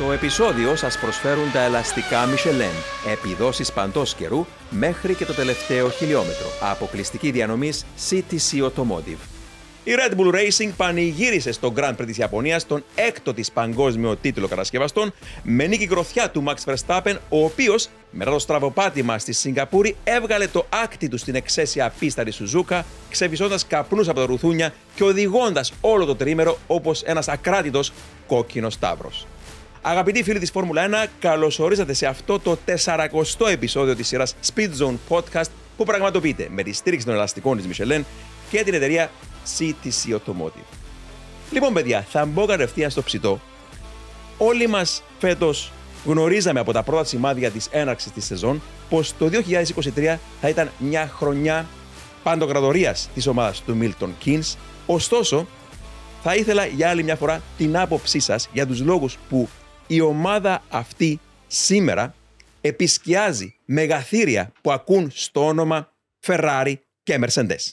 Στο 0.00 0.12
επεισόδιο 0.12 0.76
σας 0.76 0.98
προσφέρουν 0.98 1.52
τα 1.52 1.60
ελαστικά 1.60 2.24
Michelin, 2.24 3.08
επιδόσεις 3.12 3.72
παντός 3.72 4.14
καιρού 4.14 4.46
μέχρι 4.70 5.14
και 5.14 5.24
το 5.24 5.32
τελευταίο 5.32 5.90
χιλιόμετρο. 5.90 6.46
Αποκλειστική 6.70 7.30
διανομής 7.30 7.86
CTC 8.10 8.62
Automotive. 8.62 9.18
Η 9.84 9.90
Red 9.96 10.14
Bull 10.16 10.34
Racing 10.34 10.70
πανηγύρισε 10.76 11.52
στο 11.52 11.72
Grand 11.76 11.96
Prix 11.96 12.06
της 12.06 12.18
Ιαπωνίας 12.18 12.66
τον 12.66 12.84
έκτο 12.94 13.34
της 13.34 13.50
παγκόσμιο 13.50 14.16
τίτλο 14.16 14.48
κατασκευαστών 14.48 15.12
με 15.42 15.66
νίκη 15.66 15.84
γροθιά 15.84 16.30
του 16.30 16.44
Max 16.46 16.72
Verstappen, 16.72 17.16
ο 17.28 17.44
οποίος 17.44 17.88
μετά 18.10 18.30
το 18.30 18.38
στραβοπάτημα 18.38 19.18
στη 19.18 19.32
Σιγκαπούρη 19.32 19.96
έβγαλε 20.04 20.46
το 20.46 20.66
άκτη 20.82 21.08
του 21.08 21.18
στην 21.18 21.34
εξαίσια 21.34 21.92
πίστα 21.98 22.24
της 22.24 22.34
Σουζούκα, 22.34 22.84
ξεφυσώντας 23.10 23.66
καπνούς 23.66 24.08
από 24.08 24.20
τα 24.20 24.26
ρουθούνια 24.26 24.74
και 24.94 25.04
οδηγώντας 25.04 25.72
όλο 25.80 26.04
το 26.04 26.16
τρίμερο 26.16 26.58
όπως 26.66 27.02
ένας 27.02 27.28
ακράτητος 27.28 27.92
κόκκινος 28.26 28.78
τάβρος. 28.78 29.26
Αγαπητοί 29.82 30.22
φίλοι 30.22 30.38
της 30.38 30.50
Φόρμουλα 30.50 31.06
1, 31.06 31.08
καλωσορίσατε 31.18 31.92
σε 31.92 32.06
αυτό 32.06 32.38
το 32.38 32.58
40ο 32.84 33.48
επεισόδιο 33.50 33.96
της 33.96 34.06
σειράς 34.06 34.34
Speed 34.54 34.68
Zone 34.78 34.94
Podcast 35.08 35.48
που 35.76 35.84
πραγματοποιείται 35.84 36.48
με 36.50 36.62
τη 36.62 36.72
στήριξη 36.72 37.06
των 37.06 37.14
ελαστικών 37.14 37.56
της 37.56 37.66
Michelin 37.66 38.02
και 38.50 38.62
την 38.64 38.74
εταιρεία 38.74 39.10
CTC 39.58 40.14
Automotive. 40.14 40.76
Λοιπόν, 41.52 41.72
παιδιά, 41.72 42.06
θα 42.10 42.24
μπω 42.24 42.46
κατευθείαν 42.46 42.90
στο 42.90 43.02
ψητό. 43.02 43.40
Όλοι 44.38 44.66
μας 44.66 45.02
φέτος 45.18 45.72
γνωρίζαμε 46.04 46.60
από 46.60 46.72
τα 46.72 46.82
πρώτα 46.82 47.04
σημάδια 47.04 47.50
της 47.50 47.68
έναρξης 47.70 48.12
της 48.12 48.24
σεζόν 48.24 48.62
πως 48.88 49.14
το 49.18 49.26
2023 49.26 50.18
θα 50.40 50.48
ήταν 50.48 50.70
μια 50.78 51.10
χρονιά 51.14 51.66
παντοκρατορίας 52.22 53.08
της 53.14 53.26
ομάδας 53.26 53.62
του 53.62 53.78
Milton 53.80 54.08
Keynes. 54.24 54.56
Ωστόσο, 54.86 55.46
θα 56.22 56.34
ήθελα 56.34 56.66
για 56.66 56.88
άλλη 56.88 57.02
μια 57.02 57.16
φορά 57.16 57.42
την 57.56 57.78
άποψή 57.78 58.18
σας 58.18 58.48
για 58.52 58.66
τους 58.66 58.80
λόγους 58.80 59.18
που 59.28 59.48
η 59.90 60.00
ομάδα 60.00 60.64
αυτή 60.70 61.20
σήμερα 61.46 62.14
επισκιάζει 62.60 63.56
μεγαθύρια 63.64 64.52
που 64.62 64.72
ακούν 64.72 65.10
στο 65.10 65.46
όνομα 65.46 65.96
Ferrari 66.26 66.74
και 67.02 67.18
Mercedes. 67.22 67.72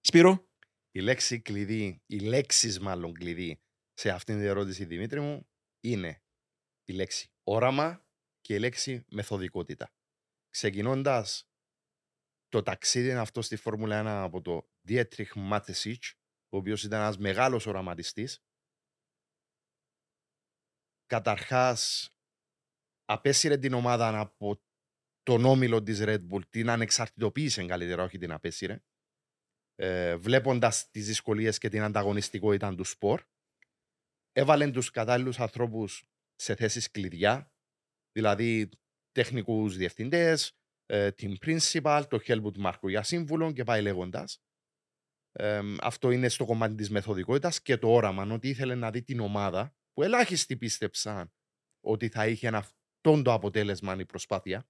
Σπύρο, 0.00 0.48
η 0.90 1.00
λέξη 1.00 1.40
κλειδί, 1.40 2.02
οι 2.06 2.18
λέξεις 2.18 2.80
μάλλον 2.80 3.14
κλειδί 3.14 3.60
σε 3.92 4.10
αυτήν 4.10 4.36
την 4.36 4.46
ερώτηση, 4.46 4.84
Δημήτρη 4.84 5.20
μου, 5.20 5.48
είναι 5.80 6.22
η 6.84 6.92
λέξη 6.92 7.30
όραμα 7.44 8.06
και 8.40 8.54
η 8.54 8.58
λέξη 8.58 9.04
μεθοδικότητα. 9.10 9.92
Ξεκινώντας 10.50 11.48
το 12.48 12.62
ταξίδι 12.62 13.12
αυτό 13.12 13.42
στη 13.42 13.56
Φόρμουλα 13.56 14.02
1 14.02 14.24
από 14.24 14.42
το 14.42 14.68
Dietrich 14.88 15.50
Mateschitz, 15.50 16.10
ο 16.48 16.56
οποίος 16.56 16.82
ήταν 16.84 17.00
ένας 17.00 17.18
μεγάλος 17.18 17.66
οραματιστής, 17.66 18.45
καταρχάς 21.06 22.10
απέσυρε 23.04 23.58
την 23.58 23.72
ομάδα 23.72 24.18
από 24.20 24.60
τον 25.22 25.44
όμιλο 25.44 25.82
της 25.82 26.00
Red 26.02 26.28
Bull, 26.30 26.40
την 26.50 26.70
ανεξαρτητοποίησε 26.70 27.66
καλύτερα, 27.66 28.02
όχι 28.02 28.18
την 28.18 28.32
απέσυρε, 28.32 28.82
ε, 29.74 30.16
βλέποντας 30.16 30.90
τις 30.90 31.06
δυσκολίες 31.06 31.58
και 31.58 31.68
την 31.68 31.82
ανταγωνιστικότητα 31.82 32.74
του 32.74 32.84
σπορ. 32.84 33.22
Έβαλε 34.32 34.70
τους 34.70 34.90
κατάλληλους 34.90 35.40
ανθρώπους 35.40 36.04
σε 36.34 36.54
θέσεις 36.54 36.90
κλειδιά, 36.90 37.52
δηλαδή 38.12 38.68
τεχνικούς 39.12 39.76
διευθυντές, 39.76 40.58
ε, 40.86 41.10
team 41.18 41.34
principal, 41.40 42.04
το 42.08 42.20
Helmut 42.26 42.56
Μάρκο 42.58 42.88
για 42.88 43.02
σύμβουλο 43.02 43.52
και 43.52 43.64
πάει 43.64 43.82
λέγοντας. 43.82 44.40
Ε, 45.32 45.60
αυτό 45.80 46.10
είναι 46.10 46.28
στο 46.28 46.44
κομμάτι 46.44 46.74
της 46.74 46.90
μεθοδικότητας 46.90 47.62
και 47.62 47.76
το 47.76 47.88
όραμα, 47.88 48.34
ότι 48.34 48.48
ήθελε 48.48 48.74
να 48.74 48.90
δει 48.90 49.02
την 49.02 49.20
ομάδα 49.20 49.76
που 49.96 50.02
ελάχιστοι 50.02 50.56
πίστεψαν 50.56 51.32
ότι 51.80 52.08
θα 52.08 52.26
είχε 52.26 52.48
αυτό 52.48 53.22
το 53.22 53.32
αποτέλεσμα 53.32 53.96
η 53.98 54.04
προσπάθεια. 54.04 54.68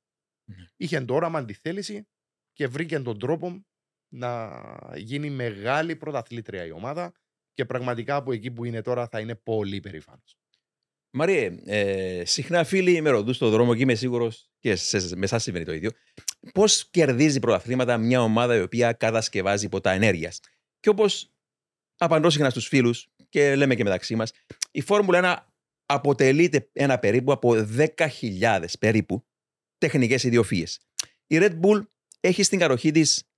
Mm. 0.50 0.52
Είχε 0.76 1.00
το 1.00 1.14
όραμα, 1.14 1.44
τη 1.44 1.52
θέληση 1.52 2.08
και 2.52 2.66
βρήκε 2.66 3.00
τον 3.00 3.18
τρόπο 3.18 3.66
να 4.08 4.62
γίνει 4.96 5.30
μεγάλη 5.30 5.96
πρωταθλήτρια 5.96 6.64
η 6.64 6.70
ομάδα 6.70 7.12
και 7.52 7.64
πραγματικά 7.64 8.16
από 8.16 8.32
εκεί 8.32 8.50
που 8.50 8.64
είναι 8.64 8.82
τώρα 8.82 9.08
θα 9.08 9.20
είναι 9.20 9.34
πολύ 9.34 9.80
περήφανος. 9.80 10.38
Μαρίε, 11.10 11.60
ε, 11.64 12.24
συχνά 12.24 12.64
φίλοι 12.64 13.00
με 13.00 13.10
ρωτούν 13.10 13.34
στον 13.34 13.50
δρόμο 13.50 13.74
και 13.74 13.82
είμαι 13.82 13.94
σίγουρος 13.94 14.50
και 14.58 14.76
σε, 14.76 15.16
με 15.16 15.24
εσά 15.24 15.38
συμβαίνει 15.38 15.64
το 15.64 15.72
ίδιο. 15.72 15.90
Πώς 16.52 16.88
κερδίζει 16.90 17.38
πρωταθλήματα 17.38 17.98
μια 17.98 18.22
ομάδα 18.22 18.56
η 18.56 18.60
οποία 18.60 18.92
κατασκευάζει 18.92 19.68
ποτά 19.68 19.90
ενέργειας. 19.90 20.40
Και 20.80 20.88
όπως 20.88 21.30
απαντώ 21.96 22.30
συχνά 22.30 22.50
στους 22.50 22.66
φίλους 22.66 23.08
και 23.36 23.56
λέμε 23.56 23.74
και 23.74 23.82
μεταξύ 23.82 24.16
μας, 24.16 24.32
η 24.70 24.80
Φόρμουλα 24.80 25.20
1 25.22 25.46
αποτελείται 25.86 26.68
ένα 26.72 26.98
περίπου 26.98 27.32
από 27.32 27.66
10.000 27.76 28.64
περίπου 28.78 29.26
τεχνικές 29.78 30.24
ιδιοφύε. 30.24 30.66
Η 31.26 31.38
Red 31.40 31.60
Bull 31.60 31.86
έχει 32.20 32.42
στην 32.42 32.58
καροχή 32.58 32.90
της 32.90 33.30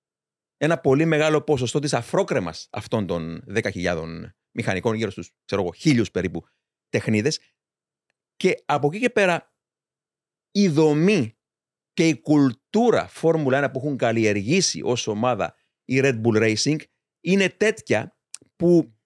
ένα 0.57 0.79
πολύ 0.79 1.05
μεγάλο 1.05 1.43
ποσοστό 1.43 1.79
της 1.79 1.95
αφρόκρεμας 1.95 2.69
αυτών 2.71 3.07
των 3.07 3.45
10.000 3.55 4.33
μηχανικών, 4.51 4.95
γύρω 4.95 5.11
στους 5.11 5.31
χίλιους 5.77 6.11
περίπου 6.11 6.45
τεχνίδες. 6.89 7.41
Και 8.37 8.63
από 8.65 8.87
εκεί 8.87 8.99
και 8.99 9.11
πέρα, 9.11 9.55
η 10.51 10.69
δομή 10.69 11.39
και 11.93 12.09
η 12.09 12.21
κουλτούρα 12.21 13.09
Φόρμουλα 13.09 13.67
1 13.67 13.73
που 13.73 13.79
έχουν 13.79 13.97
καλλιεργήσει 13.97 14.81
ως 14.83 15.07
ομάδα 15.07 15.57
η 15.85 16.01
Red 16.03 16.21
Bull 16.21 16.57
Racing 16.57 16.79
είναι 17.21 17.49
τέτοια 17.49 18.17
που 18.57 18.98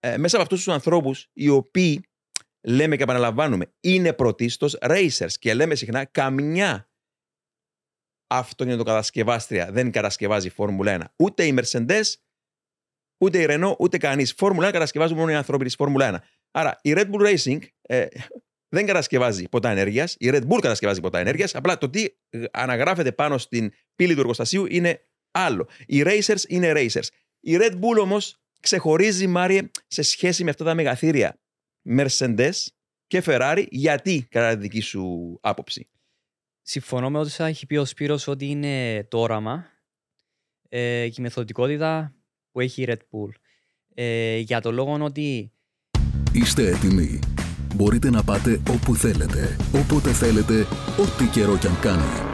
ε, 0.00 0.16
μέσα 0.16 0.36
από 0.36 0.44
αυτούς 0.44 0.64
τους 0.64 0.74
ανθρώπους, 0.74 1.28
οι 1.32 1.48
οποίοι 1.48 2.04
λέμε 2.60 2.96
και 2.96 3.02
επαναλαμβάνουμε, 3.02 3.72
είναι 3.80 4.12
πρωτίστως 4.12 4.76
racers 4.80 5.32
και 5.38 5.54
λέμε 5.54 5.74
συχνά 5.74 6.04
καμιά 6.04 6.90
αυτοκινητοκατασκευάστρια 8.30 9.72
δεν 9.72 9.90
κατασκευάζει 9.90 10.50
Φόρμουλα 10.50 10.98
1. 11.00 11.04
Ούτε 11.16 11.46
η 11.46 11.58
Mercedes, 11.58 12.14
ούτε 13.24 13.42
η 13.42 13.46
Renault, 13.48 13.76
ούτε 13.78 13.98
κανείς. 13.98 14.34
Φόρμουλα 14.36 14.68
1 14.68 14.72
κατασκευάζουν 14.72 15.16
μόνο 15.16 15.30
οι 15.30 15.34
άνθρωποι 15.34 15.64
της 15.64 15.74
Φόρμουλα 15.74 16.22
1. 16.22 16.24
Άρα 16.50 16.78
η 16.82 16.92
Red 16.96 17.10
Bull 17.10 17.34
Racing 17.34 17.58
ε, 17.80 18.06
δεν 18.68 18.86
κατασκευάζει 18.86 19.48
ποτά 19.48 19.70
ενέργειας. 19.70 20.16
Η 20.18 20.30
Red 20.32 20.42
Bull 20.48 20.58
κατασκευάζει 20.60 21.00
ποτά 21.00 21.18
ενέργειας. 21.18 21.54
Απλά 21.54 21.78
το 21.78 21.90
τι 21.90 22.06
αναγράφεται 22.50 23.12
πάνω 23.12 23.38
στην 23.38 23.72
πύλη 23.94 24.14
του 24.14 24.20
εργοστασίου 24.20 24.66
είναι 24.66 25.06
άλλο. 25.30 25.68
Οι 25.86 26.02
racers 26.06 26.42
είναι 26.48 26.72
racers. 26.76 27.06
Η 27.40 27.56
Red 27.60 27.72
Bull 27.72 28.00
όμως 28.00 28.40
ξεχωρίζει, 28.60 29.26
Μάριε, 29.26 29.70
σε 29.86 30.02
σχέση 30.02 30.44
με 30.44 30.50
αυτά 30.50 30.64
τα 30.64 30.74
μεγαθύρια 30.74 31.38
Mercedes 31.96 32.66
και 33.06 33.22
Ferrari. 33.26 33.64
Γιατί, 33.70 34.26
κατά 34.30 34.54
τη 34.54 34.60
δική 34.60 34.80
σου 34.80 35.38
άποψη; 35.42 35.90
Συμφωνώ 36.62 37.10
με 37.10 37.18
όσα 37.18 37.46
έχει 37.46 37.66
πει 37.66 37.76
ο 37.76 37.84
Σπύρος 37.84 38.26
ότι 38.26 38.46
είναι 38.46 39.04
το 39.04 39.20
όραμα 39.20 39.64
ε, 40.68 41.08
και 41.08 41.20
η 41.20 41.22
μεθοδικότητα 41.22 42.14
που 42.50 42.60
έχει 42.60 42.82
η 42.82 42.86
Red 42.88 42.94
Bull. 42.94 43.30
Ε, 43.94 44.36
για 44.36 44.60
το 44.60 44.72
λόγο 44.72 44.98
ότι... 45.00 45.52
Είστε 46.32 46.68
έτοιμοι. 46.68 47.18
Μπορείτε 47.74 48.10
να 48.10 48.24
πάτε 48.24 48.60
όπου 48.70 48.94
θέλετε, 48.94 49.56
όποτε 49.74 50.12
θέλετε, 50.12 50.66
ό,τι 50.98 51.24
καιρό 51.32 51.58
κι 51.58 51.66
αν 51.66 51.80
κάνει. 51.80 52.28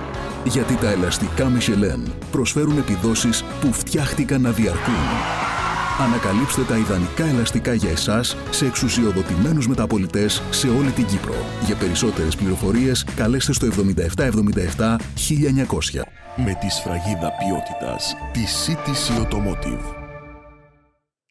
Γιατί 0.44 0.76
τα 0.76 0.90
ελαστικά 0.90 1.52
Michelin 1.58 2.12
προσφέρουν 2.30 2.78
επιδόσεις 2.78 3.42
που 3.60 3.72
φτιάχτηκαν 3.72 4.40
να 4.40 4.52
διαρκούν. 4.52 5.55
Ανακαλύψτε 5.98 6.62
τα 6.62 6.78
ιδανικά 6.78 7.24
ελαστικά 7.24 7.74
για 7.74 7.90
εσάς 7.90 8.36
σε 8.50 8.66
εξουσιοδοτημένους 8.66 9.68
μεταπολιτές 9.68 10.42
σε 10.50 10.68
όλη 10.68 10.90
την 10.90 11.06
Κύπρο. 11.06 11.34
Για 11.66 11.76
περισσότερες 11.76 12.36
πληροφορίες 12.36 13.04
καλέστε 13.04 13.52
στο 13.52 13.66
7777 13.66 14.98
1900. 15.14 16.02
Με 16.36 16.54
τη 16.60 16.68
σφραγίδα 16.68 17.32
ποιότητας 17.32 18.14
τη 18.32 18.40
CTC 18.66 19.22
Automotive. 19.22 19.94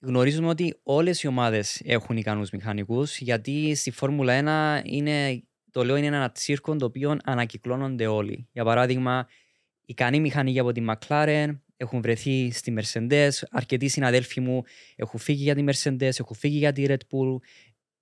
Γνωρίζουμε 0.02 0.48
ότι 0.48 0.80
όλες 0.84 1.24
οι 1.24 1.28
ομάδες 1.28 1.82
έχουν 1.86 2.18
ικανούς 2.18 2.50
μηχανικούς 2.50 3.18
γιατί 3.18 3.76
στη 3.76 3.92
Φόρμουλα 3.92 4.82
1 4.84 4.86
είναι, 4.86 5.44
το 5.72 5.84
λέω 5.84 5.96
είναι 5.96 6.08
ένα 6.08 6.32
τσίρκο 6.32 6.76
το 6.76 6.86
οποίο 6.86 7.18
ανακυκλώνονται 7.24 8.08
όλοι. 8.08 8.48
Για 8.52 8.64
παράδειγμα, 8.64 9.28
ικανοί 9.86 10.20
μηχανικοί 10.20 10.60
από 10.60 10.72
τη 10.72 10.86
McLaren, 10.90 11.50
έχουν 11.78 12.02
βρεθεί 12.02 12.52
στη 12.52 12.74
Mercedes. 12.78 13.30
Αρκετοί 13.52 13.88
συναδέλφοι 13.88 14.40
μου 14.40 14.64
έχουν 14.96 15.20
φύγει 15.20 15.44
για 15.44 15.56
τη 15.56 15.64
Mercedes, 15.68 16.20
έχουν 16.20 16.36
φύγει 16.36 16.58
για 16.58 16.72
τη 16.72 16.86
Red 16.88 16.94
Bull. 16.94 17.38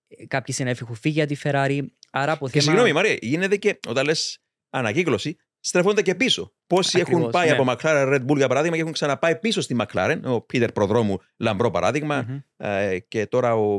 Ε, 0.07 0.25
κάποιοι 0.25 0.53
συνάδελφοι 0.53 0.83
έχουν 0.83 0.95
φύγει 0.95 1.15
για 1.15 1.25
τη 1.25 1.35
Ferrari. 1.43 1.85
Άρα 2.11 2.31
από 2.31 2.45
και 2.45 2.51
θέμα... 2.51 2.63
συγγνώμη, 2.63 2.93
Μαρία, 2.93 3.17
γίνεται 3.21 3.55
και 3.55 3.79
όταν 3.87 4.05
λες 4.05 4.41
ανακύκλωση, 4.69 5.37
στρέφονται 5.59 6.01
και 6.01 6.15
πίσω. 6.15 6.53
Πόσοι 6.67 6.99
Ακριβώς, 6.99 7.19
έχουν 7.19 7.31
πάει 7.31 7.47
ναι. 7.49 7.55
από 7.55 7.65
McLaren 7.67 8.13
Red 8.13 8.25
Bull 8.25 8.37
για 8.37 8.47
παράδειγμα 8.47 8.75
και 8.75 8.81
έχουν 8.81 8.93
ξαναπάει 8.93 9.39
πίσω 9.39 9.61
στη 9.61 9.75
McLaren. 9.79 10.19
Ο 10.23 10.41
Πίτερ 10.41 10.71
Προδρόμου, 10.71 11.19
λαμπρό 11.37 11.71
παράδειγμα. 11.71 12.25
Mm-hmm. 12.27 12.65
Ε, 12.65 12.99
και 12.99 13.25
τώρα 13.25 13.55
ο. 13.55 13.77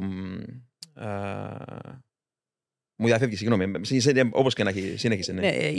Ε, 0.95 1.07
μου 2.97 3.07
διαφεύγει, 3.07 3.37
συγγνώμη. 3.37 3.73
Όπως 4.31 4.55
και 4.55 4.63
να 4.63 4.71
έχει, 4.71 4.95
συνέχισε. 4.97 5.33
Ναι. 5.33 5.41
ναι 5.41 5.73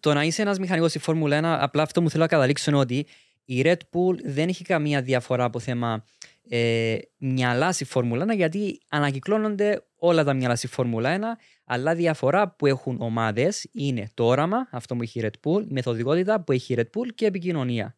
το 0.00 0.14
να 0.14 0.22
είσαι 0.22 0.42
ένας 0.42 0.58
μηχανικός 0.58 0.90
στη 0.90 0.98
Φόρμουλα 0.98 1.38
1, 1.38 1.62
απλά 1.62 1.82
αυτό 1.82 2.02
μου 2.02 2.10
θέλω 2.10 2.22
να 2.22 2.28
καταλήξω 2.28 2.70
είναι 2.70 2.80
ότι 2.80 3.06
η 3.44 3.62
Red 3.64 3.76
Bull 3.92 4.18
δεν 4.24 4.48
έχει 4.48 4.64
καμία 4.64 5.02
διαφορά 5.02 5.44
από 5.44 5.58
θέμα 5.58 6.04
ε, 6.48 6.96
μυαλά 7.16 7.72
στη 7.72 7.84
Φόρμουλα 7.84 8.24
1 8.32 8.36
γιατί 8.36 8.80
ανακυκλώνονται 8.88 9.84
όλα 9.96 10.24
τα 10.24 10.34
μυαλά 10.34 10.56
στη 10.56 10.66
Φόρμουλα 10.66 11.18
1 11.18 11.22
αλλά 11.64 11.94
διαφορά 11.94 12.50
που 12.50 12.66
έχουν 12.66 12.96
ομάδες 13.00 13.68
είναι 13.72 14.10
το 14.14 14.24
όραμα, 14.24 14.68
αυτό 14.70 14.96
που 14.96 15.02
έχει 15.02 15.18
η 15.18 15.22
Red 15.24 15.48
Bull, 15.48 15.62
η 15.62 15.72
μεθοδικότητα 15.72 16.44
που 16.44 16.52
έχει 16.52 16.72
η 16.72 16.76
Red 16.78 16.98
Bull 16.98 17.08
και 17.14 17.24
η 17.24 17.26
επικοινωνία. 17.26 17.96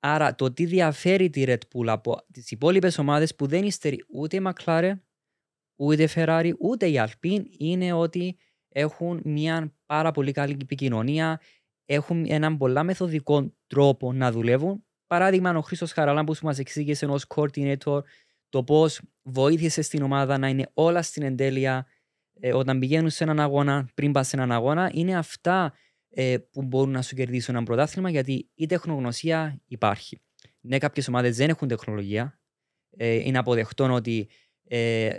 Άρα 0.00 0.34
το 0.34 0.52
τι 0.52 0.64
διαφέρει 0.64 1.30
τη 1.30 1.44
Red 1.46 1.58
Bull 1.74 1.86
από 1.86 2.16
τις 2.32 2.50
υπόλοιπες 2.50 2.98
ομάδες 2.98 3.34
που 3.34 3.46
δεν 3.46 3.64
υστερεί 3.64 4.04
ούτε 4.08 4.36
η 4.36 4.42
McLaren, 4.44 4.94
ούτε 5.76 6.02
η 6.02 6.08
Ferrari, 6.14 6.52
ούτε 6.58 6.88
η 6.88 7.00
Alpine 7.06 7.44
είναι 7.58 7.92
ότι 7.92 8.38
έχουν 8.68 9.20
μια 9.24 9.74
πάρα 9.86 10.10
πολύ 10.10 10.32
καλή 10.32 10.56
επικοινωνία, 10.62 11.40
έχουν 11.86 12.24
έναν 12.28 12.56
πολλά 12.56 12.82
μεθοδικό 12.82 13.54
τρόπο 13.66 14.12
να 14.12 14.32
δουλεύουν. 14.32 14.84
Παράδειγμα, 15.06 15.56
ο 15.56 15.60
Χρήστος 15.60 15.92
Χαραλάμπου 15.92 16.32
που 16.32 16.46
μας 16.46 16.58
εξήγησε 16.58 17.06
ως 17.06 17.26
coordinator 17.34 18.00
το 18.48 18.64
πώς 18.64 19.00
βοήθησε 19.22 19.82
στην 19.82 20.02
ομάδα 20.02 20.38
να 20.38 20.48
είναι 20.48 20.70
όλα 20.74 21.02
στην 21.02 21.22
εντέλεια 21.22 21.86
ε, 22.40 22.54
όταν 22.54 22.78
πηγαίνουν 22.78 23.10
σε 23.10 23.24
έναν 23.24 23.40
αγώνα, 23.40 23.88
πριν 23.94 24.12
πας 24.12 24.28
σε 24.28 24.36
έναν 24.36 24.52
αγώνα, 24.52 24.90
είναι 24.94 25.16
αυτά 25.16 25.74
ε, 26.08 26.36
που 26.50 26.62
μπορούν 26.62 26.90
να 26.90 27.02
σου 27.02 27.14
κερδίσουν 27.14 27.54
ένα 27.54 27.64
πρωτάθλημα 27.64 28.10
γιατί 28.10 28.50
η 28.54 28.66
τεχνογνωσία 28.66 29.60
υπάρχει. 29.66 30.20
Ναι, 30.60 30.78
κάποιες 30.78 31.08
ομάδες 31.08 31.36
δεν 31.36 31.48
έχουν 31.48 31.68
τεχνολογία. 31.68 32.40
Ε, 32.96 33.14
είναι 33.14 33.38
αποδεκτό 33.38 33.92
ότι 33.92 34.28
ε, 34.64 35.16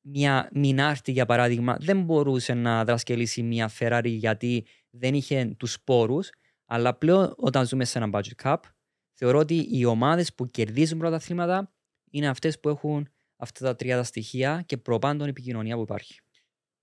μια 0.00 0.48
Μινάρτη, 0.52 1.12
για 1.12 1.26
παράδειγμα, 1.26 1.76
δεν 1.80 2.02
μπορούσε 2.02 2.54
να 2.54 2.84
δρασκελίσει 2.84 3.42
μια 3.42 3.70
Ferrari 3.78 4.04
γιατί 4.04 4.66
δεν 4.98 5.14
είχε 5.14 5.54
τους 5.56 5.80
πόρου. 5.84 6.18
Αλλά 6.66 6.94
πλέον, 6.94 7.34
όταν 7.36 7.66
ζούμε 7.66 7.84
σε 7.84 7.98
ένα 7.98 8.10
budget 8.12 8.42
cap, 8.42 8.56
θεωρώ 9.12 9.38
ότι 9.38 9.68
οι 9.70 9.84
ομάδες 9.84 10.34
που 10.34 10.50
κερδίζουν 10.50 10.98
πρωταθλήματα 10.98 11.72
είναι 12.10 12.28
αυτές 12.28 12.60
που 12.60 12.68
έχουν 12.68 13.08
αυτά 13.36 13.64
τα 13.64 13.76
τρία 13.76 14.02
στοιχεία 14.02 14.62
και 14.66 14.76
προπάντων 14.76 15.28
επικοινωνία 15.28 15.76
που 15.76 15.82
υπάρχει. 15.82 16.20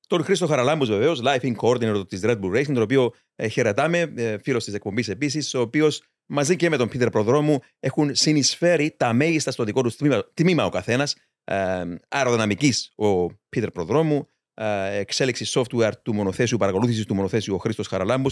Τον 0.07 0.23
Χρήστο 0.23 0.47
Χαραλάμπου, 0.47 0.85
βεβαίως, 0.85 1.21
Life 1.23 1.41
in 1.41 1.55
Coordinator 1.55 2.07
της 2.07 2.21
Red 2.23 2.39
Bull 2.39 2.55
Racing, 2.55 2.73
τον 2.73 2.81
οποίο 2.81 3.13
ε, 3.35 3.47
χαιρετάμε, 3.47 4.13
ε, 4.15 4.37
φίλος 4.37 4.63
της 4.63 4.73
εκπομπής 4.73 5.07
επίσης, 5.07 5.53
ο 5.53 5.59
οποίος 5.61 6.03
μαζί 6.25 6.55
και 6.55 6.69
με 6.69 6.77
τον 6.77 6.89
Πίτερ 6.89 7.09
Προδρόμου 7.09 7.59
έχουν 7.79 8.15
συνεισφέρει 8.15 8.95
τα 8.97 9.13
μέγιστα 9.13 9.51
στο 9.51 9.63
δικό 9.63 9.81
τους 9.81 9.95
τμήμα, 9.95 10.23
τμήμα 10.33 10.65
ο 10.65 10.69
καθένας. 10.69 11.15
Ε, 11.43 11.83
αεροδυναμικής 12.07 12.91
ο 12.95 13.25
Πίτερ 13.49 13.71
Προδρόμου, 13.71 14.15
ε, 14.15 14.32
εξέλιξη 14.53 15.45
software 15.47 15.91
του 16.01 16.13
μονοθέσιου, 16.13 16.57
παρακολούθησης 16.57 17.05
του 17.05 17.15
μονοθέσιου 17.15 17.55
ο 17.55 17.57
Χρήστος 17.57 17.87
Χαραλάμπου. 17.87 18.29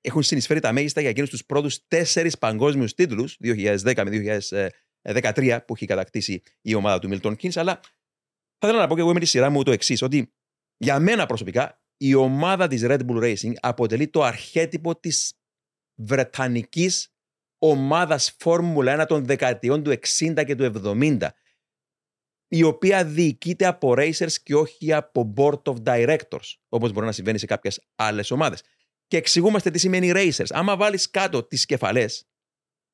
Έχουν 0.00 0.22
συνεισφέρει 0.22 0.60
τα 0.60 0.72
μέγιστα 0.72 1.00
για 1.00 1.10
εκείνους 1.10 1.30
τους 1.30 1.44
πρώτους 1.44 1.86
τέσσερις 1.86 2.38
παγκόσμιους 2.38 2.94
τίτλους, 2.94 3.36
2010 3.40 4.04
με 4.04 4.10
2013, 5.02 5.64
που 5.66 5.74
έχει 5.74 5.86
κατακτήσει 5.86 6.42
η 6.60 6.74
ομάδα 6.74 6.98
του 6.98 7.08
Milton 7.12 7.34
Keynes. 7.36 7.54
Αλλά 7.54 7.80
θα 8.58 8.66
ήθελα 8.66 8.78
να 8.78 8.86
πω 8.86 8.94
και 8.94 9.00
εγώ 9.00 9.12
με 9.12 9.20
τη 9.20 9.26
σειρά 9.26 9.50
μου 9.50 9.62
το 9.62 9.70
εξής, 9.70 10.02
ότι 10.02 10.32
για 10.76 10.98
μένα 10.98 11.26
προσωπικά, 11.26 11.80
η 11.96 12.14
ομάδα 12.14 12.68
της 12.68 12.82
Red 12.84 13.00
Bull 13.06 13.22
Racing 13.22 13.52
αποτελεί 13.60 14.08
το 14.08 14.22
αρχέτυπο 14.22 15.00
της 15.00 15.32
βρετανικής 15.94 17.14
ομάδας 17.58 18.36
Φόρμουλα 18.38 19.02
1 19.02 19.06
των 19.06 19.24
δεκαετιών 19.24 19.82
του 19.82 19.90
60 19.90 20.44
και 20.46 20.54
του 20.54 20.64
70 20.64 21.28
η 22.48 22.62
οποία 22.62 23.04
διοικείται 23.04 23.66
από 23.66 23.94
racers 23.96 24.32
και 24.42 24.54
όχι 24.54 24.92
από 24.92 25.32
board 25.36 25.62
of 25.62 25.74
directors, 25.82 26.54
όπως 26.68 26.92
μπορεί 26.92 27.06
να 27.06 27.12
συμβαίνει 27.12 27.38
σε 27.38 27.46
κάποιες 27.46 27.80
άλλες 27.94 28.30
ομάδες. 28.30 28.62
Και 29.06 29.16
εξηγούμαστε 29.16 29.70
τι 29.70 29.78
σημαίνει 29.78 30.12
racers. 30.14 30.46
Άμα 30.48 30.76
βάλεις 30.76 31.10
κάτω 31.10 31.44
τις 31.44 31.66
κεφαλές, 31.66 32.28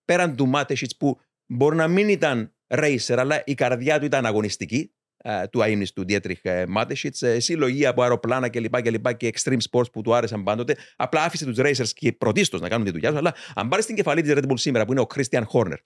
πέραν 0.04 0.36
του 0.36 0.46
Μάτεσιτς 0.46 0.96
που 0.96 1.20
μπορεί 1.46 1.76
να 1.76 1.88
μην 1.88 2.08
ήταν 2.08 2.54
racer, 2.66 3.14
αλλά 3.18 3.42
η 3.44 3.54
καρδιά 3.54 3.98
του 3.98 4.04
ήταν 4.04 4.26
αγωνιστική, 4.26 4.94
ε, 5.24 5.46
του 5.46 5.62
αείμνηστου 5.62 6.04
Ντιέτριχ 6.04 6.40
Μάτεσιτ, 6.68 7.16
συλλογή 7.36 7.86
από 7.86 8.02
αεροπλάνα 8.02 8.48
κλπ. 8.48 8.82
Και, 8.82 8.90
και, 8.90 9.14
και 9.16 9.32
extreme 9.34 9.58
sports 9.70 9.92
που 9.92 10.02
του 10.02 10.14
άρεσαν 10.14 10.42
πάντοτε. 10.42 10.76
Απλά 10.96 11.24
άφησε 11.24 11.44
τους 11.44 11.56
racers 11.58 11.88
και 11.88 12.12
πρωτίστως 12.12 12.60
να 12.60 12.68
κάνουν 12.68 12.84
τη 12.84 12.92
δουλειά 12.92 13.08
τους. 13.08 13.18
Αλλά 13.18 13.34
αν 13.54 13.68
πάρεις 13.68 13.86
την 13.86 13.96
κεφαλή 13.96 14.22
της 14.22 14.32
Red 14.36 14.50
Bull 14.50 14.58
σήμερα 14.58 14.84
που 14.84 14.92
είναι 14.92 15.00
ο 15.00 15.06
Christian 15.14 15.42
Horner. 15.52 15.76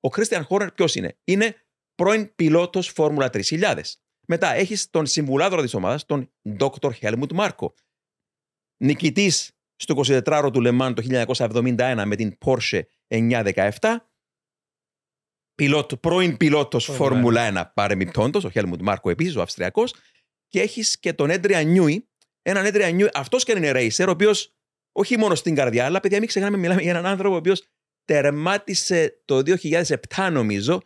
Ο 0.00 0.08
Christian 0.16 0.42
Horner 0.48 0.68
ποιος 0.74 0.94
είναι, 0.94 1.16
Είναι 1.24 1.63
πρώην 1.94 2.34
πιλότος 2.34 2.88
Φόρμουλα 2.88 3.30
3000. 3.32 3.80
Μετά 4.26 4.54
έχεις 4.54 4.90
τον 4.90 5.06
συμβουλάδρο 5.06 5.62
της 5.62 5.74
ομάδας, 5.74 6.04
τον 6.04 6.32
Dr. 6.58 6.90
Helmut 7.00 7.28
Marko. 7.36 7.66
Νικητής 8.76 9.50
στο 9.76 9.94
24ωρο 10.06 10.50
του 10.52 10.60
Λεμάν 10.60 10.94
το 10.94 11.02
1971 11.02 12.02
με 12.06 12.16
την 12.16 12.38
Porsche 12.44 12.82
917 13.08 13.70
πιλότο, 15.54 15.96
πρώην 15.96 16.36
πιλότος 16.36 16.84
Φόρμουλα 16.84 17.70
1 17.70 17.72
παρεμπιπτόντος, 17.74 18.44
ο 18.44 18.50
Χέλμουντ 18.50 18.80
Μάρκο 18.80 19.10
επίσης, 19.10 19.36
ο 19.36 19.42
Αυστριακός. 19.42 19.94
Και 20.48 20.60
έχεις 20.60 20.98
και 20.98 21.12
τον 21.12 21.30
Έντρια 21.30 21.62
Νιούι, 21.62 22.08
έναν 22.42 22.64
Έντρια 22.64 22.90
Νιούι, 22.90 23.10
αυτός 23.14 23.44
και 23.44 23.52
είναι 23.52 23.70
ρέισερ, 23.70 24.08
ο 24.08 24.10
οποίος 24.10 24.54
όχι 24.92 25.18
μόνο 25.18 25.34
στην 25.34 25.54
καρδιά, 25.54 25.84
αλλά 25.84 26.00
παιδιά, 26.00 26.18
μην 26.18 26.28
ξεχνάμε, 26.28 26.56
μιλάμε 26.56 26.82
για 26.82 26.90
έναν 26.90 27.06
άνθρωπο 27.06 27.34
ο 27.34 27.38
οποίος 27.38 27.66
τερμάτισε 28.04 29.22
το 29.24 29.42
2007, 29.42 30.30
νομίζω, 30.30 30.80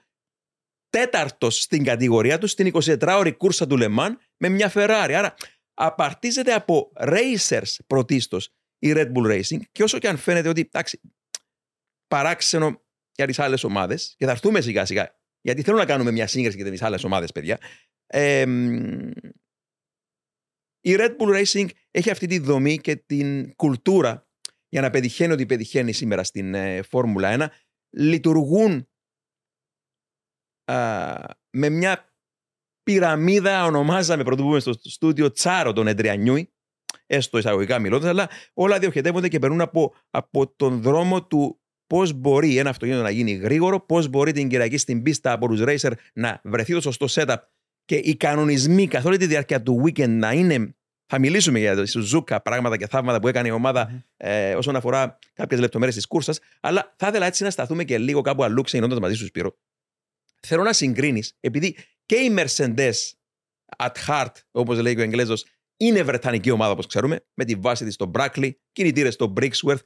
τέταρτος 0.91 1.63
στην 1.63 1.85
κατηγορία 1.85 2.39
του 2.39 2.47
στην 2.47 2.73
24ωρη 2.75 3.33
κούρσα 3.37 3.67
του 3.67 3.77
Λεμάν 3.77 4.19
με 4.37 4.49
μια 4.49 4.73
Ferrari. 4.75 5.13
Άρα 5.17 5.35
απαρτίζεται 5.75 6.53
από 6.53 6.93
racers 6.95 7.77
πρωτίστως 7.87 8.53
η 8.79 8.93
Red 8.95 9.13
Bull 9.13 9.27
Racing 9.27 9.61
και 9.73 9.83
όσο 9.83 9.99
και 9.99 10.09
αν 10.09 10.17
φαίνεται 10.17 10.49
ότι 10.49 10.61
εντάξει, 10.61 11.01
παράξενο 12.07 12.83
για 13.13 13.27
τις 13.27 13.39
άλλες 13.39 13.65
ομάδες. 13.65 14.15
Και 14.17 14.25
θα 14.25 14.31
έρθουμε 14.31 14.61
σιγά 14.61 14.85
σιγά. 14.85 15.17
Γιατί 15.41 15.63
θέλω 15.63 15.77
να 15.77 15.87
κάνουμε 15.87 16.11
μια 16.11 16.27
σύγκριση 16.27 16.57
για 16.57 16.71
τις 16.71 16.83
άλλες 16.83 17.05
ομάδες, 17.05 17.33
παιδιά. 17.33 17.59
Ε, 18.07 18.47
η 20.81 20.97
Red 20.99 21.17
Bull 21.17 21.43
Racing 21.43 21.69
έχει 21.91 22.11
αυτή 22.11 22.27
τη 22.27 22.39
δομή 22.39 22.79
και 22.79 22.97
την 22.97 23.55
κουλτούρα 23.57 24.29
για 24.69 24.81
να 24.81 24.91
πετυχαίνει 24.91 25.33
ό,τι 25.33 25.47
πετυχαίνει 25.47 25.93
σήμερα 25.93 26.25
στην 26.25 26.55
ε, 26.55 26.83
Φόρμουλα 26.83 27.37
1. 27.39 27.47
Λειτουργούν 27.91 28.89
με 31.51 31.69
μια 31.69 32.13
πυραμίδα, 32.83 33.65
ονομάζαμε 33.65 34.23
πρωτού 34.23 34.43
πούμε 34.43 34.61
στο 34.61 34.73
στούντιο 34.73 35.33
Τσάρο 35.33 35.73
τον 35.73 35.87
Εντριανιούι, 35.87 36.53
έστω 37.07 37.39
εισαγωγικά 37.39 37.79
μιλώντας, 37.79 38.11
αλλά 38.11 38.29
όλα 38.55 38.79
διοχετεύονται 38.79 39.29
και 39.29 39.39
περνούν 39.39 39.61
από, 39.61 39.95
από 40.11 40.55
τον 40.57 40.81
δρόμο 40.81 41.27
του 41.27 41.61
πώς 41.87 42.13
μπορεί 42.13 42.59
ένα 42.59 42.71
αυτοκίνητο 42.71 43.03
να 43.03 43.11
γίνει 43.11 43.33
γρήγορο, 43.33 43.81
πώς 43.81 44.09
μπορεί 44.09 44.33
την 44.33 44.49
Κυριακή 44.49 44.77
στην 44.77 45.03
πίστα 45.03 45.33
από 45.33 45.49
τους 45.49 45.61
racer 45.65 45.93
να 46.13 46.41
βρεθεί 46.45 46.73
το 46.73 46.81
σωστό 46.81 47.07
setup 47.11 47.37
και 47.85 47.97
οι 47.97 48.17
κανονισμοί 48.17 48.87
καθ' 48.89 49.07
όλη 49.07 49.17
τη 49.17 49.27
διάρκεια 49.27 49.63
του 49.63 49.83
weekend 49.85 50.09
να 50.09 50.33
είναι. 50.33 50.73
Θα 51.07 51.19
μιλήσουμε 51.19 51.59
για 51.59 51.83
τη 51.83 51.89
Σουζούκα, 51.89 52.43
πράγματα 52.43 52.77
και 52.77 52.87
θαύματα 52.87 53.21
που 53.21 53.29
έκανε 53.29 53.49
η 53.49 53.51
ομάδα 53.51 54.05
ε, 54.17 54.55
όσον 54.55 54.77
αφορά 54.77 55.19
κάποιες 55.35 55.61
λεπτομέρειες 55.61 55.97
της 55.97 56.07
κούρσας. 56.07 56.41
Αλλά 56.61 56.95
θα 56.97 57.09
ήθελα 57.09 57.27
έτσι 57.27 57.43
να 57.43 57.51
σταθούμε 57.51 57.85
και 57.85 57.99
λίγο 57.99 58.21
κάπου 58.21 58.45
αλλού 58.45 58.63
ξεκινώντας 58.63 58.99
μαζί 58.99 59.15
σου, 59.15 59.27
Σπύρο. 59.27 59.57
Θέλω 60.47 60.63
να 60.63 60.73
συγκρίνεις, 60.73 61.37
επειδή 61.41 61.77
και 62.07 62.17
η 62.17 62.35
Mercedes 62.39 62.93
at 63.77 63.93
heart, 64.07 64.33
όπως 64.51 64.81
λέει 64.81 64.95
και 64.95 65.01
ο 65.01 65.03
Εγγλέζος, 65.03 65.45
είναι 65.77 66.03
βρετανική 66.03 66.51
ομάδα, 66.51 66.73
όπως 66.73 66.87
ξέρουμε, 66.87 67.27
με 67.35 67.45
τη 67.45 67.55
βάση 67.55 67.85
της 67.85 67.95
στο 67.95 68.11
Brackley, 68.15 68.51
κινητήρες 68.73 69.15
στο 69.15 69.33
Brixworth, 69.37 69.81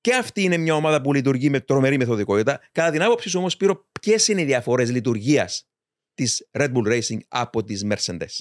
και 0.00 0.14
αυτή 0.14 0.42
είναι 0.42 0.56
μια 0.56 0.74
ομάδα 0.74 1.00
που 1.00 1.12
λειτουργεί 1.12 1.50
με 1.50 1.60
τρομερή 1.60 1.96
μεθοδικότητα. 1.96 2.60
Κατά 2.72 2.90
την 2.90 3.02
άποψή 3.02 3.28
σου 3.28 3.38
όμως, 3.38 3.56
Πύρο, 3.56 3.88
ποιες 4.00 4.28
είναι 4.28 4.40
οι 4.40 4.44
διαφορές 4.44 4.90
λειτουργίας 4.90 5.68
της 6.14 6.48
Red 6.50 6.72
Bull 6.72 6.86
Racing 6.86 7.18
από 7.28 7.64
τις 7.64 7.84
Mercedes; 7.88 8.38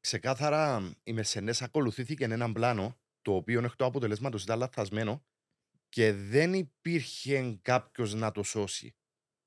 Ξεκάθαρα, 0.00 0.94
η 1.02 1.14
Mercedes 1.18 1.56
ακολουθήθηκε 1.60 2.24
έναν 2.24 2.52
πλάνο 2.52 2.98
το 3.22 3.34
οποίο 3.34 3.64
εκ 3.64 3.76
του 3.76 3.84
αποτελέσματος 3.84 4.42
ήταν 4.42 4.58
λαθασμένο 4.58 5.24
και 5.88 6.12
δεν 6.12 6.54
υπήρχε 6.54 7.58
κάποιος 7.62 8.14
να 8.14 8.32
το 8.32 8.42
σώσει. 8.42 8.96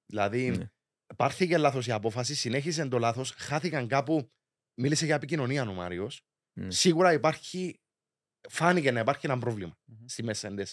Δηλαδή, 0.10 0.50
ναι. 0.50 0.72
πάρθηκε 1.16 1.58
λάθος 1.58 1.88
η 1.88 1.92
απόφαση, 1.92 2.36
συνέχισε 2.36 2.88
το 2.88 3.00
λάθος, 3.00 3.32
χάθηκαν 3.32 3.88
κάπου. 3.88 4.32
Μίλησε 4.82 5.06
για 5.06 5.16
επικοινωνία 5.16 5.70
ο 5.70 5.74
Μάριος. 5.74 6.22
Ναι. 6.60 6.72
Σίγουρα 6.72 7.14
υπάρχει, 7.14 7.80
φάνηκε 8.50 8.92
να 8.92 9.00
υπάρχει 9.00 9.26
ένα 9.26 9.38
πρόβλημα 9.38 9.78
mm-hmm. 9.92 10.06
στη 10.06 10.24
Mercedes. 10.28 10.72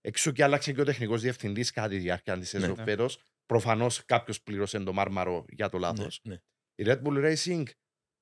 Εξού 0.00 0.32
και 0.32 0.44
άλλαξε 0.44 0.72
και 0.72 0.80
ο 0.80 0.84
τεχνικός 0.84 1.20
διευθυντής 1.20 1.70
κατά 1.70 1.88
τη 1.88 1.98
διάρκεια 1.98 2.38
της 2.38 2.48
σεζόν 2.48 2.76
ναι. 2.76 2.82
φέτος. 2.82 3.22
Προφανώς 3.46 4.04
κάποιος 4.04 4.42
πλήρωσε 4.42 4.78
το 4.78 4.92
μάρμαρο 4.92 5.44
για 5.48 5.68
το 5.68 5.78
λάθος. 5.78 6.20
Ναι, 6.24 6.32
ναι. 6.32 6.40
Η 6.74 6.84
Red 6.86 7.02
Bull 7.02 7.34
Racing 7.34 7.62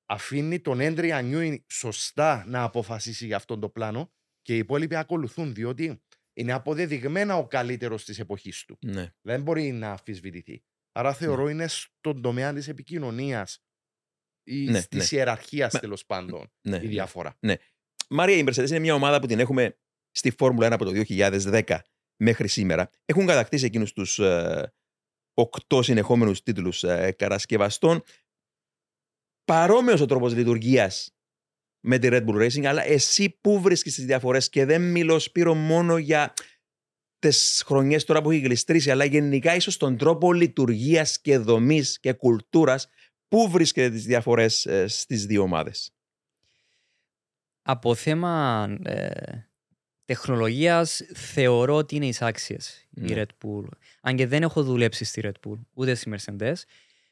αφήνει 0.07 0.61
τον 0.61 0.81
Έντρια 0.81 1.23
Νιούι 1.23 1.65
σωστά 1.69 2.45
να 2.47 2.63
αποφασίσει 2.63 3.27
για 3.27 3.37
αυτόν 3.37 3.61
τον 3.61 3.73
πλάνο 3.73 4.13
και 4.43 4.55
οι 4.55 4.59
υπόλοιποι 4.59 4.97
ακολουθούν 4.97 5.55
διότι 5.55 6.03
είναι 6.35 6.53
αποδεδειγμένα 6.53 7.37
ο 7.37 7.47
καλύτερος 7.47 8.05
της 8.05 8.19
εποχής 8.19 8.65
του. 8.65 8.79
Ναι. 8.81 9.13
Δεν 9.21 9.43
μπορεί 9.43 9.73
να 9.73 9.91
αμφισβητηθεί. 9.91 10.65
Άρα 10.93 11.09
ναι. 11.09 11.15
θεωρώ 11.15 11.49
είναι 11.49 11.69
στον 11.69 12.23
τομέα 12.23 12.53
της 12.53 12.69
επικοινωνίας 12.69 13.65
ή 14.45 14.71
ναι, 14.71 14.83
τη 14.83 14.97
ναι. 14.97 15.05
ιεραρχίας 15.11 15.73
τέλος 15.73 16.07
πάντων 16.07 16.53
η 16.61 16.87
διαφορά. 16.87 17.37
Ναι. 17.41 17.55
Μάρια, 18.09 18.37
η 18.37 18.45
Mercedes 18.47 18.69
είναι 18.69 18.79
μια 18.79 18.95
ομάδα 18.95 19.21
που 19.21 19.27
την 19.27 19.39
έχουμε 19.39 19.79
στη 20.11 20.31
Φόρμουλα 20.31 20.69
1 20.69 20.73
από 20.73 20.85
το 20.85 20.91
2010 21.09 21.79
μέχρι 22.17 22.49
σήμερα 22.49 22.91
έχουν 23.05 23.27
κατακτήσει 23.27 23.65
εκείνους 23.65 23.93
τους 23.93 24.19
ε, 24.19 24.73
οκτώ 25.35 25.83
συνεχόμενους 25.83 26.43
τίτλους 26.43 26.85
ε, 26.85 27.13
κατασκευαστών. 27.13 28.03
Παρόμοιος 29.45 30.01
ο 30.01 30.07
τρόπος 30.07 30.35
λειτουργίας 30.35 31.14
με 31.87 31.99
τη 31.99 32.09
Red 32.11 32.25
Bull 32.25 32.47
Racing, 32.47 32.65
αλλά 32.65 32.85
εσύ 32.85 33.39
πού 33.41 33.61
βρίσκεις 33.61 33.95
τις 33.95 34.05
διαφορές 34.05 34.49
και 34.49 34.65
δεν 34.65 34.91
μιλώ 34.91 35.19
Σπύρο 35.19 35.55
μόνο 35.55 35.99
για 35.99 36.33
τις 37.19 37.63
χρονιές 37.67 38.05
τώρα 38.05 38.23
που 38.23 38.31
έχει 38.31 38.41
γλιστρήσει, 38.41 38.91
αλλά 38.91 39.05
γενικά 39.05 39.55
ίσως 39.55 39.77
τον 39.77 39.97
τρόπο 39.97 40.33
λειτουργίας 40.33 41.21
και 41.21 41.39
δομής 41.39 42.01
και 42.01 42.13
κουλτούρας, 42.13 42.89
πού 43.29 43.51
βρίσκεται 43.51 43.91
τις 43.91 44.05
διαφορές 44.05 44.67
ε, 44.67 44.87
στις 44.89 45.27
δύο 45.27 45.43
ομάδες; 45.43 45.95
Από 47.63 47.95
θέμα 47.95 48.65
ε, 48.83 49.11
τεχνολογίας 50.05 51.03
θεωρώ 51.15 51.75
ότι 51.75 51.97
είναι 51.97 52.07
εισάξιες 52.07 52.87
η 52.91 53.01
Ναι. 53.01 53.23
Red 53.23 53.47
Bull. 53.47 53.69
Αν 54.01 54.17
και 54.17 54.27
δεν 54.27 54.43
έχω 54.43 54.63
δουλέψει 54.63 55.05
στη 55.05 55.21
Red 55.25 55.49
Bull, 55.49 55.59
ούτε 55.75 55.95
στη 55.95 56.13
Mercedes. 56.15 56.55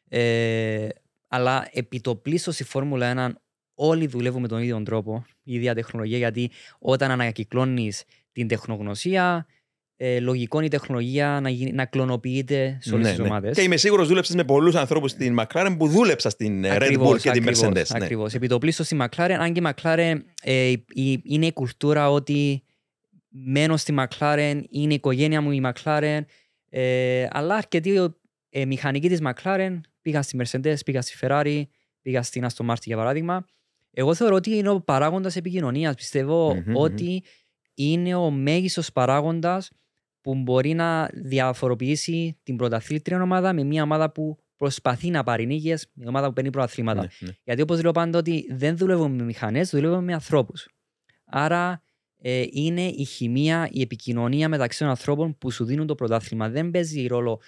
Ε, 0.08 0.88
αλλά 1.28 1.68
επί 1.72 2.00
το 2.00 2.16
πλήστο 2.16 2.52
στη 2.52 2.64
Φόρμουλα 2.64 3.34
1 3.34 3.42
όλοι 3.74 4.06
δουλεύουν 4.06 4.40
με 4.40 4.48
τον 4.48 4.62
ίδιο 4.62 4.82
τρόπο, 4.82 5.24
η 5.42 5.54
ίδια 5.54 5.74
τεχνολογία, 5.74 6.18
γιατί 6.18 6.50
όταν 6.78 7.10
ανακυκλώνεις 7.10 8.04
την 8.32 8.48
τεχνογνωσία, 8.48 9.46
ε, 9.96 10.20
λογικό 10.20 10.56
είναι 10.56 10.66
η 10.66 10.70
τεχνολογία 10.70 11.38
να, 11.42 11.48
γίνει, 11.48 11.72
να 11.72 11.84
κλωνοποιείται 11.86 12.78
σε 12.80 12.94
όλες 12.94 13.08
τις 13.08 13.18
ομάδες. 13.18 13.48
Ναι, 13.48 13.54
Και 13.54 13.62
είμαι 13.62 13.76
σίγουρος 13.76 14.08
δούλεψες 14.08 14.34
με 14.34 14.44
πολλούς 14.44 14.74
ανθρώπους 14.74 15.10
στην 15.10 15.36
McLaren 15.40 15.74
που 15.78 15.88
δούλεψα 15.88 16.30
στην 16.30 16.64
ε, 16.64 16.68
Red 16.68 16.72
Bull 16.72 16.82
Ακριβώς, 16.82 17.22
και 17.22 17.30
την 17.30 17.42
ακριβώς, 17.42 17.68
Mercedes. 17.68 17.72
ναι. 17.98 18.04
Ακριβώς. 18.04 18.34
Επί 18.34 18.46
το 18.46 18.58
πλήστο 18.58 18.84
στη 18.84 18.96
McLaren, 19.00 19.36
αν 19.38 19.52
και 19.52 19.60
η 19.60 19.72
McLaren 19.74 20.16
ε, 20.42 20.66
η- 20.68 20.84
η- 20.94 21.20
είναι 21.24 21.46
η 21.46 21.52
κουλτούρα 21.52 22.10
ότι 22.10 22.62
μένω 23.28 23.76
στη 23.76 23.94
McLaren, 23.98 24.60
είναι 24.70 24.92
η 24.92 24.94
οικογένεια 24.94 25.40
μου 25.40 25.50
η 25.50 25.62
McLaren, 25.64 26.20
ε, 26.68 27.26
αλλά 27.30 27.54
αρκετοί 27.54 28.10
ε, 28.50 28.64
μηχανικοί 28.64 29.08
της 29.08 29.18
McLaren 29.22 29.80
πήγαν 30.02 30.22
στη 30.22 30.38
Mercedes, 30.42 30.74
πήγαν 30.84 31.02
στη 31.02 31.16
Ferrari, 31.20 31.62
πήγαν 32.02 32.22
στην 32.22 32.46
Aston 32.48 32.66
Martin 32.70 32.82
για 32.84 32.96
παράδειγμα. 32.96 33.46
Εγώ 33.94 34.14
θεωρώ 34.14 34.34
ότι 34.34 34.56
είναι 34.56 34.68
ο 34.68 34.80
παράγοντας 34.80 35.36
επικοινωνίας. 35.36 35.94
Πιστεύω 35.94 36.54
Μμμ, 36.54 36.62
μμμ. 36.66 36.76
ότι 36.76 37.22
είναι 37.74 38.14
ο 38.14 38.30
μέγιστος 38.30 38.92
παράγοντας 38.92 39.70
που 40.20 40.34
μπορεί 40.34 40.74
να 40.74 41.10
διαφοροποιήσει 41.14 42.38
την 42.42 42.56
πρωταθλήτρια 42.56 43.22
ομάδα 43.22 43.52
με 43.52 43.64
μια 43.64 43.82
ομάδα 43.82 44.12
που 44.12 44.36
προσπαθεί 44.56 45.10
να 45.10 45.22
πάρει 45.22 45.46
νίκες, 45.46 45.90
μια 45.92 46.08
ομάδα 46.08 46.26
που 46.26 46.32
παίρνει 46.32 46.50
πρωταθλήματα. 46.50 47.00
Ναι, 47.00 47.08
ναι. 47.18 47.32
Γιατί 47.44 47.62
όπως 47.62 47.82
λέω 47.82 47.92
πάντα 47.92 48.18
ότι 48.18 48.46
δεν 48.50 48.76
δουλεύουμε 48.76 49.16
με 49.16 49.22
μηχανές, 49.22 49.70
δουλεύουμε 49.70 50.02
με 50.02 50.12
ανθρώπους. 50.12 50.68
Άρα 51.24 51.82
ε, 52.18 52.44
είναι 52.50 52.82
η 52.82 53.04
χημεία, 53.04 53.68
η 53.72 53.80
επικοινωνία 53.80 54.48
μεταξύ 54.48 54.78
των 54.78 54.88
ανθρώπων 54.88 55.38
που 55.38 55.50
σου 55.50 55.64
δίνουν 55.64 55.86
το 55.86 55.94
πρωτάθλημα. 55.94 56.48
Δεν 56.48 56.70
παίζει 56.70 57.06
ρόλο 57.06 57.40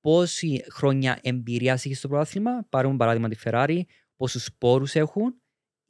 πόση 0.00 0.64
χρόνια 0.70 1.18
εμπειρίας 1.22 1.84
έχεις 1.84 1.98
στο 1.98 2.08
πρωτάθλημα. 2.08 2.66
Πάρουμε 2.68 2.96
παράδειγμα 2.96 3.28
τη 3.28 3.36
Ferrari, 3.44 3.80
πόσους 4.16 4.44
σπόρους 4.44 4.94
έχουν. 4.94 5.39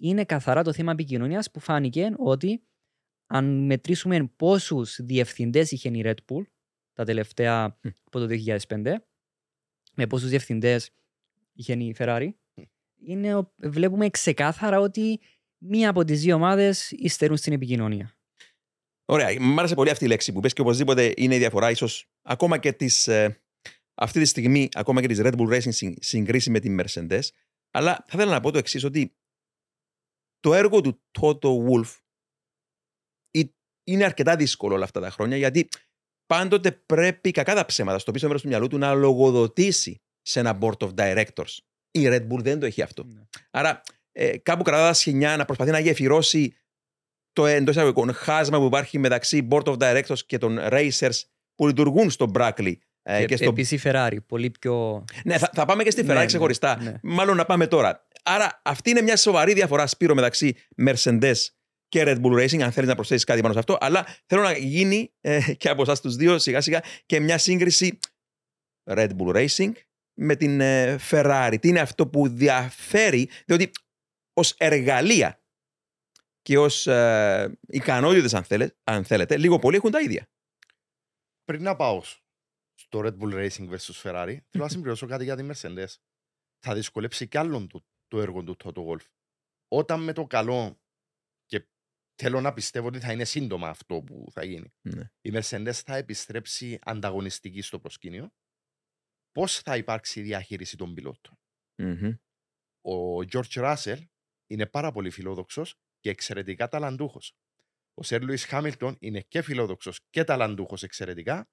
Είναι 0.02 0.24
καθαρά 0.24 0.62
το 0.62 0.72
θέμα 0.72 0.92
επικοινωνίας 0.92 1.50
που 1.50 1.60
φάνηκε 1.60 2.12
ότι 2.16 2.62
αν 3.26 3.64
μετρήσουμε 3.66 4.24
πόσους 4.36 4.98
διευθυντές 5.02 5.70
είχε 5.70 5.88
η 5.88 6.02
Red 6.04 6.14
Bull 6.32 6.42
τα 6.92 7.04
τελευταία 7.04 7.78
Μμ. 7.82 7.88
από 8.04 8.18
το 8.18 8.26
2005 8.26 8.94
με 9.94 10.06
πόσους 10.06 10.28
διευθυντές 10.28 10.90
είχε 11.52 11.72
η 11.72 11.94
Ferrari 11.98 12.28
είναι, 13.02 13.34
ο- 13.34 13.52
βλέπουμε 13.56 14.10
ξεκάθαρα 14.10 14.80
ότι 14.80 15.20
μία 15.58 15.88
από 15.90 16.04
τις 16.04 16.20
δύο 16.20 16.34
ομάδες 16.34 16.90
υστερούν 16.90 17.36
στην 17.36 17.52
επικοινωνία. 17.52 18.14
Ωραία. 19.04 19.40
Μ' 19.40 19.58
άρεσε 19.58 19.74
πολύ 19.74 19.90
αυτή 19.90 20.04
η 20.04 20.08
λέξη 20.08 20.32
που 20.32 20.40
πες 20.40 20.52
και 20.52 20.60
οπωσδήποτε 20.60 21.12
είναι 21.16 21.34
η 21.34 21.38
διαφορά, 21.38 21.70
ίσως 21.70 22.10
ακόμα 22.22 22.58
και 22.58 22.72
της, 22.72 23.08
ε, 23.08 23.42
αυτή 23.94 24.20
τη 24.20 24.24
στιγμή, 24.26 24.68
ακόμα 24.72 25.00
και 25.00 25.06
τη 25.06 25.20
Red 25.24 25.34
Bull 25.36 25.54
Racing 25.54 25.72
συν- 25.72 26.02
συγκρίση 26.02 26.50
με 26.50 26.60
τη 26.60 26.76
Mercedes. 26.80 27.22
Αλλά 27.70 27.94
θα 28.06 28.12
ήθελα 28.18 28.30
να 28.32 28.40
πω 28.40 28.50
το 28.50 28.58
εξής, 28.58 28.84
ότι 28.84 29.14
το 30.40 30.54
έργο 30.54 30.80
του 30.80 31.02
Toto 31.20 31.48
Wolff 31.68 31.96
ή- 33.30 33.54
είναι 33.84 34.04
αρκετά 34.04 34.36
δύσκολο 34.36 34.74
όλα 34.74 34.84
αυτά 34.84 35.00
τα 35.00 35.10
χρόνια, 35.10 35.36
γιατί 35.36 35.68
πάντοτε 36.26 36.72
πρέπει 36.72 37.30
κακά 37.30 37.54
τα 37.54 37.64
ψέματα 37.64 37.98
στο 37.98 38.12
πίσω 38.12 38.26
μέρος 38.26 38.42
του 38.42 38.48
μυαλού 38.48 38.66
του 38.66 38.78
να 38.78 38.94
λογοδοτήσει 38.94 40.00
σε 40.22 40.40
ένα 40.40 40.58
board 40.60 40.76
of 40.78 40.94
directors. 40.94 41.56
Η 41.90 42.02
Red 42.06 42.28
Bull 42.28 42.38
δεν 42.42 42.58
το 42.60 42.66
έχει 42.66 42.82
αυτό. 42.82 43.04
Ναι. 43.04 43.22
Άρα 43.50 43.82
ε, 44.12 44.38
κάπου 44.38 44.62
κρατά 44.62 44.86
τα 44.86 44.92
σχοινιά 44.92 45.36
να 45.36 45.44
προσπαθεί 45.44 45.70
να 45.70 45.78
γεφυρώσει 45.78 46.54
το 47.32 47.46
εντός 47.46 47.74
εισαγωγικών 47.74 48.12
χάσμα 48.12 48.58
που 48.58 48.64
υπάρχει 48.64 48.98
μεταξύ 48.98 49.48
board 49.50 49.64
of 49.64 49.76
directors 49.78 50.18
και 50.26 50.38
των 50.38 50.58
racers 50.60 51.20
που 51.54 51.66
λειτουργούν 51.66 52.10
στο 52.10 52.30
Brackley. 52.34 52.74
Ε, 53.02 53.18
Και 53.20 53.24
και 53.26 53.36
στο... 53.36 53.48
Επίσης 53.48 53.84
η 53.84 53.88
Ferrari, 53.88 54.16
πολύ 54.26 54.50
πιο... 54.50 55.04
Ναι, 55.24 55.38
θα, 55.38 55.50
θα 55.54 55.64
πάμε 55.64 55.82
και 55.82 55.90
στη 55.90 56.02
Ναι, 56.02 56.12
Ferrari 56.12 56.18
ναι, 56.18 56.26
ξεχωριστά. 56.26 56.82
ναι. 56.82 56.94
Μάλλον 57.02 57.36
να 57.36 57.44
πάμε 57.44 57.66
τώρα. 57.66 58.06
Άρα 58.22 58.60
αυτή 58.64 58.90
είναι 58.90 59.00
μια 59.02 59.16
σοβαρή 59.16 59.52
διαφορά, 59.52 59.86
Σπύρο, 59.86 60.14
μεταξύ 60.14 60.56
Mercedes 60.86 61.34
και 61.88 62.02
Red 62.06 62.20
Bull 62.20 62.32
Racing, 62.44 62.60
αν 62.60 62.72
θέλεις 62.72 62.88
να 62.88 62.94
προσθέσεις 62.94 63.24
κάτι 63.24 63.40
πάνω 63.40 63.52
σε 63.52 63.58
αυτό. 63.58 63.76
Αλλά 63.80 64.06
θέλω 64.26 64.42
να 64.42 64.52
γίνει 64.52 65.12
ε, 65.20 65.40
και 65.56 65.68
από 65.68 65.82
εσάς 65.82 66.00
τους 66.00 66.16
δύο 66.16 66.38
σιγά 66.38 66.60
σιγά 66.60 66.80
και 67.06 67.20
μια 67.20 67.38
σύγκριση 67.38 67.98
Red 68.90 69.10
Bull 69.18 69.34
Racing 69.46 69.70
με 70.20 70.36
την 70.36 70.60
ε, 70.60 70.96
Ferrari. 71.10 71.56
Τι 71.60 71.68
είναι 71.68 71.80
αυτό 71.80 72.06
που 72.06 72.28
διαφέρει, 72.28 73.28
διότι 73.46 73.70
ως 74.32 74.54
εργαλεία 74.58 75.42
και 76.42 76.58
ως 76.58 76.86
ε, 76.86 77.58
ικανότητες, 77.68 78.34
αν, 78.34 78.42
θέλε- 78.44 78.70
αν 78.84 79.04
θέλετε, 79.04 79.36
λίγο 79.36 79.58
πολύ 79.58 79.76
έχουν 79.76 79.90
τα 79.90 80.00
ίδια. 80.00 80.28
Πριν 81.44 81.62
να 81.62 81.76
πάω 81.76 82.02
στο 82.90 83.00
Red 83.04 83.18
Bull 83.18 83.34
Racing 83.34 83.70
vs 83.70 84.02
Ferrari, 84.02 84.36
θέλω 84.48 84.64
να 84.64 84.68
συμπληρώσω 84.74 85.06
κάτι 85.06 85.24
για 85.24 85.36
τη 85.36 85.46
Mercedes. 85.50 85.94
Θα 86.58 86.74
δυσκολέψει 86.74 87.28
κι 87.28 87.38
άλλον 87.38 87.68
το, 87.68 87.84
το 88.08 88.20
έργο 88.20 88.44
του 88.44 88.56
Toto 88.64 88.86
Wolff. 88.86 89.06
Όταν 89.68 90.02
με 90.02 90.12
το 90.12 90.26
καλό 90.26 90.80
και 91.44 91.68
θέλω 92.14 92.40
να 92.40 92.52
πιστεύω 92.52 92.86
ότι 92.86 93.00
θα 93.00 93.12
είναι 93.12 93.24
σύντομα 93.24 93.68
αυτό 93.68 94.02
που 94.02 94.26
θα 94.32 94.44
γίνει. 94.44 94.74
Ναι. 94.80 95.10
Η 95.20 95.30
Mercedes 95.34 95.72
θα 95.72 95.96
επιστρέψει 95.96 96.78
ανταγωνιστική 96.82 97.62
στο 97.62 97.80
προσκήνιο. 97.80 98.30
Πώς 99.32 99.58
θα 99.58 99.76
υπάρξει 99.76 100.20
η 100.20 100.22
διαχείριση 100.22 100.76
των 100.76 100.94
πιλότων; 100.94 101.38
Μμμ. 101.76 102.14
Ο 102.80 103.16
George 103.32 103.76
Russell 103.76 104.02
είναι 104.46 104.66
πάρα 104.66 104.92
πολύ 104.92 105.10
φιλόδοξος 105.10 105.74
και 106.00 106.10
εξαιρετικά 106.10 106.68
ταλαντούχος. 106.68 107.36
Ο 107.94 108.02
Σερ 108.02 108.22
Λουίς 108.22 108.44
Χάμιλτον 108.44 108.96
είναι 109.00 109.20
και 109.20 109.42
φιλόδοξος 109.42 110.00
και 110.10 110.24
ταλαντούχος 110.24 110.82
εξαιρετικά, 110.82 111.48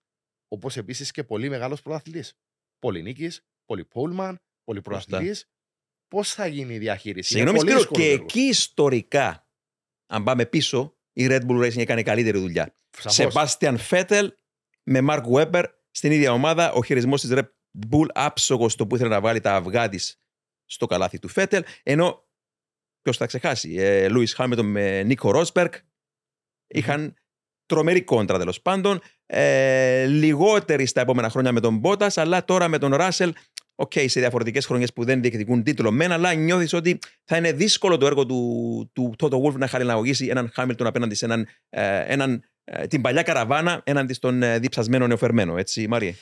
όπως 0.48 0.78
επίσης 0.78 1.12
και 1.12 1.24
πολύ 1.24 1.50
μεγάλος 1.50 1.82
πρωταθλητής. 1.82 2.34
Πολύ 2.80 3.02
νίκης, 3.02 3.46
πολύ 3.66 3.86
πούλμαν, 3.86 4.40
πολύ 4.64 4.82
Σωστά. 4.84 4.90
πρωταθλητής. 5.08 5.50
Πώς 6.08 6.34
θα 6.34 6.48
γίνει 6.48 6.74
η 6.74 6.78
διαχείριση; 6.78 7.38
Είναι 7.40 7.48
Συγγνώμη, 7.50 7.58
πολύ 7.58 7.70
Σπύρο, 7.70 7.78
δύσκολο 7.80 8.02
και 8.02 8.08
το 8.08 8.14
έργο. 8.14 8.24
εκεί 8.24 8.40
ιστορικά, 8.40 9.48
αν 10.06 10.24
πάμε 10.24 10.46
πίσω, 10.46 10.98
η 11.14 11.28
Red 11.30 11.42
Bull 11.48 11.66
Racing 11.66 11.78
έκανε 11.78 12.04
καλύτερη 12.04 12.40
δουλειά. 12.40 12.76
Σαφώς. 12.90 13.14
Σεμπάστιαν 13.14 13.78
Φέτελ 13.78 14.34
με 14.84 15.02
Μαρκ 15.02 15.26
Βέμπερ 15.28 15.66
στην 15.92 16.12
ίδια 16.12 16.32
ομάδα. 16.32 16.72
Ο 16.72 16.84
χειρισμός 16.84 17.22
της 17.22 17.30
Red 17.34 17.48
Bull 17.92 18.06
άψογος 18.14 18.76
το 18.76 18.88
που 18.88 18.96
ήθελε 18.96 19.10
να 19.10 19.22
βάλει 19.22 19.40
τα 19.40 19.56
αυγά 19.56 19.90
της 19.90 20.22
στο 20.66 20.86
καλάθι 20.86 21.20
του 21.20 21.28
Φέτελ. 21.28 21.64
Ενώ, 21.84 22.28
ποιος 23.02 23.18
θα 23.18 23.26
ξεχάσει, 23.26 23.74
ε, 23.76 24.10
Λούι 24.10 24.28
Χάμιλτον 24.28 24.66
με 24.66 25.04
Νίκο 25.04 25.32
Ρόσπερκ 25.32 25.74
είχαν 26.68 27.16
τρομερή 27.68 28.02
κόντρα 28.02 28.38
τέλος 28.38 28.62
πάντων. 28.62 29.02
Ε, 29.26 30.06
λιγότερη 30.06 30.86
στα 30.86 31.02
επόμενα 31.02 31.30
χρόνια 31.30 31.52
με 31.52 31.60
τον 31.60 31.78
Μπότας, 31.78 32.18
αλλά 32.18 32.46
τώρα 32.46 32.68
με 32.68 32.78
τον 32.78 32.96
Ράσελ. 32.96 33.34
Οκ, 33.80 33.92
σε 34.06 34.20
διαφορετικές 34.20 34.66
χρονιές 34.66 34.94
που 34.94 35.04
δεν 35.04 35.22
διεκδικούν 35.22 35.64
τίτλο 35.64 35.92
μεν, 35.92 36.12
αλλά 36.12 36.34
νιώθεις 36.34 36.74
ότι 36.74 37.00
θα 37.24 37.38
είναι 37.38 37.52
δύσκολο 37.52 37.98
το 37.98 38.06
έργο 38.06 38.26
του, 38.26 38.92
του 38.94 39.14
Toto 39.18 39.44
Wolff 39.44 39.54
να 39.54 39.68
χαλιναγωγήσει 39.68 40.28
έναν 40.28 40.50
Χάμιλτον 40.54 40.88
απέναντι 40.88 41.16
σε 41.16 41.26
έναν, 41.26 41.48
ε, 41.70 42.04
έναν, 42.14 42.44
ε, 42.64 42.88
την 42.88 43.02
παλιά 43.02 43.22
καραβάνα 43.22 43.82
έναντι 43.84 44.14
στον 44.14 44.44
ε, 44.44 44.60
διψασμένο 44.60 45.08
νεοφερμένο. 45.08 45.58
Έτσι, 45.58 45.88
Μάριε; 45.88 46.14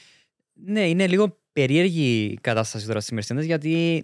Ναι, 0.54 0.90
είναι 0.90 1.08
λίγο 1.08 1.40
περίεργη 1.54 2.30
η 2.32 2.40
κατάσταση 2.42 2.86
τώρα 2.86 3.00
στη 3.00 3.18
Mercedes 3.20 3.44
γιατί 3.44 4.04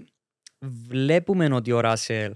βλέπουμε 0.88 1.54
ότι 1.54 1.72
ο 1.72 1.80
Ράσελ 1.80 2.34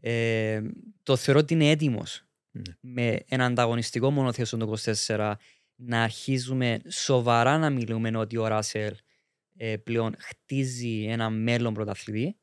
ε, 0.00 0.60
το 1.02 1.16
θεωρώ 1.16 1.40
ότι 1.40 1.54
είναι 1.54 1.70
έτοιμος 1.70 2.27
Ναι. 2.66 2.92
με 2.92 3.18
ένα 3.28 3.44
ανταγωνιστικό 3.44 4.10
μονοθέσιο 4.10 4.58
το 4.58 4.74
24 5.06 5.32
να 5.74 6.02
αρχίζουμε 6.02 6.80
σοβαρά 6.88 7.58
να 7.58 7.70
μιλούμε 7.70 8.16
ότι 8.18 8.36
ο 8.36 8.46
Ράσελ 8.46 8.94
ε, 9.56 9.76
πλέον 9.76 10.14
χτίζει 10.18 11.04
ένα 11.08 11.30
μέλλον 11.30 11.74
πρωταθλητή 11.74 12.36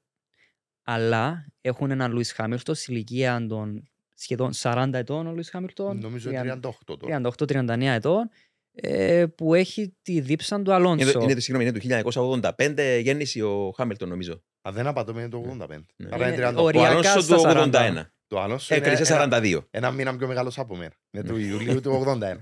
αλλά 0.83 1.45
έχουν 1.61 1.91
έναν 1.91 2.11
Λουίς 2.11 2.31
Χάμιλτον 2.31 2.75
στη 2.75 2.91
ηλικία 2.91 3.45
των 3.49 3.83
σχεδόν 4.13 4.51
40 4.57 4.89
ετών 4.93 5.27
ο 5.27 5.31
Λουίς 5.31 5.49
Χάμιλτον 5.49 5.99
Νομίζω 5.99 6.29
30 6.33 6.59
38 6.61 6.71
τώρα. 6.85 7.21
38-39 7.37 7.81
ετών 7.81 8.29
ε, 8.77 9.25
που 9.35 9.53
έχει 9.53 9.95
τη 10.01 10.19
δίψα 10.19 10.61
του 10.61 10.73
Αλόνσο. 10.73 11.03
Είναι, 11.03 11.11
το- 11.11 11.19
είναι, 11.21 11.33
το- 11.33 11.39
συγγνώμη, 11.41 11.69
είναι 11.69 12.01
του 12.03 12.09
1985 12.57 12.99
γέννηση 13.01 13.41
ο 13.41 13.73
Χάμιλτον, 13.75 14.09
νομίζω. 14.09 14.43
Αν 14.61 14.73
δεν 14.73 14.87
απατώμε 14.87 15.19
είναι 15.21 15.29
το 15.29 15.57
85. 15.61 15.67
Ναι. 15.95 16.09
Άρα 16.11 16.27
είναι 16.27 16.35
Είναι 16.35 16.49
38. 16.49 16.55
Ο 16.55 16.61
οριακά 16.63 16.87
Αλόνσο 16.89 17.19
στα 17.19 17.35
του 17.35 17.41
40. 17.45 17.71
81. 17.71 18.05
Το 18.35 18.41
άλλο 18.41 18.57
σου 18.57 18.73
είναι 18.73 18.87
Έκλεισε 18.87 19.13
ένα, 19.13 19.39
42. 19.41 19.63
ένα 19.71 19.91
μήνα 19.91 20.15
πιο 20.15 20.27
μεγάλος 20.27 20.57
από 20.57 20.75
μένα. 20.75 20.93
Είναι 21.11 21.23
του 21.23 21.37
Ιουλίου 21.37 21.81
του 21.81 22.03
81. 22.07 22.19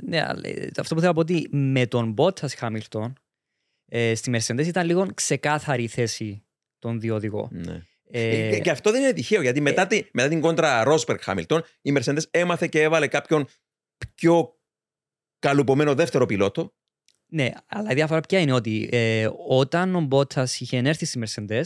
Ναι, 0.00 0.22
αλλά, 0.22 0.48
ε, 0.48 0.70
αυτό 0.78 0.94
που 0.94 1.00
θέλω 1.00 1.12
να 1.12 1.12
πω 1.12 1.20
ότι 1.20 1.48
με 1.50 1.86
τον 1.86 2.14
Bottas 2.18 2.48
Hamilton 2.60 3.12
ε, 3.86 4.14
στη 4.14 4.30
Mercedes 4.34 4.66
ήταν 4.66 4.86
λίγο 4.86 5.06
ξεκάθαρη 5.14 5.82
η 5.82 5.88
θέση 5.88 6.44
των 6.78 7.00
δύο 7.00 7.14
οδηγών. 7.14 7.48
Ναι. 7.52 7.82
Ε, 8.10 8.50
και, 8.50 8.60
και 8.60 8.70
αυτό 8.70 8.90
δεν 8.90 9.02
είναι 9.02 9.12
τυχαίο, 9.12 9.42
γιατί 9.42 9.60
μετά, 9.60 9.86
τη, 9.86 10.02
μετά 10.12 10.28
την 10.28 10.40
κόντρα 10.40 10.84
Ρόσπερ 10.84 11.20
Χάμιλτον, 11.20 11.64
η 11.82 11.92
Mercedes 11.96 12.22
έμαθε 12.30 12.66
και 12.66 12.82
έβαλε 12.82 13.06
κάποιον 13.06 13.46
πιο 14.14 14.58
καλουπομένο 15.38 15.94
δεύτερο 15.94 16.26
πιλότο. 16.26 16.74
Ναι, 17.26 17.50
αλλά 17.66 17.90
η 17.90 17.94
διαφορά 17.94 18.20
ποια 18.20 18.38
είναι 18.38 18.52
ότι 18.52 18.88
ε, 18.92 19.28
όταν 19.48 19.94
ο 19.94 20.00
Μπότα 20.00 20.48
είχε 20.58 20.76
έρθει 20.76 21.04
στη 21.04 21.20
Mercedes, 21.24 21.64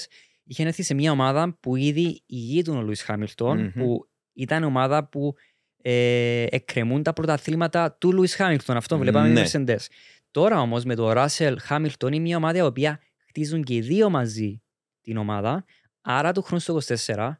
είχε 0.50 0.62
έρθει 0.62 0.83
σε 0.83 0.95
μια 0.95 1.12
ομάδα 1.12 1.57
που 1.61 1.76
ήδη 1.76 2.23
ηγείτουν 2.26 2.76
ο 2.76 2.83
Λουίς 2.83 3.04
Μμμ. 3.09 3.71
που 3.75 4.09
ήταν 4.33 4.62
ομάδα 4.64 5.09
που 5.09 5.35
ε, 5.83 6.47
εκκρεμούν 6.50 7.02
τα 7.02 7.12
πρωταθλήματα 7.12 7.92
του 7.92 8.12
Λουίς 8.12 8.35
Χάμιλτον. 8.35 8.76
Αυτό 8.76 8.99
βλέπαμε 8.99 9.28
Ναι. 9.28 9.40
με 9.40 9.47
τη 9.47 9.50
Mercedes. 9.66 9.87
Τώρα 10.30 10.61
όμως 10.61 10.85
με 10.85 10.95
το 10.95 11.11
Russell 11.14 11.54
Χάμιλτον 11.61 12.12
είναι 12.12 12.23
μια 12.23 12.37
ομάδα 12.37 12.59
η 12.59 12.62
οποία 12.62 13.00
χτίζουν 13.28 13.62
και 13.64 13.75
οι 13.75 13.80
δύο 13.80 14.11
μαζί 14.11 14.62
την 15.00 15.16
ομάδα. 15.16 15.64
Άρα 16.00 16.33
του 16.33 16.42
χρόνου 16.42 16.61
στο 16.61 16.78
24, 17.07 17.30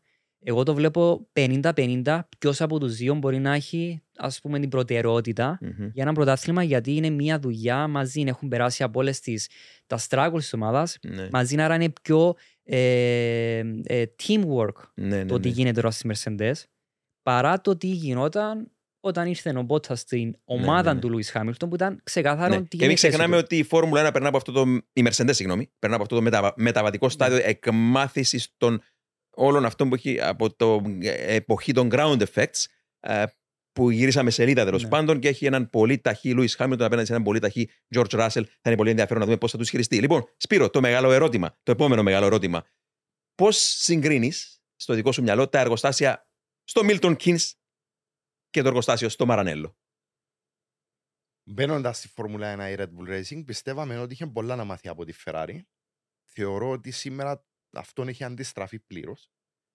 εγώ 0.43 0.63
το 0.63 0.75
βλέπω 0.75 1.29
50-50 1.33 2.21
ποιος 2.39 2.61
από 2.61 2.81
τους 2.81 2.97
δύο 2.97 3.15
μπορεί 3.15 3.39
να 3.39 3.55
έχει 3.55 4.03
ας 4.17 4.41
πούμε 4.41 4.59
την 4.61 4.69
προτεραιότητα 4.69 5.59
Μμμ. 5.61 5.71
για 5.93 6.03
ένα 6.03 6.13
πρωτάθλημα 6.13 6.63
γιατί 6.63 6.97
είναι 6.97 7.11
μια 7.11 7.39
δουλειά 7.39 7.89
μαζί. 7.89 8.23
Έχουν 8.27 8.49
περάσει 8.49 8.83
από 8.83 8.99
όλες 9.01 9.21
τα 9.87 9.99
struggles 10.09 10.31
της 10.39 10.53
ομάδας 10.53 10.99
Ναι. 11.03 11.29
μαζί, 11.33 11.61
άρα 11.61 11.75
είναι 11.75 11.93
πιο 12.03 12.35
ε, 12.65 13.63
ε, 13.85 14.05
teamwork 14.23 14.75
Ναι, 14.95 15.17
ναι, 15.17 15.25
το 15.25 15.41
τι 15.41 15.49
ναι. 15.49 15.55
γίνεται 15.55 15.75
τώρα 15.81 15.91
στις 15.91 16.25
Mercedes 16.29 16.53
παρά 17.23 17.61
το 17.61 17.77
τι 17.77 17.87
γινόταν 17.87 18.71
όταν 19.01 19.27
ήρθε 19.27 19.53
ο 19.59 19.63
Μπότσα 19.63 19.95
στην 19.95 20.35
ομάδα 20.45 20.95
ναι. 20.95 21.01
του 21.01 21.11
Λουί 21.11 21.23
Χάμιλτον 21.25 21.69
που 21.69 21.75
ήταν 21.75 22.01
ξεκάθαρο 22.03 22.55
Ναι. 22.55 22.61
τι 22.63 22.69
Και 22.69 22.77
μην 22.77 22.85
είναι 22.85 22.93
η 22.93 22.97
θέση 22.97 23.09
ξεχνάμε 23.09 23.37
του. 23.37 23.43
ότι 23.45 23.57
η 23.57 23.63
Φόρμουλα 23.63 24.09
1 24.09 24.13
περνά 24.13 24.29
από 24.29 24.37
αυτό 24.37 24.53
το. 24.53 24.65
Η 24.93 25.03
Mercedes, 25.09 25.31
συγγνώμη, 25.31 25.71
περνά 25.79 25.95
από 25.95 26.05
αυτό 26.05 26.15
το 26.17 26.23
μεταβα- 26.23 26.53
μεταβατικό 26.57 27.07
Ναι. 27.07 27.13
στάδιο 27.13 27.39
εκμάθησης 27.43 28.55
των 28.57 28.83
όλων 29.31 29.65
αυτών 29.65 29.89
που 29.89 29.95
έχει 29.95 30.21
από 30.21 30.55
το 30.55 30.83
ε, 31.01 31.35
εποχή 31.35 31.73
των 31.73 31.89
ground 31.93 32.23
effects. 32.35 32.65
ε, 33.01 33.25
που 33.73 33.91
γυρίσαμε 33.91 34.31
σελίδα 34.31 34.65
τέλος 34.65 34.83
Ναι. 34.83 34.89
πάντων 34.89 35.19
και 35.21 35.29
έχει 35.29 35.47
έναν 35.47 35.71
πολύ 35.71 35.99
ταχύ 35.99 36.33
Λούι 36.35 36.49
Χάμιλτον 36.49 36.87
απέναντι 36.87 37.07
σε 37.07 37.13
έναν 37.13 37.25
πολύ 37.25 37.39
ταχύ 37.39 37.71
George 37.95 38.11
Russell. 38.11 38.45
Θα 38.45 38.61
είναι 38.65 38.77
πολύ 38.77 38.91
ενδιαφέρον 38.91 39.19
να 39.21 39.25
δούμε 39.25 39.39
πώς 39.39 39.51
θα 39.51 39.59
τους 39.59 39.69
χειριστεί. 39.69 40.01
Λοιπόν, 40.01 40.25
Σπύρο, 40.37 40.71
το 40.71 40.81
μεγάλο 40.81 41.13
ερώτημα, 41.13 41.59
το 41.63 41.73
επόμενο 41.73 42.03
μεγάλο 42.03 42.27
ερώτημα. 42.27 42.67
Πώς 43.35 43.57
συγκρίνεις 43.59 44.63
στο 44.77 44.95
δικό 44.95 45.13
σου 45.13 45.23
μυαλό 45.23 45.49
τα 45.49 45.59
εργοστάσια 45.61 46.29
στο 46.65 46.81
Milton 46.85 47.17
Keynes 47.17 47.51
και 48.51 48.63
το 48.63 48.69
εργοστάσιο 48.69 49.09
στο 49.09 49.27
Μαρανέλο. 49.27 49.77
Μπαίνοντας 51.51 51.99
στη 51.99 52.09
Φόρμουλα 52.09 52.57
1 52.57 52.71
η 52.71 52.75
Red 52.79 52.89
Bull 52.99 53.09
Racing, 53.21 53.45
πιστεύαμε 53.45 53.99
ότι 53.99 54.13
είχε 54.13 54.27
πολλά 54.27 54.57
να 54.57 54.65
μάθει 54.65 54.89
από 54.89 55.05
τη 55.05 55.13
Ferrari. 55.25 55.61
Θεωρώ 56.25 56.71
ότι 56.71 56.91
σήμερα 56.91 57.47
αυτόν 57.73 58.09
έχει 58.09 58.25
αντιστραφεί 58.25 58.79
πλήρως 58.79 59.31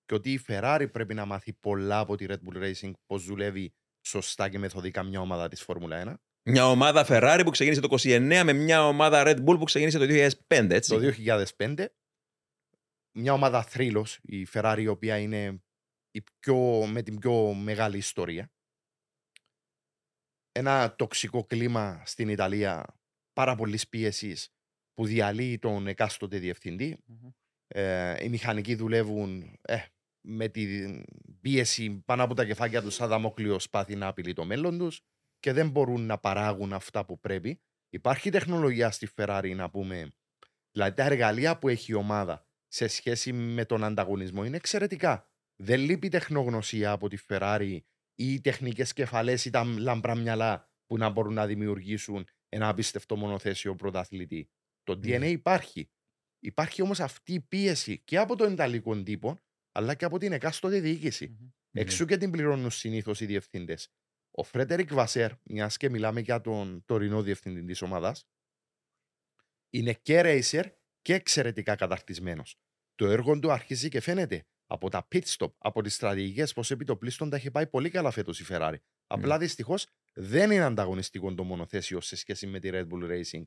και 0.06 0.14
ότι 0.14 0.32
η 0.32 0.42
Ferrari 0.48 0.88
πρέπει 0.92 1.14
να 1.14 1.26
μάθει 1.26 1.54
πολλά 1.54 2.00
από 2.00 2.16
τη 2.16 2.26
Red 2.30 2.40
Bull 2.48 2.64
Racing 2.64 2.92
πώς 3.06 3.26
δουλεύει 3.26 3.74
σωστά 4.06 4.50
και 4.50 4.60
μεθοδικά 4.60 5.04
μια 5.04 5.20
ομάδα 5.20 5.48
της 5.48 5.62
Φόρμουλα 5.62 6.04
1. 6.06 6.14
Μια 6.50 6.70
ομάδα 6.70 7.06
Ferrari 7.10 7.42
που 7.44 7.52
ξεκίνησε 7.52 7.82
το 7.82 7.96
29 8.02 8.42
με 8.46 8.54
μια 8.54 8.88
ομάδα 8.88 9.24
Red 9.26 9.46
Bull 9.46 9.58
που 9.58 9.64
ξεκίνησε 9.64 9.98
το 9.98 10.06
2005, 10.06 10.70
έτσι. 10.70 10.90
Το 10.90 11.14
2005, 11.58 11.86
μια 13.18 13.34
ομάδα 13.34 13.64
θρύλος, 13.64 14.20
η 14.22 14.48
Ferrari 14.54 14.80
η 14.80 14.88
οποία 14.88 15.18
είναι 15.18 15.64
η 16.12 16.24
πιο, 16.40 16.88
με 16.88 17.02
την 17.02 17.20
πιο 17.20 17.54
μεγάλη 17.54 17.98
ιστορία. 17.98 18.52
Ένα 20.52 20.96
τοξικό 20.96 21.46
κλίμα 21.46 22.02
στην 22.06 22.30
Ιταλία, 22.30 23.00
πάρα 23.34 23.56
πολλής 23.56 23.90
πίεσης 23.90 24.50
που 24.94 25.06
διαλύει 25.06 25.60
τον 25.60 25.88
εκάστοτε 25.88 26.38
διευθυντή. 26.38 26.98
Μμμ. 27.06 27.30
Ε, 27.78 28.24
οι 28.24 28.30
μηχανικοί 28.30 28.76
δουλεύουν 28.76 29.60
ε, 29.62 29.78
με 30.22 30.48
την 30.48 31.04
πίεση 31.42 32.02
πάνω 32.06 32.24
από 32.24 32.34
τα 32.34 32.46
κεφάλια 32.46 32.82
τους 32.82 32.94
σαν 32.94 33.10
δαμόκλειο 33.10 33.60
σπάθη 33.60 33.96
να 33.96 34.08
απειλεί 34.08 34.34
το 34.34 34.46
μέλλον 34.46 34.78
τους 34.78 35.02
και 35.40 35.54
δεν 35.54 35.70
μπορούν 35.70 36.06
να 36.06 36.18
παράγουν 36.18 36.74
αυτά 36.74 37.06
που 37.06 37.20
πρέπει. 37.20 37.62
Υπάρχει 37.90 38.30
τεχνολογία 38.30 38.92
στη 38.92 39.10
Ferrari 39.16 39.54
να 39.56 39.70
πούμε, 39.70 40.14
δηλαδή 40.72 40.96
τα 40.96 41.04
εργαλεία 41.04 41.58
που 41.58 41.70
έχει 41.70 41.92
η 41.92 41.96
ομάδα 41.96 42.48
σε 42.68 42.88
σχέση 42.88 43.34
με 43.34 43.66
τον 43.66 43.84
ανταγωνισμό 43.84 44.46
είναι 44.46 44.58
εξαιρετικά. 44.58 45.30
Δεν 45.56 45.80
λείπει 45.80 46.10
τεχνογνωσία 46.10 46.92
από 46.92 47.08
τη 47.08 47.18
Ferrari 47.28 47.80
ή 48.16 48.34
οι 48.34 48.42
τεχνικές 48.42 48.94
κεφαλές 48.94 49.46
ή 49.46 49.50
τα 49.50 49.64
λαμπρά 49.64 50.16
μυαλά 50.16 50.70
που 50.86 50.98
να 50.98 51.10
μπορούν 51.10 51.34
να 51.34 51.46
δημιουργήσουν 51.46 52.28
ένα 52.50 52.68
απίστευτο 52.70 53.16
μονοθέσιο 53.16 53.76
πρωταθλητή. 53.76 54.50
Το 54.84 54.94
DNA 54.94 55.20
Ναι. 55.20 55.30
υπάρχει. 55.30 55.90
Υπάρχει 56.46 56.82
όμως 56.82 57.00
αυτή 57.00 57.34
η 57.34 57.40
πίεση 57.40 58.00
και 58.00 58.18
από 58.18 58.36
τον 58.36 58.54
Ιταλικό 58.54 59.04
τύπο 59.04 59.40
αλλά 59.72 59.96
και 59.96 60.06
από 60.06 60.18
την 60.18 60.32
εκάστοτε 60.32 60.80
διοίκηση. 60.80 61.28
Μμμ. 61.28 61.50
Εξού 61.72 62.06
και 62.06 62.18
την 62.18 62.32
πληρώνουν 62.32 62.72
συνήθως 62.72 63.22
οι 63.22 63.26
διευθύντες. 63.26 63.90
Ο 64.32 64.44
Φρέντερικ 64.44 64.94
Βασέρ, 64.94 65.32
μιας 65.44 65.78
και 65.78 65.90
μιλάμε 65.90 66.20
για 66.20 66.42
τον 66.42 66.84
τωρινό 66.86 67.22
διευθυντή 67.22 67.64
της 67.64 67.82
ομάδας, 67.82 68.28
είναι 69.70 69.94
και 69.94 70.22
racer 70.24 70.64
και 71.02 71.14
εξαιρετικά 71.14 71.76
καταρτισμένος. 71.76 72.60
Το 72.96 73.08
έργο 73.08 73.40
του 73.40 73.52
αρχίζει 73.52 73.90
και 73.90 74.00
φαίνεται 74.00 74.46
από 74.66 74.90
τα 74.90 75.08
pit 75.12 75.24
stop, 75.24 75.52
από 75.58 75.82
τις 75.82 75.96
στρατηγικές, 75.96 76.54
πως 76.54 76.72
επί 76.72 76.86
το 76.86 76.96
πλήστον 76.96 77.30
τα 77.30 77.36
έχει 77.36 77.52
πάει 77.52 77.68
πολύ 77.68 77.90
καλά 77.90 78.12
φέτος 78.12 78.40
η 78.40 78.46
Ferrari. 78.50 78.78
Απλά 79.08 79.38
δυστυχώς 79.38 79.88
δεν 80.14 80.52
είναι 80.52 80.64
ανταγωνιστικό 80.64 81.34
το 81.34 81.44
μονοθέσιο 81.44 82.02
σε 82.02 82.16
σχέση 82.16 82.48
με 82.48 82.60
τη 82.60 82.70
Red 82.72 82.88
Bull 82.88 83.10
Racing. 83.12 83.44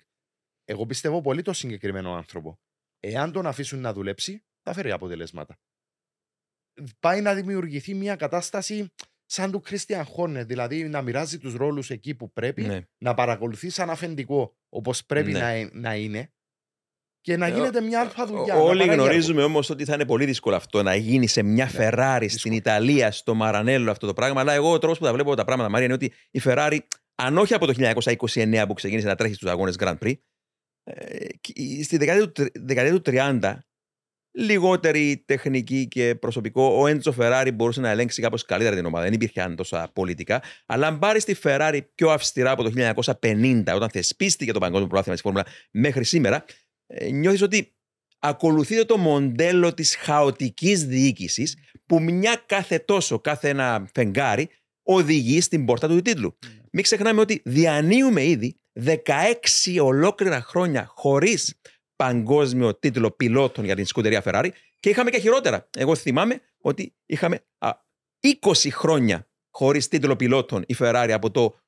Εγώ 0.65 0.87
πιστεύω 0.87 1.21
πολύ 1.21 1.43
το 1.43 1.53
συγκεκριμένο 1.53 2.15
άνθρωπο. 2.15 2.61
Εάν 3.01 3.33
τον 3.33 3.47
αφήσουν 3.47 3.81
να 3.81 3.93
δουλέψει, 3.93 4.45
θα 4.63 4.73
φέρει 4.73 4.91
αποτελέσματα 4.91 5.59
πάει 7.01 7.21
να 7.21 7.35
δημιουργηθεί 7.35 7.95
μια 7.95 8.17
κατάσταση 8.17 8.93
σαν 9.27 9.51
του 9.51 9.63
Christian 9.69 10.03
Horner, 10.17 10.43
δηλαδή 10.47 10.89
να 10.89 11.03
μοιράζει 11.03 11.39
τους 11.39 11.55
ρόλους 11.55 11.91
εκεί 11.91 12.15
που 12.15 12.33
πρέπει, 12.33 12.63
Ναι. 12.63 12.81
να 12.99 13.15
παρακολουθεί 13.15 13.71
σαν 13.71 13.91
αφεντικό 13.91 14.57
όπως 14.69 15.05
πρέπει 15.05 15.33
Ναι. 15.33 15.39
να, 15.39 15.49
ε- 15.49 15.71
να 15.73 15.95
είναι 15.95 16.33
και 17.21 17.37
να 17.37 17.47
Ε, 17.47 17.51
γίνεται 17.55 17.81
μια 17.81 18.01
αλφα 18.01 18.27
δουλειά. 18.27 18.55
Όλοι 18.55 18.61
να 18.61 18.67
παράγει 18.69 18.91
έργο. 18.91 19.03
γνωρίζουμε 19.03 19.43
όμως 19.43 19.71
ότι 19.71 19.85
θα 19.85 19.95
είναι 19.95 20.05
πολύ 20.07 20.25
δύσκολο 20.25 20.57
αυτό 20.57 20.83
να 20.83 20.95
γίνει 20.95 21.27
σε 21.27 21.43
μια 21.43 21.65
Ναι, 21.65 21.71
Ferrari 21.73 22.17
στην 22.17 22.29
δύσκολο. 22.29 22.55
Ιταλία, 22.55 23.11
στο 23.11 23.35
Μαρανέλο 23.35 23.91
αυτό 23.91 24.07
το 24.07 24.13
πράγμα. 24.13 24.41
Αλλά 24.41 24.53
εγώ 24.53 24.73
ο 24.73 24.79
τρόπος 24.79 24.99
που 24.99 25.05
τα 25.05 25.13
βλέπω 25.13 25.35
τα 25.35 25.45
πράγματα, 25.45 25.69
Μάρια, 25.71 25.85
είναι 25.87 25.95
ότι 25.95 26.13
η 26.31 26.41
Ferrari, 26.45 26.79
αν 27.15 27.39
όχι 27.39 27.55
από 27.55 27.67
το 27.67 27.73
1929 27.73 28.65
που 28.67 28.75
ξεκίνησε 28.75 29.07
να 29.07 29.15
τρέχει 29.15 29.35
στους 29.35 29.51
αγώνες 29.51 29.77
Grand 29.79 29.99
Prix, 29.99 30.13
ε, 30.13 30.13
και 30.13 30.17
στη 31.83 31.97
δεκαετία 31.97 32.25
του, 32.25 32.33
τρι- 32.33 32.59
δεκαετία 32.65 33.01
του 33.01 33.03
30, 33.41 33.59
λιγότερη 34.39 35.23
τεχνική 35.27 35.89
και 35.89 36.15
προσωπικό, 36.15 36.63
ο 36.63 36.87
Έντζο 36.87 37.15
Ferrari 37.19 37.51
μπορούσε 37.55 37.81
να 37.81 37.91
ελέγξει 37.91 38.23
κάπως 38.23 38.45
καλύτερα 38.45 38.77
την 38.77 38.85
ομάδα. 38.85 39.05
Δεν 39.05 39.13
υπήρχαν 39.13 39.57
τόσα 39.57 39.91
πολιτικά. 39.93 40.43
Αλλά 40.67 40.87
αν 40.87 40.99
πάρεις 40.99 41.25
τη 41.25 41.35
Ferrari 41.43 41.81
πιο 41.95 42.11
αυστηρά 42.11 42.51
από 42.51 42.63
το 42.63 42.71
1950, 42.71 43.63
όταν 43.75 43.91
θεσπίστηκε 43.91 44.53
το 44.53 44.59
παγκόσμιο 44.59 44.87
πρωτάθλημα 44.87 45.15
της 45.15 45.23
Φόρμουλα 45.23 45.47
μέχρι 45.71 46.05
σήμερα, 46.05 46.45
ε, 46.87 47.11
νιώθεις 47.11 47.43
ότι 47.43 47.73
ακολουθείτε 48.19 48.85
το 48.85 48.97
μοντέλο 48.97 49.75
της 49.75 49.97
χαοτικής 49.97 50.87
διοίκησης 50.87 51.57
που 51.87 52.03
μια 52.03 52.43
κάθε 52.47 52.79
τόσο, 52.79 53.21
κάθε 53.21 53.49
ένα 53.49 53.89
φεγγάρι 53.95 54.49
οδηγεί 54.91 55.41
στην 55.41 55.65
πόρτα 55.65 55.89
του 55.89 56.03
τίτλου. 56.03 56.39
Μην 56.73 56.83
ξεχνάμε 56.83 57.21
ότι 57.21 57.43
διανύουμε 57.45 58.25
ήδη 58.25 58.61
16 58.85 58.95
ολόκληρα 59.81 60.41
χρόνια 60.41 60.87
χωρίς 60.95 61.61
παγκόσμιο 61.97 62.79
τίτλο 62.79 63.11
πιλότων 63.11 63.65
για 63.65 63.75
την 63.75 63.87
σκουτερία 63.87 64.23
Ferrari 64.25 64.49
και 64.81 64.89
είχαμε 64.89 65.11
και 65.11 65.19
χειρότερα. 65.19 65.69
Εγώ 65.77 65.95
θυμάμαι 65.95 66.41
ότι 66.61 66.95
είχαμε 67.07 67.45
α, 67.59 67.71
20 68.41 68.53
χρόνια 68.71 69.29
χωρίς 69.51 69.89
τίτλο 69.89 70.17
πιλότων 70.17 70.65
η 70.67 70.77
Ferrari 70.79 71.11
από 71.13 71.31
το 71.31 71.61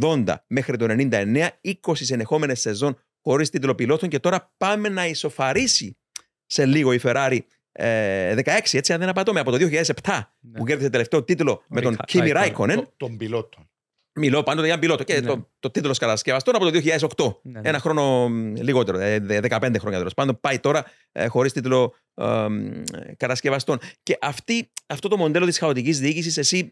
80 0.00 0.34
μέχρι 0.46 0.76
το 0.76 0.86
99, 0.88 1.48
20 1.62 1.72
συνεχόμενες 1.94 2.60
σεζόν 2.60 2.98
χωρίς 3.20 3.50
τίτλο 3.50 3.74
πιλότων 3.74 4.08
και 4.08 4.18
τώρα 4.18 4.54
πάμε 4.56 4.88
να 4.88 5.06
ισοφαρίσει 5.06 5.98
σε 6.46 6.66
λίγο 6.66 6.92
η 6.92 7.00
Ferrari 7.02 7.38
ε, 7.78 8.34
16, 8.34 8.78
έτσι 8.78 8.92
αν 8.92 8.98
δεν 8.98 9.08
απατώμε, 9.08 9.40
από 9.40 9.50
το 9.50 9.56
2007 9.56 9.92
Ναι. 10.40 10.58
που 10.58 10.64
κέρδισε 10.64 10.90
τελευταίο 10.90 11.24
τίτλο 11.24 11.62
με 11.68 11.80
τον 11.80 11.96
Ράικο- 11.98 12.28
Kimi 12.28 12.32
Ράικονεν. 12.34 12.78
Raikkonen. 12.78 12.82
Το- 12.84 12.92
Των 12.96 13.16
πιλότων. 13.16 13.70
Μιλώ 14.18 14.42
πάντοτε 14.42 14.66
για 14.66 14.78
πιλότο 14.78 15.04
και 15.04 15.14
Ναι. 15.20 15.26
το, 15.26 15.50
το 15.58 15.70
τίτλο 15.70 15.94
κατασκευαστών 15.98 16.54
από 16.54 16.64
το 16.64 16.70
2008. 16.70 17.40
Ναι, 17.42 17.60
ναι. 17.60 17.68
Ένα 17.68 17.78
χρόνο 17.78 18.28
μ, 18.28 18.54
λιγότερο, 18.56 18.98
ε, 18.98 19.18
δε- 19.18 19.40
15 19.40 19.78
χρόνια 19.78 19.98
τέλος 19.98 20.14
πάντων. 20.14 20.40
Πάει 20.40 20.58
τώρα 20.58 20.84
ε, 21.12 21.26
χωρίς 21.26 21.52
τίτλο 21.52 21.94
ε, 22.14 22.24
μ, 22.48 22.82
κατασκευαστών. 23.16 23.78
Και 24.02 24.18
αυτή, 24.20 24.70
αυτό 24.86 25.08
το 25.08 25.16
μοντέλο 25.16 25.46
της 25.46 25.58
χαοτικής 25.58 26.00
διοίκησης, 26.00 26.36
εσύ 26.36 26.70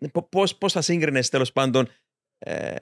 πώς 0.58 0.72
θα 0.72 0.80
σύγκρινες 0.80 1.28
τέλος 1.28 1.52
πάντων 1.52 1.88
ε, 2.38 2.74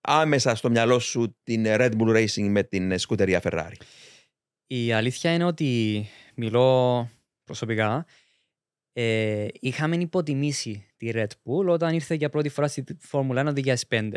άμεσα 0.00 0.54
στο 0.54 0.70
μυαλό 0.70 0.98
σου 0.98 1.36
την 1.42 1.64
Red 1.66 1.90
Bull 1.98 2.16
Racing 2.16 2.48
με 2.48 2.62
την 2.62 2.92
ε, 2.92 2.98
σκουτερία 2.98 3.40
Ferrari; 3.44 3.72
Η 4.66 4.92
αλήθεια 4.92 5.32
είναι 5.34 5.44
ότι 5.44 6.06
μιλώ 6.34 7.08
προσωπικά. 7.48 8.06
Ε, 8.92 9.46
είχαμε 9.60 9.96
υποτιμήσει 9.96 10.86
τη 10.96 11.10
Red 11.14 11.26
Bull 11.26 11.66
όταν 11.66 11.94
ήρθε 11.94 12.14
για 12.14 12.28
πρώτη 12.28 12.48
φορά 12.48 12.68
στη 12.68 12.84
Φόρμουλα 12.98 13.50
1 13.50 13.54
το 13.54 13.76
2005. 13.88 14.10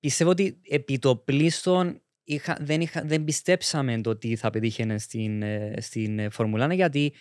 πιστεύω 0.00 0.30
ότι 0.30 0.60
επί 0.68 0.98
το 0.98 1.16
πλήστον 1.16 2.02
είχα, 2.24 2.56
δεν, 2.60 2.80
είχα, 2.80 3.02
δεν 3.04 3.24
πιστέψαμε 3.24 4.00
το 4.00 4.10
ότι 4.10 4.36
θα 4.36 4.50
πετύχαινε 4.50 4.98
στην, 4.98 5.42
ε, 5.42 5.74
στην 5.80 6.18
ε, 6.18 6.28
Φόρμουλα 6.28 6.66
1 6.66 6.74
γιατί 6.74 7.14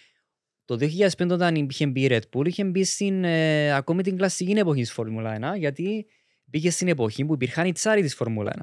το 0.65 0.77
2005 0.79 1.29
όταν 1.29 1.55
είχε 1.55 1.87
μπει 1.87 2.01
η 2.01 2.07
Red 2.11 2.21
Bull 2.33 2.47
είχε 2.47 2.63
μπει 2.63 2.83
στην, 2.83 3.23
ε, 3.23 3.71
ακόμη 3.71 4.03
την 4.03 4.17
κλασική 4.17 4.51
εποχή 4.51 4.81
της 4.81 4.91
Φόρμουλα 4.91 5.53
1 5.53 5.57
γιατί 5.57 6.05
μπήκε 6.43 6.71
στην 6.71 6.87
εποχή 6.87 7.25
που 7.25 7.33
υπήρχαν 7.33 7.67
οι 7.67 7.71
τσάροι 7.71 8.01
της 8.01 8.15
Φόρμουλα 8.15 8.51
1. 8.55 8.59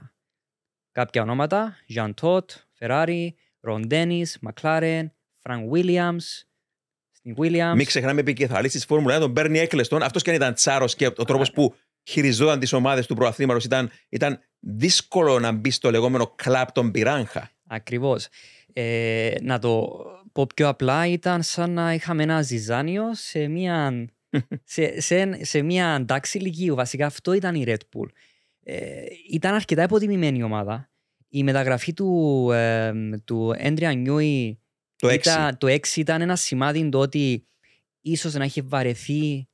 Κάποια 0.93 1.23
ονόματα, 1.23 1.77
Jean 1.95 2.11
Todt, 2.21 2.45
Ferrari, 2.79 3.29
Ron 3.69 3.87
Dennis, 3.91 4.25
McLaren, 4.49 5.07
Frank 5.47 5.71
Williams, 5.73 6.45
στην 7.11 7.35
Williams. 7.39 7.75
Μην 7.75 7.87
ξεχνάμε 7.87 8.21
επικεφαλή 8.21 8.69
της 8.69 8.85
Φόρμουλα 8.85 9.17
1, 9.17 9.21
τον 9.21 9.31
Μπέρνι 9.31 9.59
Έκλεστον. 9.59 10.03
Αυτός 10.03 10.23
και 10.23 10.31
αν 10.31 10.37
ήταν 10.37 10.55
τσάρος 10.55 10.95
και 10.95 11.07
ο 11.07 11.25
τρόπος 11.25 11.51
που 11.51 11.75
χειριζόταν 12.03 12.61
τις 12.61 12.73
ομάδες 12.73 13.07
του 13.07 13.15
προαθλήματος 13.15 13.65
ήταν, 13.65 13.91
ήταν 14.09 14.41
δύσκολο 14.61 15.39
να 15.39 15.53
μπει 15.53 15.71
στο 15.71 15.91
λεγόμενο 15.91 16.27
κλαπ 16.27 16.73
των 16.73 16.91
πυράγχα. 16.91 17.51
Ακριβώς. 17.67 18.29
Ε, 18.73 19.35
να 19.43 19.59
το 19.59 19.89
πω 20.33 20.47
πιο 20.55 20.69
απλά, 20.69 21.07
ήταν 21.07 21.43
σαν 21.43 21.71
να 21.71 21.93
είχαμε 21.93 22.23
ένα 22.23 22.43
ζυζάνιο 22.43 23.15
σε 23.15 23.49
μια, 23.49 24.09
σε, 24.65 25.01
σε, 25.01 25.45
σε 25.45 25.63
μια 25.63 25.95
αντάξη 25.95 26.39
ηλικίου. 26.39 26.75
Βασικά 26.75 27.07
αυτό 27.07 27.33
ήταν 27.33 27.55
η 27.55 27.65
Red 27.67 27.73
Bull. 27.73 28.09
Ε, 28.63 29.05
ήταν 29.31 29.55
αρκετά 29.55 29.83
υποτιμημένη 29.83 30.39
η 30.39 30.43
ομάδα. 30.43 30.91
Η 31.29 31.43
μεταγραφή 31.43 31.93
του, 31.93 32.51
ε, 32.53 32.93
του 33.25 33.55
Έντρια 33.57 33.93
Νιούι 33.93 34.61
Το 34.97 35.09
6. 35.09 35.15
ήταν, 35.15 35.59
το 35.59 35.67
6 35.67 35.97
ήταν 35.97 36.21
ένα 36.21 36.37
σημάδι 36.37 36.89
το 36.89 36.99
ότι 36.99 37.47
ίσως 38.01 38.35
να 38.35 38.45
είχε 38.45 38.63
βαρεθεί 38.63 39.49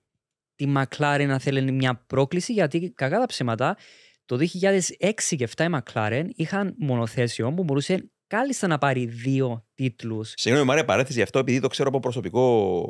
τη 0.55 0.73
McLaren 0.77 1.25
να 1.27 1.39
θέλει 1.39 1.73
μια 1.73 2.05
πρόκληση 2.07 2.53
γιατί 2.53 2.91
κακά 2.91 3.19
τα 3.19 3.27
ψέματα 3.27 3.77
το 4.25 4.39
2006 4.39 5.13
και 5.37 5.49
7 5.57 5.65
η 5.65 5.81
McLaren 5.83 6.25
είχαν 6.35 6.75
μονοθέσιο 6.79 7.53
που 7.53 7.65
μπορούσε 7.65 8.11
κάλλιστα 8.27 8.67
να 8.67 8.79
πάρει 8.79 9.07
δύο 9.07 9.67
τίτλους. 9.75 10.33
Συγγνώμη, 10.37 10.67
Μάρια, 10.67 10.85
παρέθεση 10.85 11.17
γι' 11.17 11.23
αυτό, 11.23 11.39
επειδή 11.39 11.61
το 11.61 11.69
ξέρω 11.69 11.89
από 11.89 12.01
προσωπικό, 12.01 12.85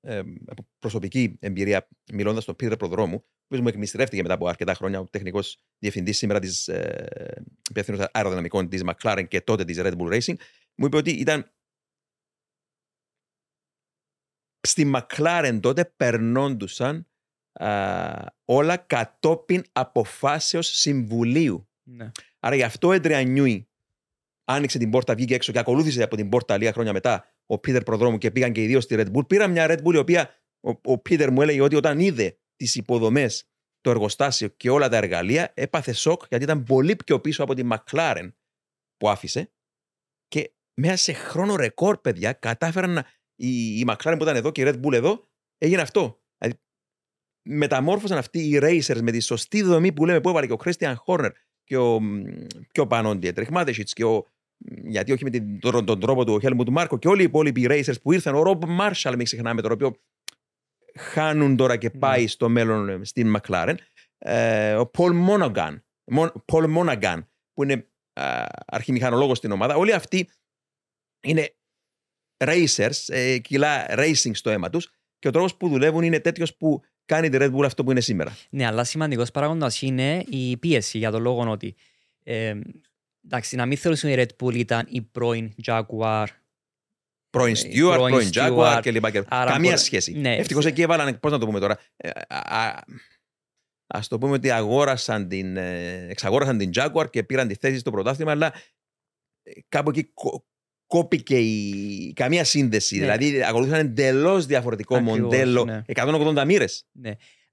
ε, 0.00 0.18
από 0.46 0.66
προσωπική 0.78 1.36
εμπειρία, 1.40 1.88
μιλώντας 2.12 2.42
στον 2.42 2.56
Πίτερ 2.56 2.76
Προδρόμου, 2.76 3.24
που 3.46 3.56
μου 3.56 3.68
εκμυστρέφτηκε 3.68 4.22
μετά 4.22 4.34
από 4.34 4.46
αρκετά 4.46 4.74
χρόνια 4.74 5.00
ο 5.00 5.04
τεχνικός 5.04 5.58
διευθυντής 5.78 6.16
σήμερα 6.16 6.38
της 6.38 6.68
ε, 6.68 7.44
υπεύθυνος 7.70 8.06
αεροδυναμικών 8.12 8.68
της 8.68 8.82
McLaren 8.86 9.24
και 9.28 9.40
τότε 9.40 9.64
της 9.64 9.80
Red 9.80 9.92
Bull 9.96 10.20
Racing, 10.20 10.34
μου 10.76 10.86
είπε 10.86 10.96
ότι 10.96 11.10
ήταν 11.10 11.50
στη 14.60 14.92
McLaren 14.94 15.58
τότε 15.62 15.84
περνόντουσαν 15.84 17.06
α, 17.52 18.26
όλα 18.44 18.76
κατόπιν 18.76 19.62
αποφάσεως 19.72 20.66
συμβουλίου. 20.66 21.68
Ναι. 21.82 22.10
Άρα 22.40 22.54
γι' 22.54 22.62
αυτό 22.62 22.88
ο 22.88 22.92
Έντρια 22.92 23.22
Νιούι 23.22 23.68
άνοιξε 24.44 24.78
την 24.78 24.90
πόρτα, 24.90 25.14
βγήκε 25.14 25.34
έξω 25.34 25.52
και 25.52 25.58
ακολούθησε 25.58 26.02
από 26.02 26.16
την 26.16 26.28
πόρτα 26.28 26.56
λίγα 26.56 26.72
χρόνια 26.72 26.92
μετά 26.92 27.24
ο 27.46 27.58
Πίτερ 27.58 27.82
Προδρόμου 27.82 28.18
και 28.18 28.30
πήγαν 28.30 28.52
και 28.52 28.62
οι 28.62 28.66
δύο 28.66 28.80
στη 28.80 28.94
Red 28.98 29.12
Bull. 29.12 29.26
Πήραν 29.26 29.50
μια 29.50 29.66
Red 29.68 29.82
Bull 29.84 29.94
η 29.94 29.96
οποία 29.96 30.30
ο, 30.60 30.70
ο 30.82 30.98
Πίτερ 30.98 31.30
μου 31.30 31.42
έλεγε 31.42 31.60
ότι 31.60 31.76
όταν 31.76 32.00
είδε 32.00 32.38
τις 32.56 32.74
υποδομές, 32.74 33.48
το 33.80 33.90
εργοστάσιο 33.90 34.48
και 34.48 34.70
όλα 34.70 34.88
τα 34.88 34.96
εργαλεία, 34.96 35.52
έπαθε 35.54 35.92
σοκ 35.92 36.22
γιατί 36.28 36.44
ήταν 36.44 36.62
πολύ 36.62 36.96
πιο 36.96 37.20
πίσω 37.20 37.42
από 37.42 37.54
τη 37.54 37.62
McLaren 37.70 38.32
που 38.96 39.08
άφησε. 39.08 39.50
Και 40.28 40.55
μέσα 40.80 40.96
σε 40.96 41.12
χρόνο 41.12 41.56
ρεκόρ, 41.56 41.98
παιδιά, 42.00 42.32
κατάφεραν 42.32 42.90
να. 42.90 43.06
Η, 43.38 43.78
η 43.78 43.84
McLaren 43.88 44.14
που 44.16 44.22
ήταν 44.22 44.36
εδώ 44.36 44.50
και 44.50 44.60
η 44.60 44.64
Red 44.68 44.80
Bull 44.84 44.92
εδώ, 44.92 45.28
έγινε 45.58 45.82
αυτό. 45.82 46.20
Δηλαδή, 46.38 46.60
μεταμόρφωσαν 47.48 48.18
αυτοί 48.18 48.38
οι 48.38 48.58
racers 48.62 49.00
με 49.02 49.10
τη 49.10 49.20
σωστή 49.20 49.62
δομή 49.62 49.92
που 49.92 50.04
λέμε 50.04 50.20
που 50.20 50.28
έβαλε 50.28 50.46
και 50.46 50.52
ο 50.52 50.58
Christian 50.64 50.94
Horner 51.06 51.30
και 51.64 51.76
ο, 51.76 52.00
και 52.72 52.80
ο 52.80 52.86
Πανόντι 52.86 53.32
Τρεχμάτεσιτ 53.32 53.88
και 53.92 54.04
ο. 54.04 54.26
Γιατί 54.84 55.12
όχι 55.12 55.24
με 55.24 55.30
την, 55.30 55.60
τον, 55.60 55.84
τον 55.84 56.00
τρόπο 56.00 56.24
του 56.24 56.40
Χέλμου 56.40 56.64
του 56.64 56.72
Μάρκο 56.72 56.98
και 56.98 57.08
όλοι 57.08 57.20
οι 57.20 57.24
υπόλοιποι 57.24 57.66
racers 57.68 58.02
που 58.02 58.12
ήρθαν, 58.12 58.34
ο 58.34 58.42
Ρομπ 58.42 58.62
Μάρσαλ, 58.66 59.16
μην 59.16 59.24
ξεχνάμε 59.24 59.62
τον 59.62 59.72
οποίος 59.72 59.90
χάνουν 60.98 61.56
τώρα 61.56 61.76
και 61.76 61.90
πάει 61.90 62.20
Ναι. 62.20 62.26
στο 62.26 62.48
μέλλον 62.48 62.88
ε, 62.88 63.04
στην 63.04 63.36
McLaren. 63.36 63.74
Ε, 64.18 64.74
ο 64.74 64.90
Paul 64.98 65.28
Monaghan, 65.28 65.76
Mon- 66.16 66.32
Paul 66.52 66.76
Monaghan 66.76 67.18
που 67.52 67.62
είναι 67.62 67.88
α, 68.12 68.44
αρχιμηχανολόγος 68.66 69.38
στην 69.38 69.52
ομάδα. 69.52 69.74
Όλοι 69.76 69.92
αυτοί 69.92 70.28
είναι 71.20 71.54
racers, 72.44 72.90
ε, 73.06 73.38
κιλά 73.38 73.86
racing 73.88 74.30
στο 74.34 74.50
αίμα 74.50 74.70
τους 74.70 74.90
και 75.18 75.28
ο 75.28 75.30
τρόπος 75.30 75.56
που 75.56 75.68
δουλεύουν 75.68 76.02
είναι 76.02 76.20
τέτοιος 76.20 76.56
που 76.56 76.82
κάνει 77.04 77.28
τη 77.28 77.36
Red 77.40 77.54
Bull 77.54 77.64
αυτό 77.64 77.84
που 77.84 77.90
είναι 77.90 78.00
σήμερα. 78.00 78.36
Ναι, 78.50 78.66
αλλά 78.66 78.84
σημαντικός 78.84 79.30
παράγοντας 79.30 79.82
είναι 79.82 80.24
η 80.28 80.56
πίεση 80.56 80.98
για 80.98 81.10
τον 81.10 81.22
λόγο 81.22 81.50
ότι. 81.50 81.74
Ε, 82.22 82.54
εντάξει, 83.24 83.56
να 83.56 83.66
μην 83.66 83.76
θεωρήσουμε 83.78 84.12
η 84.12 84.16
Red 84.26 84.44
Bull 84.44 84.54
ήταν 84.54 84.86
η 84.90 85.02
πρώην 85.02 85.54
Jaguar. 85.66 86.26
Πρώην 87.30 87.54
Ε, 87.54 87.58
Stewart, 87.58 87.92
πρώην 87.94 88.14
πρώην 88.14 88.30
Jaguar 88.32 88.76
Stewart. 88.76 88.80
κλπ. 88.82 89.10
και- 89.10 89.24
Άρα 89.28 89.50
Καμία 89.50 89.70
μπορεί- 89.70 89.82
σχέση. 89.82 90.12
ναι. 90.12 90.36
Ευτυχώς 90.36 90.64
εκεί 90.64 90.82
έβαλαν, 90.82 91.18
πώς 91.20 91.32
να 91.32 91.38
το 91.38 91.46
πούμε 91.46 91.60
τώρα, 91.60 91.78
ε, 91.96 92.10
α, 92.28 92.38
α, 92.58 92.84
ας 93.86 94.08
το 94.08 94.18
πούμε 94.18 94.32
ότι 94.32 94.50
αγόρασαν 94.50 95.28
την, 95.28 95.56
ε, 95.56 96.06
εξαγόρασαν 96.08 96.58
την 96.58 96.70
Jaguar 96.74 97.10
και 97.10 97.22
πήραν 97.24 97.48
τη 97.48 97.54
θέση 97.54 97.78
στο 97.78 97.90
πρωτάθλημα, 97.90 98.30
αλλά 98.30 98.54
ε, 99.42 99.50
κάπου 99.68 99.90
εκεί 99.90 100.04
κο- 100.04 100.46
κόπηκε 100.86 101.38
η, 101.38 102.12
καμία 102.16 102.44
σύνδεση. 102.44 102.94
Ναι. 102.94 103.00
Δηλαδή 103.00 103.42
ακολούθησαν 103.44 103.80
εντελώς 103.80 104.46
διαφορετικό 104.46 104.96
Ακριβώς, 104.96 105.18
μοντέλο, 105.18 105.64
ναι. 105.64 105.82
180 105.94 106.44
μοίρες. 106.46 106.84
Ναι. 106.92 107.10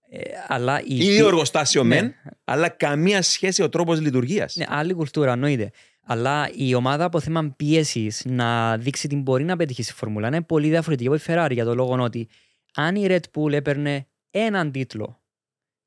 Ε, 0.10 0.20
αλλά 0.48 0.82
η 0.86 0.96
Ίδιο 0.96 1.28
εργοστάσιο 1.28 1.84
ναι, 1.84 1.96
μεν, 1.96 2.14
αλλά 2.44 2.70
καμία 2.70 3.22
σχέση 3.22 3.64
ο 3.64 3.70
τρόπος 3.70 4.00
λειτουργίας. 4.02 4.56
Ναι, 4.56 4.66
άλλη 4.68 4.94
κουλτούρα, 4.94 5.32
εννοείται. 5.32 5.72
Αλλά 6.06 6.50
η 6.56 6.74
ομάδα 6.74 7.04
από 7.04 7.20
θέμα 7.20 7.54
πίεσης 7.58 8.22
να 8.26 8.78
δείξει 8.78 9.08
την 9.08 9.22
μπορεί 9.22 9.44
να 9.44 9.56
πετύχει 9.56 9.84
στη 9.84 9.94
Φόρμουλα 9.94 10.28
είναι 10.28 10.42
πολύ 10.42 10.70
διαφορετική 10.70 11.08
από 11.08 11.18
η 11.18 11.22
Ferrari 11.28 11.52
για 11.52 11.66
το 11.66 11.76
λόγο 11.76 12.04
ότι 12.04 12.28
αν 12.74 12.96
η 12.96 13.06
Red 13.10 13.20
Bull 13.36 13.52
έπαιρνε 13.52 14.08
έναν 14.32 14.72
τίτλο 14.72 15.22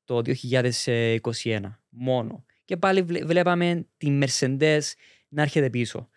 το 0.05 0.21
2021 1.43 1.59
μόνο 1.89 2.45
και 2.65 2.77
πάλι 2.77 3.01
βλέ- 3.01 3.25
βλέπαμε 3.25 3.87
τη 3.97 4.19
Mercedes 4.21 4.79
να 5.27 5.41
έρχεται 5.41 5.69
πίσω. 5.69 6.09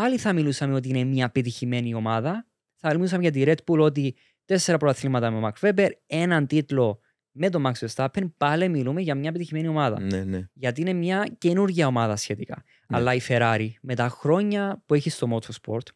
Πάλι 0.00 0.18
θα 0.18 0.32
μιλούσαμε 0.32 0.74
ότι 0.74 0.88
είναι 0.88 1.04
μια 1.04 1.30
πετυχημένη 1.30 1.94
ομάδα. 1.94 2.46
Θα 2.76 2.94
μιλούσαμε 2.94 3.22
για 3.22 3.30
τη 3.30 3.42
Red 3.46 3.72
Bull 3.72 3.78
ότι 3.78 4.14
τέσσερα 4.44 4.78
προαθλήματα 4.78 5.30
με 5.30 5.50
Max 5.52 5.68
Weber, 5.68 5.88
έναν 6.06 6.46
τίτλο 6.46 7.00
με 7.30 7.48
τον 7.48 7.66
Max 7.66 7.86
Verstappen. 7.86 8.30
Πάλι 8.36 8.68
μιλούμε 8.68 9.00
για 9.00 9.14
μια 9.14 9.32
πετυχημένη 9.32 9.68
ομάδα 9.68 10.00
Ναι, 10.00 10.24
ναι. 10.24 10.48
γιατί 10.52 10.80
είναι 10.80 10.92
μια 10.92 11.34
καινούργια 11.38 11.86
ομάδα 11.86 12.16
σχετικά. 12.16 12.62
Ναι. 12.88 12.96
Αλλά 12.96 13.14
η 13.14 13.20
Ferrari 13.28 13.68
με 13.82 13.94
τα 13.94 14.08
χρόνια 14.08 14.82
που 14.86 14.94
έχει 14.94 15.10
στο 15.10 15.38
motorsport 15.38 15.86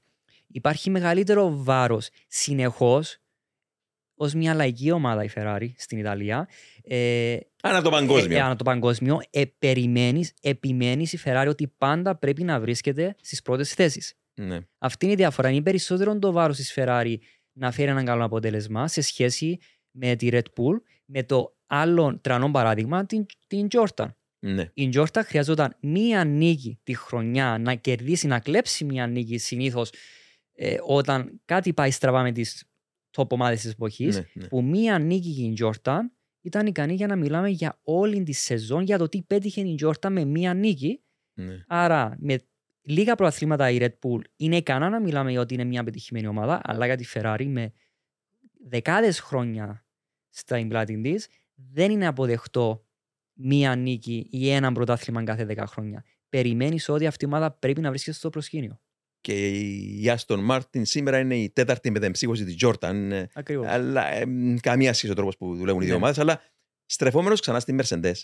υπάρχει 0.46 0.90
μεγαλύτερο 0.90 1.62
βάρος 1.62 2.08
συνεχώς 2.28 3.18
ως 4.14 4.34
μια 4.34 4.54
λαϊκή 4.54 4.90
ομάδα 4.90 5.24
η 5.24 5.28
Ferrari 5.34 5.68
στην 5.76 5.98
Ιταλία. 5.98 6.48
Ε, 6.82 7.36
Ανά 7.62 7.82
το 7.82 7.90
παγκόσμιο. 7.90 8.36
ε, 8.36 8.40
ανά 8.40 8.56
το 8.56 8.64
παγκόσμιο 8.64 9.20
ε, 9.30 9.42
περιμένεις, 9.58 10.32
επιμένεις 10.40 11.12
η 11.12 11.18
Ferrari 11.24 11.46
ότι 11.48 11.68
πάντα 11.78 12.16
πρέπει 12.16 12.42
να 12.44 12.60
βρίσκεται 12.60 13.14
στις 13.20 13.42
πρώτες 13.42 13.74
θέσεις. 13.74 14.14
ναι. 14.34 14.58
Αυτή 14.78 15.04
είναι 15.04 15.14
η 15.14 15.16
διαφορά. 15.16 15.48
Είναι 15.50 15.62
περισσότερο 15.62 16.18
το 16.18 16.32
βάρος 16.32 16.56
της 16.56 16.72
Ferrari 16.76 17.14
να 17.52 17.70
φέρει 17.72 17.90
έναν 17.90 18.04
καλό 18.04 18.24
αποτέλεσμα 18.24 18.88
σε 18.88 19.00
σχέση 19.00 19.58
με 19.90 20.16
τη 20.16 20.28
Red 20.32 20.38
Bull, 20.38 20.80
με 21.04 21.22
το 21.22 21.56
άλλο 21.66 22.18
τρανό 22.20 22.50
παράδειγμα, 22.50 23.06
την, 23.06 23.26
την 23.46 23.66
Jordan. 23.70 24.06
ναι. 24.38 24.70
Η 24.74 24.88
Jordan 24.94 25.20
χρειαζόταν 25.24 25.76
μία 25.80 26.24
νίκη 26.24 26.78
τη 26.82 26.94
χρονιά 26.94 27.58
να 27.60 27.74
κερδίσει, 27.74 28.26
να 28.26 28.38
κλέψει 28.38 28.84
μία 28.84 29.06
νίκη 29.06 29.38
συνήθως 29.38 29.90
όταν 30.86 31.40
κάτι 31.44 31.72
πάει 31.72 31.90
στραβά 31.90 32.22
με 32.22 32.32
τις 32.32 32.64
top 33.16 33.28
ομάδε 33.28 33.54
της 33.54 33.66
εποχής. 33.66 34.16
ναι, 34.16 34.24
ναι. 34.32 34.46
Που 34.46 34.62
μία 34.62 34.98
νίκη 34.98 35.28
για 35.28 35.48
η 35.48 35.54
Jordan 35.58 36.00
ήταν 36.40 36.66
ικανή 36.66 36.94
για 36.94 37.06
να 37.06 37.16
μιλάμε 37.16 37.48
για 37.48 37.78
όλη 37.82 38.22
τη 38.22 38.32
σεζόν 38.32 38.82
για 38.82 38.98
το 38.98 39.08
τι 39.08 39.22
πέτυχε 39.22 39.60
η 39.60 39.78
Jordan 39.82 40.10
με 40.10 40.24
μία 40.24 40.54
νίκη. 40.54 41.02
ναι. 41.34 41.64
Άρα 41.66 42.16
με 42.18 42.38
λίγα 42.82 43.14
προαθλήματα 43.14 43.70
η 43.70 43.78
Red 43.80 43.88
Bull 43.88 44.20
είναι 44.36 44.56
ικανά 44.56 44.88
να 44.88 45.00
μιλάμε 45.00 45.30
για 45.30 45.40
ότι 45.40 45.54
είναι 45.54 45.64
μια 45.64 45.84
πετυχημένη 45.84 46.26
ομάδα, 46.26 46.60
αλλά 46.64 46.86
για 46.86 46.96
τη 46.96 47.04
Ferrari 47.14 47.46
με 47.46 47.72
δεκάδες 48.68 49.20
χρόνια 49.20 49.84
στα 50.30 50.56
εμπλάτη 50.56 51.00
της 51.00 51.28
δεν 51.54 51.90
είναι 51.90 52.06
αποδεκτό 52.06 52.86
μία 53.32 53.76
νίκη 53.76 54.26
ή 54.30 54.50
ένα 54.50 54.72
πρωτάθλημα 54.72 55.24
κάθε 55.24 55.46
10 55.48 55.62
χρόνια. 55.66 56.04
Περιμένεις 56.28 56.88
ότι 56.88 57.06
αυτή 57.06 57.24
η 57.24 57.28
ομάδα 57.28 57.50
πρέπει 57.52 57.80
να 57.80 57.88
βρίσκεται 57.88 58.16
στο 58.16 58.30
προσκήνιο. 58.30 58.80
Και 59.24 59.48
η 60.00 60.10
Άστον 60.10 60.40
Μάρτιν 60.44 60.84
σήμερα 60.84 61.18
είναι 61.18 61.36
η 61.36 61.50
τέταρτη 61.50 61.90
μετεμψύχωση 61.90 62.44
της 62.44 62.56
Jordan. 62.60 63.08
ε, 63.10 63.26
Ακριβώς. 63.34 63.66
Αλλά 63.66 64.06
ε, 64.06 64.26
μ, 64.26 64.56
καμία 64.56 64.92
σχέση 64.92 65.12
ο 65.12 65.14
τρόπος 65.14 65.36
που 65.36 65.56
δουλεύουν 65.56 65.80
οι 65.82 65.84
δύο 65.84 65.94
Ναι. 65.94 65.98
ομάδες. 66.00 66.18
Αλλά 66.18 66.40
στρεφόμενος 66.84 67.40
ξανά 67.40 67.60
στη 67.60 67.76
Mercedes, 67.80 68.14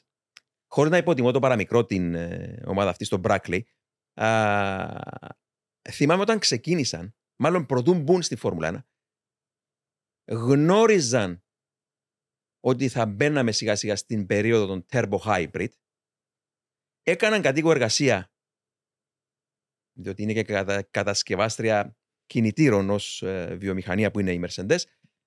χωρίς 0.67 0.91
να 0.91 0.97
υποτιμώ 0.97 1.31
το 1.31 1.39
παραμικρό 1.39 1.85
την 1.87 2.15
ε, 2.15 2.63
ομάδα 2.67 2.91
αυτή 2.91 3.05
στο 3.05 3.21
Brackley, 3.25 3.61
α, 4.15 4.99
θυμάμαι 5.91 6.23
όταν 6.23 6.39
ξεκίνησαν, 6.39 7.15
μάλλον 7.37 7.67
πρωτού 7.67 7.95
μπουν 7.95 8.23
στη 8.23 8.37
Φόρμουλα 8.37 8.87
1, 10.25 10.33
γνώριζαν 10.37 11.45
ότι 12.61 12.89
θα 12.89 13.07
μπαίναμε 13.07 13.53
σιγά 13.53 13.75
σιγά 13.77 13.97
στην 13.97 14.27
περίοδο 14.27 14.67
των 14.67 14.87
Turbo 14.91 15.19
Hybrid 15.19 15.69
έκαναν 17.03 17.43
κατοίκο 17.43 17.71
εργασία, 17.71 18.30
διότι 19.93 20.23
είναι 20.23 20.33
και 20.33 20.43
κατα, 20.43 20.83
κατασκευάστρια 20.83 21.97
κινητήρων 22.27 22.91
ως 22.91 23.23
ε, 23.23 23.55
βιομηχανία 23.55 24.11
που 24.11 24.21
είναι 24.21 24.33
η 24.33 24.45
Mercedes, 24.47 24.79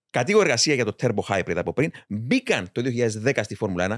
κατοίκο 0.10 0.41
εργασία 0.41 0.73
για 0.73 0.86
το 0.86 0.95
Turbo 0.97 1.21
Hybrid 1.28 1.56
από 1.56 1.73
πριν, 1.73 1.91
μπήκαν 2.08 2.71
το 2.71 2.82
2010 2.86 3.39
στη 3.43 3.56
Φόρμουλα 3.56 3.97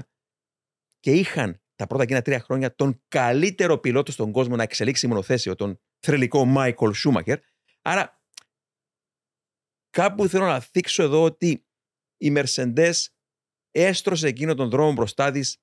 και 1.00 1.12
είχαν 1.12 1.60
τα 1.74 1.86
πρώτα 1.86 2.02
εκείνα 2.02 2.22
τρία 2.22 2.40
χρόνια 2.40 2.74
τον 2.74 3.02
καλύτερο 3.08 3.78
πιλότο 3.78 4.12
στον 4.12 4.32
κόσμο 4.32 4.56
να 4.56 4.62
εξελίξει 4.62 5.06
μονοθέσιο, 5.06 5.54
τον 5.54 5.80
θρελικό 5.98 6.44
Μάικολ 6.44 6.92
Σούμαχερ. 6.92 7.38
Άρα, 7.82 8.22
κάπου 9.90 10.28
θέλω 10.28 10.46
να 10.46 10.60
θίξω 10.60 11.02
εδώ 11.02 11.22
ότι 11.22 11.66
η 12.16 12.32
Mercedes 12.36 12.92
έστρωσε 13.70 14.26
εκείνο 14.26 14.54
τον 14.54 14.68
δρόμο 14.68 14.92
μπροστά 14.92 15.30
της 15.30 15.58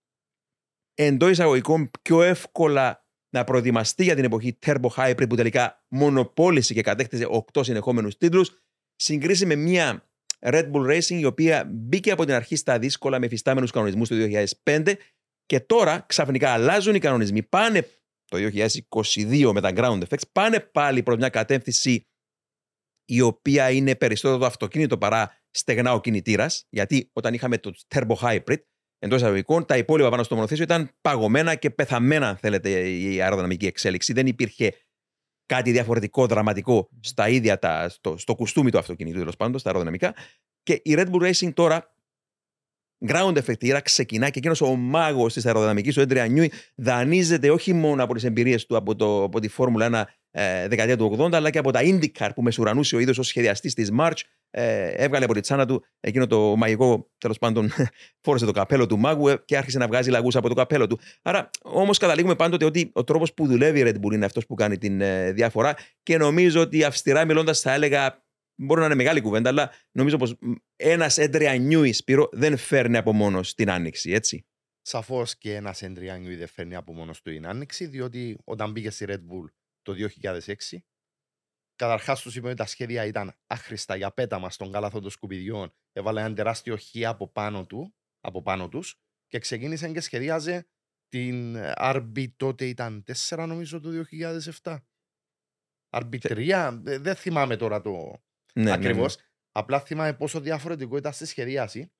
εντός 0.93 1.29
εισαγωγικών 1.29 1.91
πιο 2.01 2.21
εύκολα 2.21 3.02
να 3.33 3.43
προετοιμαστεί 3.43 4.03
για 4.03 4.15
την 4.15 4.23
εποχή 4.23 4.57
Turbo 4.65 4.87
Hybrid 4.95 5.29
που 5.29 5.35
τελικά 5.35 5.83
μονοπόλησε 5.87 6.73
και 6.73 6.81
κατέκτησε 6.81 7.27
8 7.53 7.63
συνεχόμενους 7.63 8.17
τίτλους, 8.17 8.61
συγκρίση 8.95 9.45
με 9.45 9.55
μια 9.55 10.07
Red 10.39 10.71
Bull 10.71 10.97
Racing 10.97 11.19
η 11.19 11.25
οποία 11.25 11.69
μπήκε 11.71 12.11
από 12.11 12.25
την 12.25 12.33
αρχή 12.33 12.55
στα 12.55 12.79
δύσκολα 12.79 13.19
με 13.19 13.27
φυστάμενου 13.27 13.67
κανονισμούς 13.67 14.07
το 14.07 14.15
2005 14.63 14.93
και 15.45 15.59
τώρα 15.59 16.05
ξαφνικά 16.07 16.49
αλλάζουν 16.49 16.95
οι 16.95 16.99
κανονισμοί. 16.99 17.43
Πάνε 17.43 17.87
το 18.25 18.37
2022 18.91 19.51
με 19.53 19.61
τα 19.61 19.71
ground 19.75 19.99
effects, 20.07 20.27
πάνε 20.31 20.59
πάλι 20.59 21.03
προς 21.03 21.17
μια 21.17 21.29
κατεύθυνση 21.29 22.07
η 23.05 23.21
οποία 23.21 23.71
είναι 23.71 23.95
περισσότερο 23.95 24.39
το 24.39 24.45
αυτοκίνητο 24.45 24.97
παρά 24.97 25.37
στεγνά 25.49 25.93
ο 25.93 26.01
κινητήρας. 26.01 26.65
Γιατί 26.69 27.09
όταν 27.13 27.33
είχαμε 27.33 27.57
το 27.57 27.73
Turbo 27.87 28.15
Hybrid, 28.15 28.57
εντός 29.03 29.21
εισαγωγικών, 29.21 29.65
τα 29.65 29.77
υπόλοιπα 29.77 30.09
πάνω 30.09 30.23
στο 30.23 30.35
μονοθέσιο 30.35 30.63
ήταν 30.63 30.89
παγωμένα 31.01 31.55
και 31.55 31.69
πεθαμένα, 31.69 32.27
αν 32.27 32.35
θέλετε, 32.35 32.89
η 32.89 33.21
αεροδυναμική 33.21 33.65
εξέλιξη. 33.65 34.13
Δεν 34.13 34.27
υπήρχε 34.27 34.73
κάτι 35.45 35.71
διαφορετικό, 35.71 36.25
δραματικό 36.25 36.89
στα 36.99 37.29
ίδια 37.29 37.59
τα, 37.59 37.89
στο, 37.89 38.17
στο 38.17 38.35
κουστούμι 38.35 38.71
του 38.71 38.77
αυτοκινήτου, 38.77 39.19
τέλος 39.19 39.35
πάντων, 39.35 39.59
στα 39.59 39.69
αεροδυναμικά. 39.69 40.13
Και 40.63 40.73
η 40.73 40.95
Red 40.97 41.09
Bull 41.11 41.31
Racing 41.31 41.53
τώρα 41.53 41.95
ground 43.07 43.37
effect 43.37 43.79
ξεκινά 43.83 44.29
και 44.29 44.39
εκείνος 44.39 44.61
ο 44.61 44.75
μάγος 44.75 45.33
της 45.33 45.45
αεροδυναμικής, 45.45 45.97
ο 45.97 46.01
Έντρια 46.01 46.25
Νιούι, 46.25 46.51
δανείζεται 46.75 47.49
όχι 47.49 47.73
μόνο 47.73 48.03
από 48.03 48.13
τις 48.13 48.23
εμπειρίες 48.23 48.65
του 48.65 48.75
από, 48.75 48.95
το, 48.95 49.23
από 49.23 49.39
τη 49.39 49.47
Φόρμουλα 49.47 49.89
1 49.91 50.03
ε, 50.31 50.67
δεκαετία 50.67 50.97
του 50.97 51.15
80, 51.19 51.33
αλλά 51.33 51.49
και 51.49 51.57
από 51.57 51.71
τα 51.71 51.79
IndyCar 51.83 52.29
που 52.35 52.41
μεσουρανούσε 52.41 52.95
ο 52.95 52.99
ίδιος 52.99 53.17
ως 53.17 53.27
σχεδιαστής 53.27 53.73
της 53.73 53.89
March. 53.99 54.19
Ε, 54.55 54.87
έβγαλε 54.87 55.25
από 55.25 55.33
τη 55.33 55.39
τσάνα 55.39 55.65
του 55.65 55.85
εκείνο 55.99 56.27
το 56.27 56.55
μαγικό, 56.55 57.09
τέλος 57.17 57.37
πάντων, 57.37 57.71
φόρεσε 58.23 58.45
το 58.45 58.51
καπέλο 58.51 58.85
του 58.85 58.99
μάγου 58.99 59.27
ε, 59.27 59.41
και 59.45 59.57
άρχισε 59.57 59.77
να 59.77 59.87
βγάζει 59.87 60.09
λαγούς 60.09 60.35
από 60.35 60.49
το 60.49 60.53
καπέλο 60.53 60.87
του. 60.87 60.99
Άρα, 61.21 61.49
όμως, 61.61 61.97
καταλήγουμε 61.97 62.35
πάντοτε 62.35 62.65
ότι 62.65 62.91
ο 62.93 63.03
τρόπος 63.03 63.33
που 63.33 63.47
δουλεύει 63.47 63.79
η 63.79 63.83
Red 63.85 64.05
Bull 64.05 64.13
είναι 64.13 64.25
αυτός 64.25 64.45
που 64.45 64.55
κάνει 64.55 64.77
την 64.77 65.01
ε, 65.01 65.31
διαφορά 65.31 65.75
και 66.03 66.17
νομίζω 66.17 66.61
ότι 66.61 66.83
αυστηρά 66.83 67.25
μιλώντας, 67.25 67.59
θα 67.59 67.73
έλεγα 67.73 68.22
Μπορεί 68.55 68.79
να 68.79 68.85
είναι 68.85 68.95
μεγάλη 68.95 69.21
κουβέντα, 69.21 69.49
αλλά 69.49 69.71
νομίζω 69.91 70.17
πως 70.17 70.39
ένας 70.75 71.17
έντρια 71.17 71.57
νιούις 71.57 71.97
Σπύρο 71.97 72.29
δεν 72.31 72.57
φέρνει 72.57 72.97
από 72.97 73.13
μόνος 73.13 73.53
την 73.53 73.69
άνοιξη, 73.69 74.11
έτσι. 74.11 74.45
Σαφώς 74.81 75.37
και 75.37 75.55
ένας 75.55 75.81
έντρια 75.81 76.17
νιούι 76.17 76.35
δεν 76.35 76.47
φέρνει 76.47 76.75
από 76.75 76.93
μόνος 76.93 77.21
του 77.21 77.31
την 77.31 77.47
άνοιξη, 77.47 77.85
διότι 77.85 78.37
όταν 78.43 78.71
μπήκε 78.71 78.89
στη 78.89 79.05
Red 79.07 79.19
Bull 79.19 79.45
το 79.81 79.93
2006, 79.93 80.77
καταρχάς 81.75 82.21
του 82.21 82.31
είπε 82.35 82.47
ότι 82.47 82.55
τα 82.55 82.65
σχέδια 82.65 83.05
ήταν 83.05 83.33
άχρηστα 83.47 83.95
για 83.95 84.11
πέταμα 84.11 84.49
στον 84.49 84.71
κάλαθο 84.71 84.99
των 84.99 85.09
σκουπιδιών. 85.09 85.73
Έβαλε 85.91 86.21
ένα 86.21 86.33
τεράστιο 86.33 86.77
χ 86.77 87.05
από 87.05 87.31
πάνω, 87.31 87.65
του, 87.65 87.95
από 88.19 88.41
πάνω 88.41 88.69
τους 88.69 88.99
και 89.27 89.39
ξεκίνησε 89.39 89.91
και 89.91 89.99
σχεδίαζε 89.99 90.67
την 91.07 91.55
RB 91.77 92.25
τότε 92.35 92.65
ήταν 92.65 93.03
4 93.27 93.45
νομίζω 93.47 93.79
το 93.79 93.89
2007. 94.61 94.77
RB3, 95.89 96.79
δεν 96.83 97.15
θυμάμαι 97.15 97.55
τώρα 97.55 97.81
το, 97.81 98.23
ναι, 98.59 98.71
Ακριβώ. 98.71 99.01
Ναι, 99.01 99.05
ναι. 99.05 99.27
Απλά 99.51 99.79
θυμάμαι 99.79 100.13
πόσο 100.13 100.39
διαφορετικό 100.39 100.97
ήταν 100.97 101.13
στη 101.13 101.25
σχεδίαση. 101.25 101.91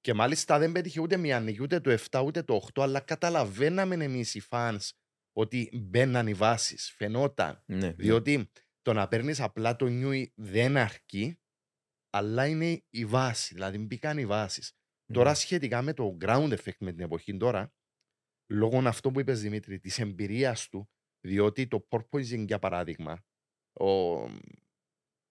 Και 0.00 0.14
μάλιστα 0.14 0.58
δεν 0.58 0.72
πέτυχε 0.72 1.00
ούτε 1.00 1.16
μία 1.16 1.40
νίκη, 1.40 1.62
ούτε 1.62 1.80
το 1.80 1.96
7, 2.10 2.22
ούτε 2.24 2.42
το 2.42 2.68
8, 2.74 2.82
αλλά 2.82 3.00
καταλαβαίναμε 3.00 4.04
εμείς 4.04 4.34
οι 4.34 4.42
fans 4.50 4.88
ότι 5.32 5.70
μπαίναν 5.72 6.26
οι 6.26 6.34
βάσεις. 6.34 6.90
Φαινόταν. 6.90 7.62
Ναι, 7.66 7.76
ναι. 7.76 7.92
διότι 7.92 8.50
το 8.82 8.92
να 8.92 9.08
παίρνεις 9.08 9.40
απλά 9.40 9.76
το 9.76 9.86
νιούι 9.86 10.32
δεν 10.36 10.76
αρκεί, 10.76 11.40
αλλά 12.10 12.46
είναι 12.46 12.82
η 12.90 13.04
βάση. 13.04 13.54
Δηλαδή 13.54 13.78
μπήκαν 13.78 14.18
οι 14.18 14.26
βάσεις. 14.26 14.72
Ναι. 15.06 15.16
Τώρα 15.16 15.34
σχετικά 15.34 15.82
με 15.82 15.92
το 15.94 16.16
ground 16.20 16.52
effect 16.52 16.78
με 16.78 16.92
την 16.92 17.00
εποχή 17.00 17.36
τώρα, 17.36 17.72
λόγω 18.52 18.88
αυτό 18.88 19.10
που 19.10 19.20
είπες 19.20 19.40
Δημήτρη, 19.40 19.78
της 19.78 19.98
εμπειρίας 19.98 20.68
του, 20.68 20.90
διότι 21.20 21.68
το 21.68 21.86
porpoising 21.90 22.44
για 22.46 22.58
παράδειγμα, 22.58 23.24
ο, 23.72 24.20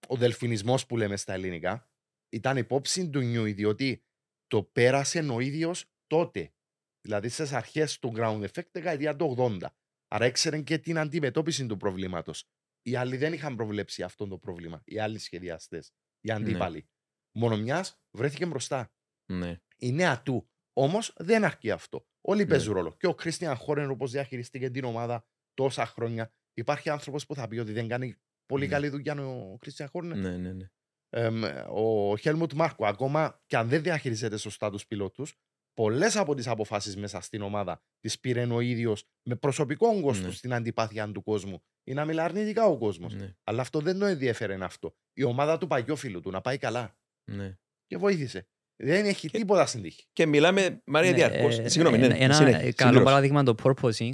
ο 0.10 0.16
δελφινισμός 0.16 0.86
που 0.86 0.98
λέμε 0.98 1.18
στα 1.18 1.34
ελληνικά, 1.34 1.90
ήταν 2.30 2.58
υπόψη 2.58 3.10
του 3.10 3.20
νιου, 3.20 3.44
διότι 3.44 4.04
το 4.48 4.64
πέρασε 4.64 5.20
ο 5.20 5.40
ίδιος 5.40 5.86
τότε. 6.08 6.54
Δηλαδή 7.02 7.30
στις 7.30 7.54
αρχές 7.54 8.00
του 8.00 8.14
ground 8.16 8.44
effect 8.44 8.72
δεκαετία 8.72 9.16
του 9.16 9.36
80. 9.38 9.66
Άρα 10.08 10.26
έξερε 10.26 10.62
και 10.62 10.78
την 10.78 10.98
αντιμετώπιση 10.98 11.66
του 11.66 11.78
προβλήματος. 11.78 12.50
Οι 12.82 12.96
άλλοι 12.96 13.18
δεν 13.18 13.34
είχαν 13.34 13.56
προβλέψει 13.56 14.04
αυτό 14.04 14.28
το 14.28 14.38
πρόβλημα. 14.38 14.82
Οι 14.86 15.00
άλλοι 15.00 15.18
σχεδιαστές, 15.18 15.94
οι 16.22 16.28
ναι. 16.28 16.34
αντίπαλοι. 16.34 16.78
Ναι. 16.78 17.42
Μόνο 17.42 17.58
μιας 17.58 18.02
βρέθηκε 18.12 18.46
μπροστά. 18.46 18.92
Ναι. 19.32 19.60
Η 19.78 19.92
νέα 19.92 20.22
του. 20.22 20.50
Όμως 20.74 21.14
δεν 21.18 21.44
αρκεί 21.44 21.72
αυτό. 21.72 22.08
Όλοι 22.22 22.42
ναι. 22.42 22.50
παίζουν 22.50 22.74
ρόλο. 22.74 22.96
Και 22.98 23.08
ο 23.08 23.16
Κρίστιαν 23.16 23.56
Χόρεν, 23.56 23.90
όπως 23.90 24.12
διαχειριστήκε 24.12 24.70
την 24.70 24.84
ομάδα 24.84 25.26
τόσα 25.54 25.86
χρόνια, 25.86 26.34
υπάρχει 26.54 26.90
άνθρωπος 26.90 27.26
που 27.26 27.36
θα 27.36 27.48
πει 27.48 27.58
ότι 27.58 27.72
δεν 27.72 27.88
κάνει 27.88 28.18
Πολύ 28.50 28.66
ναι. 28.66 28.72
καλή 28.72 28.90
δουλειά 28.90 29.14
ο 29.14 29.58
Κρίστιαν 29.60 29.90
Χόρνερ. 29.90 30.18
Ναι, 30.18 30.38
ναι, 30.38 30.52
ναι. 30.52 31.64
ο 31.70 32.18
Χέλμουτ 32.18 32.54
Μάρκο, 32.54 32.86
ακόμα 32.86 33.42
και 33.46 33.58
αν 33.58 33.68
δεν 33.68 33.82
διαχειριζεται 33.82 34.38
σωστά 34.38 34.70
τους 34.70 34.86
πιλότους, 34.86 35.36
πολλές 35.74 36.16
από 36.16 36.36
τις 36.36 36.48
αποφάσεις 36.48 36.98
μέσα 36.98 37.22
στην 37.22 37.42
ομάδα 37.42 37.82
τις 38.00 38.20
πήρε 38.20 38.46
ο 38.46 38.60
ίδιος 38.60 39.04
με 39.24 39.36
προσωπικό 39.36 40.02
κόστο 40.02 40.28
ναι. 40.28 40.34
στην 40.34 40.54
αντιπάθεια 40.54 41.12
του 41.12 41.24
κόσμου 41.24 41.64
ή 41.84 41.94
να 41.94 42.06
μιλά 42.06 42.24
αρνητικά 42.24 42.66
ο 42.66 42.78
κόσμος. 42.78 43.14
Ναι. 43.14 43.36
Αλλά 43.44 43.62
αυτό 43.62 43.80
δεν 43.80 44.00
το 44.00 44.06
ενδιαφέρει 44.06 44.54
αυτό. 44.54 44.96
Η 45.14 45.24
ομάδα 45.24 45.58
του 45.58 45.68
παγιόφιλου 45.68 46.20
του 46.20 46.30
να 46.30 46.42
πάει 46.42 46.58
καλά. 46.58 46.98
Ναι. 47.32 47.58
Και 47.88 47.98
βοήθησε. 47.98 48.48
Δεν 48.76 49.06
έχει 49.06 49.30
και, 49.30 49.38
τίποτα 49.38 49.66
στην 49.66 49.82
τύχη. 49.82 50.08
Και 50.14 50.26
μιλάμε, 50.26 50.82
Μαρία 50.86 51.12
ναι, 51.12 51.16
Διάρκο. 51.16 51.48
Ε, 51.48 51.70
Συγγνώμη, 51.70 51.98
ναι, 51.98 52.06
ένα, 52.06 52.48
ένα 52.48 52.72
καλό 52.72 53.04
παράδειγμα 53.04 53.44
το 53.44 53.56
purposing 53.64 54.12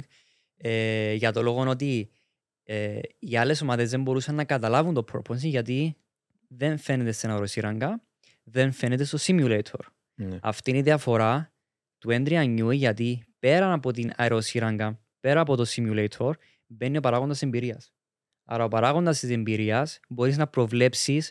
ε, 0.56 1.12
για 1.12 1.32
το 1.32 1.42
λόγο 1.42 1.68
ότι 1.68 2.15
ε, 2.68 2.98
οι 3.18 3.36
άλλε 3.36 3.54
ομάδε 3.62 3.84
δεν 3.84 4.02
μπορούσαν 4.02 4.34
να 4.34 4.44
καταλάβουν 4.44 4.94
το 4.94 5.04
purpose 5.12 5.36
γιατί 5.36 5.96
δεν 6.48 6.78
φαίνεται 6.78 7.12
στην 7.12 7.30
αεροσύραγγα, 7.30 8.02
δεν 8.44 8.72
φαίνεται 8.72 9.04
στο 9.04 9.18
simulator. 9.20 9.80
Ναι. 10.14 10.38
Αυτή 10.42 10.70
είναι 10.70 10.78
η 10.78 10.82
διαφορά 10.82 11.52
του 11.98 12.10
Έντρια 12.10 12.42
Newey 12.42 12.74
γιατί 12.74 13.26
πέρα 13.38 13.72
από 13.72 13.92
την 13.92 14.12
αεροσύραγγα, 14.16 15.00
πέρα 15.20 15.40
από 15.40 15.56
το 15.56 15.64
simulator, 15.68 16.30
μπαίνει 16.66 16.96
ο 16.96 17.00
παράγοντα 17.00 17.36
εμπειρία. 17.40 17.80
Άρα, 18.44 18.64
ο 18.64 18.68
παράγοντα 18.68 19.10
τη 19.10 19.32
εμπειρία 19.32 19.88
μπορεί 20.08 20.34
να 20.34 20.46
προβλέψει 20.46 21.22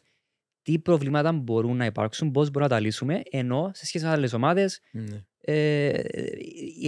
τι 0.62 0.80
προβλήματα 0.80 1.32
μπορούν 1.32 1.78
να 1.78 1.86
υπάρξουν, 1.86 2.32
πώ 2.32 2.42
μπορούμε 2.42 2.62
να 2.62 2.68
τα 2.68 2.80
λύσουμε, 2.80 3.22
ενώ 3.30 3.72
σε 3.74 3.86
σχέση 3.86 4.06
με 4.06 4.12
άλλε 4.12 4.30
ομάδε, 4.34 4.70
ναι. 4.92 5.26
ε, 5.42 6.02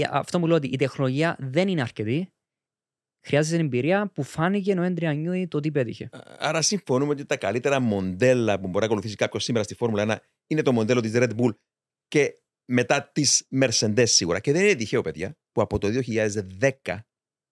αυτό 0.10 0.40
μου 0.40 0.48
λέω 0.48 0.56
ότι 0.56 0.68
η 0.68 0.76
τεχνολογία 0.76 1.36
δεν 1.40 1.68
είναι 1.68 1.82
αρκετή 1.82 2.32
Χρειάζεται 3.28 3.62
εμπειρία 3.62 4.12
που 4.14 4.24
φάνηκε 4.24 4.74
ο 4.74 4.82
Έντρια 4.82 5.14
Νιούι 5.14 5.48
το 5.48 5.60
τι 5.60 5.72
πέτυχε. 5.72 6.10
Άρα 6.38 6.62
συμφωνούμε 6.62 7.12
ότι 7.12 7.26
τα 7.26 7.38
καλύτερα 7.38 7.80
μοντέλα 7.80 8.60
που 8.60 8.68
μπορεί 8.68 8.80
να 8.80 8.86
ακολουθήσει 8.86 9.16
κάποιος 9.16 9.44
σήμερα 9.44 9.64
στη 9.64 9.76
Φόρμουλα 9.76 10.06
1 10.08 10.16
είναι 10.48 10.62
το 10.62 10.72
μοντέλο 10.72 11.02
της 11.02 11.12
Red 11.16 11.30
Bull 11.38 11.56
και 12.08 12.42
μετά 12.66 13.12
της 13.12 13.48
Mercedes 13.62 14.04
σίγουρα. 14.08 14.40
Και 14.40 14.52
δεν 14.52 14.64
είναι 14.64 14.76
τυχαίο, 14.76 15.02
παιδιά, 15.02 15.38
που 15.52 15.62
από 15.62 15.78
το 15.78 15.88
2010 16.88 16.98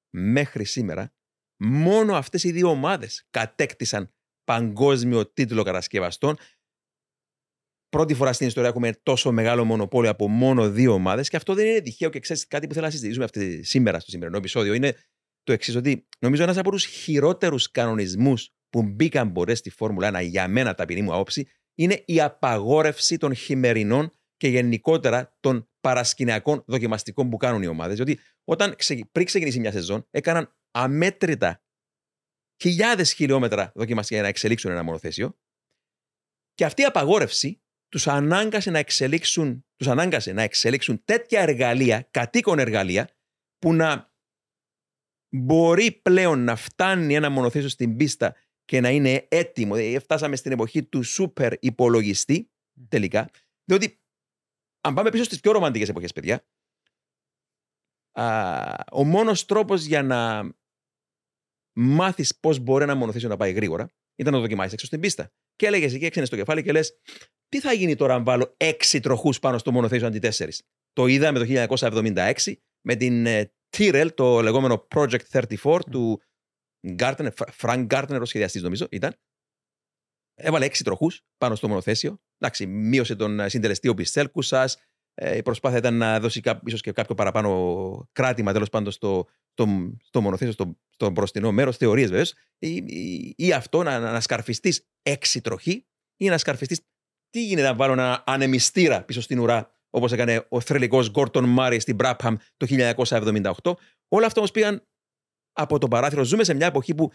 μέχρι 0.10 0.64
σήμερα 0.64 1.14
μόνο 1.58 2.16
αυτές 2.16 2.44
οι 2.44 2.52
δύο 2.52 2.70
ομάδες 2.70 3.28
κατέκτησαν 3.30 4.14
παγκόσμιο 4.44 5.32
τίτλο 5.32 5.64
κατασκευαστών. 5.64 6.38
Πρώτη 7.90 8.14
φορά 8.14 8.34
στην 8.34 8.48
ιστορία 8.48 8.70
έχουμε 8.70 8.94
τόσο 9.04 9.32
μεγάλο 9.32 9.66
μονοπόλιο 9.66 10.10
από 10.10 10.28
μόνο 10.28 10.70
δύο 10.70 10.94
ομάδες 10.94 11.30
και 11.30 11.36
αυτό 11.36 11.54
δεν 11.54 11.66
είναι 11.66 11.82
τυχαίο 11.82 12.10
και 12.10 12.20
ξέρεις 12.20 12.48
κάτι 12.48 12.68
που 12.68 12.74
θέλω 12.74 12.86
να 12.86 12.92
συζητήσουμε 12.92 13.24
αυτή, 13.24 13.64
σήμερα 13.64 14.00
στο 14.00 14.12
σημερινό 14.12 14.38
επεισόδιο. 14.38 14.74
Είναι 14.74 14.96
το 15.46 15.54
εξής, 15.54 15.76
ότι 15.76 16.08
νομίζω 16.20 16.44
ένας 16.44 16.58
από 16.58 16.72
τους 16.72 16.86
χειρότερους 16.86 17.72
κανονισμούς 17.72 18.50
που 18.70 18.84
μπήκαν 18.84 19.28
μπορέ 19.28 19.56
στη 19.56 19.70
Φόρμουλα 19.70 20.20
1 20.20 20.24
για 20.24 20.48
μένα 20.48 20.74
ταπεινή 20.74 21.02
μου 21.02 21.14
άποψη 21.14 21.48
είναι 21.76 22.04
η 22.06 22.22
απαγόρευση 22.22 23.18
των 23.18 23.34
χειμερινών 23.34 24.12
και 24.38 24.48
γενικότερα 24.48 25.38
των 25.40 25.70
παρασκηνιακών 25.82 26.64
δοκιμαστικών 26.68 27.30
που 27.30 27.38
κάνουν 27.38 27.62
οι 27.62 27.68
ομάδες. 27.68 27.96
Διότι 27.96 28.20
όταν 28.44 28.76
πριν 29.12 29.26
ξεκινήσει 29.26 29.60
μια 29.60 29.72
σεζόν, 29.72 30.08
έκαναν 30.12 30.56
αμέτρητα 30.72 31.64
χιλιάδες 32.62 33.14
χιλιόμετρα 33.14 33.72
δοκιμαστικά 33.76 34.16
για 34.16 34.24
να 34.24 34.30
εξελίξουν 34.30 34.72
ένα 34.72 34.84
μονοθέσιο. 34.84 35.38
Και 36.54 36.66
αυτή 36.66 36.82
η 36.82 36.86
απαγόρευση 36.86 37.62
τους 37.90 38.08
ανάγκασε 38.08 38.72
να 38.72 38.80
εξελίξουν, 38.80 39.66
τους 39.76 39.88
ανάγκασε 39.88 40.32
να 40.32 40.42
εξελίξουν 40.42 41.04
τέτοια 41.04 41.42
εργαλεία, 41.42 42.08
κατοίκον 42.12 42.60
εργαλεία, 42.60 43.10
που 43.60 43.74
να 43.74 44.14
μπορεί 45.36 45.92
πλέον 45.92 46.44
να 46.44 46.56
φτάνει 46.56 47.16
ένα 47.16 47.30
μονοθέσιο 47.30 47.70
στην 47.70 47.96
πίστα 47.96 48.36
και 48.66 48.82
να 48.82 48.90
είναι 48.90 49.28
έτοιμο. 49.30 49.76
Δηλαδή, 49.76 50.00
φτάσαμε 50.00 50.36
στην 50.36 50.52
εποχή 50.52 50.84
του 50.84 51.04
σούπερ 51.04 51.54
υπολογιστή 51.60 52.50
τελικά. 52.88 53.30
Διότι 53.66 54.00
αν 54.82 54.94
πάμε 54.94 55.10
πίσω 55.10 55.24
στις 55.24 55.40
πιο 55.40 55.52
ρομαντικές 55.52 55.90
εποχές, 55.90 56.14
παιδιά, 56.14 56.46
α, 58.12 58.74
ο 58.92 59.04
μόνος 59.04 59.46
τρόπος 59.46 59.84
για 59.84 60.04
να 60.04 60.50
μάθεις 61.74 62.40
πώς 62.40 62.60
μπορεί 62.60 62.84
ένα 62.84 62.96
μονοθέσιο 62.96 63.30
να 63.30 63.38
πάει 63.38 63.52
γρήγορα 63.52 63.90
ήταν 64.16 64.34
να 64.34 64.40
το 64.40 64.46
δοκιμάσεις 64.46 64.74
έξω 64.74 64.86
στην 64.86 65.00
πίστα. 65.00 65.32
Και 65.56 65.66
έλεγες 65.66 65.94
εκεί, 65.94 66.06
έξινε 66.06 66.26
στο 66.26 66.36
κεφάλι 66.36 66.64
και 66.64 66.72
λες 66.72 67.00
τι 67.50 67.60
θα 67.60 67.74
γίνει 67.74 67.96
τώρα 67.96 68.14
αν 68.14 68.24
βάλω 68.24 68.54
έξι 68.58 69.00
τροχούς 69.00 69.40
πάνω 69.40 69.58
στο 69.58 69.72
μονοθέσιο 69.72 70.08
αντί 70.08 70.20
τέσσερις. 70.20 70.62
Το 70.94 71.06
είδαμε 71.06 71.40
το 71.40 71.46
1976 71.46 72.34
με 72.82 72.96
την 72.96 73.28
ε, 73.78 73.92
Tyrrell, 73.92 74.10
το 74.14 74.42
λεγόμενο 74.42 74.88
Project 74.96 75.48
34 75.64 75.80
του 75.92 76.22
Gardner, 76.98 77.30
Frank 77.62 77.88
Gardner, 77.88 78.20
ο 78.22 78.26
σχεδιαστής 78.26 78.62
νομίζω 78.62 78.88
ήταν. 78.92 79.16
Έβαλε 80.36 80.66
έξι 80.66 80.84
τροχούς 80.84 81.22
πάνω 81.38 81.56
στο 81.56 81.68
μονοθέσιο. 81.68 82.20
Εντάξει, 82.38 82.66
μείωσε 82.68 83.16
τον 83.16 83.40
ε, 83.40 83.50
συντελεστή 83.50 83.88
οπισθέλκου 83.88 84.42
σα. 84.42 84.64
Ε, 85.18 85.38
η 85.38 85.42
προσπάθεια 85.42 85.78
ήταν 85.78 85.98
να 85.98 86.20
δώσει 86.20 86.42
ίσως 86.66 86.82
και 86.82 86.92
κάποιο 86.92 87.16
παραπάνω 87.16 88.10
κράτημα 88.12 88.54
τέλος 88.54 88.70
πάντων 88.70 88.92
στο, 88.92 89.26
στο, 89.52 89.94
στο 90.04 90.22
μονοθέσιο, 90.22 90.54
στο, 90.54 90.78
στο 90.90 91.10
μπροστινό 91.10 91.52
μέρος. 91.52 91.78
Θεωρίες 91.78 92.10
βέβαια. 92.10 92.26
Ή, 92.58 92.76
ή, 92.76 93.34
ή, 93.38 93.54
αυτό 93.54 93.84
να, 93.84 94.00
να 94.00 94.20
σκαρφιστείς 94.20 94.88
έξι 95.02 95.42
τροχή 95.42 95.86
ή 96.18 96.28
να 96.30 96.38
σκαρφιστείς. 96.38 96.82
Τι 97.30 97.46
γίνεται 97.46 97.68
να 97.68 97.76
βάλω 97.76 97.94
ένα 97.94 98.24
ανεμιστήρα 98.26 99.04
πίσω 99.04 99.22
στην 99.22 99.40
ουρά 99.40 99.75
όπως 99.96 100.12
έκανε 100.12 100.46
ο 100.50 100.60
θρελικό 100.60 101.06
Γκόρτον 101.06 101.50
Μάρι 101.50 101.80
στην 101.80 101.96
Μπράπχαμ 101.96 102.36
το 102.58 102.66
1978. 102.70 103.74
Όλα 104.08 104.26
αυτά 104.26 104.40
όμως 104.40 104.52
πήγαν 104.52 104.88
από 105.52 105.78
το 105.78 105.88
παράθυρο. 105.88 106.24
Ζούμε 106.24 106.44
σε 106.44 106.54
μια 106.54 106.68
εποχή 106.68 106.96
που 106.96 107.12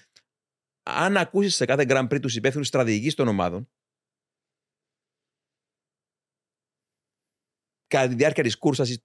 αν 0.82 1.16
ακούσεις 1.16 1.54
σε 1.54 1.64
κάθε 1.64 1.84
Grand 1.88 2.08
Prix 2.08 2.20
τους 2.20 2.36
υπεύθυνους 2.36 2.66
στρατηγικής 2.66 3.14
των 3.14 3.28
ομάδων, 3.28 3.70
κατά 7.86 8.08
τη 8.08 8.14
διάρκεια 8.14 8.42
της 8.42 8.58
κούρσας 8.58 8.98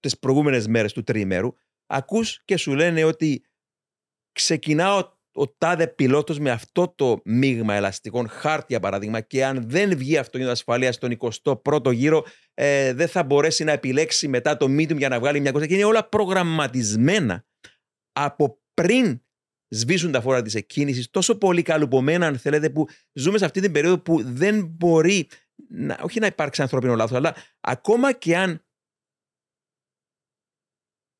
τις 0.00 0.18
προηγούμενες 0.18 0.66
μέρες 0.66 0.92
του 0.92 1.02
τριημέρου, 1.02 1.52
ακούς 1.86 2.44
και 2.44 2.56
σου 2.56 2.74
λένε 2.74 3.04
ότι 3.04 3.44
ξεκινάω 4.32 5.15
ο 5.36 5.48
τάδε 5.48 5.86
πιλότος 5.86 6.38
με 6.38 6.50
αυτό 6.50 6.92
το 6.96 7.20
μείγμα 7.24 7.74
ελαστικών, 7.74 8.28
χάρτη 8.28 8.66
για 8.68 8.80
παράδειγμα, 8.80 9.20
και 9.20 9.44
αν 9.44 9.68
δεν 9.68 9.96
βγει 9.96 10.16
αυτοκίνητο 10.16 10.50
ασφαλεία 10.50 10.92
στον 10.92 11.16
21ο 11.18 11.92
γύρο, 11.92 12.24
ε, 12.54 12.92
δεν 12.92 13.08
θα 13.08 13.22
μπορέσει 13.22 13.64
να 13.64 13.72
επιλέξει 13.72 14.28
μετά 14.28 14.56
το 14.56 14.66
medium 14.66 14.96
για 14.96 15.08
να 15.08 15.18
βγάλει 15.18 15.40
μια 15.40 15.50
κόστα. 15.50 15.66
Και 15.66 15.74
είναι 15.74 15.84
όλα 15.84 16.08
προγραμματισμένα 16.08 17.44
από 18.12 18.60
πριν 18.74 19.20
σβήσουν 19.68 20.12
τα 20.12 20.20
φόρα 20.20 20.42
της 20.42 20.54
εκκίνησης, 20.54 21.10
τόσο 21.10 21.38
πολύ 21.38 21.62
καλουπωμένα, 21.62 22.26
αν 22.26 22.38
θέλετε, 22.38 22.70
που 22.70 22.88
ζούμε 23.12 23.38
σε 23.38 23.44
αυτή 23.44 23.60
την 23.60 23.72
περίοδο 23.72 23.98
που 23.98 24.22
δεν 24.22 24.66
μπορεί 24.66 25.28
να, 25.68 25.98
όχι 26.02 26.20
να 26.20 26.26
υπάρξει 26.26 26.62
ανθρώπινο 26.62 26.94
λάθος, 26.94 27.16
αλλά 27.16 27.34
ακόμα 27.60 28.12
και 28.12 28.36
αν 28.36 28.64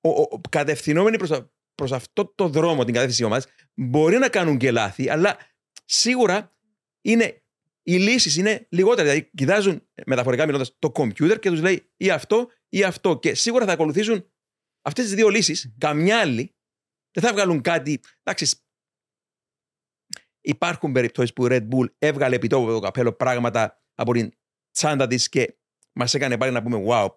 ο, 0.00 0.08
ο, 0.08 0.40
κατευθυνόμενοι 0.48 1.16
προς, 1.18 1.30
προς 1.76 1.92
αυτό 1.92 2.32
το 2.34 2.48
δρόμο, 2.48 2.84
την 2.84 2.94
κατεύθυνσή 2.94 3.26
μας, 3.26 3.46
μπορεί 3.74 4.18
να 4.18 4.28
κάνουν 4.28 4.58
και 4.58 4.70
λάθη, 4.70 5.10
αλλά 5.10 5.36
σίγουρα 5.84 6.56
είναι, 7.00 7.42
οι 7.82 7.96
λύσεις 7.96 8.36
είναι 8.36 8.66
λιγότερες. 8.70 9.10
Δηλαδή, 9.10 9.30
κοιτάζουν 9.34 9.88
μεταφορικά 10.06 10.46
μιλώντας 10.46 10.76
το 10.78 10.90
κομπιούτερ 10.90 11.38
και 11.38 11.50
τους 11.50 11.60
λέει 11.60 11.90
ή 11.96 12.10
αυτό 12.10 12.50
ή 12.68 12.82
αυτό. 12.82 13.18
Και 13.18 13.34
σίγουρα 13.34 13.64
θα 13.64 13.72
ακολουθήσουν 13.72 14.30
αυτές 14.82 15.04
τις 15.04 15.14
δύο 15.14 15.28
λύσεις. 15.28 15.74
Καμιά 15.78 16.20
άλλη 16.20 16.54
δεν 17.10 17.24
θα 17.24 17.32
βγάλουν 17.32 17.60
κάτι. 17.60 18.00
Εντάξει, 18.22 18.58
υπάρχουν 20.40 20.92
περιπτώσεις 20.92 21.32
που 21.32 21.46
η 21.46 21.48
Red 21.50 21.68
Bull 21.68 21.86
έβγαλε 21.98 22.34
επιτόπου 22.34 22.66
το 22.66 22.80
καπέλο 22.80 23.12
πράγματα 23.12 23.82
από 23.94 24.12
την 24.12 24.32
τσάντα 24.70 25.06
της 25.06 25.28
και 25.28 25.56
μας 25.92 26.14
έκανε 26.14 26.38
πάλι 26.38 26.52
να 26.52 26.62
πούμε 26.62 26.84
wow 26.88 27.08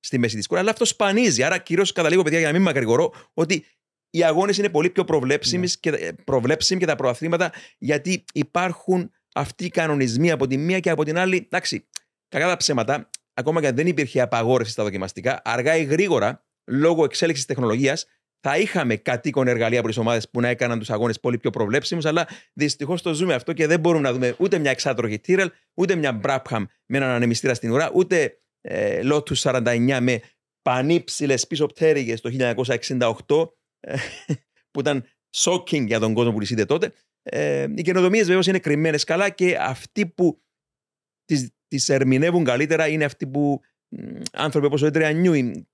στη 0.00 0.18
μέση 0.18 0.36
της 0.36 0.46
κούρα. 0.46 0.60
Αλλά 0.60 0.70
αυτό 0.70 0.84
σπανίζει. 0.84 1.42
Άρα, 1.42 1.58
κυρίως 1.58 1.92
καταλήγω, 1.92 2.22
παιδιά, 2.22 2.38
για 2.38 2.46
να 2.46 2.52
μην 2.52 2.62
μακρηγορώ, 2.62 3.12
ότι 3.34 3.66
οι 4.10 4.24
αγώνες 4.24 4.58
είναι 4.58 4.68
πολύ 4.68 4.90
πιο 4.90 5.04
προβλέψιμοι 5.04 5.66
ναι. 5.66 5.72
και, 5.80 5.90
ε, 5.90 6.12
προβλέψιμοι 6.24 6.80
και 6.80 6.86
τα 6.86 6.96
προαθλήματα 6.96 7.52
γιατί 7.78 8.24
υπάρχουν 8.32 9.10
αυτοί 9.34 9.64
οι 9.64 9.68
κανονισμοί 9.68 10.30
από 10.30 10.46
τη 10.46 10.56
μία 10.56 10.80
και 10.80 10.90
από 10.90 11.04
την 11.04 11.18
άλλη. 11.18 11.36
Εντάξει, 11.36 11.88
κακά 12.28 12.46
τα 12.46 12.56
ψέματα, 12.56 13.10
ακόμα 13.34 13.60
και 13.60 13.66
αν 13.66 13.74
δεν 13.74 13.86
υπήρχε 13.86 14.20
απαγόρευση 14.20 14.72
στα 14.72 14.82
δοκιμαστικά, 14.82 15.40
αργά 15.44 15.76
ή 15.76 15.84
γρήγορα, 15.84 16.44
λόγω 16.64 17.04
εξέλιξης 17.04 17.44
τεχνολογίας, 17.44 18.06
θα 18.40 18.58
είχαμε 18.58 18.96
κατοίκον 18.96 19.48
εργαλεία 19.48 19.78
από 19.78 19.88
τις 19.88 19.96
ομάδες 19.96 20.30
που 20.30 20.40
να 20.40 20.48
έκαναν 20.48 20.78
τους 20.78 20.90
αγώνες 20.90 21.20
πολύ 21.20 21.38
πιο 21.38 21.50
προβλέψιμους, 21.50 22.04
αλλά 22.04 22.28
δυστυχώς 22.52 23.02
το 23.02 23.14
ζούμε 23.14 23.34
αυτό 23.34 23.52
και 23.52 23.66
δεν 23.66 23.80
μπορούμε 23.80 24.02
να 24.02 24.12
δούμε 24.12 24.34
ούτε 24.38 24.58
μια 24.58 24.70
εξάτροχη 24.70 25.18
Τύρελ, 25.18 25.50
ούτε 25.74 25.94
μια 25.94 26.12
Μπράπχαμ 26.12 26.64
με 26.86 26.96
έναν 26.96 27.10
ανεμιστήρα 27.10 27.54
στην 27.54 27.70
ουρά, 27.70 27.90
ούτε 27.94 28.38
ε, 28.60 29.00
Lotus 29.04 29.34
49 29.34 29.98
με 30.00 30.20
πανύψηλες 30.62 31.46
πίσω 31.46 31.66
πτέρυγες 31.66 32.20
το 32.20 32.30
1968, 32.30 33.50
ε, 33.50 33.55
που 34.70 34.80
ήταν 34.80 35.04
shocking 35.36 35.86
για 35.86 36.00
τον 36.00 36.14
κόσμο 36.14 36.32
που 36.32 36.38
τις 36.38 36.50
είδε 36.50 36.64
τότε. 36.64 36.92
Ε, 37.22 37.66
οι 37.74 37.82
καινοτομίες 37.82 38.26
βεβαίως 38.26 38.46
είναι 38.46 38.58
κρυμμένες 38.58 39.04
καλά 39.04 39.30
και 39.30 39.56
αυτοί 39.60 40.06
που 40.06 40.40
τις 41.68 41.88
ερμηνεύουν 41.88 42.44
καλύτερα 42.44 42.88
είναι 42.88 43.04
αυτοί 43.04 43.26
που 43.26 43.60
άνθρωποι 44.32 44.66
όπως 44.66 44.82
ο 44.82 44.86
Έντρια 44.86 45.12
Νιούιν 45.12 45.66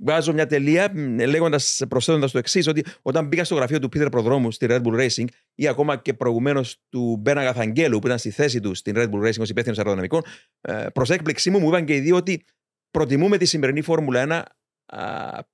Βγάζω 0.00 0.32
μια 0.32 0.46
τελεία 0.46 0.92
λέγοντας, 1.26 1.82
προσθέτοντας 1.88 2.30
το 2.30 2.38
εξής, 2.38 2.66
ότι 2.66 2.84
όταν 3.02 3.28
πήγα 3.28 3.44
στο 3.44 3.54
γραφείο 3.54 3.78
του 3.78 3.88
Πίτερ 3.88 4.08
Προδρόμου 4.08 4.50
στη 4.50 4.66
Red 4.68 4.82
Bull 4.82 5.06
Racing 5.06 5.24
ή 5.54 5.68
ακόμα 5.68 5.96
και 5.96 6.14
προηγουμένως 6.14 6.80
του 6.88 7.16
Μπένα 7.20 7.42
Γαθαγγέλου 7.42 7.98
που 7.98 8.06
ήταν 8.06 8.18
στη 8.18 8.30
θέση 8.30 8.60
του 8.60 8.74
στην 8.74 8.94
Red 8.96 9.10
Bull 9.10 9.26
Racing 9.26 9.40
ως 9.40 9.48
υπεύθυνος 9.48 9.78
αεροδυναμικών, 9.78 10.22
ε, 10.60 10.86
προς 10.92 11.10
έκπληξή 11.10 11.50
μου 11.50 11.58
μου 11.58 11.68
είπαν 11.68 11.84
και 11.84 11.94
οι 11.94 12.00
δύο 12.00 12.16
ότι 12.16 12.44
προτιμούμε 12.90 13.36
τη 13.36 13.44
σημερινή 13.44 13.80
Φόρμουλα 13.80 14.20
1 14.20 14.42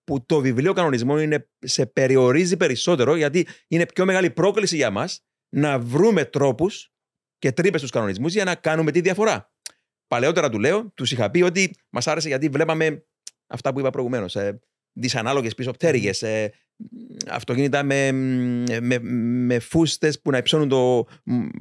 που 0.05 0.27
το 0.27 0.41
βιβλίο 0.41 0.73
κανονισμών 0.73 1.19
είναι, 1.19 1.49
σε 1.59 1.87
περιορίζει 1.87 2.57
περισσότερο 2.57 3.15
γιατί 3.15 3.47
είναι 3.69 3.87
πιο 3.87 4.05
μεγάλη 4.05 4.31
πρόκληση 4.31 4.77
για 4.77 4.91
μας 4.91 5.25
να 5.49 5.79
βρούμε 5.79 6.25
τρόπους 6.25 6.93
και 7.39 7.53
τρύπες 7.53 7.81
στους 7.81 7.93
κανονισμούς 7.93 8.33
για 8.33 8.45
να 8.45 8.55
κάνουμε 8.55 8.91
τη 8.91 9.01
διαφορά. 9.01 9.53
Παλαιότερα 10.07 10.51
του 10.51 10.59
λέω, 10.59 10.91
τους 10.95 11.13
είχα 11.13 11.31
πει 11.31 11.43
ότι 11.43 11.75
μας 11.91 12.07
άρεσε 12.07 12.29
γιατί 12.29 12.49
βλέπαμε 12.49 13.07
αυτά 13.47 13.73
που 13.73 13.79
είπα 13.79 13.91
προηγουμένως. 13.91 14.37
Ε, 14.37 14.61
Δυσανάλογες 14.97 15.55
πίσω 15.55 15.71
πτέρυγε, 15.71 16.11
ε, 16.21 16.49
αυτοκίνητα 17.29 17.83
με, 17.83 18.13
με, 18.81 18.99
με 18.99 19.59
φούστες 19.59 20.21
που 20.21 20.31
να 20.31 20.39
υψώνουν 20.39 20.69
το, 20.69 21.07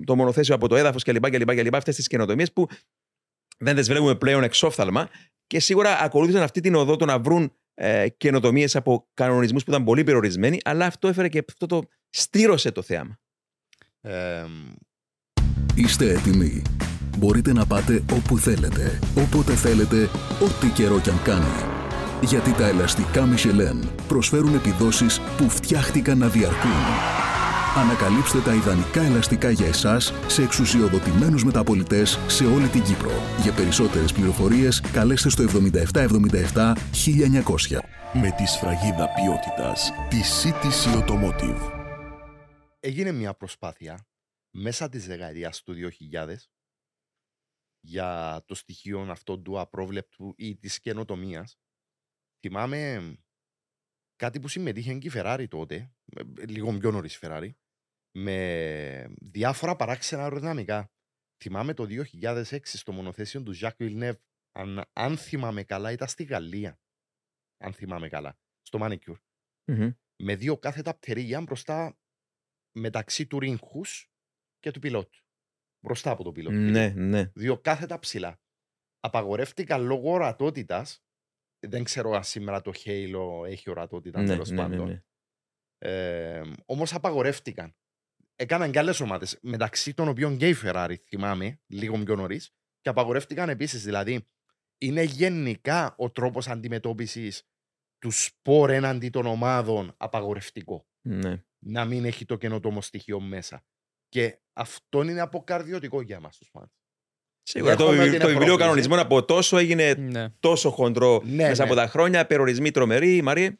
το 0.06 0.16
μονοθέσιο 0.16 0.56
από 0.56 0.68
το 0.68 0.76
έδαφος 0.76 1.04
κλπ. 1.04 1.30
κλπ, 1.30 1.76
Αυτές 1.76 1.96
τις 1.96 2.08
καινοτομίες 2.08 2.54
που 2.54 2.68
δεν 3.58 3.76
τις 3.76 3.88
βλέπουμε 3.88 4.16
πλέον 4.16 4.44
εξόφθαλμα 4.44 5.10
και 5.48 5.60
σίγουρα 5.60 6.00
ακολούθησαν 6.00 6.42
αυτή 6.42 6.60
την 6.60 6.76
οδό 6.76 6.96
το 6.96 7.06
να 7.06 7.20
βρουν 7.20 7.54
ε, 7.74 8.10
καινοτομίες 8.10 8.76
από 8.76 9.08
κανονισμούς 9.14 9.64
που 9.64 9.70
ήταν 9.70 9.84
πολύ 9.84 10.04
περιορισμένοι, 10.04 10.60
αλλά 10.64 10.86
αυτό 10.86 11.08
έφερε 11.08 11.28
και 11.28 11.44
αυτό 11.50 11.66
το 11.66 11.82
στήρωσε 12.10 12.72
το 12.72 12.82
θέαμα. 12.82 13.20
Ε, 14.02 14.46
Είστε 15.76 16.10
έτοιμοι. 16.10 16.62
Μπορείτε 17.18 17.54
να 17.54 17.66
πάτε 17.66 18.04
όπου 18.12 18.38
θέλετε, 18.38 19.00
όποτε 19.18 19.54
θέλετε, 19.54 20.10
ό,τι 20.42 20.68
καιρό 20.68 21.00
κι 21.00 21.10
αν 21.10 21.22
κάνει 21.24 21.82
γιατί 22.26 22.54
τα 22.54 22.68
ελαστικά 22.68 23.30
Michelin 23.34 23.88
προσφέρουν 24.08 24.54
επιδόσεις 24.56 25.20
που 25.38 25.50
φτιάχτηκαν 25.50 26.18
να 26.18 26.28
διαρκούν. 26.28 26.72
Ανακαλύψτε 27.76 28.42
τα 28.42 28.54
ιδανικά 28.54 29.02
ελαστικά 29.02 29.50
για 29.50 29.68
εσάς 29.68 30.14
σε 30.28 30.44
εξουσιοδοτημένους 30.44 31.44
μεταπολιτές 31.44 32.20
σε 32.28 32.46
όλη 32.46 32.68
την 32.68 32.84
Κύπρο. 32.84 33.12
Για 33.42 33.54
περισσότερες 33.54 34.14
πληροφορίες 34.14 34.82
καλέστε 34.82 35.30
στο 35.30 35.44
7777 35.44 36.76
1900. 36.92 37.80
Με 38.14 38.32
τη 38.38 38.46
σφραγίδα 38.46 39.10
ποιότητας 39.10 39.92
τη 40.10 40.20
CTC 40.40 40.82
Automotive. 41.00 41.72
Έγινε 42.80 43.12
μια 43.12 43.34
προσπάθεια 43.34 44.08
μέσα 44.52 44.90
της 44.90 45.08
δεκαετίας 45.08 45.64
του 45.64 45.74
2000 45.74 46.36
για 47.80 48.42
το 48.46 48.56
στοιχείο 48.56 49.00
αυτό 49.10 49.40
του 49.40 49.60
απρόβλεπτου 49.60 50.34
ή 50.38 50.56
της 50.56 50.80
καινοτομίας 50.80 51.58
Θυμάμαι 52.40 53.14
κάτι 54.16 54.40
που 54.40 54.48
συμμετείχε 54.48 54.94
και 54.94 55.08
η 55.08 55.12
Ferrari 55.14 55.46
τότε, 55.50 55.94
λίγο 56.48 56.78
πιο 56.78 56.92
νωρίς 56.92 57.20
Ferrari, 57.22 57.50
με 58.16 59.14
διάφορα 59.22 59.76
παράξενα 59.76 60.24
αεροδυναμικά. 60.24 60.92
Θυμάμαι 61.44 61.74
το 61.74 61.88
2006 61.90 62.60
στο 62.64 62.92
μονοθέσιο 62.92 63.44
του 63.44 63.56
Jacques 63.60 63.78
Villeneuve, 63.78 64.18
αν, 64.52 64.90
αν 64.94 65.18
θυμάμαι 65.18 65.64
καλά, 65.64 65.92
ήταν 65.92 66.08
στη 66.08 66.24
Γαλλία. 66.24 66.80
Αν 67.58 67.74
θυμάμαι 67.74 68.10
καλά, 68.10 68.38
στο 68.62 68.80
Manicure. 68.82 69.20
Με 70.24 70.36
δύο 70.36 70.58
κάθετα 70.58 70.96
πτερίγια 70.98 71.42
μπροστά 71.42 71.98
μεταξύ 72.72 73.28
του 73.28 73.40
ρίγκου 73.40 73.82
και 74.60 74.72
του 74.72 74.80
πιλότου. 74.80 75.20
Μπροστά 75.86 76.12
από 76.12 76.24
τον 76.24 76.34
πιλότο. 76.34 76.56
Ναι, 76.56 76.90
ναι. 76.90 77.32
Δύο 77.36 77.58
κάθετα 77.58 78.00
ψηλά. 78.00 78.42
Απαγορεύτηκαν 79.00 79.86
λόγω 79.86 80.12
ορατότητας 80.12 81.04
δεν 81.68 81.84
ξέρω 81.84 82.12
αν 82.12 82.24
σήμερα 82.24 82.62
το 82.62 82.72
Halo 82.76 83.46
έχει 83.48 83.70
ορατότητα 83.70 84.22
ναι, 84.22 84.28
τέλος 84.28 84.50
ναι, 84.50 84.56
πάντων. 84.56 84.88
ναι, 84.88 85.04
Ε, 85.78 86.42
Όμως 86.66 86.94
απαγορεύτηκαν. 86.94 87.76
Έκαναν 88.36 88.72
και 88.72 88.80
άλλες 88.80 89.00
ομάδες, 89.00 89.38
μεταξύ 89.42 89.94
των 89.94 90.08
οποίων 90.08 90.38
και 90.38 90.48
η 90.50 90.56
Ferrari, 90.64 90.96
θυμάμαι, 91.08 91.60
λίγο 91.68 91.98
πιο 91.98 92.16
νωρίς, 92.16 92.50
και 92.82 92.90
απαγορεύτηκαν 92.90 93.50
επίσης. 93.50 93.84
Δηλαδή, 93.84 94.28
είναι 94.78 95.04
γενικά 95.04 95.94
ο 95.98 96.12
τρόπος 96.12 96.48
αντιμετώπισης 96.48 97.44
του 98.00 98.12
σπορ 98.12 98.70
έναντι 98.70 99.10
των 99.10 99.26
ομάδων 99.26 99.94
απαγορευτικό. 99.98 100.88
Ναι. 101.02 101.44
Να 101.60 101.86
μην 101.86 102.06
έχει 102.06 102.26
το 102.26 102.36
καινοτόμο 102.36 102.82
στοιχείο 102.82 103.20
μέσα. 103.20 103.66
Και 104.10 104.40
αυτό 104.54 105.04
είναι 105.04 105.22
αποκαρδιωτικό 105.22 106.02
για 106.02 106.16
εμάς 106.16 106.38
τους 106.38 106.52
φans. 106.54 106.70
Σίγουρα. 107.44 107.76
Το, 107.76 107.86
Δέχομαι 107.86 108.02
ότι 108.02 108.10
το 108.10 108.16
είναι 108.16 108.26
βιβλίο 108.26 108.38
πρόκληση. 108.46 108.58
κανονισμών 108.64 109.00
από 109.00 109.26
τόσο 109.26 109.58
έγινε 109.58 109.94
Ναι. 109.94 110.30
τόσο 110.40 110.70
χοντρό 110.70 111.22
Ναι, 111.26 111.36
μέσα 111.48 111.64
ναι. 111.64 111.70
από 111.70 111.76
τα 111.80 111.88
χρόνια. 111.88 112.26
Περιορισμοί 112.26 112.72
τρομεροί, 112.72 113.22
Μαρία. 113.22 113.60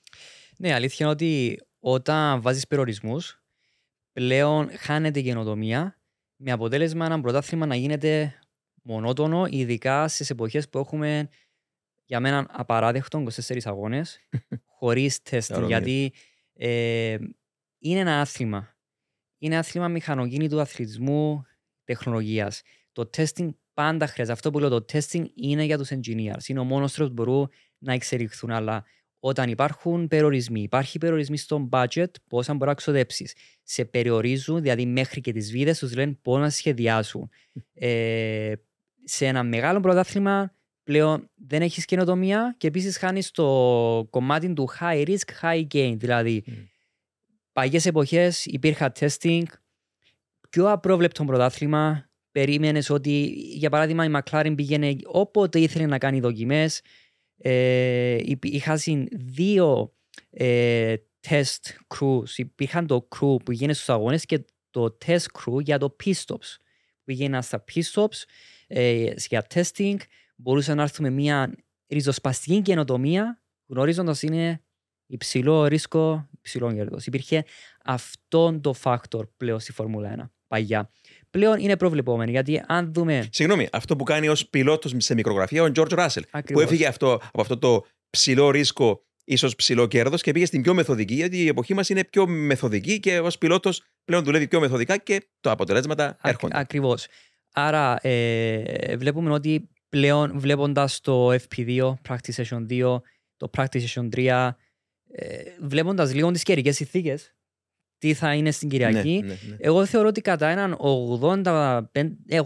Ναι, 0.58 0.74
αλήθεια 0.74 0.98
είναι 1.06 1.10
ότι 1.16 1.60
όταν 1.80 2.42
βάζεις 2.42 2.68
περιορισμούς, 2.68 3.43
πλέον 4.14 4.70
χάνεται 4.78 5.20
η 5.20 5.24
καινοτομία 5.24 5.98
με 6.36 6.52
αποτέλεσμα 6.52 7.06
ένα 7.06 7.22
πρωτάθλημα 7.22 7.66
να 7.66 7.76
γίνεται 7.76 8.40
μονότονο, 8.84 9.46
ειδικά 9.50 10.08
στις 10.08 10.30
εποχές 10.30 10.70
που 10.70 10.78
έχουμε 10.78 11.30
για 12.06 12.20
μένα 12.20 12.48
απαράδεκτο 12.50 13.24
24 13.48 13.58
αγώνες, 13.64 14.20
χωρίς 14.78 15.22
τεστ. 15.22 15.52
Ορομία. 15.52 15.68
γιατί 15.68 16.14
ε, 16.54 17.18
είναι 17.80 18.00
ένα 18.00 18.22
άθλημα. 18.22 18.78
Είναι 19.38 19.58
άθλημα 19.58 19.88
μηχανοκίνητου 19.88 20.62
αθλητισμού, 20.62 21.44
τεχνολογίας. 21.84 22.62
Το 22.92 23.10
testing 23.18 23.50
πάντα 23.74 24.08
χρειάζεται. 24.08 24.38
Αυτό 24.38 24.52
που 24.52 24.60
λέω, 24.60 24.70
το 24.70 24.86
testing 24.92 25.26
είναι 25.36 25.64
για 25.64 25.78
τους 25.78 25.90
engineers. 25.92 26.48
Είναι 26.48 26.60
ο 26.60 26.64
μόνος 26.64 26.94
τρόπος 26.94 27.16
που 27.16 27.24
μπορούν 27.24 27.50
να 27.78 27.94
εξελιχθούν. 27.94 28.52
Αλλά 28.52 28.86
όταν 29.26 29.50
υπάρχουν 29.50 30.08
περιορισμοί, 30.08 30.62
υπάρχει 30.62 30.98
περιορισμοί 30.98 31.38
στο 31.38 31.70
budget, 31.72 32.06
πόσα 32.28 32.54
μπορεί 32.54 32.70
να 32.70 32.74
ξοδέψεις. 32.76 33.36
Σε 33.64 33.86
περιορίζουν, 33.86 34.62
δηλαδή 34.62 34.86
μέχρι 34.86 35.22
και 35.22 35.32
τις 35.32 35.52
βίδες 35.52 35.80
τους 35.80 35.96
λένε 35.96 36.18
πώς 36.22 36.40
να 36.40 36.50
σχεδιάσουν. 36.50 37.30
Ε, 37.74 38.54
σε 39.04 39.26
ένα 39.26 39.44
μεγάλο 39.44 39.80
πρωτάθλημα 39.80 40.54
πλέον 40.84 41.30
δεν 41.36 41.62
έχεις 41.62 41.86
καινοτομία 41.86 42.56
και 42.58 42.68
επίσης 42.68 42.98
χάνεις 42.98 43.32
το 43.32 44.08
κομμάτι 44.10 44.54
του 44.54 44.70
high 44.80 45.08
risk, 45.08 45.42
high 45.42 45.68
gain. 45.74 45.96
Δηλαδή, 45.98 46.44
Mm. 46.48 46.52
παλιές 47.54 47.86
εποχές 47.86 48.46
υπήρχε 48.46 48.92
testing, 49.00 49.44
πιο 50.50 50.72
απρόβλεπτο 50.72 51.26
πρωτάθλημα. 51.26 52.10
Περίμενες 52.32 52.90
ότι, 52.90 53.26
για 53.56 53.70
παράδειγμα, 53.70 54.06
η 54.06 54.12
McLaren 54.14 54.54
πήγαινε 54.56 54.96
όποτε 55.06 55.60
ήθελε 55.60 55.86
να 55.86 55.98
κάνει 55.98 56.20
δοκιμές. 56.20 56.82
Ε, 57.46 58.18
υπ- 58.20 58.46
είχαν 58.46 58.80
δύο 59.12 59.94
ε, 60.30 60.96
test 61.28 61.60
crews. 61.96 62.38
Υπήρχαν 62.38 62.88
το 62.88 63.08
crew 63.12 63.18
που 63.20 63.40
πήγαινε 63.44 63.74
στους 63.74 63.90
αγώνες 63.90 64.26
και 64.26 64.46
το 64.72 64.98
test 65.06 65.26
crew 65.34 65.62
για 65.62 65.78
το 65.78 65.96
pit 66.04 66.14
stops. 66.26 66.58
Πήγαιναν 67.04 67.44
στα 67.44 67.64
pit 67.74 67.82
stops 67.94 68.24
ε, 68.68 69.14
για 69.28 69.46
testing. 69.54 69.96
Μπορούσαν 70.36 70.78
να 70.78 70.84
έρθουν 70.84 71.06
με 71.06 71.12
μια 71.12 71.56
ριζοσπαστική 71.88 72.62
καινοτομία 72.62 73.42
γνωρίζοντας 73.68 74.22
είναι 74.22 74.62
υψηλό 75.06 75.66
ρίσκο, 75.66 76.30
υψηλό 76.32 76.74
κέρδος. 76.74 77.06
Υπήρχε 77.06 77.46
αυτόν 77.84 78.62
το 78.62 78.74
factor 78.84 79.22
πλέον 79.38 79.60
στη 79.60 79.72
Φόρμουλα 79.72 80.16
1 80.18 80.30
παλιά. 80.48 80.90
Πλέον 81.38 81.60
είναι 81.60 81.78
προβλεπόμενο 81.78 82.32
γιατί 82.32 82.64
αν 82.68 82.94
δούμε 82.94 83.28
Συγγνώμη, 83.32 83.68
αυτό 83.72 83.96
που 83.96 84.04
κάνει 84.04 84.28
ως 84.28 84.48
πιλότος 84.48 84.94
σε 84.98 85.14
μικρογραφία 85.14 85.64
ο 85.64 85.72
George 85.76 86.00
Russell. 86.00 86.22
Που 86.22 86.28
ακριβώς, 86.32 86.64
έφυγε 86.64 86.88
αυτό, 86.88 87.12
από 87.14 87.42
αυτό 87.42 87.58
το 87.58 87.86
ψηλό 88.10 88.50
ρίσκο, 88.50 89.06
ίσως 89.24 89.56
ψηλό 89.56 89.88
κέρδος 89.88 90.22
και 90.22 90.32
πήγε 90.32 90.46
στην 90.46 90.62
πιο 90.62 90.74
μεθοδική, 90.74 91.14
γιατί 91.14 91.38
η 91.38 91.48
εποχή 91.48 91.74
μας 91.74 91.90
είναι 91.90 92.04
πιο 92.04 92.28
μεθοδική 92.28 93.00
και 93.00 93.20
ως 93.20 93.38
πιλότος 93.38 93.84
πλέον 94.06 94.24
δουλεύει 94.24 94.48
πιο 94.48 94.60
μεθοδικά 94.60 94.98
και 94.98 95.28
τα 95.42 95.52
αποτελέσματα 95.52 96.06
Ακ- 96.06 96.26
έρχονται. 96.28 96.60
Ακριβώς. 96.60 97.08
Άρα 97.54 98.08
ε, 98.08 98.98
βλέπουμε 98.98 99.32
ότι 99.32 99.70
πλέον 99.90 100.40
βλέποντας 100.40 101.02
το 101.02 101.32
FP2, 101.32 101.94
Practice 102.10 102.44
Session 102.44 102.66
2, 102.70 103.02
το 103.38 103.50
Practice 103.58 103.86
Session 103.88 104.10
3, 104.16 104.50
ε, 105.12 105.42
βλέποντας 105.62 106.14
λίγο 106.14 106.32
τις 106.32 106.44
καιρικές 106.44 106.76
συνθήκες, 106.76 107.33
τι 108.04 108.14
θα 108.14 108.34
είναι 108.34 108.52
στην 108.52 108.70
Κυριακή, 108.70 109.20
Ναι, 109.22 109.28
ναι, 109.28 109.38
ναι. 109.50 109.56
εγώ 109.60 109.86
θεωρώ 109.86 110.08
ότι 110.08 110.22
κατά 110.22 110.48
έναν 110.48 110.78
85, 110.80 111.82
ε, 112.28 112.40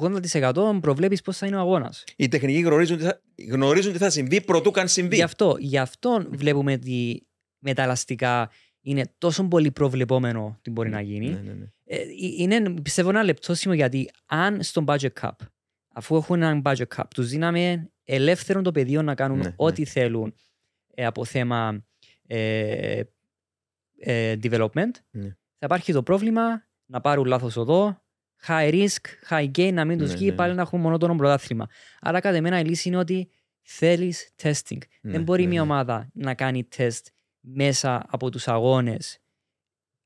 80% 0.54 0.80
προβλέπεις 0.82 1.22
πώς 1.22 1.38
θα 1.38 1.48
είναι 1.48 1.56
ο 1.56 1.60
αγώνας. 1.60 2.04
Οι 2.16 2.28
τεχνικοί 2.28 2.60
γνωρίζουν 2.60 2.98
τι 2.98 3.04
θα, 3.04 3.22
γνωρίζουν 3.50 3.92
τι 3.92 3.98
θα 3.98 4.10
συμβεί 4.10 4.42
πρωτού 4.42 4.72
καν 4.72 4.88
συμβεί. 4.88 5.16
Γι' 5.16 5.22
αυτό, 5.22 5.56
γι' 5.60 5.78
αυτό 5.78 6.26
βλέπουμε 6.30 6.74
ότι 6.74 7.28
με 7.60 7.74
τα 7.74 7.84
ελαστικά 7.84 8.50
είναι 8.82 9.14
τόσο 9.18 9.44
πολύ 9.44 9.72
προβλεπόμενο 9.72 10.60
τι 10.62 10.70
μπορεί 10.72 10.90
να 10.90 11.02
γίνει. 11.02 11.30
Ναι, 11.30 11.40
ναι, 11.40 11.54
ναι. 11.54 11.66
Ε, 11.86 12.00
είναι 12.38 12.74
πιστεύω 12.82 13.10
ένα 13.10 13.24
λεπτό 13.24 13.54
σημείο 13.54 13.78
γιατί 13.78 14.10
αν 14.26 14.64
στον 14.64 14.86
budget 14.88 15.14
cap, 15.22 15.32
αφού 15.94 16.16
έχουν 16.16 16.42
έναν 16.42 16.62
budget 16.66 16.88
cap, 16.96 17.04
τους 17.16 17.30
δίναμε 17.30 17.92
ελεύθερο 18.04 18.62
το 18.62 18.72
πεδίο 18.72 19.02
να 19.02 19.16
κάνουν 19.16 19.38
Ναι, 19.38 19.54
ό,τι 19.56 19.86
θέλουν 19.86 20.34
ε, 20.94 21.06
από 21.06 21.26
θέμα 21.26 21.86
ε, 22.28 23.02
ε, 24.00 24.36
development, 24.44 24.92
Ναι. 25.12 25.36
Θα 25.60 25.66
υπάρχει 25.66 25.94
το 25.94 26.04
πρόβλημα 26.04 26.68
να 26.86 27.02
πάρουν 27.02 27.26
λάθος 27.26 27.56
οδό, 27.56 28.02
high 28.48 28.72
risk, 28.72 29.30
high 29.30 29.52
gain, 29.58 29.74
να 29.74 29.86
μην 29.86 29.98
τους 29.98 30.10
Ναι, 30.10 30.16
βγει, 30.16 30.30
ναι, 30.30 30.36
πάλι 30.36 30.50
ναι. 30.50 30.56
να 30.56 30.62
έχουν 30.62 30.80
μονότονο 30.80 31.16
πρωτάθλημα. 31.16 31.68
Άρα 32.00 32.20
κατά 32.20 32.36
εμένα 32.36 32.60
η 32.60 32.64
λύση 32.64 32.88
είναι 32.88 32.98
ότι 32.98 33.30
θέλεις 33.62 34.30
testing. 34.44 34.78
Ναι, 35.02 35.12
Δεν 35.12 35.24
μπορεί 35.24 35.42
ναι, 35.44 35.48
μια 35.50 35.64
ναι. 35.64 35.72
ομάδα 35.72 36.10
να 36.14 36.34
κάνει 36.34 36.68
test 36.78 37.02
μέσα 37.40 38.06
από 38.10 38.30
τους 38.32 38.48
αγώνες, 38.48 39.20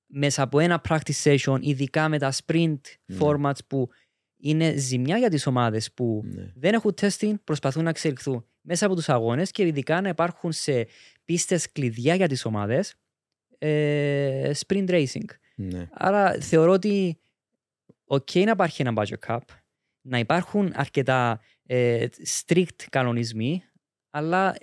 μέσα 0.06 0.42
από 0.42 0.60
ένα 0.60 0.82
practice 0.90 1.24
session, 1.24 1.58
ειδικά 1.62 2.10
με 2.10 2.18
τα 2.20 2.32
sprint 2.46 2.80
Ναι. 3.06 3.18
formats 3.20 3.66
που 3.68 3.90
είναι 4.38 4.76
ζημιά 4.78 5.18
για 5.18 5.30
τις 5.30 5.48
ομάδες 5.48 5.92
που 5.94 6.22
Ναι. 6.26 6.52
δεν 6.56 6.74
έχουν 6.74 6.94
testing, 7.02 7.34
προσπαθούν 7.44 7.84
να 7.84 7.90
εξελιχθούν 7.90 8.46
μέσα 8.62 8.86
από 8.86 8.96
τους 8.96 9.10
αγώνες 9.10 9.52
και 9.52 9.66
ειδικά 9.66 10.02
να 10.02 10.10
υπάρχουν 10.10 10.52
σε 10.52 10.88
πίστες 11.26 11.72
κλειδιά 11.72 12.16
για 12.16 12.28
τις 12.28 12.46
ομάδες 12.46 12.96
ε, 13.64 14.52
sprint 14.66 14.90
racing. 14.90 15.26
Ναι. 15.56 15.88
Άρα 15.92 16.32
θεωρώ 16.40 16.72
ότι 16.72 17.20
ok 18.08 18.44
να 18.44 18.52
υπάρχει 18.52 18.82
ένα 18.82 18.94
budget 18.96 19.28
cap, 19.28 19.40
να 20.02 20.20
υπάρχουν 20.20 20.72
αρκετά 20.76 21.42
ε, 21.66 22.08
strict 22.26 22.84
κανονισμοί, 22.90 23.64
αλλά 24.10 24.56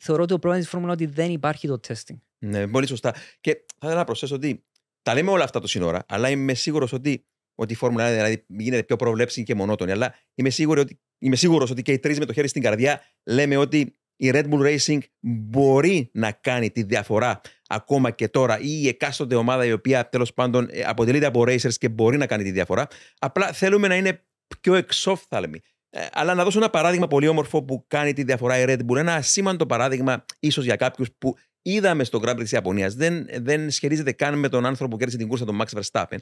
θεωρώ 0.00 0.22
ότι 0.22 0.32
το 0.32 0.38
πρόβλημα 0.38 0.64
της 0.64 0.68
Φόρμουλα 0.68 0.92
είναι 0.92 1.02
ότι 1.02 1.12
δεν 1.14 1.30
υπάρχει 1.30 1.66
το 1.66 1.80
testing. 1.88 2.18
Ναι, 2.38 2.68
πολύ 2.68 2.86
σωστά. 2.86 3.14
Και 3.40 3.52
θα 3.52 3.76
ήθελα 3.76 3.94
να 3.94 4.04
προσθέσω 4.04 4.34
ότι 4.34 4.64
τα 5.02 5.14
λέμε 5.14 5.30
όλα 5.30 5.44
αυτά 5.44 5.60
το 5.60 5.66
σύνορα, 5.66 6.04
αλλά 6.08 6.30
είμαι 6.30 6.54
σίγουρος 6.54 6.92
ότι, 6.92 7.26
ότι 7.54 7.72
η 7.72 7.76
Φόρμουλα 7.76 8.08
1 8.08 8.12
δηλαδή, 8.12 8.44
γίνεται 8.46 8.82
πιο 8.82 8.96
προβλέψιμη 8.96 9.46
και 9.46 9.54
μονότονη. 9.54 9.92
Αλλά 9.92 10.14
είμαι, 10.34 10.50
σίγουρο 10.50 10.80
ότι, 10.80 11.00
είμαι 11.18 11.36
σίγουρος 11.36 11.70
ότι 11.70 11.82
και 11.82 11.92
οι 11.92 11.98
τρει 11.98 12.16
με 12.16 12.24
το 12.24 12.32
χέρι 12.32 12.48
στην 12.48 12.62
καρδιά 12.62 13.02
λέμε 13.24 13.56
ότι 13.56 13.94
η 14.16 14.30
Red 14.32 14.48
Bull 14.50 14.76
Racing 14.76 14.98
μπορεί 15.20 16.10
να 16.12 16.32
κάνει 16.32 16.70
τη 16.70 16.82
διαφορά 16.82 17.40
ακόμα 17.72 18.10
και 18.10 18.28
τώρα 18.28 18.58
ή 18.60 18.80
η 18.82 18.88
εκάστοτε 18.88 19.34
ομάδα 19.34 19.64
η 19.64 19.72
οποία 19.72 20.08
τέλος 20.08 20.34
πάντων 20.34 20.68
ε, 20.70 20.82
αποτελείται 20.82 21.26
από 21.26 21.40
racers 21.40 21.74
και 21.78 21.88
μπορεί 21.88 22.16
να 22.16 22.26
κάνει 22.26 22.42
τη 22.42 22.50
διαφορά. 22.50 22.86
Απλά 23.18 23.52
θέλουμε 23.52 23.88
να 23.88 23.94
είναι 23.96 24.24
πιο 24.60 24.74
εξόφθαλμοι. 24.74 25.60
Ε, 25.90 26.06
αλλά 26.12 26.34
να 26.34 26.44
δώσω 26.44 26.58
ένα 26.58 26.70
παράδειγμα 26.70 27.06
πολύ 27.06 27.28
όμορφο 27.28 27.62
που 27.62 27.84
κάνει 27.88 28.12
τη 28.12 28.22
διαφορά 28.22 28.58
η 28.58 28.64
Red 28.66 28.80
Bull. 28.86 28.96
Ένα 28.96 29.14
ασήμαντο 29.14 29.66
παράδειγμα, 29.66 30.24
ίσως 30.40 30.64
για 30.64 30.76
κάποιους 30.76 31.08
που 31.18 31.36
είδαμε 31.62 32.04
στο 32.04 32.20
Grand 32.22 32.34
Prix 32.34 32.40
της 32.40 32.52
Ιαπωνίας. 32.52 32.94
Δεν, 32.94 33.26
δεν 33.36 33.70
σχετίζεται 33.70 34.12
καν 34.12 34.38
με 34.38 34.48
τον 34.48 34.66
άνθρωπο 34.66 34.90
που 34.90 34.96
κέρδισε 34.96 35.18
την 35.18 35.28
κούρσα, 35.28 35.44
τον 35.44 35.60
Max 35.62 35.80
Verstappen. 35.80 36.16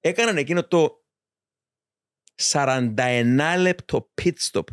Έκαναν 0.00 0.36
εκείνο 0.36 0.64
το 0.64 1.04
41 2.42 3.54
λεπτό 3.58 4.12
pit 4.22 4.34
stop 4.50 4.64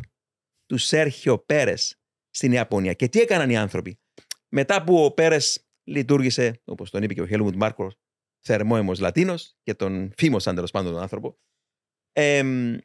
του 0.66 0.78
Σέρχιο 0.78 1.38
Πέρες 1.38 1.98
στην 2.30 2.52
Ιαπωνία. 2.52 2.92
Και 2.92 3.08
τι 3.08 3.20
έκαναν 3.20 3.50
οι 3.50 3.56
άνθρωποι; 3.56 3.98
Μετά 4.48 4.84
που 4.84 5.04
ο 5.04 5.10
Πέρες 5.10 5.64
λειτουργήσε, 5.84 6.60
όπως 6.64 6.90
τον 6.90 7.02
είπε 7.02 7.14
και 7.14 7.20
ο 7.20 7.26
Χέλμουντ 7.26 7.54
Μάρκος, 7.54 7.94
θερμόαιμος 8.40 9.00
Λατίνος 9.00 9.56
και 9.62 9.74
τον 9.74 10.12
φήμωσαν 10.16 10.54
τέλος 10.54 10.70
πάντων 10.70 10.92
τον 10.92 11.02
άνθρωπο. 11.02 11.38
εμ, 12.12 12.76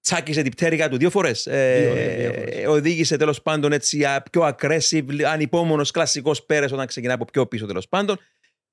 τσάκισε 0.00 0.42
την 0.42 0.50
πτέρυγα 0.50 0.88
του 0.88 0.96
δύο 0.96 1.10
φορές. 1.10 1.42
Δύο, 1.42 1.94
ναι, 1.94 2.14
δύο 2.16 2.32
φορές. 2.32 2.66
οδήγησε 2.66 3.16
τέλος 3.16 3.42
πάντων 3.42 3.72
έτσι 3.72 4.04
α, 4.04 4.22
πιο 4.30 4.42
aggressive, 4.42 5.22
ανυπόμονος 5.22 5.90
κλασικός 5.90 6.44
πέρε 6.44 6.64
όταν 6.64 6.86
ξεκινάει 6.86 7.14
από 7.14 7.24
πιο 7.24 7.46
πίσω 7.46 7.66
τέλος 7.66 7.88
πάντων. 7.88 8.18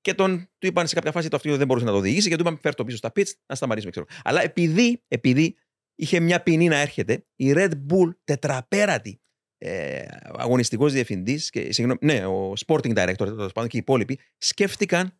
Και 0.00 0.14
τον, 0.14 0.50
του 0.58 0.66
είπαν 0.66 0.86
σε 0.86 0.94
κάποια 0.94 1.12
φάση 1.12 1.28
το 1.28 1.36
αυτοκίνητο 1.36 1.58
δεν 1.58 1.66
μπορούσε 1.66 1.86
να 1.86 1.92
το 1.92 1.98
οδηγήσει 1.98 2.28
και 2.28 2.34
του 2.34 2.40
είπαν 2.40 2.58
φέρ 2.58 2.74
το 2.74 2.84
πίσω 2.84 2.96
στα 2.96 3.12
pits 3.14 3.30
να 3.46 3.54
σταματήσουμε. 3.54 3.90
Ξέρω. 3.90 4.06
Αλλά 4.24 4.42
επειδή, 4.42 5.02
επειδή 5.08 5.56
είχε 5.94 6.20
μια 6.20 6.42
ποινή 6.42 6.68
να 6.68 6.76
έρχεται, 6.76 7.26
η 7.36 7.52
Red 7.56 7.70
Bull 7.70 8.10
τετραπέρατη 8.24 9.20
ε, 9.58 10.04
αγωνιστικός 10.22 10.92
διευθυντής, 10.92 11.52
ναι, 12.00 12.26
ο 12.26 12.52
sporting 12.66 12.94
director 12.96 13.16
τέλος 13.16 13.52
πάντων 13.52 13.70
και 13.70 13.76
οι 13.76 13.80
υπόλοιποι, 13.80 14.18
σκέφτηκαν 14.38 15.18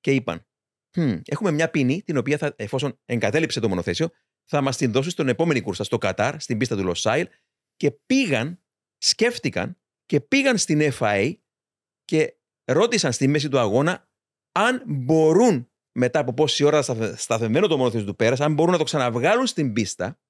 και 0.00 0.12
είπαν: 0.12 0.46
«Χμ, 0.92 1.16
Έχουμε 1.24 1.50
μια 1.50 1.70
ποινή 1.70 2.02
την 2.02 2.16
οποία 2.16 2.38
θα, 2.38 2.54
εφόσον 2.56 2.98
εγκατέλειψε 3.04 3.60
το 3.60 3.68
μονοθέσιο, 3.68 4.10
θα 4.44 4.60
μας 4.60 4.76
την 4.76 4.92
δώσει 4.92 5.10
στον 5.10 5.28
επόμενη 5.28 5.60
κούρσα 5.60 5.84
στο 5.84 5.98
Κατάρ, 5.98 6.40
στην 6.40 6.58
πίστα 6.58 6.76
του 6.76 6.84
Λοσάιλ. 6.84 7.28
Και 7.76 7.90
πήγαν, 7.90 8.62
σκέφτηκαν 8.98 9.78
και 10.06 10.20
πήγαν 10.20 10.58
στην 10.58 10.92
FIA 10.98 11.32
και 12.04 12.36
ρώτησαν 12.64 13.12
στη 13.12 13.28
μέση 13.28 13.48
του 13.48 13.58
αγώνα 13.58 14.08
αν 14.52 14.82
μπορούν 14.86 15.70
μετά 15.92 16.18
από 16.18 16.34
πόση 16.34 16.64
ώρα 16.64 16.82
στα- 16.82 17.16
σταθεμένο 17.16 17.66
το 17.66 17.76
μονοθέσιο 17.76 18.06
του 18.06 18.16
Πέρας, 18.16 18.40
αν 18.40 18.54
μπορούν 18.54 18.72
να 18.72 18.78
το 18.78 18.84
ξαναβγάλουν 18.84 19.46
στην 19.46 19.72
πίστα, 19.72 20.20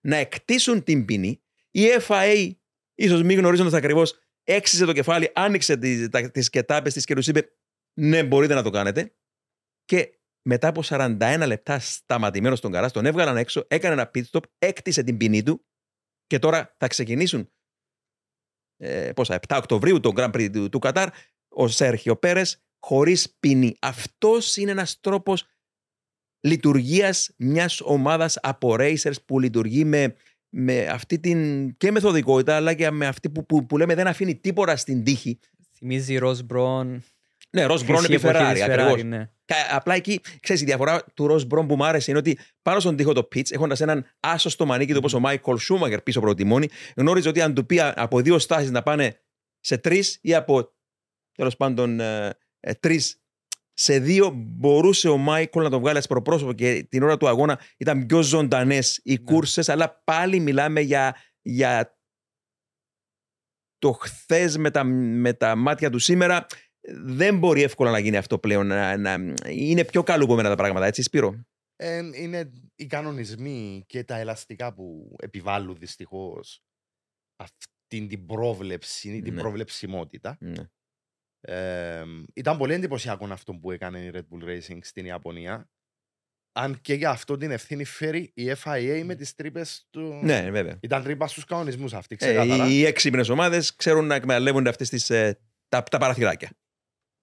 να 0.00 0.16
εκτίσουν 0.16 0.82
την 0.82 1.04
ποινή, 1.04 1.42
η 1.70 1.82
FIA, 2.08 2.50
ίσως 3.04 3.22
μη 3.22 3.34
γνωρίζοντας 3.34 3.72
ακριβώς, 3.72 4.18
έξισε 4.44 4.84
το 4.84 4.92
κεφάλι, 4.92 5.30
άνοιξε 5.34 5.76
τις, 5.76 6.08
τα, 6.08 6.30
τις 6.30 6.50
κετάπες 6.50 6.92
της 6.92 7.04
και 7.04 7.14
τους 7.14 7.26
είπε 7.26 7.52
ναι 8.00 8.24
μπορείτε 8.24 8.54
να 8.54 8.62
το 8.62 8.70
κάνετε 8.70 9.14
και 9.84 10.20
μετά 10.42 10.68
από 10.68 10.82
41 10.84 11.44
λεπτά 11.46 11.78
σταματημένος 11.78 12.58
στον 12.58 12.72
καράζ, 12.72 12.90
τον 12.90 13.06
έβγαλαν 13.06 13.36
έξω, 13.36 13.64
έκανε 13.68 13.94
ένα 13.94 14.10
pit 14.14 14.22
stop, 14.30 14.42
έκτισε 14.58 15.02
την 15.02 15.16
ποινή 15.16 15.42
του 15.42 15.66
και 16.26 16.38
τώρα 16.38 16.74
θα 16.78 16.86
ξεκινήσουν 16.86 17.52
ε, 18.76 19.12
πόσα, 19.12 19.40
7 19.48 19.56
Οκτωβρίου 19.58 20.00
το 20.00 20.12
Grand 20.16 20.32
Prix 20.34 20.50
του, 20.52 20.68
του 20.68 20.78
Κατάρ, 20.78 21.08
ο 21.48 21.68
Σέρχιο 21.68 22.16
Πέρες 22.16 22.64
χωρίς 22.78 23.36
ποινή. 23.40 23.76
Αυτός 23.80 24.56
είναι 24.56 24.70
ένας 24.70 25.00
τρόπος 25.00 25.46
λειτουργίας 26.40 27.34
μιας 27.36 27.80
ομάδας 27.80 28.38
από 28.42 28.76
racers 28.78 29.24
που 29.24 29.40
λειτουργεί 29.40 29.84
με, 29.84 30.14
με 30.54 30.86
αυτή 30.86 31.18
την 31.18 31.70
και 31.76 31.90
μεθοδικότητα 31.90 32.56
αλλά 32.56 32.74
και 32.74 32.90
με 32.90 33.06
αυτή 33.06 33.30
που, 33.30 33.46
που, 33.46 33.66
που 33.66 33.78
λέμε 33.78 33.94
δεν 33.94 34.06
αφήνει 34.06 34.36
τίποτα 34.36 34.76
στην 34.76 35.04
τύχη. 35.04 35.38
Θυμίζει 35.76 36.16
Ροζ 36.16 36.40
Μπρον. 36.40 37.02
Ναι, 37.50 37.64
Ροζ 37.64 37.82
Μπρόν 37.82 37.96
χρυσή 37.98 38.12
επί 38.14 38.28
εποχή 38.28 38.44
Ferrari, 38.44 38.52
της 38.52 38.62
ακριβώς. 38.62 39.00
Ferrari, 39.00 39.04
ναι. 39.04 39.28
Κα- 39.44 39.76
Απλά 39.76 39.94
εκεί, 39.94 40.20
ξέρεις, 40.40 40.62
η 40.62 40.64
διαφορά 40.64 41.04
του 41.14 41.26
Ροζ 41.26 41.42
Μπρόν 41.44 41.66
που 41.66 41.76
μου 41.76 41.84
άρεσε 41.84 42.10
είναι 42.10 42.20
ότι 42.20 42.38
πάνω 42.62 42.80
στον 42.80 42.96
τοίχο 42.96 43.12
το 43.12 43.28
pitch, 43.34 43.52
έχοντας 43.52 43.80
έναν 43.80 44.06
άσο 44.20 44.48
στο 44.48 44.66
μανίκι 44.66 44.92
του 44.92 45.00
όπω 45.04 45.16
ο 45.16 45.20
Μάικολ 45.20 45.58
Σούμαγκερ 45.58 46.00
πίσω 46.02 46.18
από 46.18 46.28
το 46.28 46.34
τιμόνι, 46.34 46.68
γνώριζε 46.96 47.28
ότι 47.28 47.40
αν 47.40 47.54
του 47.54 47.66
πει 47.66 47.80
α- 47.80 47.94
από 47.96 48.20
δύο 48.20 48.38
στάσεις 48.38 48.70
να 48.70 48.82
πάνε 48.82 49.20
σε 49.60 49.78
τρεις 49.78 50.18
ή 50.22 50.34
από 50.34 50.72
τέλος 51.32 51.56
πάντων 51.56 52.00
τρεις 52.80 53.21
σε 53.72 53.98
δύο, 53.98 54.30
μπορούσε 54.36 55.08
ο 55.08 55.16
Μάικολ 55.16 55.62
να 55.62 55.70
το 55.70 55.80
βγάλει 55.80 55.98
ασπροπρόσωπο 55.98 56.52
και 56.52 56.86
την 56.88 57.02
ώρα 57.02 57.16
του 57.16 57.28
αγώνα 57.28 57.60
ήταν 57.76 58.06
πιο 58.06 58.22
ζωντανές 58.22 59.00
οι 59.04 59.18
κούρσες, 59.18 59.68
αλλά 59.68 60.02
πάλι 60.04 60.40
μιλάμε 60.40 60.80
για, 60.80 61.16
για 61.42 61.96
το 63.78 63.92
χθες 63.92 64.56
με 64.56 64.70
τα, 64.70 64.84
με 64.84 65.32
τα 65.32 65.56
μάτια 65.56 65.90
του 65.90 65.98
σήμερα. 65.98 66.46
Δεν 67.04 67.38
μπορεί 67.38 67.62
εύκολα 67.62 67.90
να 67.90 67.98
γίνει 67.98 68.16
αυτό 68.16 68.38
πλέον. 68.38 68.66
Να, 68.66 68.96
να- 68.96 69.34
είναι 69.48 69.84
πιο 69.84 70.02
καλουπωμένα 70.02 70.48
τα 70.48 70.56
πράγματα, 70.56 70.86
έτσι, 70.86 71.02
Σπύρο; 71.02 71.44
Ε, 71.76 71.96
είναι 72.14 72.52
οι 72.74 72.86
κανονισμοί 72.86 73.84
και 73.86 74.04
τα 74.04 74.16
ελαστικά 74.16 74.74
που 74.74 75.16
επιβάλλουν 75.18 75.76
δυστυχώς 75.78 76.62
αυτή 77.36 78.06
την 78.06 78.26
πρόβλεψη, 78.26 79.20
την 79.22 79.34
Ναι. 79.34 79.40
προβλεψιμότητα. 79.40 80.36
Ναι. 80.40 80.62
Ε, 81.44 82.04
ήταν 82.34 82.56
πολύ 82.56 82.74
εντυπωσιακό 82.74 83.26
αυτό 83.30 83.54
που 83.54 83.70
έκανε 83.70 83.98
η 83.98 84.10
Red 84.14 84.18
Bull 84.30 84.44
Racing 84.44 84.78
στην 84.80 85.04
Ιαπωνία. 85.06 85.70
Αν 86.54 86.80
και 86.80 86.94
για 86.94 87.10
αυτό 87.10 87.36
την 87.36 87.50
ευθύνη 87.50 87.84
φέρει 87.84 88.32
η 88.34 88.52
FIA 88.64 89.02
με 89.04 89.14
τις 89.14 89.34
τρύπες 89.34 89.86
του. 89.90 90.20
ναι, 90.22 90.50
βέβαια. 90.50 90.78
Ήταν 90.82 91.02
τρύπα 91.02 91.26
στους 91.28 91.44
κανονισμούς 91.44 91.94
αυτή, 91.94 92.14
Ε, 92.14 92.16
ξεκάθαρα. 92.26 92.66
οι 92.68 92.84
έξυπνες 92.84 93.28
ομάδες 93.28 93.76
ξέρουν 93.76 94.06
να 94.06 94.14
εκμεταλλεύονται 94.14 94.68
αυτές 94.68 94.88
τις, 94.88 95.10
ε, 95.10 95.38
τα, 95.68 95.82
τα 95.82 95.98
παραθυράκια. 95.98 96.50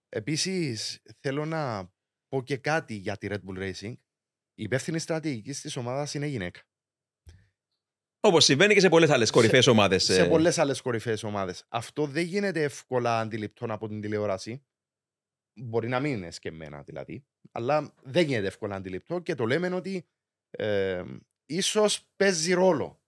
Επίσης, 0.09 1.01
θέλω 1.19 1.45
να 1.45 1.91
πω 2.27 2.43
και 2.43 2.57
κάτι 2.57 2.93
για 2.93 3.17
τη 3.17 3.27
Red 3.31 3.39
Bull 3.47 3.57
Racing. 3.59 3.93
Η 4.53 4.63
υπεύθυνη 4.63 4.99
στρατηγικής 4.99 5.61
της 5.61 5.75
ομάδας 5.75 6.13
είναι 6.13 6.25
γυναίκα. 6.25 6.61
Όπως 8.21 8.43
συμβαίνει 8.43 8.73
και 8.73 8.79
σε 8.79 8.89
πολλές 8.89 9.09
άλλες 9.09 9.29
κορυφαίες 9.31 9.67
ομάδες. 9.67 10.03
σε 10.03 10.25
πολλές 10.25 10.57
άλλες 10.57 10.81
κορυφαίες 10.81 11.23
ομάδες. 11.23 11.63
Αυτό 11.69 12.05
δεν 12.05 12.23
γίνεται 12.23 12.63
εύκολα 12.63 13.19
αντιληπτό 13.19 13.65
από 13.69 13.87
την 13.87 14.01
τηλεόραση. 14.01 14.63
Μπορεί 15.61 15.87
να 15.87 15.99
μην 15.99 16.11
είναι 16.13 16.31
σκεμμένα 16.31 16.81
δηλαδή, 16.81 17.25
αλλά 17.51 17.93
δεν 18.03 18.25
γίνεται 18.25 18.47
εύκολα 18.47 18.75
αντιληπτό 18.75 19.19
και 19.19 19.35
το 19.35 19.45
λέμε 19.45 19.67
ότι 19.75 20.05
ε, 20.49 21.03
ίσως 21.45 22.07
παίζει 22.15 22.53
ρόλο. 22.53 23.01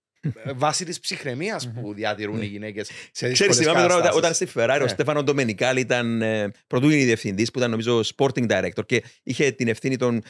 ε, 0.43 0.53
Βάσει 0.64 0.86
της 0.86 0.99
ψυχραιμίας 0.99 1.72
που 1.72 1.93
διατηρούν 1.93 2.41
οι 2.41 2.45
γυναίκες 2.45 2.88
σε 2.88 2.93
Ξέρεις, 3.12 3.38
δύσκολες 3.38 3.57
θυμάμαι 3.57 3.82
τώρα 3.82 3.95
όταν, 3.95 4.12
καταστάσεις. 4.12 4.18
όταν 4.18 4.47
στη 4.47 4.59
Ferrari 4.59 4.80
ο 4.80 4.84
Ναι. 4.84 4.88
Στέφανο 4.89 5.24
Ντομενικάλη 5.24 5.80
ήταν 5.80 6.22
ε, 6.22 6.51
πρωτού 6.68 6.89
γίνει 6.89 7.03
διευθυντής, 7.03 7.51
που 7.51 7.57
ήταν 7.59 7.70
νομίζω 7.72 8.01
sporting 8.16 8.47
director 8.51 8.86
και 8.86 9.03
είχε 9.24 9.51
την 9.51 9.68
ευθύνη 9.68 9.97
των, 9.97 10.22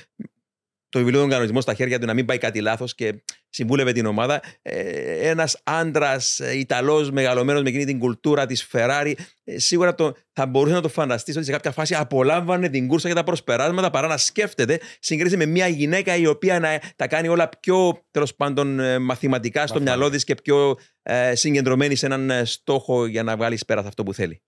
το 0.91 0.99
βιβλίο 0.99 1.19
των 1.19 1.29
κανονισμών 1.29 1.61
στα 1.61 1.73
χέρια 1.73 1.99
του 1.99 2.05
να 2.05 2.13
μην 2.13 2.25
πάει 2.25 2.37
κάτι 2.37 2.61
λάθος 2.61 2.95
και 2.95 3.23
συμβούλευε 3.49 3.91
την 3.91 4.05
ομάδα. 4.05 4.41
Ε, 4.61 5.29
Ένας 5.29 5.61
άντρας 5.63 6.39
Ιταλός 6.39 7.11
μεγαλωμένος 7.11 7.61
με 7.61 7.69
εκείνη 7.69 7.85
την 7.85 7.99
κουλτούρα 7.99 8.45
της 8.45 8.67
Ferrari, 8.71 9.13
ε, 9.43 9.59
σίγουρα 9.59 9.95
το, 9.95 10.15
θα 10.33 10.45
μπορούσε 10.45 10.73
να 10.73 10.81
το 10.81 10.89
φανταστείς 10.89 11.35
ότι 11.35 11.45
σε 11.45 11.51
κάποια 11.51 11.71
φάση 11.71 11.95
απολάμβανε 11.95 12.69
την 12.69 12.87
κούρσα 12.87 13.07
και 13.07 13.13
τα 13.13 13.23
προσπεράσματα 13.23 13.89
παρά 13.89 14.07
να 14.07 14.17
σκέφτεται 14.17 14.79
συγκρίση 14.99 15.37
με 15.37 15.45
μια 15.45 15.67
γυναίκα 15.67 16.15
η 16.15 16.25
οποία 16.27 16.59
να 16.59 16.81
τα 16.95 17.07
κάνει 17.07 17.27
όλα 17.27 17.49
πιο 17.49 18.05
τέλος 18.11 18.35
πάντων 18.35 18.79
ε, 18.79 18.99
μαθηματικά 18.99 19.59
στο 19.67 19.73
Μαθηματικά. 19.73 19.97
μυαλό 19.97 20.13
της 20.13 20.23
και 20.23 20.35
πιο 20.35 20.77
ε, 21.01 21.35
συγκεντρωμένη 21.35 21.95
σε 21.95 22.05
έναν 22.05 22.29
ε, 22.29 22.45
στόχο 22.45 23.05
για 23.05 23.23
να 23.23 23.35
βγάλεις 23.37 23.65
πέρα 23.65 23.81
αυτό 23.81 24.03
που 24.03 24.13
θέλει. 24.13 24.41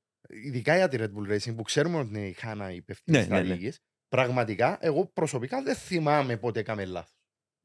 Ειδικά 0.46 0.76
για 0.76 0.88
τη 0.88 0.98
Red 1.00 1.04
Bull 1.04 1.34
Racing 1.34 1.56
που 1.56 1.62
ξέρουμε 1.62 1.98
ότι 1.98 2.08
είναι 2.10 2.28
η 2.28 2.34
Χάνα 2.34 2.72
η 2.72 2.76
υπεύθυνη 2.76 3.18
Ναι, 3.18 3.26
ναι, 3.26 3.42
ναι. 3.42 3.58
Στρατηγικής, 4.14 4.46
Πραγματικά, 4.46 4.78
εγώ 4.82 5.06
προσωπικά 5.06 5.62
δεν 5.64 5.76
θυμάμαι 5.76 6.38
πότε 6.38 6.60
έκαμε 6.60 6.86
λάθος. 6.86 7.18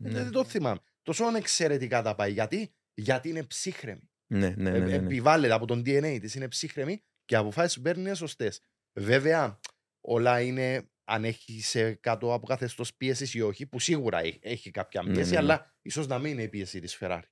Ναι. 0.03 0.11
Δεν 0.11 0.31
το 0.31 0.45
θυμάμαι. 0.45 0.79
Τόσο 1.03 1.25
εξαιρετικά 1.37 2.03
τα 2.03 2.15
πάει. 2.15 2.33
Γιατί, 2.33 2.75
Γιατί 2.95 3.29
είναι 3.29 3.43
ψύχρεμη. 3.43 4.11
Ναι, 4.27 4.49
ναι, 4.49 4.71
ναι. 4.71 4.77
Ε, 4.77 4.81
ναι, 4.81 4.87
ναι. 4.87 4.95
Επιβάλλεται 4.95 5.53
από 5.53 5.67
τον 5.67 5.81
DNA 5.81 6.19
της, 6.21 6.35
είναι 6.35 6.49
ψύχρεμη 6.49 7.03
και 7.25 7.35
οι 7.35 7.39
αποφάσεις 7.39 7.77
που 7.77 7.83
παίρνει 7.83 8.03
είναι 8.03 8.15
σωστές. 8.15 8.61
Βέβαια, 9.01 9.61
όλα 10.01 10.41
είναι 10.41 10.91
αν 11.05 11.25
έχει 11.25 11.61
σε 11.63 11.93
κάτω 11.95 12.33
από 12.33 12.47
καθεστώς 12.47 12.95
πίεσης 12.95 13.35
ή 13.35 13.41
όχι, 13.41 13.67
που 13.67 13.81
σίγουρα 13.81 14.19
έχει- 14.21 14.39
έχει 14.43 14.71
κάποια 14.71 15.03
Ναι, 15.03 15.13
πίεση, 15.13 15.31
ναι, 15.31 15.37
ναι. 15.37 15.43
αλλά 15.43 15.75
ίσως 15.83 16.07
να 16.07 16.19
μην 16.19 16.33
είναι 16.33 16.43
η 16.43 16.49
πίεση 16.49 16.81
της 16.81 16.99
Ferrari. 17.01 17.23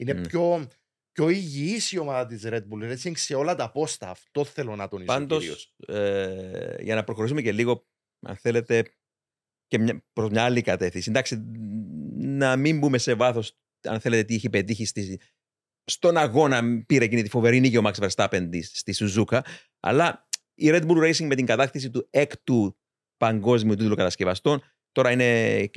Είναι 0.00 0.12
Ναι. 0.12 0.20
πιο, 0.28 0.68
πιο 1.12 1.28
υγιής 1.28 1.92
η 1.92 1.98
ομάδα 1.98 2.26
της 2.26 2.42
Red 2.44 2.62
Bull 2.68 2.92
Racing 2.92 3.12
σε 3.16 3.34
όλα 3.34 3.54
τα 3.54 3.70
πόστα. 3.70 4.10
Αυτό 4.10 4.44
θέλω 4.44 4.76
να 4.76 4.88
τονίσω. 4.88 5.06
Πάντως, 5.12 5.38
κυρίως. 5.40 5.74
ε, 5.86 6.76
για 6.82 6.94
να 6.94 7.04
προχωρήσουμε 7.04 7.42
και 7.42 7.52
λίγο, 7.52 7.86
αν 8.20 8.36
θέλετε, 8.36 8.84
και 9.66 9.78
μια, 9.78 10.04
προς 10.12 10.30
μια 10.30 10.44
άλλη 10.44 10.62
κατεύθυνση. 10.62 11.10
Εντάξει, 11.10 11.42
να 12.16 12.56
μην 12.56 12.78
μπούμε 12.78 12.98
σε 12.98 13.14
βάθος, 13.14 13.58
αν 13.82 14.00
θέλετε, 14.00 14.24
τι 14.24 14.34
έχει 14.34 14.50
πετύχει 14.50 14.84
στη, 14.84 15.20
στον 15.84 16.16
αγώνα 16.16 16.84
πήρε 16.86 17.04
εκείνη 17.04 17.22
τη 17.22 17.28
φοβερή 17.28 17.60
νίκη 17.60 17.76
ο 17.76 17.82
Max 17.84 18.08
Verstappen 18.08 18.48
της- 18.50 18.78
στη 18.78 18.92
Σουζούκα, 18.92 19.44
αλλά 19.80 20.28
η 20.54 20.68
Red 20.70 20.86
Bull 20.86 21.02
Racing 21.04 21.26
με 21.26 21.34
την 21.34 21.46
κατάκτηση 21.46 21.90
του 21.90 22.06
έκτου 22.10 22.76
παγκόσμιου 23.16 23.74
τίτλου 23.74 23.94
κατασκευαστών, 23.94 24.62
τώρα 24.92 25.10
είναι 25.10 25.68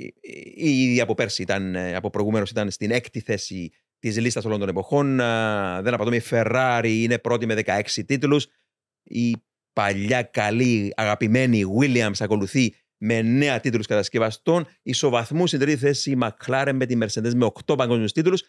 ήδη 0.55 1.01
από 1.01 1.13
πέρσι, 1.13 1.41
ήταν, 1.41 1.75
ε, 1.75 1.95
από 1.95 2.09
προηγουμένως 2.09 2.49
ήταν 2.49 2.71
στην 2.71 2.91
έκτη 2.91 3.19
θέση 3.19 3.71
της 3.99 4.19
λίστας 4.19 4.45
όλων 4.45 4.59
των 4.59 4.69
εποχών. 4.69 5.19
Α, 5.19 5.81
Δεν 5.81 5.93
απατώμε, 5.93 6.15
η 6.15 6.21
Ferrari 6.29 6.89
είναι 6.89 7.17
πρώτη 7.19 7.45
με 7.45 7.53
16 7.53 8.03
τίτλους. 8.05 8.47
Η 9.03 9.35
παλιά 9.73 10.21
καλή 10.23 10.93
αγαπημένη 10.95 11.63
Williams 11.79 12.15
ακολουθεί 12.19 12.75
με 12.97 13.19
9 13.55 13.59
τίτλους 13.61 13.85
κατασκευαστών. 13.87 14.67
Ισοβαθμού 14.83 15.47
στην 15.47 15.59
τρίτη 15.59 15.77
θέση 15.79 16.11
η 16.11 16.17
McLaren 16.21 16.71
με 16.73 16.85
τη 16.85 16.97
Mercedes 17.01 17.33
με 17.33 17.45
8 17.65 17.77
παγκόσμιους 17.77 18.11
τίτλους. 18.11 18.43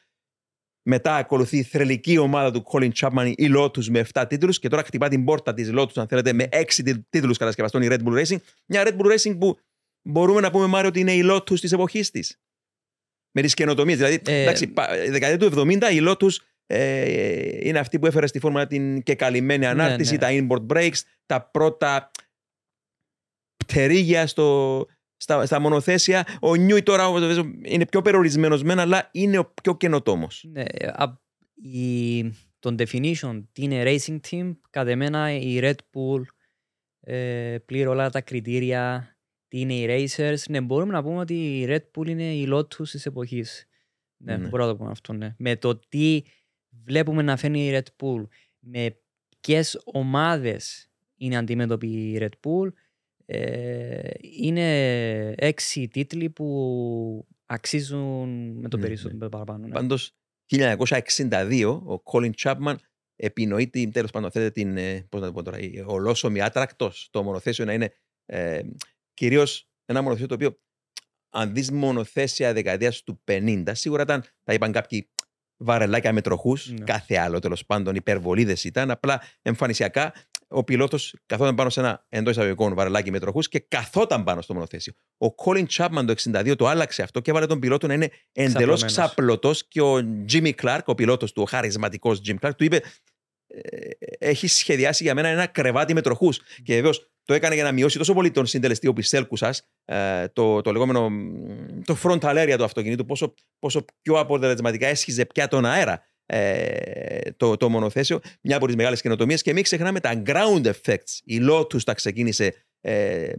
Μετά 0.86 1.16
ακολουθεί 1.16 1.56
η 1.58 1.62
θρελική 1.62 2.18
ομάδα 2.18 2.50
του 2.50 2.64
Colin 2.72 2.90
Chapman, 3.00 3.32
η 3.36 3.46
Lotus 3.56 3.84
με 3.86 3.98
7 4.14 4.24
τίτλους 4.28 4.58
και 4.58 4.68
τώρα 4.68 4.82
χτυπά 4.82 5.08
την 5.08 5.24
πόρτα 5.24 5.54
της 5.54 5.70
Lotus, 5.72 5.92
αν 5.96 6.06
θέλετε, 6.08 6.32
με 6.32 6.48
6 6.52 6.82
τί- 6.82 7.04
τίτλους 7.08 7.38
κατασκευαστών 7.38 7.82
η 7.82 7.86
Red 7.90 7.98
Bull 8.04 8.24
Racing. 8.24 8.36
Μια 8.66 8.82
Red 8.86 8.96
Bull 8.96 9.12
Racing 9.16 9.38
που 9.38 9.58
μπορούμε 10.02 10.40
να 10.40 10.50
πούμε, 10.50 10.66
Μάριο, 10.66 10.88
ότι 10.88 11.00
είναι 11.00 11.12
η 11.14 11.22
Lotus 11.30 11.60
της 11.60 11.72
εποχής 11.72 12.10
της. 12.10 12.38
Με 13.36 13.42
τις 13.42 13.54
καινοτομίες. 13.54 13.96
Δηλαδή, 13.96 14.20
Ε, 14.26 14.42
εντάξει, 14.42 14.66
πα- 14.66 14.88
δεκαετία 15.10 15.38
του 15.38 15.44
70 15.60 15.90
η 15.92 15.98
Lotus 16.00 16.30
ε, 16.32 16.44
είναι 17.62 17.78
αυτή 17.78 17.98
που 17.98 18.06
έφερε 18.06 18.26
στη 18.26 18.38
φόρμουλα 18.38 18.66
την 18.66 19.02
και 19.02 19.14
καλυμμένη 19.14 19.66
ανάρτηση, 19.66 20.12
ναι. 20.12 20.18
τα 20.18 20.28
inboard 20.30 20.66
brakes, 20.72 20.98
τα 21.26 21.42
πρώτα 21.50 22.10
πτερίγια 23.56 24.26
στο, 24.26 24.86
στα, 25.16 25.46
στα 25.46 25.58
μονοθέσια. 25.58 26.26
Ο 26.40 26.54
Νιούι 26.54 26.82
τώρα 26.82 27.08
όπως 27.08 27.20
βέβαια, 27.20 27.52
είναι 27.64 27.86
πιο 27.86 28.02
περιορισμένος 28.02 28.62
μεν, 28.62 28.78
αλλά 28.78 29.08
είναι 29.12 29.38
ο 29.38 29.52
πιο 29.62 29.76
καινοτόμος. 29.76 30.44
Ναι, 30.48 30.62
α- 30.92 31.22
η, 31.54 32.22
το 32.58 32.74
definition 32.78 33.44
τι 33.52 33.62
είναι 33.62 33.82
racing 33.86 34.18
team, 34.30 34.52
κατά 34.70 34.90
εμένα 34.90 35.32
η 35.32 35.58
Red 35.62 35.74
Bull 35.92 36.22
ε, 37.00 37.56
πλήρω 37.64 37.90
όλα 37.90 38.10
τα 38.10 38.20
κριτήρια, 38.20 39.08
τι 39.48 39.60
είναι 39.60 39.74
οι 39.74 39.86
racers. 39.88 40.36
Ναι, 40.48 40.60
μπορούμε 40.60 40.92
να 40.92 41.02
πούμε 41.02 41.18
ότι 41.18 41.34
η 41.34 41.66
Red 41.68 41.98
Bull 41.98 42.08
είναι 42.08 42.34
η 42.34 42.48
Lotus 42.52 42.88
της 42.88 43.06
εποχής. 43.06 43.66
Ναι, 44.16 44.36
Ναι. 44.36 44.48
μπορούμε 44.48 44.64
να 44.64 44.70
το 44.72 44.76
πούμε 44.76 44.90
αυτό, 44.90 45.12
ναι. 45.12 45.34
Με 45.38 45.56
το 45.56 45.78
τι 45.88 46.22
βλέπουμε 46.84 47.22
να 47.22 47.36
φέρνει 47.36 47.66
η 47.66 47.70
Red 47.72 48.04
Bull, 48.04 48.26
με 48.58 48.96
ποιες 49.40 49.80
ομάδες 49.84 50.90
είναι 51.16 51.36
αντιμέτωπη 51.36 51.86
η 51.86 52.18
Red 52.20 52.48
Bull, 52.48 52.72
ε, 53.26 54.10
είναι 54.20 55.34
έξι 55.36 55.88
τίτλοι 55.88 56.30
που 56.30 57.26
αξίζουν 57.46 58.50
με 58.60 58.68
το 58.68 58.76
Ναι, 58.76 58.86
περισσότερο 58.86 59.28
παραπάνω. 59.28 59.66
Ναι. 59.66 59.72
Πάντως, 59.72 60.16
1962 60.44 61.82
ο 61.86 62.02
Colin 62.12 62.30
Chapman 62.42 62.74
επινοεί 63.16 63.68
την, 63.68 63.92
τέλος 63.92 64.10
πάντων, 64.10 64.30
θέλετε 64.30 64.50
την, 64.50 64.76
ε, 64.76 65.06
πώς 65.08 65.20
να 65.20 65.26
το 65.26 65.32
πω 65.32 65.42
τώρα, 65.42 65.58
η 65.58 65.82
ολόσωμη 65.86 66.40
άτρακτος, 66.40 67.08
το 67.10 67.22
μονοθέσιο 67.22 67.64
να 67.64 67.72
είναι 67.72 67.92
Ε, 68.26 68.60
Κυρίως 69.14 69.68
ένα 69.84 70.02
μονοθέσιο 70.02 70.28
το 70.28 70.34
οποίο, 70.34 70.58
αν 71.30 71.54
δεις 71.54 71.70
μονοθέσια 71.70 72.52
δεκαετίας 72.52 73.02
του 73.02 73.22
50, 73.24 73.74
σίγουρα 73.74 74.02
ήταν, 74.02 74.24
τα 74.42 74.52
είπαν 74.52 74.72
κάποιοι, 74.72 75.13
βαρελάκια 75.64 76.12
με 76.12 76.20
τροχούς. 76.20 76.70
Ναι. 76.70 76.84
Κάθε 76.84 77.16
άλλο 77.16 77.38
τέλος 77.38 77.64
πάντων 77.66 77.94
υπερβολίδες 77.94 78.64
ήταν. 78.64 78.90
Απλά 78.90 79.22
εμφανισιακά 79.42 80.12
ο 80.48 80.64
πιλότος 80.64 81.14
καθόταν 81.26 81.54
πάνω 81.54 81.70
σε 81.70 81.80
ένα 81.80 82.04
εντός 82.08 82.32
εισαγωγικών 82.32 82.74
βαρελάκι 82.74 83.10
με 83.10 83.18
τροχούς 83.18 83.48
και 83.48 83.58
καθόταν 83.58 84.24
πάνω 84.24 84.40
στο 84.42 84.54
μονοθέσιο. 84.54 84.92
Ο 85.18 85.26
Colin 85.44 85.64
Chapman 85.76 86.04
το 86.06 86.14
62 86.32 86.54
το 86.56 86.66
άλλαξε 86.66 87.02
αυτό 87.02 87.20
και 87.20 87.30
έβαλε 87.30 87.46
τον 87.46 87.58
πιλότο 87.60 87.86
να 87.86 87.94
είναι 87.94 88.10
εντελώς 88.32 88.84
Ξαπλωμένος. 88.84 88.92
ξαπλωτός 88.92 89.68
και 89.68 89.80
ο 89.80 89.96
Jimmy 90.32 90.52
Clark, 90.62 90.80
ο 90.84 90.94
πιλότος 90.94 91.32
του, 91.32 91.42
ο 91.42 91.46
χαρισματικός 91.48 92.20
Jim 92.26 92.34
Clark, 92.46 92.52
του 92.56 92.64
είπε. 92.64 92.80
«Ε, 93.46 93.90
Έχει 94.18 94.46
σχεδιάσει 94.46 95.02
για 95.02 95.14
μένα 95.14 95.28
ένα 95.28 95.46
κρεβάτι 95.46 95.94
με 95.94 96.00
τροχούς. 96.00 96.40
Και 96.62 96.74
βεβαίως 96.74 97.10
το 97.24 97.34
έκανε 97.34 97.54
για 97.54 97.64
να 97.64 97.72
μειώσει 97.72 97.98
τόσο 97.98 98.14
πολύ 98.14 98.30
τον 98.30 98.46
συντελεστή 98.46 98.86
οπισθέλκου 98.86 99.36
σας, 99.36 99.68
το, 100.32 100.60
το 100.60 100.72
λεγόμενο 100.72 101.10
μ, 101.10 101.82
το 101.84 101.96
frontal 102.02 102.44
area 102.44 102.54
του 102.58 102.64
αυτοκινήτου, 102.64 103.04
πόσο, 103.04 103.34
πόσο 103.58 103.84
πιο 104.02 104.18
αποτελεσματικά 104.18 104.86
έσχιζε 104.86 105.26
πια 105.26 105.48
τον 105.48 105.64
αέρα 105.64 106.02
ε, 106.26 107.30
το, 107.36 107.56
το 107.56 107.68
μονοθέσιο. 107.68 108.20
Μια 108.42 108.56
από 108.56 108.66
τις 108.66 108.76
μεγάλες 108.76 109.00
καινοτομίες. 109.00 109.42
Και 109.42 109.52
μην 109.52 109.62
ξεχνάμε 109.62 110.00
τα 110.00 110.22
ground 110.26 110.66
effects. 110.66 111.18
Η 111.24 111.38
Lotus 111.50 111.82
τα 111.82 111.94
ξεκίνησε 111.94 112.54
ε, 112.80 113.32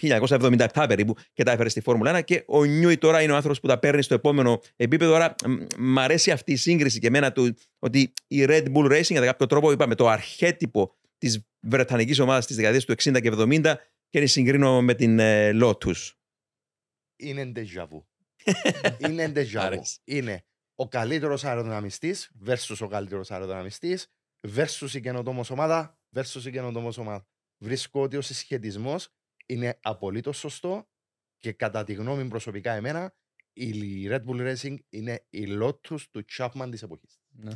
1977 0.00 0.66
περίπου 0.88 1.14
και 1.32 1.42
τα 1.42 1.52
έφερε 1.52 1.68
στη 1.68 1.80
Φόρμουλα 1.80 2.18
1 2.18 2.24
και 2.24 2.42
ο 2.46 2.64
Νιούι 2.64 2.98
τώρα 2.98 3.22
είναι 3.22 3.32
ο 3.32 3.34
άνθρωπος 3.34 3.60
που 3.60 3.66
τα 3.66 3.78
παίρνει 3.78 4.02
στο 4.02 4.14
επόμενο 4.14 4.60
επίπεδο. 4.76 5.14
Άρα 5.14 5.34
μ, 5.46 5.52
μ' 5.78 5.98
αρέσει 5.98 6.30
αυτή 6.30 6.52
η 6.52 6.56
σύγκριση 6.56 6.98
και 6.98 7.06
εμένα 7.06 7.32
του 7.32 7.54
ότι 7.78 8.12
η 8.26 8.44
Red 8.48 8.64
Bull 8.74 8.92
Racing 8.92 9.14
κατά 9.14 9.26
κάποιο 9.26 9.46
τρόπο 9.46 9.72
είπαμε 9.72 9.94
το 9.94 10.08
αρχέτυπο 10.08 10.94
της 11.22 11.48
βρετανικής 11.60 12.18
ομάδας 12.18 12.46
της 12.46 12.56
δεκαετίας 12.56 12.84
του 12.84 12.92
60 12.92 13.20
και 13.22 13.30
70 13.32 13.74
και 14.08 14.20
τη 14.20 14.26
συγκρίνω 14.26 14.82
με 14.82 14.94
την 14.94 15.18
ε, 15.18 15.50
Lotus. 15.54 16.10
Είναι 17.16 17.52
déjà 17.54 17.88
vu. 17.88 18.02
είναι 19.08 19.32
déjà 19.34 19.58
vu. 19.58 19.64
Άρεσε. 19.64 19.98
Είναι 20.04 20.44
ο 20.74 20.88
καλύτερος 20.88 21.44
αεροδυναμιστής 21.44 22.30
versus 22.46 22.76
ο 22.80 22.86
καλύτερος 22.86 23.30
αεροδυναμιστής 23.30 24.12
versus 24.56 24.92
η 24.92 25.00
καινοτόμος 25.00 25.50
ομάδα 25.50 25.98
versus 26.16 26.44
η 26.44 26.50
καινοτόμος 26.50 26.98
ομάδα. 26.98 27.26
Βρίσκω 27.58 28.02
ότι 28.02 28.16
ο 28.16 28.20
συσχετισμός 28.20 29.08
είναι 29.46 29.78
απολύτως 29.82 30.38
σωστό 30.38 30.88
και 31.38 31.52
κατά 31.52 31.84
τη 31.84 31.92
γνώμη 31.92 32.28
προσωπικά 32.28 32.72
εμένα 32.72 33.14
η 33.52 33.72
Red 34.08 34.24
Bull 34.24 34.54
Racing 34.54 34.76
είναι 34.88 35.26
η 35.30 35.44
Lotus 35.48 36.00
του 36.10 36.24
Chapman 36.36 36.68
της 36.70 36.82
εποχής. 36.82 37.20
Ναι. 37.28 37.52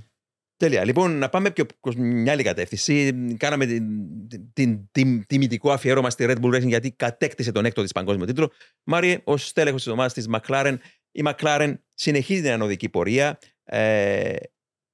Τέλεια. 0.56 0.84
Λοιπόν, 0.84 1.18
να 1.18 1.28
πάμε 1.28 1.50
πιο 1.50 1.66
προς 1.80 1.94
μια 1.94 2.32
άλλη 2.32 2.42
κατεύθυνση. 2.42 3.12
Κάναμε 3.36 3.66
την, 3.66 3.84
την, 4.28 4.52
την, 4.52 4.88
την- 4.92 5.26
τιμητικό 5.26 5.70
αφιέρωμα 5.72 6.10
στη 6.10 6.26
Red 6.28 6.40
Bull 6.40 6.54
Racing 6.54 6.66
γιατί 6.66 6.90
κατέκτησε 6.92 7.52
τον 7.52 7.64
έκτο 7.64 7.82
της 7.82 7.92
παγκόσμιο 7.92 8.26
τίτλο. 8.26 8.52
Μάριε, 8.84 9.20
ως 9.24 9.52
τέλεχο 9.52 9.76
της 9.76 9.86
ομάδας 9.86 10.12
της 10.12 10.28
McLaren, 10.32 10.76
η 11.10 11.22
McLaren 11.24 11.74
συνεχίζει 11.94 12.40
την 12.42 12.50
ανωδική 12.50 12.88
πορεία. 12.88 13.38
Ε, 13.64 14.36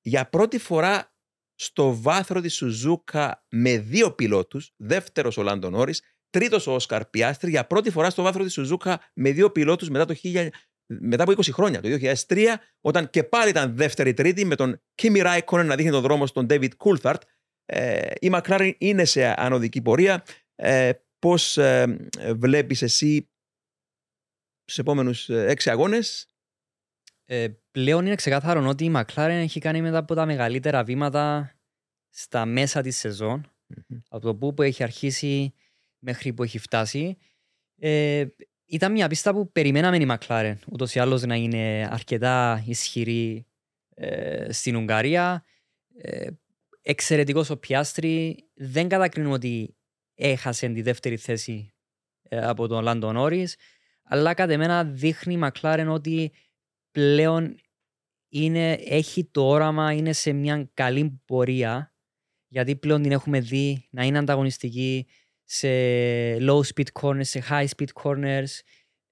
για 0.00 0.28
πρώτη 0.28 0.58
φορά 0.58 1.14
στο 1.54 2.00
βάθρο 2.00 2.40
της 2.40 2.54
Σουζούκα 2.54 3.46
με 3.50 3.78
δύο 3.78 4.12
πιλότους, 4.12 4.72
δεύτερος 4.76 5.36
ο 5.36 5.42
Λάντον 5.42 5.74
Όρης, 5.74 6.02
τρίτος 6.30 6.66
ο 6.66 6.74
Όσκαρ 6.74 7.04
Πιάστρη, 7.06 7.50
για 7.50 7.66
πρώτη 7.66 7.90
φορά 7.90 8.10
στο 8.10 8.22
βάθρο 8.22 8.44
της 8.44 8.52
Σουζούκα 8.52 9.00
με 9.14 9.30
δύο 9.30 9.50
πιλότους 9.50 9.88
μετά, 9.88 10.04
το 10.04 10.14
1000 10.22 10.48
μετά 10.86 11.22
από 11.22 11.32
20 11.32 11.50
χρόνια, 11.52 11.80
το 11.80 11.88
2003, 12.26 12.46
όταν 12.80 13.10
και 13.10 13.24
πάλι 13.24 13.50
ήταν 13.50 13.76
δεύτερη-τρίτη 13.76 14.44
με 14.44 14.54
τον 14.54 14.80
Κίμι 14.94 15.20
Ράικονεν 15.20 15.66
να 15.66 15.76
δείχνει 15.76 15.90
τον 15.90 16.02
δρόμο 16.02 16.26
στον 16.26 16.46
David 16.50 16.70
Coulthard. 16.76 17.20
Ε, 17.64 18.10
η 18.20 18.30
McLaren 18.32 18.72
είναι 18.78 19.04
σε 19.04 19.40
ανωδική 19.40 19.82
πορεία. 19.82 20.24
Ε, 20.54 20.92
πώς 21.18 21.56
ε, 21.58 21.98
βλέπεις 22.36 22.82
εσύ 22.82 23.30
στους 24.64 24.78
επόμενους 24.78 25.28
ε, 25.28 25.46
έξι 25.48 25.70
αγώνες; 25.70 26.26
Ε, 27.24 27.48
πλέον 27.70 28.06
είναι 28.06 28.14
ξεκάθαρο 28.14 28.68
ότι 28.68 28.84
η 28.84 28.92
McLaren 28.94 29.28
έχει 29.28 29.60
κάνει 29.60 29.82
μετά 29.82 29.98
από 29.98 30.14
τα 30.14 30.26
μεγαλύτερα 30.26 30.84
βήματα 30.84 31.54
στα 32.10 32.46
μέσα 32.46 32.82
της 32.82 32.96
σεζόν, 32.96 33.52
από 34.08 34.24
το 34.26 34.36
που, 34.36 34.54
που 34.54 34.62
έχει 34.62 34.82
αρχίσει 34.82 35.54
μέχρι 35.98 36.32
που 36.32 36.42
έχει 36.42 36.58
φτάσει. 36.58 37.16
Ε, 37.78 38.26
ήταν 38.72 38.92
μια 38.92 39.08
πίστα 39.08 39.32
που 39.32 39.52
περιμέναμε 39.52 39.96
η 39.96 40.06
McLaren, 40.10 40.54
ούτως 40.72 40.94
ή 40.94 40.98
άλλως 40.98 41.22
να 41.22 41.34
είναι 41.34 41.88
αρκετά 41.90 42.64
ισχυρή 42.66 43.46
ε, 43.94 44.52
στην 44.52 44.76
Ουγγαρία. 44.76 45.44
Ε, 45.96 46.28
εξαιρετικός 46.82 47.50
ο 47.50 47.56
Πιάστρη. 47.56 48.44
Δεν 48.54 48.88
κατακρίνω 48.88 49.30
ότι 49.30 49.76
έχασε 50.14 50.68
τη 50.68 50.82
δεύτερη 50.82 51.16
θέση 51.16 51.74
ε, 52.22 52.46
από 52.46 52.66
τον 52.66 52.82
Λάντον 52.82 53.16
Όρις, 53.16 53.56
αλλά 54.02 54.34
κατά 54.34 54.52
εμένα 54.52 54.84
δείχνει 54.84 55.34
η 55.34 55.40
McLaren 55.42 55.86
ότι 55.88 56.32
πλέον 56.90 57.56
είναι, 58.28 58.72
έχει 58.72 59.24
το 59.24 59.48
όραμα, 59.48 59.92
είναι 59.92 60.12
σε 60.12 60.32
μια 60.32 60.70
καλή 60.74 61.22
πορεία 61.24 61.94
γιατί 62.48 62.76
πλέον 62.76 63.02
την 63.02 63.12
έχουμε 63.12 63.40
δει 63.40 63.88
να 63.90 64.04
είναι 64.04 64.18
ανταγωνιστική 64.18 65.06
σε 65.54 65.68
low 66.40 66.60
speed 66.60 66.86
corners, 67.00 67.24
σε 67.24 67.42
high 67.50 67.66
speed 67.76 68.02
corners, 68.02 68.60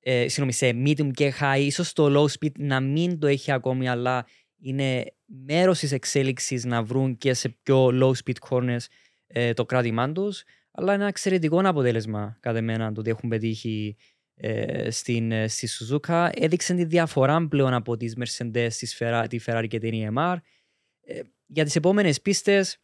ε, 0.01 0.29
συγγνώμη, 0.29 0.53
σε 0.53 0.71
medium 0.87 1.11
και 1.13 1.33
high. 1.41 1.59
Ίσως 1.59 1.93
το 1.93 2.07
low 2.17 2.39
speed 2.39 2.53
να 2.59 2.81
μην 2.81 3.19
το 3.19 3.27
έχει 3.27 3.53
ακόμη, 3.53 3.89
αλλά 3.89 4.27
είναι 4.61 5.05
μέρος 5.25 5.79
της 5.79 5.93
εξέλιξης 5.93 6.65
να 6.65 6.83
βρουν 6.83 7.17
και 7.17 7.35
σε 7.35 7.49
πιο 7.49 7.87
low 7.87 8.13
speed 8.25 8.49
corners 8.49 8.85
ε, 9.27 9.53
το 9.53 9.65
κράτημά 9.65 10.13
τους. 10.13 10.43
Αλλά 10.71 10.93
είναι 10.93 11.01
ένα 11.01 11.11
εξαιρετικό 11.11 11.61
αποτέλεσμα 11.65 12.37
κατά 12.41 12.59
εμένα 12.59 12.93
το 12.93 13.01
ότι 13.01 13.11
έχουν 13.11 13.29
πετύχει 13.29 13.97
ε, 14.35 14.91
στην, 14.91 15.33
ε, 15.33 15.49
στη 15.49 15.69
Suzuka. 15.69 16.31
Έδειξαν 16.35 16.77
τη 16.77 16.85
διαφορά 16.85 17.49
πλέον 17.49 17.75
από 17.75 17.97
τις 17.97 18.17
Mercedes, 18.19 18.69
τις 18.79 18.97
Ferrari, 18.99 19.27
τη 19.29 19.39
Ferrari 19.47 19.67
και 19.69 19.79
την 19.79 19.93
EMR. 19.95 20.37
Ε, 21.01 21.21
για 21.47 21.65
τις 21.65 21.77
επόμενες 21.77 22.21
πίστες, 22.21 22.79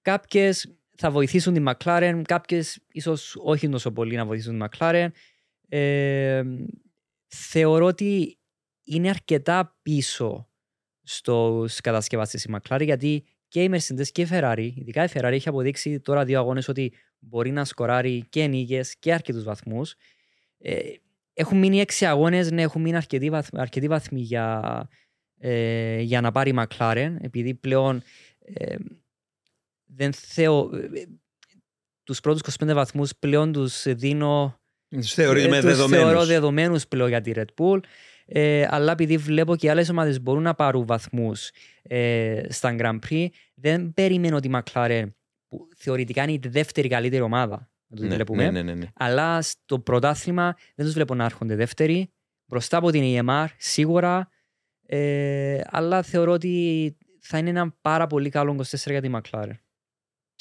κάποιες 0.00 0.76
θα 0.96 1.10
βοηθήσουν 1.10 1.54
τη 1.54 1.62
McLaren, 1.66 2.22
κάποιες 2.24 2.80
ίσως 2.92 3.36
όχι 3.38 3.68
τόσο 3.68 3.92
πολύ 3.92 4.16
να 4.16 4.24
βοηθήσουν 4.24 4.58
τη 4.58 4.66
McLaren. 4.68 5.08
Ε, 5.68 6.42
θεωρώ 7.26 7.86
ότι 7.86 8.38
είναι 8.84 9.08
αρκετά 9.08 9.78
πίσω 9.82 10.48
στους 11.02 11.80
κατασκευαστές 11.80 12.44
η 12.44 12.54
McLaren 12.56 12.84
γιατί 12.84 13.24
και 13.48 13.62
η 13.62 13.70
Mercedes 13.72 14.06
και 14.12 14.22
η 14.22 14.28
Ferrari, 14.30 14.70
ειδικά 14.74 15.04
η 15.04 15.08
Ferrari 15.12 15.32
έχει 15.32 15.48
αποδείξει 15.48 16.00
τώρα 16.00 16.24
δύο 16.24 16.38
αγώνες 16.38 16.68
ότι 16.68 16.92
μπορεί 17.18 17.50
να 17.50 17.64
σκοράρει 17.64 18.24
και 18.28 18.46
νίκες 18.46 18.96
και 18.98 19.12
αρκετούς 19.12 19.44
βαθμούς. 19.44 19.94
Ε, 20.58 20.78
έχουν 21.34 21.58
μείνει 21.58 21.80
έξι 21.80 22.06
αγώνες, 22.06 22.50
ναι, 22.50 22.62
έχουν 22.62 22.82
μείνει 22.82 22.96
αρκετοί, 22.96 23.30
βαθ, 23.30 23.48
αρκετοί 23.52 23.88
βαθμοί 23.88 24.20
για, 24.20 24.88
ε, 25.38 26.00
για 26.00 26.20
να 26.20 26.32
πάρει 26.32 26.50
η 26.50 26.54
McLaren 26.56 27.16
επειδή 27.20 27.54
πλέον 27.54 28.02
ε, 28.38 28.76
δεν 29.96 30.12
θεω... 30.12 30.70
ε, 30.74 31.02
τους 32.02 32.20
πρώτους 32.20 32.56
25 32.60 32.72
βαθμούς 32.74 33.12
πλέον 33.18 33.52
τους 33.52 33.82
δίνω 33.86 34.60
Τους 34.88 35.12
θεωρείς 35.12 35.46
με 35.48 35.56
ε, 35.56 35.60
τους 35.60 35.70
δεδομένους. 35.70 36.06
θεωρώ 36.06 36.24
δεδομένους 36.26 36.86
πλέον 36.88 37.08
για 37.08 37.20
τη 37.20 37.32
Red 37.34 37.44
Bull. 37.58 37.80
Ε, 38.26 38.66
αλλά 38.70 38.92
επειδή 38.92 39.16
βλέπω 39.16 39.56
και 39.56 39.70
άλλες 39.70 39.88
ομάδες 39.88 40.20
μπορούν 40.20 40.42
να 40.42 40.54
πάρουν 40.54 40.86
βαθμούς 40.86 41.50
ε, 41.82 42.42
στα 42.48 42.76
Grand 42.78 42.98
Prix, 43.08 43.26
δεν 43.54 43.94
περιμένω 43.94 44.36
ότι 44.36 44.48
η 44.48 44.50
McLaren, 44.54 45.06
που 45.48 45.68
θεωρητικά 45.76 46.22
είναι 46.22 46.32
η 46.32 46.40
δεύτερη 46.48 46.88
καλύτερη 46.88 47.22
ομάδα, 47.22 47.70
να 47.86 47.96
το 47.96 48.02
ναι, 48.02 48.14
βλέπουμε, 48.14 48.44
ναι, 48.44 48.50
ναι, 48.50 48.62
ναι, 48.62 48.74
ναι. 48.74 48.86
αλλά 48.94 49.42
στο 49.42 49.78
πρωτάθλημα 49.78 50.56
δεν 50.74 50.84
τους 50.84 50.94
βλέπω 50.94 51.14
να 51.14 51.24
έρχονται 51.24 51.54
δεύτεροι, 51.54 52.12
μπροστά 52.46 52.76
από 52.76 52.90
την 52.90 53.02
EMR 53.04 53.46
σίγουρα, 53.56 54.28
ε, 54.86 55.60
αλλά 55.64 56.02
θεωρώ 56.02 56.32
ότι 56.32 56.96
θα 57.20 57.38
είναι 57.38 57.50
ένα 57.50 57.74
πάρα 57.80 58.06
πολύ 58.06 58.28
καλό 58.28 58.64
24 58.70 58.90
για 58.90 59.00
τη 59.00 59.10
McLaren. 59.12 59.58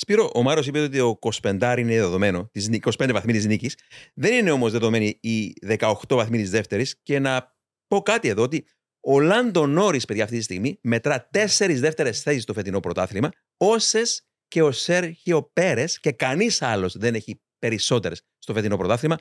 Σπύρο, 0.04 0.32
ο 0.34 0.42
Μάρος 0.42 0.68
είπε 0.68 0.80
ότι 0.80 1.00
ο 1.00 1.20
25 1.42 1.76
είναι 1.78 1.94
δεδομένο, 1.94 2.50
τις 2.52 2.68
νι- 2.68 2.76
25 2.76 3.12
βαθμοί 3.14 3.34
της 3.34 3.46
νίκης. 3.46 3.78
Δεν 4.14 4.34
είναι 4.34 4.52
όμως 4.52 4.72
δεδομένη 4.72 5.18
η 5.22 5.54
18 5.62 6.16
βαθμοί 6.16 6.38
της 6.38 6.50
δεύτερης. 6.50 7.00
Και 7.04 7.20
να 7.20 7.56
πω 7.88 8.02
κάτι 8.02 8.28
εδώ, 8.28 8.44
ότι 8.44 8.66
ο 9.00 9.20
Λάντο 9.20 9.68
Νόρις, 9.68 10.06
παιδιά, 10.06 10.24
αυτή 10.24 10.38
τη 10.38 10.44
στιγμή 10.44 10.80
μετρά 10.82 11.28
τέσσερις 11.32 11.80
δεύτερες 11.80 12.22
θέσεις 12.22 12.44
στο 12.44 12.54
φετινό 12.54 12.80
πρωτάθλημα, 12.80 13.30
όσες 13.58 14.28
και 14.48 14.62
ο 14.62 14.72
Σέρχιο 14.72 15.50
Πέρες 15.54 16.00
και 16.00 16.12
κανείς 16.12 16.62
άλλος 16.62 16.98
δεν 16.98 17.16
έχει 17.16 17.42
περισσότερες 17.60 18.22
στο 18.38 18.54
φετινό 18.54 18.78
πρωτάθλημα. 18.78 19.18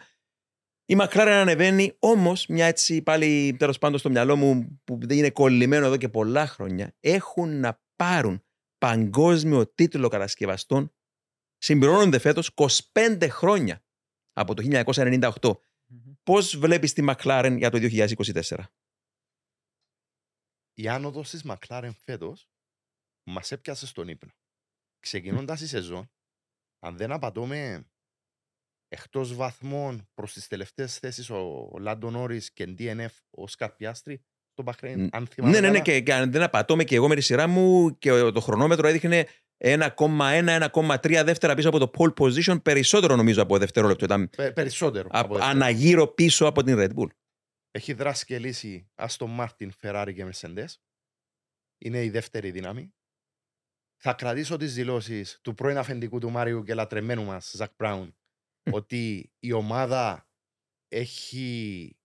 Η 0.84 0.96
McLaren 0.98 1.38
ανεβαίνει, 1.40 1.96
όμως, 1.98 2.46
μια 2.46 2.66
έτσι 2.66 3.02
πάλι 3.02 3.56
τέλος 3.58 3.78
πάντων 3.78 3.98
στο 3.98 4.10
μυαλό 4.10 4.36
μου 4.36 4.80
που 4.84 4.98
δεν 5.02 5.18
είναι 5.18 5.30
κολλημένο 5.30 5.86
εδώ 5.86 5.96
και 5.96 6.08
πολλά 6.08 6.46
χρόνια, 6.46 6.94
έχουν 7.00 7.60
να 7.60 7.82
πάρουν 7.96 8.44
παγκόσμιο 8.82 9.72
τίτλο 9.72 10.08
κατασκευαστών 10.08 10.94
συμπληρώνονται 11.56 12.18
φέτος 12.18 12.54
25 12.92 13.28
χρόνια 13.30 13.84
από 14.32 14.54
το 14.54 14.62
1998. 15.40 15.60
Πώς 16.22 16.56
βλέπεις 16.56 16.92
τη 16.92 17.04
McLaren 17.08 17.54
για 17.58 17.70
το 17.70 17.78
2024? 17.80 18.64
Η 20.72 20.88
άνοδος 20.88 21.30
της 21.30 21.44
McLaren 21.44 21.90
φέτος 21.96 22.50
μας 23.26 23.52
έπιασε 23.52 23.86
στον 23.86 24.08
ύπνο. 24.08 24.32
Ξεκινώντας 24.98 25.60
η 25.60 25.66
σεζόν, 25.66 26.12
αν 26.78 26.96
δεν 26.96 27.12
απατώμε, 27.12 27.90
εκτός 28.88 29.34
βαθμών 29.34 30.08
προς 30.14 30.32
τις 30.32 30.46
τελευταίες 30.46 30.98
θέσεις 30.98 31.30
ο 31.30 31.70
Λάντο 31.78 32.10
Νόρις 32.10 32.52
και 32.52 32.74
DNF 32.78 33.18
ο 33.30 33.46
Σκαρπιάστρη 33.46 34.24
στο 34.52 34.62
Μπαχρέιν, 34.62 35.00
Ν- 35.02 35.08
αν 35.16 35.26
θυμάμαι 35.26 35.52
Ναι, 35.54 35.60
ναι, 35.60 35.66
ναι, 35.66 35.72
καλά. 35.80 35.84
και, 35.84 36.00
και 36.00 36.14
αν 36.14 36.32
δεν 36.32 36.42
απατώμε 36.42 36.84
και 36.84 36.94
εγώ 36.94 37.08
με 37.08 37.14
τη 37.14 37.20
σειρά 37.20 37.46
μου 37.46 37.98
και 37.98 38.10
το 38.10 38.40
χρονόμετρο 38.40 38.88
έδειχνε 38.88 39.26
1,1-1,3 39.64 41.22
δεύτερα 41.24 41.54
πίσω 41.54 41.68
από 41.68 41.78
το 41.78 41.90
pole 41.98 42.14
position, 42.24 42.62
περισσότερο 42.62 43.16
νομίζω 43.16 43.42
από 43.42 43.58
δευτερόλεπτο. 43.58 44.04
Ήταν 44.04 44.30
Πε- 44.36 44.52
περισσότερο. 44.52 45.08
α- 45.12 45.20
από 45.20 45.34
δεύτερο. 45.34 45.56
αναγύρω 45.56 46.06
πίσω 46.06 46.46
από 46.46 46.62
την 46.62 46.76
Red 46.78 46.94
Bull. 46.96 47.06
Έχει 47.70 47.92
δράσει 47.92 48.24
και 48.24 48.38
λύσει 48.38 48.90
Αστον 48.94 49.30
Μάρτιν, 49.30 49.72
Ferrari 49.82 50.12
και 50.14 50.26
Mercedes. 50.32 50.74
Είναι 51.78 52.04
η 52.04 52.10
δεύτερη 52.10 52.50
δύναμη. 52.50 52.94
Θα 54.04 54.12
κρατήσω 54.12 54.56
τις 54.56 54.74
δηλώσεις 54.74 55.38
του 55.42 55.54
πρώην 55.54 55.78
αφεντικού 55.78 56.18
του 56.18 56.30
Μάριου 56.30 56.62
και 56.62 56.74
λατρεμένου 56.74 57.24
μας, 57.24 57.50
Ζακ 57.54 57.70
Μπράουν, 57.78 58.16
ότι 58.70 59.32
η 59.38 59.52
ομάδα 59.52 60.26
έχει 60.88 61.96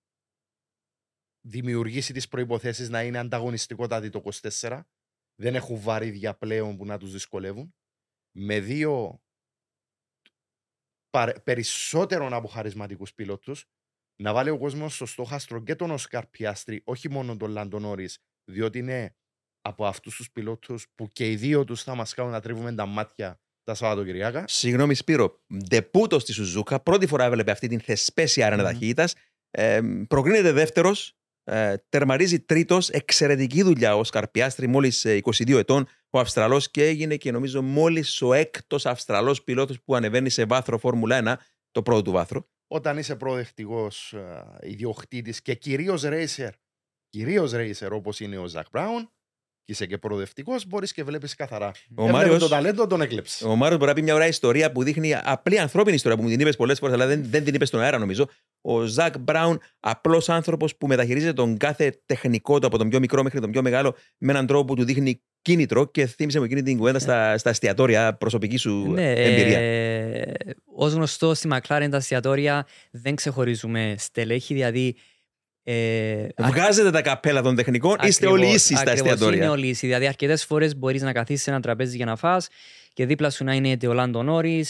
δημιουργήσει 1.47 2.13
τις 2.13 2.27
προϋποθέσεις 2.27 2.89
να 2.89 3.03
είναι 3.03 3.17
ανταγωνιστικότατη 3.17 4.09
το 4.09 4.21
24. 4.59 4.81
Δεν 5.35 5.55
έχουν 5.55 5.79
βαρύδια 5.79 6.33
πλέον 6.35 6.77
που 6.77 6.85
να 6.85 6.97
τους 6.97 7.11
δυσκολεύουν. 7.11 7.75
Με 8.39 8.59
δύο 8.59 9.21
παρε- 11.09 11.39
περισσότερων 11.39 12.33
από 12.33 12.47
χαρισματικούς 12.47 13.13
πιλότους 13.13 13.65
να 14.21 14.33
βάλει 14.33 14.49
ο 14.49 14.57
κόσμος 14.57 14.95
στο 14.95 15.05
στόχαστρο 15.05 15.63
και 15.63 15.75
τον 15.75 15.91
Οσκάρ 15.91 16.25
Πιάστρη, 16.27 16.81
όχι 16.85 17.09
μόνο 17.09 17.37
τον 17.37 17.51
Λάντο 17.51 17.79
Νόρις, 17.79 18.19
διότι 18.51 18.77
είναι 18.77 19.15
από 19.61 19.85
αυτούς 19.85 20.15
τους 20.15 20.31
πιλότους 20.31 20.87
που 20.95 21.07
και 21.07 21.31
οι 21.31 21.35
δύο 21.35 21.63
τους 21.63 21.83
θα 21.83 21.95
μας 21.95 22.13
κάνουν 22.13 22.31
να 22.31 22.41
τρίβουμε 22.41 22.73
τα 22.75 22.85
μάτια 22.85 23.41
τα 23.63 23.73
Σαββατοκυριακά. 23.73 24.47
Συγγνώμη, 24.47 24.95
Σπύρο. 24.95 25.43
Ντεπούτο 25.67 26.19
στη 26.19 26.31
Σουζούκα, 26.33 26.79
πρώτη 26.79 27.07
φορά 27.07 27.23
έβλεπε 27.25 27.51
αυτή 27.51 27.67
την 27.67 27.79
θεσπέσια 27.79 28.45
άρενα 28.45 28.63
Μμμ. 28.63 28.71
ταχύτητας. 28.71 29.15
Ε, 29.51 29.81
προκρίνεται 30.07 30.51
δεύτερος. 30.51 31.16
Ε, 31.49 31.75
τερματίζει 31.89 32.39
τρίτος. 32.39 32.89
Εξαιρετική 32.89 33.63
δουλειά 33.63 33.95
ο 33.95 34.03
Σκαρπιάστρη, 34.03 34.67
μόλις 34.67 35.05
22 35.05 35.57
ετών, 35.57 35.87
ο 36.09 36.19
Αυστραλός 36.19 36.71
και 36.71 36.83
έγινε 36.83 37.15
και 37.15 37.31
νομίζω 37.31 37.61
μόλις 37.61 38.21
ο 38.21 38.33
έκτος 38.33 38.85
Αυστραλός 38.85 39.43
πιλότος 39.43 39.81
που 39.81 39.95
ανεβαίνει 39.95 40.29
σε 40.29 40.45
βάθρο 40.45 40.77
Φόρμουλα 40.77 41.21
1, 41.23 41.33
το 41.71 41.81
πρώτο 41.81 42.01
του 42.01 42.11
βάθρο. 42.11 42.49
Όταν 42.67 42.97
είσαι 42.97 43.15
προοδευτικός 43.15 44.13
ε, 44.13 44.43
ιδιοκτήτης 44.61 45.41
και 45.41 45.53
κυρίως 45.53 46.03
racer, 46.05 46.49
κυρίως 47.09 47.51
racer 47.55 47.89
όπως 47.91 48.19
είναι 48.19 48.37
ο 48.37 48.47
Ζακ 48.47 48.65
Μπράουν, 48.71 49.11
και 49.67 49.73
είσαι 49.73 49.85
και 49.85 49.97
προοδευτικός, 49.97 50.65
μπορείς 50.67 50.93
και 50.93 51.03
βλέπεις 51.03 51.35
καθαρά. 51.35 51.67
Ο 51.67 52.01
Έβλεπε 52.01 52.11
Μάριος- 52.11 52.39
το 52.39 52.47
ταλέντο 52.47 52.87
τον 52.87 53.01
έκλεψες. 53.01 53.41
Ο 53.41 53.55
Μάριος 53.55 53.77
μπορεί 53.79 53.89
να 53.89 53.95
πει 53.95 54.01
μια 54.01 54.13
ωραία 54.13 54.27
ιστορία 54.27 54.71
που 54.71 54.83
δείχνει 54.83 55.13
απλή 55.23 55.59
ανθρώπινη 55.59 55.95
ιστορία 55.95 56.17
που 56.17 56.23
μου 56.23 56.29
την 56.29 56.39
είπες 56.39 56.55
πολλές 56.55 56.79
φορές, 56.79 56.95
αλλά 56.95 57.05
δεν, 57.07 57.25
δεν 57.29 57.43
την 57.43 57.53
είπες 57.53 57.67
στον 57.67 57.81
αέρα 57.81 57.97
νομίζω. 57.97 58.27
Ο 58.61 58.81
Ζακ 58.85 59.17
Μπράουν, 59.19 59.61
απλός 59.79 60.29
άνθρωπος 60.29 60.75
που 60.75 60.87
μεταχειρίζεται 60.87 61.33
τον 61.33 61.57
κάθε 61.57 62.01
τεχνικό 62.05 62.59
του 62.59 62.67
από 62.67 62.77
τον 62.77 62.89
πιο 62.89 62.99
μικρό 62.99 63.23
μέχρι 63.23 63.39
τον 63.39 63.51
πιο 63.51 63.61
μεγάλο 63.61 63.95
με 64.17 64.31
έναν 64.31 64.47
τρόπο 64.47 64.65
που 64.65 64.75
του 64.75 64.83
δείχνει 64.83 65.21
κίνητρο 65.41 65.85
και 65.91 66.05
θύμισε 66.05 66.37
μου 66.39 66.43
εκείνη 66.45 66.61
την 66.63 66.77
κουβέντα 66.77 66.99
στα, 66.99 67.37
στα 67.37 67.49
εστιατόρια 67.49 68.13
προσωπική 68.15 68.57
σου 68.57 68.91
Ναι, 68.91 69.11
εμπειρία. 69.11 69.59
ε, 69.59 70.33
ως 70.75 70.93
γνωστό 70.93 71.33
στη 71.33 71.49
McLaren 71.51 71.87
τα 71.91 71.97
εστιατόρια 71.97 72.67
δεν 72.91 73.15
ξεχωρίζουμε 73.15 73.95
στελέχη, 73.97 74.53
δηλαδή 74.53 74.95
ε, 75.69 76.27
Βγάζετε 76.41 76.91
τα 76.91 77.01
καπέλα 77.01 77.41
των 77.41 77.55
τεχνικών, 77.55 77.95
είστε 78.03 78.25
Ακριβώς, 78.25 78.45
όλοι 78.47 78.55
ίσοι 78.55 78.75
στα 78.75 78.79
ακριβώς, 78.79 78.99
εστιατόρια. 79.11 79.37
Είναι 79.43 79.49
όλοι 79.51 79.67
ίσοι. 79.67 79.85
Δηλαδή, 79.85 80.07
αρκετές 80.07 80.45
φορές 80.45 80.77
μπορείς 80.77 81.01
να 81.01 81.11
καθίσεις 81.11 81.43
σε 81.43 81.49
ένα 81.49 81.59
τραπέζι 81.59 81.95
για 81.95 82.05
να 82.05 82.15
φας 82.15 82.47
και 82.93 83.05
δίπλα 83.05 83.29
σου 83.29 83.43
να 83.43 83.53
είναι 83.53 83.69
είτε 83.69 83.87
ο 83.87 83.93
Λάντο 83.93 84.23
Νόρι 84.23 84.65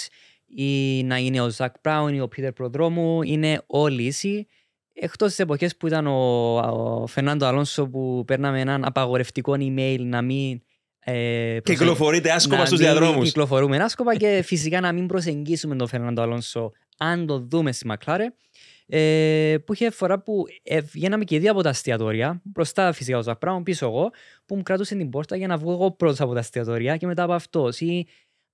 ή 0.56 1.04
να 1.04 1.18
είναι 1.18 1.42
ο 1.42 1.50
Ζακ 1.50 1.74
Μπράουν 1.84 2.14
ή 2.14 2.22
ο 2.22 2.28
Πίτερ 2.28 2.52
Προδρόμου. 2.52 3.22
Είναι 3.22 3.62
όλοι 3.68 4.04
ίσοι. 4.04 4.48
Εκτός 4.94 5.36
τι 5.36 5.44
εποχές 5.44 5.78
που 5.78 5.88
ήταν 5.88 6.08
ο, 6.08 6.58
ο 6.58 7.08
Φερνάντο 7.08 7.46
Αλόνσο 7.46 7.88
που 7.88 8.24
παίρναμε 8.28 8.60
έναν 8.60 8.86
απαγορευτικό 8.86 9.54
email 9.60 10.00
να 10.00 10.22
μην. 10.22 10.62
Ε, 11.00 11.12
προσε- 11.64 11.80
Κυκλοφορείτε 11.80 12.32
άσκοπα 12.32 12.58
να 12.58 12.66
στους 12.66 12.80
μην 12.80 12.88
διαδρόμους. 12.88 13.26
Κυκλοφορούμε 13.26 13.78
άσκοπα 13.78 14.16
και 14.16 14.42
φυσικά 14.46 14.80
να 14.82 14.92
μην 14.92 15.06
προσεγγίσουμε 15.08 15.76
τον 15.76 15.88
Φερνάντο 15.88 16.22
Αλόνσο 16.22 16.72
αν 16.98 17.26
το 17.26 17.40
δούμε 17.40 17.72
στη 17.72 17.86
Μακλάρε. 17.88 18.26
Ε, 18.90 19.56
που 19.66 19.74
είχε 19.74 19.90
φορά 19.90 20.20
που 20.20 20.46
ε, 20.64 20.82
βγαίναμε 20.82 21.24
και 21.24 21.36
οι 21.36 21.40
δύο 21.40 21.52
από 21.52 21.62
τα 21.62 21.70
εστιατόρια, 21.70 22.42
μπροστά 22.44 22.92
φυσικά 22.92 23.18
ο 23.18 23.22
Ζακ 23.22 23.38
Μπράουν, 23.38 23.64
πίσω 23.64 23.86
εγώ, 23.86 24.10
που 24.46 24.56
μου 24.56 24.64
κρατούσε 24.64 24.96
την 24.96 25.10
πόρτα 25.10 25.36
για 25.36 25.48
να 25.48 25.58
βγω 25.58 25.72
εγώ 25.72 25.92
πρώτος 25.92 26.22
από 26.22 26.34
τα 26.34 26.40
εστιατόρια 26.40 26.98
και 26.98 27.06
μετά 27.06 27.24
από 27.24 27.34
αυτό. 27.34 27.70
Ή 27.80 28.08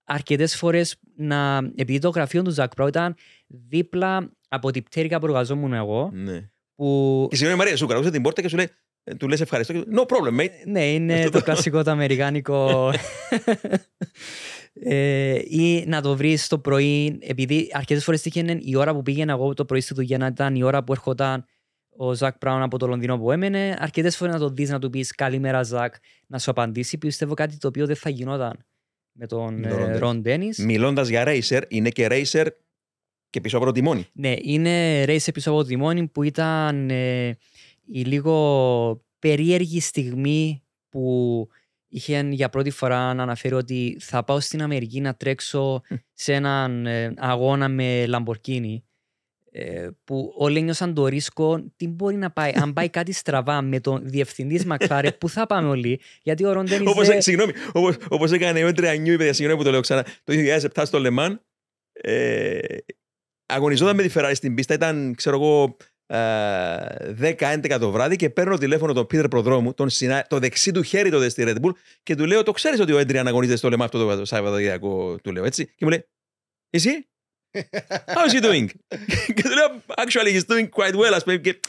αρκετές 0.03 0.55
φορές 0.55 0.95
να. 1.15 1.57
Επειδή 1.75 1.99
το 1.99 2.09
γραφείο 2.09 2.41
του 2.41 2.51
Ζακ 2.51 2.71
Μπράουν 2.75 2.89
ήταν 2.89 3.15
δίπλα 3.47 4.31
από 4.47 4.71
την 4.71 4.83
πτέρυγα 4.83 5.19
που 5.19 5.25
εργαζόμουν 5.25 5.73
εγώ, 5.73 6.09
Ναι. 6.13 6.49
που 6.75 7.27
Και 7.29 7.35
συγγνώμη 7.35 7.59
Μαρία, 7.61 7.77
σου 7.77 7.87
κρατούσε 7.87 8.11
την 8.11 8.21
πόρτα 8.21 8.41
και 8.41 8.47
σου 8.47 8.55
λέει, 8.55 8.69
ε, 9.03 9.15
του 9.15 9.27
λες 9.27 9.41
ευχαριστώ. 9.41 9.73
και- 9.73 9.83
No 9.95 10.01
problem, 10.01 10.41
mate. 10.41 10.49
Ναι, 10.65 10.91
είναι 10.93 11.13
Αυτό 11.13 11.29
το 11.29 11.37
το- 11.37 11.43
κλασικό 11.43 11.83
το 11.83 11.91
αμερικάνικο. 11.91 12.91
ε, 14.73 15.39
ή 15.43 15.85
να 15.87 16.01
το 16.01 16.15
βρεις 16.15 16.47
το 16.47 16.59
πρωί, 16.59 17.19
επειδή 17.21 17.69
αρκετές 17.71 18.03
φορές 18.03 18.21
τύχαινε 18.21 18.57
η 18.61 18.75
ώρα 18.75 18.93
που 18.93 19.01
πήγαινα 19.01 19.33
εγώ 19.33 19.53
το 19.53 19.65
πρωί 19.65 19.81
στη 19.81 19.93
δουλειά 19.93 20.17
να 20.17 20.25
ήταν 20.25 20.55
η 20.55 20.63
ώρα 20.63 20.83
που 20.83 20.91
έρχονταν 20.91 21.45
ο 21.95 22.13
Ζακ 22.13 22.35
Μπράουν 22.39 22.61
από 22.61 22.77
το 22.77 22.87
Λονδίνο 22.87 23.17
που 23.17 23.31
έμενε. 23.31 23.75
Αρκετές 23.79 24.17
φορές 24.17 24.33
να 24.33 24.39
το 24.39 24.49
δεις 24.49 24.69
να 24.69 24.79
του 24.79 24.89
πεις 24.89 25.11
Καλημέρα, 25.11 25.63
Ζακ, 25.63 25.95
να 26.27 26.39
σου 26.39 26.51
απαντήσει. 26.51 26.97
Πιστεύω 26.97 27.33
κάτι 27.33 27.57
το 27.57 27.67
οποίο 27.67 27.85
δεν 27.85 27.95
θα 27.95 28.09
γινόταν 28.09 28.65
με 29.11 29.27
τον 29.27 29.59
Με 29.59 29.67
τον 29.67 29.79
Ron 29.79 29.87
ε, 29.87 29.95
Dennis. 29.95 29.99
Ρον 29.99 30.21
Ντένις. 30.21 30.57
Μιλώντας 30.57 31.07
για 31.07 31.23
racer, 31.27 31.61
είναι 31.67 31.89
και 31.89 32.07
racer 32.11 32.45
και 33.29 33.41
πίσω 33.41 33.57
από 33.57 33.65
το 33.65 33.71
τιμόνι. 33.71 34.07
Ναι, 34.13 34.33
είναι 34.41 35.03
race 35.03 35.27
πίσω 35.33 35.49
από 35.49 35.59
το 35.59 35.67
τιμόνι 35.67 36.07
που 36.07 36.23
ήταν 36.23 36.89
ε, 36.89 37.27
η 37.85 38.01
λίγο 38.01 39.05
περίεργη 39.19 39.79
στιγμή 39.79 40.63
που 40.89 41.47
είχε 41.93 42.27
για 42.31 42.49
πρώτη 42.49 42.69
φορά 42.69 43.13
να 43.13 43.23
αναφέρει 43.23 43.53
ότι 43.53 43.97
θα 43.99 44.23
πάω 44.23 44.39
στην 44.39 44.61
Αμερική 44.61 45.01
να 45.01 45.15
τρέξω 45.15 45.81
σε 46.13 46.33
έναν 46.33 46.85
ε, 46.85 47.13
αγώνα 47.17 47.67
με 47.69 48.05
Lamborghini 48.07 48.77
ε, 49.51 49.89
που 50.03 50.33
όλοι 50.37 50.61
νιώσαν 50.61 50.93
το 50.93 51.07
ρίσκο 51.07 51.63
τι 51.75 51.87
μπορεί 51.87 52.15
να 52.15 52.31
πάει, 52.31 52.51
αν 52.55 52.73
πάει 52.73 52.89
κάτι 52.89 53.11
στραβά 53.11 53.61
με 53.61 53.79
τον 53.79 54.01
διευθυντής 54.03 54.65
Μακλάρε, 54.65 55.11
που 55.11 55.29
θα 55.29 55.45
πάμε 55.45 55.67
όλοι, 55.69 55.99
γιατί 56.21 56.45
ο 56.45 56.51
Ροντένις 56.51 56.91
Όπως, 56.91 57.07
δεν- 57.07 57.21
συγγνώμη, 57.21 57.51
όπως, 57.73 57.95
όπως 58.09 58.31
έκανε 58.31 58.63
ο 58.63 58.67
Έντρια 58.67 58.93
Νιού, 58.95 59.17
παιδιά, 59.17 59.33
συγγνώμη 59.33 59.59
που 59.59 59.65
το 59.65 59.71
λέω 59.71 59.81
ξανά, 59.81 60.03
το 60.23 60.33
2007 60.33 60.85
στο 60.85 60.99
Λεμάν, 60.99 61.41
ε, 61.91 62.57
αγωνιζόταν 63.45 63.95
με 63.95 64.03
τη 64.03 64.13
Ferrari 64.15 64.31
στην 64.33 64.55
πίστα, 64.55 64.73
ήταν, 64.73 65.13
ξέρω 65.15 65.35
εγώ, 65.35 65.63
ε, 65.63 65.92
10-11 66.13 67.77
το 67.79 67.91
βράδυ 67.91 68.15
και 68.15 68.29
παίρνω 68.29 68.57
τηλέφωνο 68.57 68.93
τον 68.93 69.07
Πίτερ 69.07 69.27
Προδρόμου, 69.27 69.73
τον 69.73 69.89
συνα... 69.89 70.25
το 70.29 70.39
δεξί 70.39 70.71
του 70.71 70.83
χέρι 70.83 71.09
τότε 71.09 71.29
στη 71.29 71.43
Red 71.47 71.65
Bull 71.65 71.71
και 72.03 72.15
του 72.15 72.25
λέω, 72.25 72.43
το 72.43 72.51
ξέρεις 72.51 72.79
ότι 72.79 72.93
ο 72.93 72.97
Έντριαν 72.97 73.27
αγωνίζεται 73.27 73.57
στο 73.57 73.69
Λεμάν 73.69 73.85
αυτό 73.85 74.17
το 74.17 74.25
Σαββατοκυριακό, 74.25 75.19
του 75.23 75.31
λέω 75.31 75.45
έτσι. 75.45 75.65
Και 75.65 75.85
μου 75.85 75.89
λέει, 75.89 76.05
εσύ, 76.69 77.07
how 78.05 78.27
is 78.27 78.33
he 78.33 78.43
doing? 78.43 78.65
και 79.35 79.43
του 79.43 79.53
λέω, 79.53 79.81
actually 79.87 80.39
he's 80.39 80.55
doing 80.55 80.69
quite 80.69 80.95
well, 80.95 81.13
ας 81.13 81.23
πούμε, 81.23 81.37
και 81.37 81.59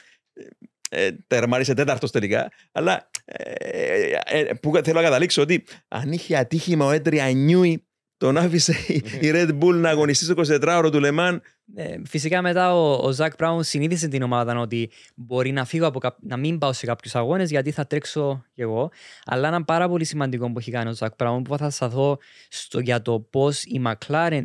ε, 0.90 1.10
τερμάρισε 1.26 1.74
τέταρτος 1.74 2.10
τελικά, 2.10 2.52
αλλά 2.72 3.10
ε, 3.24 4.12
ε, 4.24 4.54
που 4.54 4.80
θέλω 4.84 4.96
να 4.96 5.02
καταλήξω 5.02 5.42
ότι 5.42 5.64
αν 5.88 6.12
είχε 6.12 6.36
ατύχημα 6.36 6.86
ο 6.86 6.90
Έντρια 6.90 7.32
Νιούι 7.32 7.86
τον 8.16 8.36
άφησε 8.36 8.74
η 8.86 9.02
η 9.20 9.30
Red 9.34 9.58
Bull 9.58 9.74
να 9.74 9.88
αγωνιστεί 9.88 10.24
στο 10.24 10.34
24ωρο 10.36 10.88
του 10.92 11.00
Λεμάν. 11.00 11.42
Ε, 11.74 11.96
φυσικά 12.04 12.42
μετά 12.42 12.74
ο, 12.74 13.06
ο 13.06 13.12
Ζακ 13.12 13.34
Μπράουν 13.38 13.62
συνήθισε 13.62 14.08
την 14.08 14.22
ομάδα 14.22 14.58
ότι 14.58 14.90
μπορεί 15.14 15.52
να 15.52 15.64
φύγω 15.64 15.86
από 15.86 15.98
καπ- 15.98 16.22
να 16.22 16.36
μην 16.36 16.58
πάω 16.58 16.72
σε 16.72 16.86
κάποιους 16.86 17.14
αγώνες 17.14 17.50
γιατί 17.50 17.70
θα 17.70 17.86
τρέξω 17.86 18.44
κι 18.54 18.60
εγώ. 18.60 18.90
Αλλά 19.24 19.48
ένα 19.48 19.64
πάρα 19.64 19.88
πολύ 19.88 20.04
σημαντικό 20.04 20.52
που 20.52 20.58
έχει 20.58 20.70
κάνει 20.70 20.88
ο 20.88 20.92
Ζακ 20.92 21.12
Μπράουν 21.18 21.42
που 21.42 21.58
θα 21.58 21.70
σταθώ 21.70 22.18
στο, 22.48 22.78
για 22.78 23.02
το 23.02 23.20
πώς 23.20 23.62
η 23.62 23.82
McLaren 23.86 24.42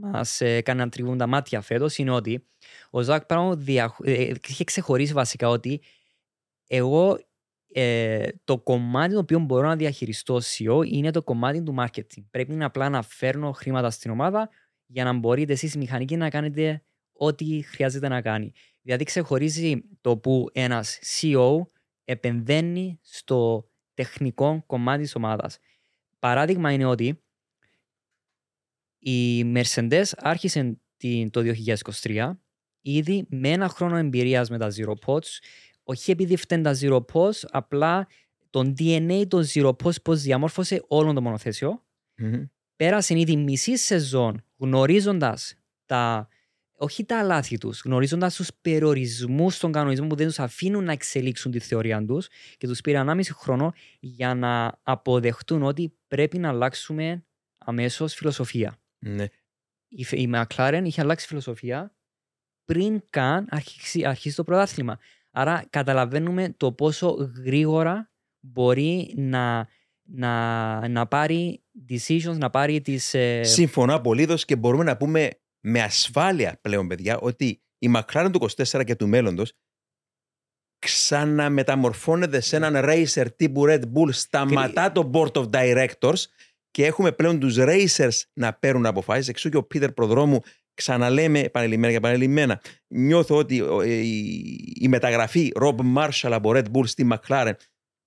μας 0.00 0.40
έκανε 0.40 0.82
να 0.82 0.88
τριβούν 0.88 1.18
τα 1.18 1.26
μάτια 1.26 1.60
φέτος 1.60 1.98
είναι 1.98 2.10
ότι 2.10 2.46
ο 2.90 3.02
Ζακ 3.02 3.22
Μπράουν 3.28 3.64
δια, 3.64 3.96
ε, 4.02 4.30
είχε 4.48 4.64
ξεχωρίσει 4.64 5.12
βασικά 5.12 5.48
ότι 5.48 5.80
εγώ 6.66 7.18
ε, 7.72 8.28
το 8.44 8.58
κομμάτι 8.58 9.12
το 9.12 9.18
οποίο 9.18 9.38
μπορώ 9.38 9.66
να 9.68 9.76
διαχειριστώ 9.76 10.34
ως 10.34 10.56
CEO 10.58 10.86
είναι 10.86 11.10
το 11.10 11.22
κομμάτι 11.22 11.62
του 11.62 11.74
marketing. 11.78 12.24
Πρέπει 12.30 12.52
να 12.54 12.66
απλά 12.66 12.88
να 12.88 13.02
φέρνω 13.02 13.52
χρήματα 13.52 13.90
στην 13.90 14.10
ομάδα 14.10 14.48
για 14.86 15.04
να 15.04 15.12
μπορείτε 15.12 15.52
εσείς 15.52 15.74
οι 15.74 15.78
μηχανικοί 15.78 16.16
να 16.16 16.30
κάνετε 16.30 16.82
ό,τι 17.12 17.62
χρειάζεται 17.62 18.08
να 18.08 18.22
κάνει. 18.22 18.52
Δηλαδή 18.82 19.04
ξεχωρίζει 19.04 19.82
το 20.00 20.16
που 20.18 20.46
ένας 20.52 20.98
CEO 21.02 21.60
επενδύνει 22.04 22.98
στο 23.02 23.68
τεχνικό 23.94 24.62
κομμάτι 24.66 25.02
της 25.02 25.14
ομάδας. 25.14 25.58
Παράδειγμα 26.18 26.72
είναι 26.72 26.84
ότι 26.84 27.22
η 28.98 29.42
Mercedes 29.54 30.04
άρχισε 30.16 30.80
την- 30.96 31.30
το 31.30 31.40
2023 31.40 32.40
ήδη 32.80 33.26
με 33.30 33.48
ένα 33.48 33.68
χρόνο 33.68 33.96
εμπειρίας 33.96 34.50
με 34.50 34.58
τα 34.58 34.68
Zero 34.76 34.94
Pods 35.06 35.38
όχι 35.82 36.10
επειδή 36.10 36.36
φταίνουν 36.36 36.64
τα 36.64 36.76
Zero 36.80 37.00
Pods, 37.12 37.40
απλά 37.50 38.06
τον 38.50 38.74
DNA 38.78 39.24
των 39.28 39.44
Zero 39.54 39.72
Pods 39.82 40.02
πώς 40.02 40.20
διαμόρφωσε 40.22 40.84
όλο 40.88 41.12
το 41.12 41.22
μονοθέσιο 41.22 41.84
πέρασε 42.76 43.18
ήδη 43.18 43.36
μισή 43.36 43.76
σεζόν 43.76 44.44
γνωρίζοντας 44.56 45.54
τα 45.86 46.28
όχι 46.82 47.04
τα 47.04 47.22
λάθη 47.22 47.58
τους, 47.58 47.82
γνωρίζοντας 47.84 48.34
τους 48.34 48.50
περιορισμούς 48.60 49.58
των 49.58 49.72
κανονισμών 49.72 50.08
που 50.08 50.14
δεν 50.14 50.26
τους 50.26 50.38
αφήνουν 50.38 50.84
να 50.84 50.92
εξελίξουν 50.92 51.50
τη 51.50 51.58
θεωρία 51.58 52.04
τους 52.04 52.28
και 52.56 52.66
τους 52.66 52.80
πήρε 52.80 53.04
1,5 53.06 53.22
χρόνο 53.32 53.72
για 54.00 54.34
να 54.34 54.80
αποδεχτούν 54.82 55.62
ότι 55.62 55.94
πρέπει 56.08 56.38
να 56.38 56.48
αλλάξουμε 56.48 57.24
αμέσως 57.58 58.14
φιλοσοφία. 58.14 58.78
Ναι. 58.98 59.26
Η, 59.88 60.04
Φε- 60.04 60.18
η 60.20 60.30
McLaren 60.34 60.82
είχε 60.84 61.00
αλλάξει 61.00 61.26
φιλοσοφία 61.26 61.94
πριν 62.64 63.02
καν 63.10 63.46
αρχίσει, 63.50 64.04
αρχίσει 64.04 64.36
το 64.36 64.44
πρωτάθλημα. 64.44 64.98
Άρα 65.30 65.64
καταλαβαίνουμε 65.70 66.54
το 66.56 66.72
πόσο 66.72 67.32
γρήγορα 67.44 68.10
μπορεί 68.40 69.14
να, 69.16 69.68
να, 70.02 70.88
να 70.88 71.06
πάρει 71.06 71.62
decisions, 71.90 72.36
να 72.36 72.50
πάρει 72.50 72.80
τις... 72.80 73.14
ε, 73.14 73.42
Συμφωνώ 73.42 73.94
απολύτως 73.94 74.44
και 74.44 74.56
μπορούμε 74.56 74.84
να 74.84 74.96
πούμε 74.96 75.30
με 75.60 75.82
ασφάλεια 75.82 76.58
πλέον, 76.60 76.88
παιδιά, 76.88 77.18
ότι 77.18 77.62
η 77.78 77.90
McLaren 77.94 78.28
του 78.32 78.48
24 78.56 78.84
και 78.84 78.94
του 78.96 79.08
μέλλοντος 79.08 79.52
ξαναμεταμορφώνεται 80.78 82.40
σε 82.40 82.56
έναν 82.56 82.74
racer 82.76 83.26
τύπου 83.36 83.64
Red 83.66 83.82
Bull, 83.82 84.08
σταματά 84.10 84.92
το 84.92 85.10
board 85.14 85.32
of 85.32 85.50
directors 85.50 86.24
και 86.70 86.86
έχουμε 86.86 87.12
πλέον 87.12 87.40
τους 87.40 87.56
racers 87.58 88.20
να 88.32 88.54
παίρνουν 88.54 88.86
αποφάσεις. 88.86 89.28
Εξού 89.28 89.48
και 89.48 89.56
ο 89.56 89.62
Πίτερ 89.62 89.92
Προδρόμου 89.92 90.40
ξαναλέμε 90.80 91.38
επανειλημμένα 91.40 91.90
και 91.92 91.96
επανειλημμένα. 91.98 92.60
Νιώθω 92.88 93.36
ότι 93.36 93.60
ο- 93.60 93.80
ε, 93.80 93.92
η, 93.94 94.74
η 94.80 94.88
μεταγραφή 94.88 95.52
Rob 95.60 95.76
Marshall 95.96 96.30
από 96.32 96.50
Red 96.54 96.64
Bull 96.72 96.86
στη 96.86 97.08
McLaren, 97.12 97.52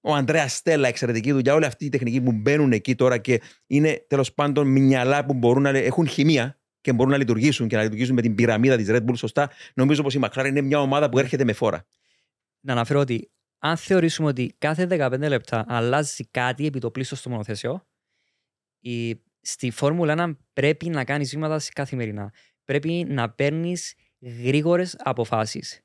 ο 0.02 0.14
Αντρέα 0.14 0.48
Στέλλα, 0.48 0.88
εξαιρετική 0.88 1.32
δουλειά, 1.32 1.54
όλοι 1.54 1.66
αυτοί 1.66 1.86
οι 1.86 1.90
τεχνικοί 1.90 2.22
που 2.22 2.32
μπαίνουν 2.32 2.72
εκεί 2.72 2.96
τώρα 2.96 3.18
και 3.18 3.42
είναι 3.68 4.06
τέλος 4.08 4.34
πάντων 4.34 4.68
μυαλά 4.68 5.26
που 5.26 5.34
μπορούν 5.34 5.62
να 5.64 5.72
λε- 5.72 5.86
έχουν 5.86 6.08
χημεία 6.08 6.60
και 6.82 6.94
μπορούν 6.94 7.12
να 7.12 7.18
λειτουργήσουν 7.18 7.68
και 7.68 7.76
να 7.76 7.82
λειτουργήσουν 7.84 8.16
με 8.16 8.22
την 8.22 8.36
πυραμίδα 8.36 8.76
της 8.78 8.88
Red 8.90 9.06
Bull 9.06 9.18
σωστά. 9.18 9.50
Νομίζω 9.74 10.04
πως 10.04 10.14
η 10.14 10.20
McLaren 10.24 10.46
είναι 10.48 10.62
μια 10.62 10.80
ομάδα 10.82 11.10
που 11.10 11.20
έρχεται 11.20 11.44
με 11.44 11.54
φόρα. 11.54 11.86
να 12.66 12.72
αναφέρω 12.74 13.00
ότι 13.00 13.32
αν 13.58 13.78
θεωρήσουμε 13.78 14.28
ότι 14.28 14.56
κάθε 14.58 14.88
15 14.90 15.18
λεπτά 15.20 15.66
αλλάζει 15.68 16.26
κάτι 16.32 16.66
επί 16.66 16.80
το 16.80 16.92
πλήστος 16.92 17.20
στο 17.20 17.30
μονοθέσιο, 17.30 17.88
η, 18.80 19.22
στη 19.42 19.72
Φόρμουλα 19.72 20.16
1 20.30 20.38
πρέπει 20.54 20.90
να 20.90 21.04
κάνει 21.04 21.24
βήματα 21.26 21.62
καθημερινά. 21.74 22.34
Πρέπει 22.64 23.06
να 23.10 23.30
παίρνεις 23.30 23.94
γρήγορες 24.20 24.96
αποφάσεις. 25.00 25.82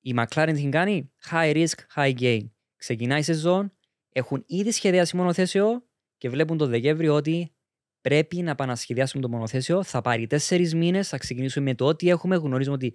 Η 0.00 0.14
McLaren 0.16 0.52
την 0.54 0.70
κάνει 0.70 1.12
high 1.30 1.54
risk, 1.54 1.78
high 1.94 2.14
gain. 2.18 2.50
Ξεκινάει 2.76 3.18
η 3.18 3.22
σεζόν, 3.22 3.72
έχουν 4.12 4.44
ήδη 4.46 4.70
σχεδιάσει 4.70 5.16
μονοθέσιο 5.16 5.84
και 6.16 6.28
βλέπουν 6.28 6.56
το 6.56 6.66
Δεκέμβριο 6.66 7.14
ότι 7.14 7.54
πρέπει 8.00 8.42
να 8.42 8.50
επανασχεδιάσουμε 8.50 9.22
το 9.22 9.28
μονοθέσιο. 9.28 9.82
Θα 9.82 10.00
πάρει 10.00 10.26
τέσσερις 10.26 10.74
μήνες, 10.74 11.08
θα 11.08 11.18
ξεκινήσουμε 11.18 11.64
με 11.64 11.74
το 11.74 11.86
ό,τι 11.86 12.08
έχουμε. 12.08 12.36
Γνωρίζουμε 12.36 12.74
ότι 12.74 12.94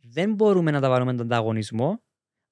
δεν 0.00 0.34
μπορούμε 0.34 0.70
να 0.70 0.80
τα 0.80 0.88
βάλουμε 0.88 1.14
τον 1.14 1.20
ανταγωνισμό, 1.20 2.02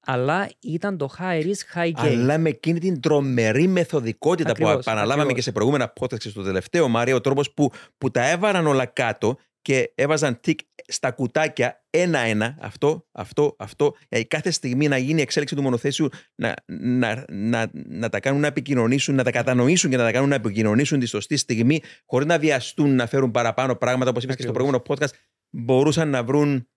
αλλά 0.00 0.50
ήταν 0.60 0.96
το 0.96 1.08
high 1.18 1.42
risk, 1.42 1.78
high 1.78 1.92
gain. 1.92 2.06
Αλλά 2.06 2.38
με 2.38 2.48
εκείνη 2.48 2.78
την 2.78 3.00
τρομερή 3.00 3.66
μεθοδικότητα 3.66 4.52
που 4.52 4.62
Ακριβώς, 4.62 4.86
επαναλάβαμε 4.86 5.12
ακριβώς. 5.12 5.34
και 5.34 5.42
σε 5.42 5.52
προηγούμενα 5.52 5.92
podcast 6.00 6.18
και 6.18 6.28
στο 6.28 6.42
τελευταίο, 6.42 6.88
Μάρια, 6.88 7.14
ο 7.14 7.20
τρόπος 7.20 7.52
που, 7.52 7.70
που 7.98 8.10
τα 8.10 8.30
έβαλαν 8.30 8.66
όλα 8.66 8.86
κάτω 8.86 9.38
και 9.62 9.92
έβαζαν 9.94 10.40
τικ 10.40 10.60
στα 10.86 11.10
κουτάκια 11.10 11.84
ένα-ένα, 11.90 12.56
αυτό, 12.60 13.06
αυτό, 13.12 13.56
αυτό, 13.58 13.94
για 14.08 14.24
κάθε 14.24 14.50
στιγμή 14.50 14.88
να 14.88 14.98
γίνει 14.98 15.18
η 15.18 15.22
εξέλιξη 15.22 15.54
του 15.54 15.62
μονοθέσιου, 15.62 16.08
να, 16.34 16.54
να, 16.66 17.24
να, 17.28 17.70
να 17.72 18.08
τα 18.08 18.20
κάνουν 18.20 18.40
να 18.40 18.46
επικοινωνήσουν, 18.46 19.14
να 19.14 19.24
τα 19.24 19.30
κατανοήσουν 19.30 19.90
και 19.90 19.96
να 19.96 20.04
τα 20.04 20.12
κάνουν 20.12 20.28
να 20.28 20.34
επικοινωνήσουν 20.34 20.98
τη 20.98 21.06
σωστή 21.06 21.36
στιγμή, 21.36 21.80
χωρίς 22.06 22.26
να 22.26 22.38
βιαστούν 22.38 22.94
να 22.94 23.06
φέρουν 23.06 23.30
παραπάνω 23.30 23.76
πράγματα, 23.76 24.10
όπως 24.10 24.22
είπες 24.22 24.36
και 24.36 24.42
στο 24.42 24.50
Ακριβώς. 24.50 24.80
προηγούμενο 24.80 25.10
podcast, 25.10 25.18
μπορούσαν 25.50 26.08
να 26.08 26.24
βρουν, 26.24 26.68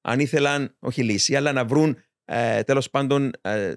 αν 0.00 0.20
ήθελαν, 0.20 0.76
όχι 0.78 1.02
λύση, 1.02 1.36
αλλά 1.36 1.52
να 1.52 1.64
βρουν 1.64 1.96
ε, 2.24 2.62
τέλος 2.62 2.90
πάντων 2.90 3.30
ε, 3.40 3.72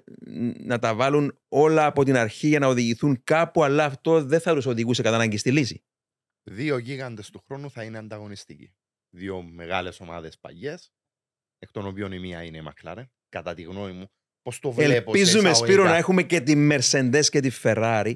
να 0.58 0.78
τα 0.78 0.94
βάλουν 0.94 1.38
όλα 1.48 1.86
από 1.86 2.04
την 2.04 2.16
αρχή 2.16 2.48
για 2.48 2.58
να 2.58 2.66
οδηγηθούν 2.66 3.20
κάπου, 3.24 3.64
αλλά 3.64 3.84
αυτό 3.84 4.24
δεν 4.24 4.40
θα 4.40 4.54
τους 4.54 4.66
οδηγούσε 4.66 5.02
κατά 5.02 5.14
ανάγκη 5.14 5.36
στη 5.36 5.50
λύση. 5.50 5.84
Δύο 6.44 6.78
γίγαντες 6.78 7.30
του 7.30 7.42
χρόνου 7.46 7.70
θα 7.70 7.84
είναι 7.84 7.98
ανταγωνιστικοί. 7.98 8.74
Δύο 9.10 9.42
μεγάλες 9.42 10.00
ομάδες 10.00 10.38
παγιές, 10.38 10.92
εκ 11.58 11.70
των 11.70 11.86
οποίων 11.86 12.12
η 12.12 12.18
μία 12.18 12.42
είναι 12.42 12.58
η 12.58 12.62
McLaren. 12.68 13.04
Κατά 13.28 13.54
τη 13.54 13.62
γνώμη 13.62 13.92
μου, 13.92 14.10
πώς 14.42 14.58
το 14.60 14.72
βλέπω. 14.72 15.14
σε 15.14 15.18
Ελπίζουμε, 15.18 15.54
Σπύρο, 15.54 15.66
εισαγωγικά. 15.66 15.90
να 15.90 15.96
έχουμε 15.96 16.22
και 16.22 16.40
τη 16.40 16.68
Mercedes 16.70 17.24
και 17.28 17.40
τη 17.40 17.50
Ferrari. 17.62 18.14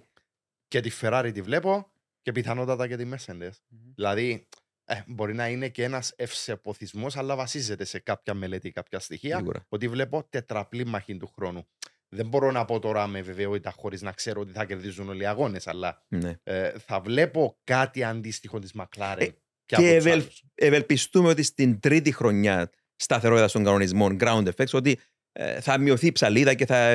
Και 0.68 0.80
τη 0.80 0.90
Ferrari 1.00 1.30
τη 1.34 1.42
βλέπω 1.42 1.92
και 2.22 2.32
πιθανότατα 2.32 2.88
και 2.88 2.96
τη 2.96 3.08
Mercedes. 3.12 3.50
Δηλαδή, 3.94 4.48
ε, 4.84 5.02
μπορεί 5.06 5.34
να 5.34 5.48
είναι 5.48 5.68
και 5.68 5.84
ένας 5.84 6.12
ευσεποθισμό, 6.16 7.06
αλλά 7.14 7.36
βασίζεται 7.36 7.84
σε 7.84 7.98
κάποια 7.98 8.34
μελέτη, 8.34 8.70
κάποια 8.70 8.98
στοιχεία. 8.98 9.36
Σίγουρα. 9.36 9.64
Ότι 9.68 9.88
βλέπω 9.88 10.26
τετραπλή 10.30 10.86
μαχή 10.86 11.16
του 11.16 11.26
χρόνου. 11.26 11.68
Δεν 12.08 12.26
μπορώ 12.26 12.50
να 12.50 12.64
πω 12.64 12.78
τώρα 12.78 13.06
με 13.06 13.22
βεβαιότητα 13.22 13.70
χωρίς 13.76 14.02
να 14.02 14.12
ξέρω 14.12 14.40
ότι 14.40 14.52
θα 14.52 14.64
κερδίζουν 14.64 15.08
όλοι 15.08 15.22
οι 15.22 15.26
αγώνες, 15.26 15.66
αλλά 15.66 16.02
Ναι. 16.08 16.32
ε, 16.42 16.70
θα 16.78 17.00
βλέπω 17.00 17.58
κάτι 17.64 18.02
αντίστοιχο 18.04 18.58
της 18.58 18.72
McLaren. 18.78 19.16
Ε, 19.18 19.24
και 19.24 19.34
και 19.64 19.74
από 19.74 19.82
τους 19.84 19.92
ευελ- 19.94 20.20
άλλους. 20.20 20.42
Ευελπιστούμε 20.54 21.28
ότι 21.28 21.42
στην 21.42 21.80
τρίτη 21.80 22.12
χρονιά 22.12 22.70
σταθερότητα 22.96 23.50
των 23.50 23.64
κανονισμών 23.64 24.16
ground 24.20 24.48
effects 24.54 24.72
ότι 24.72 24.98
ε, 25.32 25.60
θα 25.60 25.78
μειωθεί 25.78 26.06
η 26.06 26.12
ψαλίδα 26.12 26.54
και 26.54 26.66
θα 26.66 26.76
ε, 26.76 26.94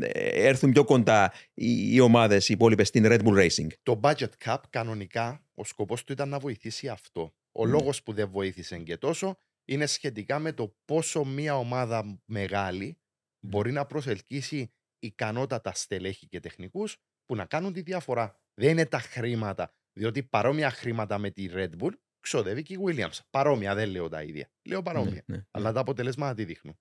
ε, 0.00 0.46
έρθουν 0.48 0.72
πιο 0.72 0.84
κοντά 0.84 1.32
οι, 1.54 1.94
οι 1.94 2.00
ομάδες 2.00 2.48
οι 2.48 2.52
υπόλοιπες 2.52 2.88
στην 2.88 3.04
Red 3.06 3.18
Bull 3.22 3.38
Racing. 3.46 3.66
Το 3.82 4.00
budget 4.02 4.28
cap 4.44 4.56
κανονικά 4.70 5.44
ο 5.54 5.64
σκοπός 5.64 6.04
του 6.04 6.12
ήταν 6.12 6.28
να 6.28 6.38
βοηθήσει 6.38 6.88
αυτό. 6.88 7.34
Ο 7.52 7.64
Ναι. 7.66 7.72
λόγος 7.72 8.02
που 8.02 8.12
δεν 8.12 8.28
βοήθησε 8.30 8.78
και 8.78 8.96
τόσο 8.96 9.36
είναι 9.64 9.86
σχετικά 9.86 10.38
με 10.38 10.52
το 10.52 10.76
πόσο 10.84 11.24
μια 11.24 11.56
ομάδα 11.58 12.20
μεγάλη 12.24 12.98
μπορεί 13.46 13.72
να 13.72 13.86
προσελκύσει 13.86 14.72
ικανότατα 14.98 15.72
στελέχη 15.72 16.26
και 16.26 16.40
τεχνικούς 16.40 16.96
που 17.24 17.34
να 17.36 17.44
κάνουν 17.44 17.72
τη 17.72 17.80
διαφορά. 17.80 18.40
Δεν 18.54 18.70
είναι 18.70 18.86
τα 18.86 18.98
χρήματα, 18.98 19.74
διότι 19.92 20.22
παρόμοια 20.22 20.70
χρήματα 20.70 21.18
με 21.18 21.30
τη 21.30 21.48
Red 21.52 21.70
Bull 21.78 21.90
ξοδεύει 22.20 22.62
και 22.62 22.74
η 22.74 22.78
Williams. 22.84 23.18
Παρόμοια, 23.30 23.74
δεν 23.74 23.88
λέω 23.88 24.08
τα 24.08 24.22
ίδια. 24.22 24.50
Λέω 24.68 24.82
παρόμοια. 24.82 25.22
Ναι, 25.26 25.36
ναι, 25.36 25.42
Αλλά 25.50 25.72
τα 25.72 25.80
αποτελέσματα 25.80 26.34
τι 26.34 26.44
δείχνουν. 26.44 26.78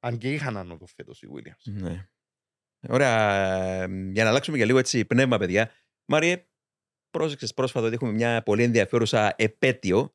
Αν 0.00 0.18
και 0.18 0.32
είχαν 0.32 0.56
άνοδο 0.56 0.86
φέτος 0.86 1.22
η 1.22 1.28
Williams. 1.34 1.72
Ναι. 1.72 2.08
Ωραία. 2.88 3.42
ε, 3.82 3.86
Για 4.12 4.24
να 4.24 4.30
αλλάξουμε 4.30 4.58
και 4.58 4.64
λίγο 4.64 4.78
έτσι 4.78 5.04
πνεύμα, 5.04 5.38
παιδιά. 5.38 5.70
Μάριε, 6.06 6.46
πρόσεξες 7.10 7.54
πρόσφατα 7.54 7.86
ότι 7.86 7.94
έχουμε 7.94 8.12
μια 8.12 8.42
πολύ 8.42 8.62
ενδιαφέρουσα 8.62 9.34
επέτειο. 9.38 10.14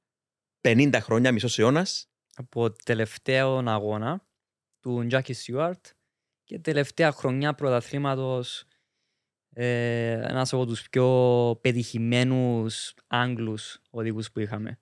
50 0.67 0.97
χρόνια, 1.01 1.31
μισός 1.31 1.59
αιώνας. 1.59 2.11
από 2.35 2.71
τελευταίο 2.71 3.57
αγώνα 3.69 4.25
του 4.81 5.05
Τζάκι 5.07 5.33
Στιούαρτ 5.33 5.85
και 6.43 6.59
τελευταία 6.59 7.11
χρονιά 7.11 7.53
πρωταθλήματος 7.53 8.65
ε, 9.53 10.11
ένας 10.11 10.53
από 10.53 10.65
τους 10.65 10.89
πιο 10.89 11.59
πετυχημένους 11.61 12.93
Άγγλους 13.07 13.81
οδηγούς 13.89 14.31
που 14.31 14.39
είχαμε. 14.39 14.79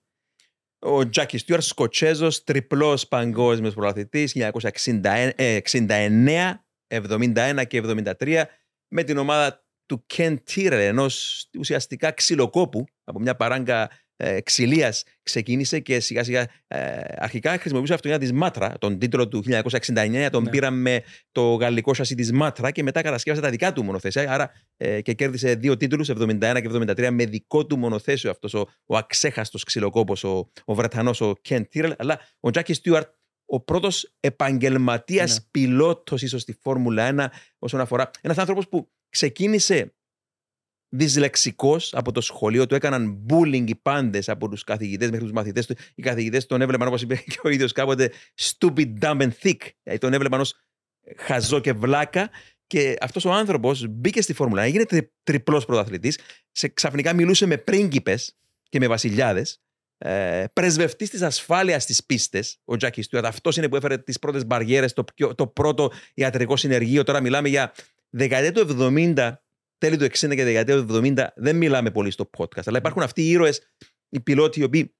Ο 0.78 1.08
Τζάκι 1.08 1.38
Στιούαρτ, 1.38 1.64
Σκοτσέζος, 1.64 2.44
τριπλός 2.44 3.08
παγκόσμιος 3.08 3.74
πρωταθλητής 3.74 4.34
1969, 4.34 6.64
71 6.88 7.64
και 7.66 7.82
73, 8.20 8.44
με 8.88 9.02
την 9.02 9.18
ομάδα 9.18 9.64
του 9.86 10.04
Κεν 10.06 10.42
Τίρελ, 10.42 10.80
ενός 10.80 11.46
ουσιαστικά 11.58 12.12
ξυλοκόπου 12.12 12.84
από 13.04 13.20
μια 13.20 13.36
παράγκα 13.36 13.90
ε, 14.22 14.40
ξυλίας 14.40 15.04
ξεκίνησε 15.22 15.78
και 15.78 16.00
σιγά 16.00 16.24
σιγά 16.24 16.46
ε, 16.66 17.00
αρχικά 17.16 17.50
χρησιμοποιούσε 17.58 17.94
αυτοκίνητα 17.94 18.24
της 18.24 18.32
Μάτρα. 18.32 18.74
Τον 18.78 18.98
τίτλο 18.98 19.28
του 19.28 19.42
1969 19.46 20.28
τον 20.30 20.42
Ναι. 20.42 20.50
πήραμε 20.50 20.80
με 20.80 21.02
το 21.32 21.54
γαλλικό 21.54 21.94
σασί 21.94 22.14
της 22.14 22.32
Μάτρα 22.32 22.70
και 22.70 22.82
μετά 22.82 23.02
κατασκεύασε 23.02 23.42
τα 23.42 23.50
δικά 23.50 23.72
του 23.72 23.84
μονοθέσια. 23.84 24.32
Άρα 24.32 24.50
ε, 24.76 25.00
και 25.00 25.12
κέρδισε 25.12 25.54
δύο 25.54 25.76
τίτλους, 25.76 26.10
71 26.10 26.38
και 26.38 26.68
73, 26.96 27.08
με 27.10 27.24
δικό 27.24 27.66
του 27.66 27.78
μονοθέσιο 27.78 28.30
αυτός 28.30 28.54
ο, 28.54 28.66
ο 28.86 28.96
αξέχαστος 28.96 29.64
ξυλοκόπος, 29.64 30.24
ο, 30.24 30.50
ο 30.64 30.74
Βρετανός, 30.74 31.20
ο 31.20 31.34
Κεν 31.40 31.68
Τίρελ. 31.68 31.94
Αλλά 31.98 32.20
ο 32.40 32.50
Τζάκι 32.50 32.72
Στιούαρτ, 32.72 33.08
ο 33.44 33.60
πρώτος 33.60 34.12
επαγγελματίας 34.20 35.32
Ναι. 35.38 35.44
πιλότος 35.50 36.22
ίσως 36.22 36.42
στη 36.42 36.58
Φόρμουλα 36.60 37.08
1 37.08 37.26
όσον 37.58 37.80
αφορά. 37.80 38.10
Ένας 38.20 38.38
άνθρωπος 38.38 38.68
που 38.68 38.90
ξεκίνησε 39.08 39.94
δυσλεξικός 40.90 41.94
από 41.94 42.12
το 42.12 42.20
σχολείο 42.20 42.66
του, 42.66 42.74
έκαναν 42.74 43.26
bullying 43.28 43.64
οι 43.66 43.74
πάντες 43.74 44.28
από 44.28 44.48
τους 44.48 44.64
καθηγητές 44.64 45.08
μέχρι 45.10 45.24
τους 45.24 45.34
μαθητές 45.34 45.66
του. 45.66 45.76
Οι 45.94 46.02
καθηγητές 46.02 46.46
τον 46.46 46.60
έβλεπαν, 46.60 46.86
όπως 46.88 47.02
είπε 47.02 47.14
και 47.14 47.38
ο 47.42 47.48
ίδιος 47.48 47.72
κάποτε, 47.72 48.12
stupid, 48.40 48.92
dumb 49.00 49.20
and 49.20 49.30
thick. 49.42 49.58
Δηλαδή 49.82 50.00
τον 50.00 50.12
έβλεπαν 50.12 50.40
ως 50.40 50.54
χαζό 51.16 51.60
και 51.60 51.72
βλάκα 51.72 52.30
και 52.66 52.96
αυτός 53.00 53.24
ο 53.24 53.32
άνθρωπος 53.32 53.86
μπήκε 53.88 54.22
στη 54.22 54.32
Φόρμουλα, 54.32 54.62
έγινε 54.62 54.84
τρι, 54.84 55.12
τριπλός 55.22 55.64
πρωταθλητής, 55.64 56.18
σε, 56.50 56.68
ξαφνικά 56.68 57.12
μιλούσε 57.12 57.46
με 57.46 57.56
πρίγκιπες 57.56 58.36
και 58.68 58.78
με 58.78 58.86
βασιλιάδες, 58.86 59.60
ε, 59.98 60.44
πρεσβευτής 60.52 61.10
της 61.10 61.22
ασφάλειας 61.22 61.82
στις 61.82 62.04
πίστες, 62.04 62.58
ο 62.64 62.76
Τζάκι 62.76 63.02
Στιούαρτ. 63.02 63.26
Αυτός 63.28 63.56
είναι 63.56 63.68
που 63.68 63.76
έφερε 63.76 63.98
τις 63.98 64.18
πρώτες 64.18 64.46
μπαριέρες, 64.46 64.92
το, 64.92 65.04
πιο- 65.04 65.34
το 65.34 65.46
πρώτο 65.46 65.92
ιατρικό 66.14 66.56
συνεργείο. 66.56 67.02
Τώρα 67.02 67.20
μιλάμε 67.20 67.48
για 67.48 67.72
δεκαετία 68.10 68.52
του 68.52 68.60
70, 68.60 69.42
τέλη 69.80 69.96
του 69.96 70.04
60 70.04 70.08
και 70.10 70.44
δεκαετία 70.44 70.86
του 70.86 71.00
70. 71.02 71.26
Δεν 71.34 71.56
μιλάμε 71.56 71.90
πολύ 71.90 72.10
στο 72.10 72.30
podcast, 72.38 72.62
αλλά 72.64 72.78
υπάρχουν 72.78 73.02
αυτοί 73.02 73.22
οι 73.22 73.30
ήρωες, 73.30 73.60
οι 74.08 74.20
πιλότοι, 74.20 74.60
οι 74.60 74.62
οποίοι 74.62 74.94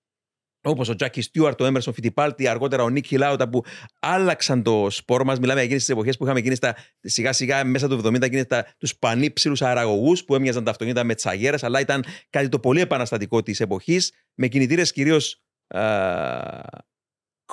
Όπως 0.63 0.89
ο 0.89 0.95
Τζάκι 0.95 1.21
Στιούαρτ, 1.21 1.61
ο 1.61 1.65
Έμερσον 1.65 1.95
Φιτιπάλτη, 1.95 2.49
αργότερα 2.49 2.83
ο 2.83 2.89
Νίκη 2.89 3.17
Λάουτα 3.17 3.49
που 3.49 3.65
άλλαξαν 4.01 4.63
το 4.63 4.91
σπόρο 4.91 5.25
μας. 5.25 5.39
Μιλάμε 5.39 5.55
για 5.55 5.63
εκείνες 5.63 5.85
τις 5.85 5.95
εποχές 5.95 6.17
που 6.17 6.25
είχαμε 6.25 6.39
εκείνες 6.39 6.59
τα 6.59 6.77
σιγά 7.01 7.33
σιγά 7.33 7.65
μέσα 7.65 7.89
του 7.89 8.01
70 8.05 8.23
εκείνες 8.23 8.47
τους 8.79 8.97
πανύψηλους 8.97 9.63
αραγωγούς 9.63 10.25
που 10.25 10.35
έμοιαζαν 10.35 10.65
τα 10.65 10.71
αυτοκίνητα 10.71 11.05
με 11.05 11.15
τσαγέρε, 11.15 11.57
αλλά 11.61 11.81
ήταν 11.81 12.05
κάτι 12.31 12.49
το 12.49 12.59
πολύ 12.59 12.81
επαναστατικό 12.81 13.43
της 13.43 13.61
εποχής 13.61 14.13
με 14.35 14.49
κινητήρες 14.49 14.93
κυρίως 14.93 15.43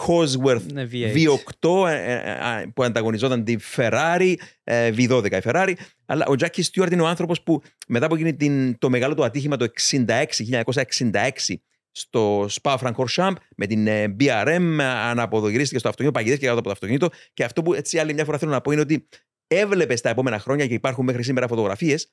Cosworth 0.06 0.72
Ναι, 0.74 0.88
V8. 0.92 1.16
V8 1.16 1.88
ε, 1.88 2.14
ε, 2.14 2.62
ε, 2.62 2.66
που 2.76 2.84
ανταγωνιζόταν 2.84 3.44
τη 3.44 3.56
Ferrari, 3.76 4.34
ε, 4.64 4.92
V12 4.98 5.32
η 5.32 5.40
Ferrari. 5.44 5.74
Αλλά 6.06 6.26
ο 6.26 6.34
Jackie 6.40 6.62
Stewart 6.72 6.92
είναι 6.92 7.02
ο 7.02 7.08
άνθρωπος 7.08 7.44
που 7.44 7.62
μετά 7.88 8.06
από 8.06 8.16
εκείνη 8.16 8.36
την, 8.36 8.78
το 8.78 8.90
μεγάλο 8.90 9.16
του 9.16 9.24
ατύχημα 9.24 9.56
το 9.56 9.68
66, 9.90 10.26
1966 10.64 11.30
στο 11.92 12.48
Spa 12.62 12.78
Francorchamps 12.78 13.36
με 13.56 13.66
την 13.66 13.88
ε, 13.88 14.16
BRM 14.20 14.78
αναποδογυρίστηκε 14.82 15.80
στο 15.80 15.90
αυτοκίνητο, 15.90 16.20
παγιδεύτηκε 16.20 16.48
κάτω 16.48 16.60
από 16.60 16.68
το 16.68 16.74
αυτοκίνητο 16.74 17.10
και 17.34 17.44
αυτό 17.44 17.62
που 17.62 17.74
έτσι 17.74 18.00
άλλη 18.00 18.14
μια 18.14 18.26
φορά 18.26 18.38
θέλω 18.38 18.52
να 18.52 18.62
πω 18.62 18.72
είναι 18.72 18.82
ότι 18.82 19.08
έβλεπε 19.48 19.94
τα 19.94 20.10
επόμενα 20.10 20.40
χρόνια 20.40 20.68
και 20.68 20.74
υπάρχουν 20.74 21.06
μέχρι 21.06 21.24
σήμερα 21.24 21.48
φωτογραφίες 21.48 22.12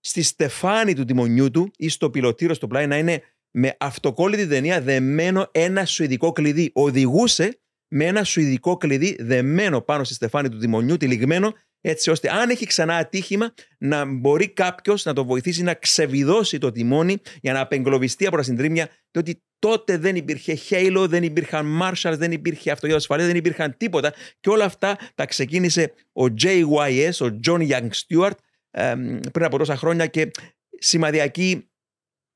στη 0.00 0.22
στεφάνη 0.22 0.94
του 0.94 1.04
τιμονιού 1.04 1.50
του 1.50 1.70
ή 1.76 1.88
στο 1.88 2.10
πιλωτήριο 2.10 2.54
στο 2.54 2.66
πλάι 2.66 2.86
να 2.86 2.98
είναι 2.98 3.22
με 3.50 3.76
αυτοκόλλητη 3.78 4.46
ταινία 4.46 4.80
δεμένο 4.80 5.48
ένα 5.52 5.84
σουηδικό 5.84 6.32
κλειδί. 6.32 6.70
Οδηγούσε 6.74 7.60
με 7.88 8.04
ένα 8.04 8.24
σουηδικό 8.24 8.76
κλειδί 8.76 9.16
δεμένο 9.20 9.80
πάνω 9.80 10.04
στη 10.04 10.14
στεφάνη 10.14 10.48
του 10.48 10.58
τιμονιού, 10.58 10.96
τυλιγμένο, 10.96 11.54
έτσι 11.80 12.10
ώστε 12.10 12.30
αν 12.30 12.50
έχει 12.50 12.66
ξανά 12.66 12.96
ατύχημα 12.96 13.54
να 13.78 14.04
μπορεί 14.04 14.48
κάποιος 14.48 15.04
να 15.04 15.12
το 15.12 15.24
βοηθήσει 15.24 15.62
να 15.62 15.74
ξεβιδώσει 15.74 16.58
το 16.58 16.72
τιμόνι 16.72 17.16
για 17.40 17.52
να 17.52 17.60
απεγκλωβιστεί 17.60 18.26
από 18.26 18.36
τα 18.36 18.42
συντρίμια, 18.42 18.88
διότι 19.10 19.42
τότε 19.58 19.96
δεν 19.96 20.16
υπήρχε 20.16 20.58
Halo, 20.70 21.06
δεν 21.08 21.22
υπήρχαν 21.22 21.80
Marshalls, 21.82 22.14
δεν 22.16 22.32
υπήρχε 22.32 22.70
αυτοκίνητο 22.70 22.96
ασφαλείας, 22.96 23.28
δεν 23.28 23.36
υπήρχαν 23.36 23.76
τίποτα 23.76 24.12
και 24.40 24.50
όλα 24.50 24.64
αυτά 24.64 24.98
τα 25.14 25.26
ξεκίνησε 25.26 25.92
ο 26.12 26.24
JYS, 26.42 27.26
ο 27.26 27.38
John 27.46 27.68
Young 27.68 27.88
Stewart, 27.90 28.36
εμ, 28.70 29.18
πριν 29.32 29.44
από 29.44 29.58
τόσα 29.58 29.76
χρόνια 29.76 30.06
και 30.06 30.30
σημαδιακή 30.78 31.70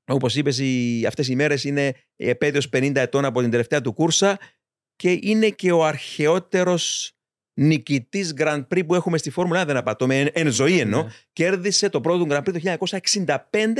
Όπως 0.06 0.34
είπες, 0.34 0.60
αυτές 1.06 1.28
οι 1.28 1.34
μέρες 1.34 1.64
είναι 1.64 1.94
η 2.16 2.28
επέτειος 2.28 2.68
50 2.72 2.92
ετών 2.94 3.24
από 3.24 3.40
την 3.40 3.50
τελευταία 3.50 3.80
του 3.80 3.92
κούρσα 3.92 4.38
και 4.96 5.18
είναι 5.22 5.48
και 5.48 5.72
ο 5.72 5.84
αρχαιότερος 5.84 7.12
νικητής 7.60 8.34
Grand 8.38 8.66
Prix 8.74 8.86
που 8.86 8.94
έχουμε 8.94 9.18
στη 9.18 9.30
Φόρμουλα 9.30 9.62
1. 9.62 9.66
Δεν 9.66 9.76
απατώ, 9.76 10.06
εν, 10.10 10.28
εν 10.32 10.50
ζωή 10.50 10.78
εννοώ. 10.78 11.02
Ναι. 11.02 11.08
Κέρδισε 11.32 11.88
το 11.88 12.00
πρώτο 12.00 12.24
του 12.24 12.30
Grand 12.30 12.48
Prix 12.48 12.78
το 12.78 12.86
1965 13.12 13.36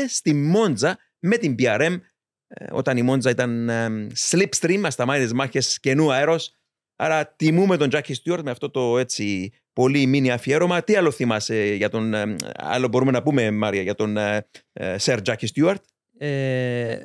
στη 0.09 0.35
Μόντζα 0.35 0.99
με 1.19 1.37
την 1.37 1.55
BRM, 1.59 2.01
ε, 2.47 2.67
όταν 2.71 2.97
η 2.97 3.03
Μόντζα 3.03 3.31
ήταν 3.31 3.69
ε, 3.69 4.07
slipstream, 4.31 4.81
ασταμάτητες 4.85 5.33
μάχες 5.33 5.81
καινού 5.81 6.13
αέρος. 6.13 6.55
Άρα 6.97 7.27
τιμούμε 7.27 7.77
τον 7.77 7.89
Jackie 7.93 8.15
Stewart 8.25 8.43
με 8.43 8.51
αυτό 8.51 8.71
το 8.71 8.99
έτσι 8.99 9.53
πολύ 9.73 10.07
μίνι 10.07 10.31
αφιέρωμα. 10.31 10.83
Τι 10.83 10.97
άλλο 10.97 11.11
θυμάσαι 11.11 11.75
για 11.75 11.89
τον. 11.89 12.15
ε, 12.15 12.37
άλλο 12.55 12.89
μπορούμε 12.89 13.11
να 13.11 13.23
πούμε, 13.23 13.51
Μάρια, 13.51 13.83
για 13.83 13.95
τον 13.95 14.17
ε, 14.17 14.47
ε, 14.73 14.97
Sir 15.01 15.19
Jackie 15.25 15.47
Stewart; 15.55 15.75
Ε, 16.19 16.99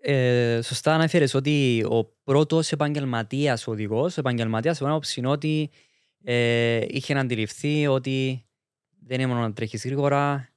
ε, 0.00 0.60
σωστά 0.62 0.94
αναφέρεις 0.94 1.34
ότι 1.34 1.84
ο 1.88 2.04
πρώτος 2.24 2.72
επαγγελματίας 2.72 3.66
οδηγός, 3.66 4.18
επαγγελματίας 4.18 4.80
από 4.80 4.90
άποψη 4.90 5.20
είναι 5.20 5.28
ότι 5.28 5.70
ε, 6.24 6.84
είχε 6.88 7.14
να 7.14 7.20
αντιληφθεί 7.20 7.86
ότι 7.86 8.46
δεν 9.06 9.20
είναι 9.20 9.28
μόνο 9.28 9.40
να 9.40 9.52
τρέχεις 9.52 9.84
γρήγορα, 9.84 10.48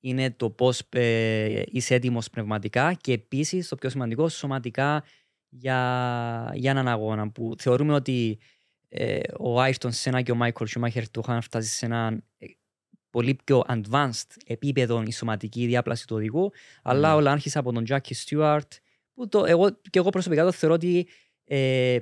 είναι 0.00 0.30
το 0.30 0.50
πώς 0.50 0.82
ε, 0.88 1.62
είσαι 1.66 1.94
έτοιμος 1.94 2.30
πνευματικά 2.30 2.92
και 2.92 3.12
επίσης 3.12 3.68
το 3.68 3.76
πιο 3.76 3.90
σημαντικό 3.90 4.28
σωματικά 4.28 5.04
για, 5.48 6.50
για 6.54 6.70
έναν 6.70 6.88
αγώνα 6.88 7.30
που 7.30 7.54
θεωρούμε 7.58 7.94
ότι 7.94 8.38
ε, 8.88 9.20
ο 9.38 9.60
Άιρτον 9.60 9.92
Σένα 9.92 10.22
και 10.22 10.32
ο 10.32 10.34
Μίκαελ 10.34 10.64
Σουμάχερ 10.64 11.10
του 11.10 11.20
είχαν 11.24 11.42
φτάσει 11.42 11.68
σε 11.68 11.86
ένα 11.86 12.22
ε, 12.38 12.46
πολύ 13.14 13.38
πιο 13.44 13.62
advanced 13.68 14.36
επίπεδο 14.46 15.02
η 15.06 15.12
σωματική 15.12 15.66
διάπλαση 15.66 16.06
του 16.06 16.16
οδηγού, 16.16 16.52
αλλά 16.82 17.08
Ναι. 17.08 17.14
όλα 17.14 17.30
άρχισε 17.30 17.58
από 17.58 17.72
τον 17.72 17.84
Jackie 17.88 18.12
Stewart, 18.26 18.68
που 19.14 19.28
το, 19.28 19.44
εγώ, 19.44 19.70
και 19.90 19.98
εγώ 19.98 20.10
προσωπικά 20.10 20.44
το 20.44 20.52
θεωρώ 20.52 20.74
ότι 20.74 21.08
ε, 21.44 21.98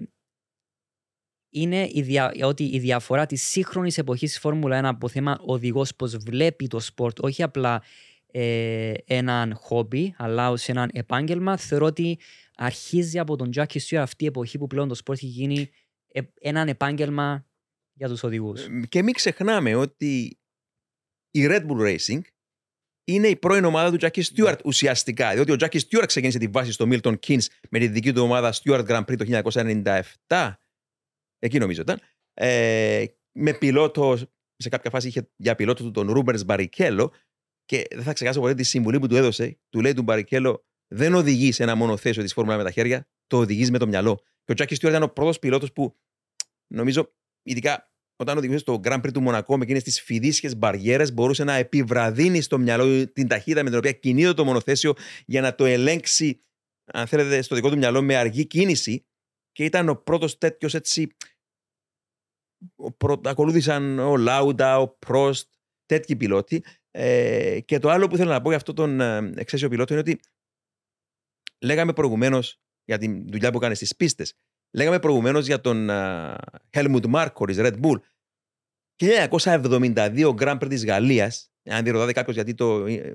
είναι 1.51 1.89
η 1.93 2.03
δια, 2.03 2.33
ότι 2.43 2.65
η 2.65 2.79
διαφορά 2.79 3.27
της 3.27 3.43
σύγχρονης 3.43 3.99
εποχής 3.99 4.31
της 4.31 4.39
Φόρμουλα 4.41 4.81
1 4.81 4.85
από 4.85 5.09
θέμα 5.09 5.39
οδηγός 5.41 5.95
πως 5.97 6.17
βλέπει 6.17 6.67
το 6.67 6.81
σπορ, 6.81 7.21
όχι 7.21 7.43
απλά 7.43 7.83
ε, 8.27 8.93
έναν 9.05 9.55
χόμπι, 9.55 10.15
αλλά 10.19 10.51
ως 10.51 10.69
έναν 10.69 10.91
επάγγελμα, 10.93 11.57
θεωρώ 11.57 11.87
ότι 11.87 12.19
αρχίζει 12.57 13.19
από 13.19 13.37
τον 13.37 13.51
Jackie 13.55 13.79
Stewart 13.89 13.97
αυτή 13.97 14.25
η 14.25 14.27
εποχή 14.27 14.59
που 14.59 14.67
πλέον 14.67 14.89
το 14.89 14.95
σπορ 14.95 15.19
έχει 15.19 15.27
γίνει 15.27 15.71
ε, 16.13 16.21
έναν 16.41 16.69
επάγγελμα 16.69 17.47
για 17.93 18.09
τους 18.09 18.23
οδηγούς. 18.23 18.67
Και 18.89 19.03
μην 19.03 19.15
ξεχνάμε 19.15 19.75
ότι 19.75 20.37
η 21.33 21.47
Red 21.49 21.67
Bull 21.67 21.97
Racing 21.97 22.21
είναι 23.05 23.29
η 23.29 23.37
πρώην 23.37 23.65
ομάδα 23.65 23.91
του 23.91 23.99
Jackie 24.01 24.23
Stewart 24.23 24.59
ουσιαστικά. 24.65 25.35
Διότι 25.35 25.53
ο 25.53 25.57
Jackie 25.59 25.79
Stewart 25.79 26.07
ξεκίνησε 26.07 26.39
τη 26.39 26.47
βάση 26.47 26.73
στο 26.73 26.87
Milton 26.91 27.15
Keynes 27.27 27.45
με 27.71 27.79
τη 27.79 27.89
δική 27.89 28.13
του 28.13 28.23
ομάδα 28.23 28.53
Stewart 28.53 28.87
Grand 28.87 29.05
Prix 29.05 29.17
το 29.17 29.53
1997. 30.29 30.53
Εκεί 31.39 31.59
νομίζω 31.59 31.81
ήταν. 31.81 32.01
Ε, 32.35 33.05
με 33.33 33.53
πιλότο, 33.53 34.17
σε 34.57 34.69
κάποια 34.69 34.91
φάση 34.91 35.09
είχε 35.09 35.31
για 35.37 35.55
πιλότο 35.55 35.83
του 35.83 35.91
τον 35.91 36.11
Ρούμπενς 36.11 36.45
Μπαρικέλο 36.45 37.13
και 37.65 37.87
δεν 37.91 38.03
θα 38.03 38.13
ξεχάσω 38.13 38.41
ποτέ 38.41 38.55
τη 38.55 38.63
συμβουλή 38.63 38.99
που 38.99 39.07
του 39.07 39.17
έδωσε. 39.17 39.59
Του 39.69 39.81
λέει 39.81 39.93
του 39.93 40.03
Μπαρικέλο, 40.03 40.65
δεν 40.89 41.15
οδηγείς 41.15 41.55
σε 41.55 41.63
ένα 41.63 41.75
μονοθέσιο 41.75 42.23
της 42.23 42.33
Φόρμουλα 42.33 42.57
με 42.57 42.63
τα 42.65 42.71
χέρια, 42.71 43.09
το 43.27 43.37
οδηγείς 43.37 43.71
με 43.71 43.79
το 43.79 43.87
μυαλό. 43.87 44.23
Και 44.45 44.53
ο 44.53 44.55
Jackie 44.59 44.73
Stewart 44.73 44.89
ήταν 44.89 45.03
ο 45.03 45.09
πρώτος 45.09 45.39
πιλότος 45.39 45.73
που 45.73 45.97
νομίζω, 46.67 47.15
ειδικά 47.43 47.92
όταν 48.23 48.37
οδηγούσε 48.37 48.59
στο 48.59 48.81
Grand 48.85 49.01
Prix 49.01 49.13
του 49.13 49.21
Μονακό 49.21 49.57
με 49.57 49.63
εκείνες 49.63 49.83
τις 49.83 50.03
φιδίσχε 50.03 50.55
μπαριέρες, 50.55 51.13
μπορούσε 51.13 51.45
να 51.45 51.55
επιβραδύνει 51.55 52.41
στο 52.41 52.59
μυαλό 52.59 53.13
την 53.13 53.29
ταχύτητα 53.29 53.63
με 53.63 53.69
την 53.69 53.79
οποία 53.79 53.93
κινείται 53.93 54.35
το 54.35 54.45
μονοθέσιο 54.45 54.95
για 55.27 55.41
να 55.41 55.55
το 55.55 55.65
ελέγξει, 55.65 56.43
αν 56.85 57.07
θέλετε, 57.07 57.43
στο 57.43 57.55
δικό 57.55 57.71
του 57.71 57.77
μυαλό 57.77 58.03
με 58.03 58.17
αργή 58.17 58.47
κίνηση. 58.47 59.07
Και 59.53 59.65
ήταν 59.65 59.89
ο 59.89 59.95
πρώτος 59.95 60.39
τέτοιος 60.39 60.75
έτσι. 60.75 61.09
Ο 62.77 62.93
πρω... 62.93 63.21
Ακολούθησαν 63.25 63.99
ο 63.99 64.17
Λάουντα, 64.17 64.79
ο 64.79 64.89
Πρόστ, 64.89 65.49
τέτοιοι 65.87 66.17
πιλότοι. 66.17 66.65
Ε, 66.91 67.61
και 67.61 67.79
το 67.79 67.91
άλλο 67.91 68.07
που 68.07 68.17
θέλω 68.17 68.31
να 68.31 68.41
πω 68.41 68.49
για 68.49 68.57
αυτόν 68.57 68.75
τον 68.75 69.01
ε, 69.01 69.33
εξαίσιο 69.37 69.69
πιλότο 69.69 69.93
είναι 69.93 70.03
ότι 70.03 70.21
λέγαμε 71.61 71.93
προηγουμένως 71.93 72.61
για 72.85 72.99
τη 72.99 73.25
δουλειά 73.27 73.51
που 73.51 73.57
έκανε 73.57 73.75
στις 73.75 73.97
πίστες. 73.97 74.35
Λέγαμε 74.75 74.99
προηγουμένως 74.99 75.47
για 75.47 75.61
τον 75.61 75.87
uh, 75.91 76.35
Helmut 76.71 77.11
Marko 77.15 77.47
τη 77.47 77.55
Red 77.57 77.81
Bull. 77.81 78.01
1972 78.97 80.35
Grand 80.39 80.59
Prix 80.59 80.69
της 80.69 80.85
Γαλλίας, 80.85 81.53
αν 81.65 81.83
διερωτάτε 81.83 82.13
κάποιος 82.13 82.35
γιατί 82.37 82.55
το, 82.55 82.87
ε, 82.87 83.13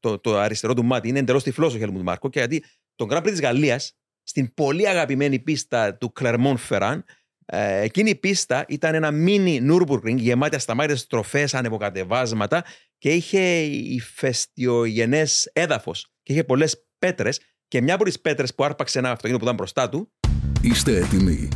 το, 0.00 0.18
το 0.18 0.38
αριστερό 0.38 0.74
του 0.74 0.84
μάτι 0.84 1.08
είναι 1.08 1.18
εντελώς 1.18 1.42
τυφλός 1.42 1.74
ο 1.74 1.78
Helmut 1.80 2.12
Marko, 2.12 2.30
και 2.30 2.38
γιατί 2.38 2.64
τον 2.94 3.08
Grand 3.10 3.18
Prix 3.18 3.30
της 3.30 3.40
Γαλλίας, 3.40 3.94
στην 4.22 4.54
πολύ 4.54 4.88
αγαπημένη 4.88 5.38
πίστα 5.38 5.94
του 5.94 6.12
Clermont 6.20 6.56
Ferrand, 6.68 7.00
ε, 7.46 7.80
εκείνη 7.80 8.10
η 8.10 8.14
πίστα 8.14 8.64
ήταν 8.68 8.94
ένα 8.94 9.10
mini 9.12 9.70
Nürburgring 9.70 10.16
γεμάτη 10.16 10.56
ασταμάτητες 10.56 11.00
στροφές, 11.00 11.54
ανεβοκατεβάσματα 11.54 12.64
και 12.98 13.14
είχε 13.14 13.60
ηφαιστειογενές 13.64 15.50
έδαφος 15.52 16.12
και 16.22 16.32
είχε 16.32 16.44
πολλές 16.44 16.86
πέτρες. 16.98 17.40
Και 17.68 17.80
μια 17.80 17.94
από 17.94 18.04
τις 18.04 18.20
πέτρες 18.20 18.54
που 18.54 18.64
άρπαξε 18.64 18.98
ένα 18.98 19.08
αυτοκίνητο 19.10 19.38
που 19.38 19.44
ήταν 19.44 19.56
μπροστά 19.56 19.88
του, 19.88 20.12
Είστε 20.62 20.96
έτοιμοι. 20.96 21.48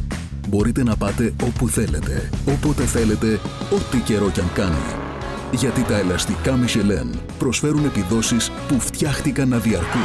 Μπορείτε 0.48 0.82
να 0.82 0.96
πάτε 0.96 1.34
όπου 1.42 1.68
θέλετε, 1.68 2.30
όποτε 2.48 2.82
θέλετε, 2.82 3.40
ό,τι 3.70 3.98
καιρό 3.98 4.30
κι 4.30 4.40
αν 4.40 4.52
κάνει. 4.52 4.84
Γιατί 5.52 5.82
τα 5.82 5.96
ελαστικά 5.96 6.58
Michelin 6.64 7.18
προσφέρουν 7.38 7.84
επιδόσεις 7.84 8.50
που 8.68 8.80
φτιάχτηκαν 8.80 9.48
να 9.48 9.58
διαρκούν. 9.58 10.00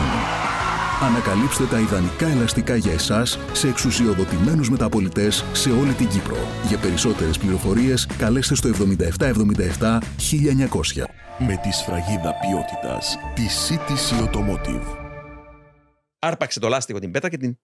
Ανακαλύψτε 1.01 1.63
τα 1.63 1.79
ιδανικά 1.79 2.27
ελαστικά 2.27 2.75
για 2.75 2.91
εσάς 2.91 3.39
σε 3.51 3.67
εξουσιοδοτημένους 3.67 4.69
μεταπολιτές 4.69 5.45
σε 5.53 5.69
όλη 5.69 5.93
την 5.93 6.07
Κύπρο. 6.07 6.37
Για 6.67 6.77
περισσότερες 6.77 7.37
πληροφορίες 7.37 8.07
καλέστε 8.17 8.55
στο 8.55 8.69
7777 8.69 9.99
1900. 10.17 11.03
Με 11.37 11.59
τη 11.63 11.71
σφραγίδα 11.71 12.33
ποιότητας 12.41 13.17
τη 13.35 13.43
CTC 13.67 14.23
Automotive. 14.23 14.97
άρπαξε 16.19 16.59
το 16.59 16.67
λάστιχο 16.67 16.99
την 16.99 17.11
πέτρα 17.11 17.29
και 17.29 17.37
την 17.37 17.57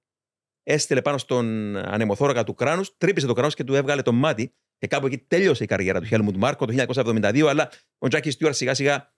έστειλε 0.65 1.01
πάνω 1.01 1.17
στον 1.17 1.75
ανεμοθώρακα 1.77 2.43
του 2.43 2.53
κράνους, 2.53 2.97
τρύπησε 2.97 3.27
το 3.27 3.33
κράνος 3.33 3.53
και 3.53 3.63
του 3.63 3.73
έβγαλε 3.75 4.01
το 4.01 4.11
μάτι. 4.11 4.53
Και 4.77 4.87
κάπου 4.87 5.05
εκεί 5.05 5.17
τέλειωσε 5.17 5.63
η 5.63 5.67
καριέρα 5.67 5.99
του 5.99 6.05
Χέλμουντ 6.05 6.35
Μάρκο 6.35 6.65
το 6.65 6.85
1972. 6.87 7.47
Αλλά 7.47 7.71
ο 7.97 8.07
Τζάκι 8.07 8.31
Στιούαρτ 8.31 8.55
σιγά 8.55 8.73
σιγά 8.73 9.15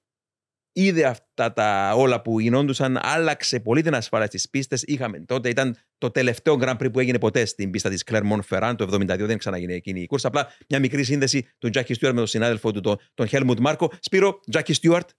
είδε 0.77 1.05
αυτά 1.05 1.53
τα 1.53 1.93
όλα 1.95 2.21
που 2.21 2.39
γινόντουσαν, 2.39 2.97
άλλαξε 3.01 3.59
πολύ 3.59 3.81
την 3.81 3.95
ασφάλεια 3.95 4.27
στις 4.27 4.49
πίστες. 4.49 4.83
Είχαμε 4.83 5.19
τότε, 5.19 5.49
ήταν 5.49 5.77
το 5.97 6.11
τελευταίο 6.11 6.57
Grand 6.59 6.77
Prix 6.77 6.91
που 6.93 6.99
έγινε 6.99 7.19
ποτέ 7.19 7.45
στην 7.45 7.71
πίστα 7.71 7.89
της 7.89 8.03
Clermont 8.05 8.39
Ferrand 8.49 8.73
το 8.77 8.87
1972. 8.93 9.17
Δεν 9.17 9.37
ξαναγίνει 9.37 9.73
εκείνη 9.73 10.01
η 10.01 10.05
κούρσα. 10.05 10.27
Απλά 10.27 10.53
μια 10.69 10.79
μικρή 10.79 11.03
σύνδεση 11.03 11.47
του 11.57 11.69
Τζάκι 11.69 11.93
Στιούαρτ 11.93 12.15
με 12.15 12.21
τον 12.21 12.31
συνάδελφο 12.31 12.71
του, 12.71 12.81
τον, 12.81 12.97
τον 13.13 13.27
Χέλμουντ 13.27 13.59
Μάρκο. 13.59 13.91
Σπύρο, 13.99 14.39
Τζάκι 14.49 14.73
Στιούαρτ. 14.73 15.09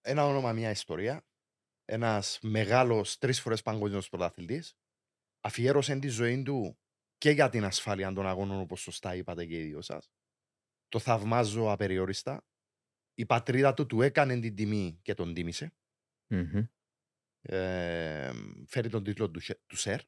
Ένα 0.00 0.26
όνομα, 0.26 0.52
μια 0.52 0.70
ιστορία. 0.70 1.24
ένας 1.84 2.38
μεγάλος 2.42 3.18
τρεις 3.18 3.40
φορές 3.40 3.62
παγκόσμιος 3.62 4.08
πρωταθλητής, 4.08 4.76
αφιέρωσε 5.40 5.98
τη 5.98 6.08
ζωή 6.08 6.42
του 6.42 6.78
και 7.18 7.30
για 7.30 7.48
την 7.48 7.64
ασφάλεια 7.64 8.12
των 8.12 8.26
αγώνων, 8.26 8.60
όπως 8.60 8.80
σωστά 8.80 9.14
είπατε 9.14 9.46
και 9.46 9.58
οι 9.60 9.64
δύο 9.64 9.82
σας. 9.82 10.10
Το 10.88 10.98
θαυμάζω 10.98 11.70
απεριόριστα. 11.70 12.44
Η 13.14 13.26
πατρίδα 13.26 13.74
του 13.74 13.86
του 13.86 14.02
έκανε 14.02 14.40
την 14.40 14.54
τιμή 14.54 14.98
και 15.02 15.14
τον 15.14 15.34
τίμησε. 15.34 15.74
Μμμ. 16.26 16.66
Ε, 17.42 18.32
φέρει 18.66 18.88
τον 18.88 19.04
τίτλο 19.04 19.30
του, 19.30 19.40
χε- 19.40 19.60
του 19.66 19.76
ΣΕΡ. 19.76 20.00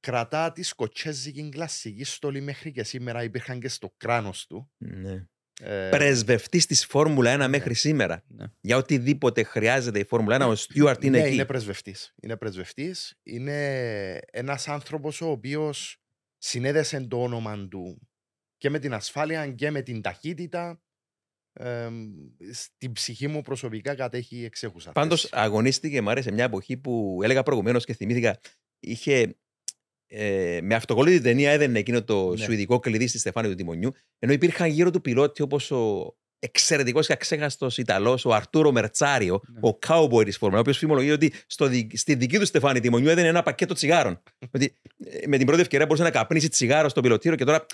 Κρατά 0.00 0.52
τη 0.52 0.62
σκοτσέζικη 0.62 1.48
κλασικής 1.48 2.14
στολή 2.14 2.40
μέχρι 2.40 2.72
και 2.72 2.84
σήμερα. 2.84 3.22
Υπήρχαν 3.22 3.60
και 3.60 3.68
στο 3.68 3.94
κράνος 3.96 4.46
του. 4.46 4.70
Ναι. 4.76 5.26
Ε, 5.60 5.88
Πρεσβευτής 5.90 6.66
της 6.66 6.86
Φόρμουλα 6.86 7.44
1 7.44 7.48
μέχρι 7.48 7.74
σήμερα. 7.74 8.24
Ναι. 8.28 8.44
Για 8.60 8.76
οτιδήποτε 8.76 9.42
χρειάζεται 9.42 9.98
η 9.98 10.04
Φόρμουλα 10.04 10.46
1, 10.46 10.48
ο 10.48 10.54
Στιούαρτ 10.54 11.04
είναι 11.04 11.18
ναι, 11.18 11.24
εκεί. 11.24 11.34
είναι 11.34 11.44
πρεσβευτής. 11.44 12.14
Είναι 12.22 12.36
πρεσβευτής. 12.36 13.18
Είναι 13.22 14.20
ένας 14.32 14.68
άνθρωπος 14.68 15.20
ο 15.20 15.30
οποίος 15.30 15.96
συνέδεσε 16.38 17.00
το 17.00 17.22
όνομα 17.22 17.68
του 17.68 18.08
και 18.56 18.70
με 18.70 18.78
την 18.78 18.94
ασφάλεια 18.94 19.48
και 19.48 19.70
με 19.70 19.82
την 19.82 20.02
ταχύτητα. 20.02 20.80
Ε, 21.52 21.88
στην 22.52 22.92
ψυχή 22.92 23.28
μου 23.28 23.40
προσωπικά 23.40 23.94
κατέχει 23.94 24.44
εξέχουσα 24.44 24.92
Πάντως 24.92 25.20
θέση. 25.20 25.32
αγωνίστηκε, 25.36 26.02
μου 26.02 26.10
άρεσε 26.10 26.32
μια 26.32 26.44
εποχή 26.44 26.76
που 26.76 27.20
έλεγα 27.22 27.42
προηγουμένως 27.42 27.84
και 27.84 27.94
θυμήθηκα. 27.94 28.38
Είχε. 28.80 29.36
Ε, 30.08 30.58
με 30.62 30.74
αυτοκόλλητη 30.74 31.14
την 31.16 31.24
ταινία 31.24 31.50
έδαινε 31.50 31.78
εκείνο 31.78 32.02
το 32.04 32.30
Ναι. 32.30 32.36
σουηδικό 32.44 32.78
κλειδί 32.78 33.06
στη 33.06 33.18
στεφάνη 33.18 33.48
του 33.48 33.54
τιμονιού. 33.54 33.92
Ενώ 34.18 34.32
υπήρχαν 34.32 34.68
γύρω 34.68 34.90
του 34.90 35.00
πιλότη 35.00 35.42
όπως 35.42 35.70
ο 35.70 36.14
εξαιρετικός 36.38 37.06
και 37.06 37.12
αξέχαστος 37.12 37.78
Ιταλός, 37.78 38.24
ο 38.24 38.32
Αρτούρο 38.34 38.72
Μερτσάριο, 38.72 39.40
Ναι. 39.46 39.58
ο 39.62 39.78
κάουμποι 39.78 40.24
της 40.24 40.36
Φόρμουλας, 40.36 40.58
ο 40.58 40.62
οποίος 40.62 40.78
φημολογεί 40.78 41.10
ότι 41.10 41.32
στο, 41.46 41.66
δι- 41.66 41.96
στη 41.96 42.14
δική 42.14 42.38
του 42.38 42.46
στεφάνη 42.46 42.80
τιμονιού 42.80 43.08
έδαινε 43.08 43.28
ένα 43.28 43.42
πακέτο 43.42 43.74
τσιγάρων. 43.74 44.22
ότι 44.54 44.76
ε, 45.04 45.26
με 45.26 45.36
την 45.36 45.46
πρώτη 45.46 45.60
ευκαιρία 45.60 45.86
μπορούσε 45.86 46.04
να 46.04 46.10
καπνίσει 46.10 46.48
τσιγάρο 46.48 46.88
στο 46.88 47.00
πιλοτήριο 47.00 47.36
και 47.36 47.44
τώρα. 47.44 47.66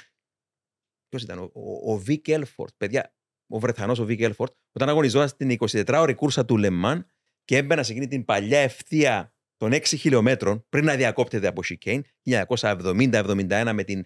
Ποιος 1.09 1.22
ήταν, 1.22 1.39
ο, 1.39 1.51
ο, 1.55 1.93
ο 1.93 1.97
Βικ 1.98 2.28
Έλφορντ, 2.28 2.74
παιδιά, 2.76 3.14
ο 3.47 3.59
Βρετανός 3.59 3.94
ο 3.99 4.05
Βικ 4.05 4.20
Έλφορντ, 4.20 4.53
όταν 4.72 4.89
αγωνιζόταν 4.89 5.28
στην 5.28 5.57
24ωρη 5.59 6.12
κούρσα 6.16 6.45
του 6.45 6.57
Λεμάν 6.57 7.07
και 7.45 7.57
έμπαινε 7.57 7.82
σε 7.83 7.91
εκείνη 7.93 8.07
την 8.09 8.24
παλιά 8.24 8.59
ευθεία 8.59 9.35
των 9.62 9.72
6 9.72 9.84
χιλιόμετρων 9.84 10.64
πριν 10.68 10.84
να 10.84 10.94
διακόπτεται 10.94 11.46
από 11.46 11.62
chicane, 11.62 12.05
1970-71 12.24 13.70
με 13.74 13.84
την 13.84 14.04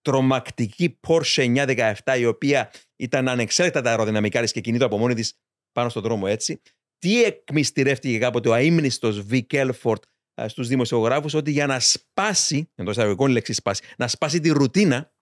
τρομακτική 0.00 0.98
Porsche 1.06 1.66
917 2.04 2.18
η 2.18 2.26
οποία 2.26 2.72
ήταν 2.96 3.28
ανεξέλεγκτα 3.28 3.80
τα 3.80 3.90
αεροδυναμικά 3.90 4.40
της 4.40 4.52
και 4.52 4.60
κινείται 4.60 4.84
από 4.84 4.98
μόνη 4.98 5.14
της 5.14 5.38
πάνω 5.72 5.88
στον 5.88 6.02
δρόμο 6.02 6.24
έτσι. 6.28 6.60
Τι 6.98 7.22
εκμυστηρεύτηκε 7.22 8.18
κάποτε 8.18 8.48
ο 8.48 8.52
αείμνηστος 8.52 9.20
Βικ 9.20 9.52
Έλφορντ 9.52 10.02
ε, 10.34 10.48
στους 10.48 10.68
δημοσιογράφους 10.68 11.34
ότι 11.34 11.50
για 11.50 11.66
να 11.66 11.80
σπάσει, 11.80 12.70
εντός 12.74 12.96
εισαγωγικών 12.96 13.30
η 13.30 13.32
λέξη 13.32 13.52
σπάσει, 13.52 13.82
να 13.96 14.08
σπάσει 14.08 14.40
τη 14.40 14.48
ρουτίνα 14.48 15.12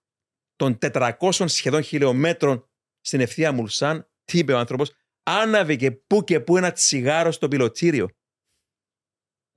των 0.55 0.77
400 0.91 1.13
σχεδόν 1.45 1.81
χιλιόμετρων 1.81 2.69
στην 3.01 3.19
ευθεία 3.19 3.51
Μουλσάν, 3.51 4.09
τι 4.23 4.37
είπε 4.37 4.53
ο 4.53 4.57
άνθρωπος, 4.57 4.91
άναβε 5.23 5.75
και 5.75 5.91
που 5.91 6.23
και 6.23 6.39
που 6.39 6.57
ένα 6.57 6.71
τσιγάρο 6.71 7.31
στο 7.31 7.47
πιλωτήριο. 7.47 8.09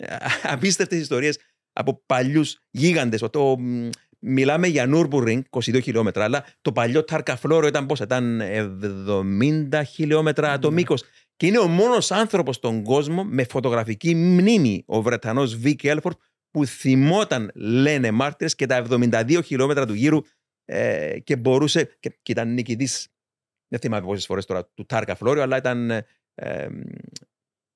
Ε, 0.02 0.16
Απίστευτες 0.54 1.00
ιστορίες 1.00 1.38
από 1.72 2.02
παλιούς 2.06 2.58
γίγαντες. 2.70 3.24
Το, 3.30 3.58
μ, 3.58 3.88
μιλάμε 4.18 4.66
για 4.66 4.90
Nürburgring, 4.94 5.40
22 5.50 5.82
χιλιόμετρα, 5.82 6.24
αλλά 6.24 6.44
το 6.62 6.72
παλιό 6.72 7.04
Ταρκαφλόρο 7.04 7.66
ήταν 7.66 7.86
πόσα, 7.86 8.04
ήταν 8.04 8.40
70 9.72 9.82
χιλιόμετρα 9.86 10.58
το 10.58 10.68
Ναι. 10.68 10.74
μήκος. 10.74 11.02
Και 11.36 11.46
είναι 11.46 11.58
ο 11.58 11.66
μόνος 11.66 12.10
άνθρωπος 12.10 12.56
στον 12.56 12.82
κόσμο 12.82 13.24
με 13.24 13.44
φωτογραφική 13.44 14.14
μνήμη, 14.14 14.82
ο 14.86 15.02
Βρετανός 15.02 15.56
Βίκ 15.56 15.84
Έλφορτ, 15.84 16.20
που 16.50 16.66
θυμόταν, 16.66 17.50
λένε 17.54 18.10
μάρτυρες, 18.10 18.54
και 18.54 18.66
τα 18.66 18.76
72 18.76 19.40
χιλιόμετρα 19.44 19.86
του 19.86 19.94
γύρου 19.94 20.20
ε, 20.64 21.18
και 21.20 21.36
μπορούσε, 21.36 21.96
και, 22.00 22.18
και 22.22 22.32
ήταν 22.32 22.52
νικητής, 22.52 23.08
δεν 23.68 23.80
θυμάμαι 23.80 24.06
πόσες 24.06 24.26
φορές 24.26 24.44
τώρα, 24.44 24.64
του 24.74 24.86
Τάρκα 24.86 25.14
Φλόριο, 25.14 25.42
αλλά 25.42 25.56
ήταν 25.56 25.90
ε, 25.90 26.06
ε, 26.34 26.68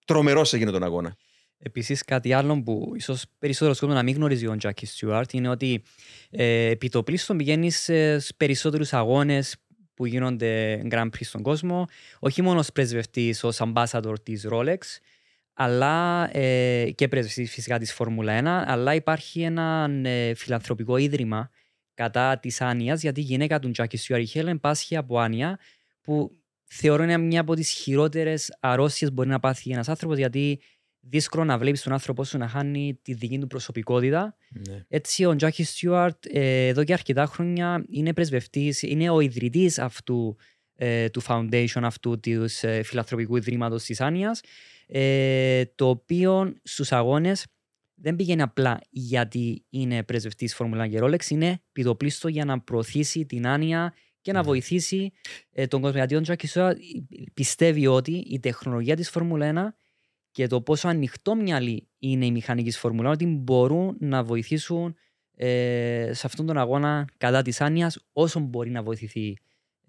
τρομερός 0.05 0.49
σε 0.49 0.57
εκείνο 0.57 0.71
τον 0.71 0.83
αγώνα. 0.83 1.17
Επίσης, 1.59 2.05
κάτι 2.05 2.33
άλλο 2.33 2.63
που 2.63 2.93
ίσως 2.97 3.25
περισσότερο 3.39 3.77
κόσμο 3.79 3.95
να 3.95 4.03
μην 4.03 4.15
γνωρίζει 4.15 4.47
ο 4.47 4.57
Τζάκι 4.57 4.87
Στιούαρτ 4.87 5.33
είναι 5.33 5.49
ότι 5.49 5.83
ε, 6.31 6.67
επί 6.71 6.89
το 6.89 7.03
πλήστον 7.03 7.37
πηγαίνεις 7.37 7.79
σε 8.17 8.35
περισσότερους 8.37 8.93
αγώνες 8.93 9.57
που 9.95 10.07
γίνονται 10.07 10.83
Grand 10.91 11.05
Prix 11.05 11.21
στον 11.21 11.43
κόσμο, 11.43 11.85
όχι 12.19 12.43
μόνο 12.43 12.59
ως 12.59 12.73
πρεσβευτής, 12.73 13.45
ως 13.45 13.59
ambassador 13.61 14.15
της 14.23 14.47
Rolex, 14.51 14.79
αλλά 15.53 16.29
ε, 16.37 16.91
και 16.95 17.09
πρεσβευτής 17.09 17.51
φυσικά 17.51 17.79
της 17.79 17.93
Φόρμουλα 17.93 18.41
1, 18.41 18.65
αλλά 18.67 18.95
υπάρχει 18.95 19.43
ένα 19.43 19.91
ε, 20.05 20.35
φιλανθρωπικό 20.35 20.97
ίδρυμα 20.97 21.51
κατά 21.95 22.39
της 22.39 22.61
άνοιας, 22.61 23.03
γιατί 23.03 23.21
η 23.21 23.25
γυναίκα 23.25 23.59
του 23.59 23.71
Τζάκι 23.71 23.97
Στιούαρτ, 23.97 24.25
η 24.25 24.27
Χέλεν, 24.27 24.61
πάσχει 24.61 24.97
από 24.97 25.19
άνοια, 25.19 25.59
που 26.01 26.37
θεωρώ 26.65 27.03
είναι 27.03 27.17
μια 27.17 27.41
από 27.41 27.55
τις 27.55 27.71
χειρότερες 27.71 28.57
αρρώστιες 28.61 29.09
που 29.09 29.15
μπορεί 29.15 29.29
να 29.29 29.41
πάθει 29.41 29.71
ένας 29.71 29.89
άνθρωπος, 29.89 30.19
γιατί 30.19 30.61
δύσκολο 31.09 31.45
να 31.45 31.59
βλέπεις 31.59 31.83
τον 31.83 31.93
άνθρωπό 31.93 32.25
σου 32.25 32.39
να 32.39 32.49
χάνει 32.49 32.99
τη 33.03 33.13
δική 33.15 33.39
του 33.39 33.47
προσωπικότητα. 33.47 34.37
Έτσι, 34.89 35.25
ο 35.25 35.37
Τζάκι 35.37 35.65
Στιούαρτ 35.65 36.25
ε, 36.29 36.67
εδώ 36.67 36.85
και 36.85 36.93
αρκετά 36.93 37.27
χρόνια 37.27 37.85
είναι 37.91 38.13
πρεσβευτής, 38.13 38.83
είναι 38.83 39.11
ο 39.11 39.21
ιδρυτής 39.21 39.79
αυτού 39.79 40.37
ε, 40.75 41.09
του 41.11 41.23
foundation, 41.27 41.81
αυτού 41.83 42.21
του 42.21 42.45
ε, 42.61 42.83
φιλανθρωπικού 42.83 43.37
ιδρύματος 43.37 43.85
της 43.85 44.01
Άνοιας, 44.01 44.41
ε, 44.87 45.65
το 45.75 45.89
οποίο 45.89 46.55
στους 46.63 46.93
αγώνες 46.93 47.47
δεν 47.95 48.17
πήγαινε 48.17 48.43
απλά 48.43 48.81
γιατί 48.91 49.65
είναι 49.71 50.03
πρεσβευτής 50.03 50.55
Φόρμουλα 50.55 50.89
και 50.89 50.99
Rolex, 51.03 51.31
είναι 51.31 51.61
πιτοπλίστο 51.73 52.29
για 52.29 52.45
να 52.45 52.61
προωθήσει 52.61 53.27
την 53.27 53.47
άνοια 53.47 53.95
και 54.21 54.33
να 54.33 54.39
Ναι. 54.39 54.45
βοηθήσει 54.45 55.13
ε, 55.53 55.67
τον 55.67 55.81
κόσμο. 55.81 55.97
Γιατί 55.97 56.15
ο 56.15 56.21
Τζάκι 56.21 56.47
Στιούαρτ 56.47 56.79
πιστεύει 57.35 57.87
ότι 57.87 58.13
η 58.13 58.41
τεχνολογία 58.41 58.97
της 58.97 59.11
Φόρμουλα 59.11 59.75
1 59.77 59.85
και 60.37 60.47
το 60.47 60.61
πόσο 60.61 60.89
ανοιχτόμυαλοι 60.89 61.89
είναι 61.99 62.27
οι 62.27 62.31
μηχανικοί 62.31 62.69
της 62.69 62.79
Φόρμουλα 62.79 63.11
1 63.11 63.13
ότι 63.13 63.27
μπορούν 63.27 63.97
να 64.01 64.25
βοηθήσουν 64.25 64.97
ε, 65.37 66.11
σε 66.13 66.27
αυτόν 66.27 66.47
τον 66.47 66.59
αγώνα 66.59 67.09
κατά 67.17 67.43
της 67.43 67.61
άνοιας 67.61 68.07
όσο 68.13 68.41
μπορεί 68.41 68.71
να 68.71 68.83
βοηθηθεί 68.83 69.37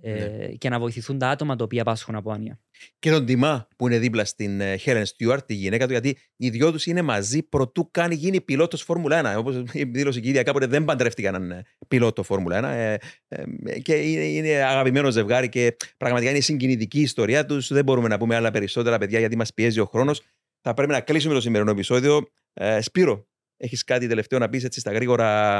ε, 0.02 0.48
και 0.58 0.70
να 0.70 0.80
βοηθηθούν 0.80 1.18
τα 1.18 1.30
άτομα 1.30 1.56
τα 1.56 1.64
οποία 1.64 1.84
πάσχουν 1.84 2.16
από 2.16 2.32
άνοια. 2.32 2.60
Και 3.00 3.12
τον 3.12 3.26
τιμά 3.26 3.68
που 3.76 3.88
είναι 3.88 3.98
δίπλα 3.98 4.26
στην 4.26 4.62
ε, 4.62 4.76
Helen 4.86 5.03
Stewart, 5.03 5.38
τη 5.45 5.53
γυναίκα 5.53 5.86
του, 5.86 5.91
γιατί 5.91 6.18
οι 6.36 6.49
δυο 6.49 6.72
τους 6.72 6.86
είναι 6.86 7.02
μαζί 7.02 7.44
προτού 7.44 7.91
κάνει 7.91 8.15
γίνει 8.15 8.41
πιλότος 8.41 8.82
Φόρμουλα 8.82 9.36
1. 9.36 9.40
Όπως 9.40 9.64
δήλωσε 9.72 10.19
και 10.19 10.28
η 10.28 10.30
ίδια 10.30 10.44
κάποτε, 10.44 10.65
δεν 10.65 10.86
παντρεύτηκαν 10.86 11.36
έναν 11.36 11.52
ε, 11.52 11.64
πιλότο 11.88 12.24
Φόρμουλα 12.24 12.60
1. 12.60 12.64
ε, 12.64 12.98
ε, 13.28 13.80
και 13.80 13.94
είναι, 13.94 14.24
είναι 14.24 14.49
αγαπημένο 14.49 15.11
ζευγάρι 15.11 15.49
και 15.49 15.78
πραγματικά 15.98 16.32
είναι 16.32 16.40
συγκινητική 16.40 16.99
η 16.99 17.02
ιστορία 17.02 17.45
τους. 17.45 17.74
Δεν 17.74 17.84
μπορούμε 17.84 18.07
να 18.07 18.18
πούμε 18.18 18.36
άλλα 18.36 18.52
περισσότερα, 18.52 18.98
παιδιά, 18.98 19.19
γιατί 19.19 19.36
μας 19.36 19.53
πιέζει 19.53 19.80
ο 19.80 19.86
χρόνος. 19.86 20.22
Θα 20.68 20.73
πρέπει 20.76 20.91
να 20.91 21.02
κλείσουμε 21.02 21.34
το 21.34 21.41
σημερινό 21.41 21.72
επεισόδιο. 21.72 22.27
Ε, 22.53 22.81
Σπύρο, 22.81 23.27
έχεις 23.57 23.84
κάτι 23.84 24.07
τελευταίο 24.07 24.39
να 24.39 24.49
πεις 24.49 24.64
έτσι 24.64 24.80
στα 24.80 24.91
γρήγορα; 24.91 25.60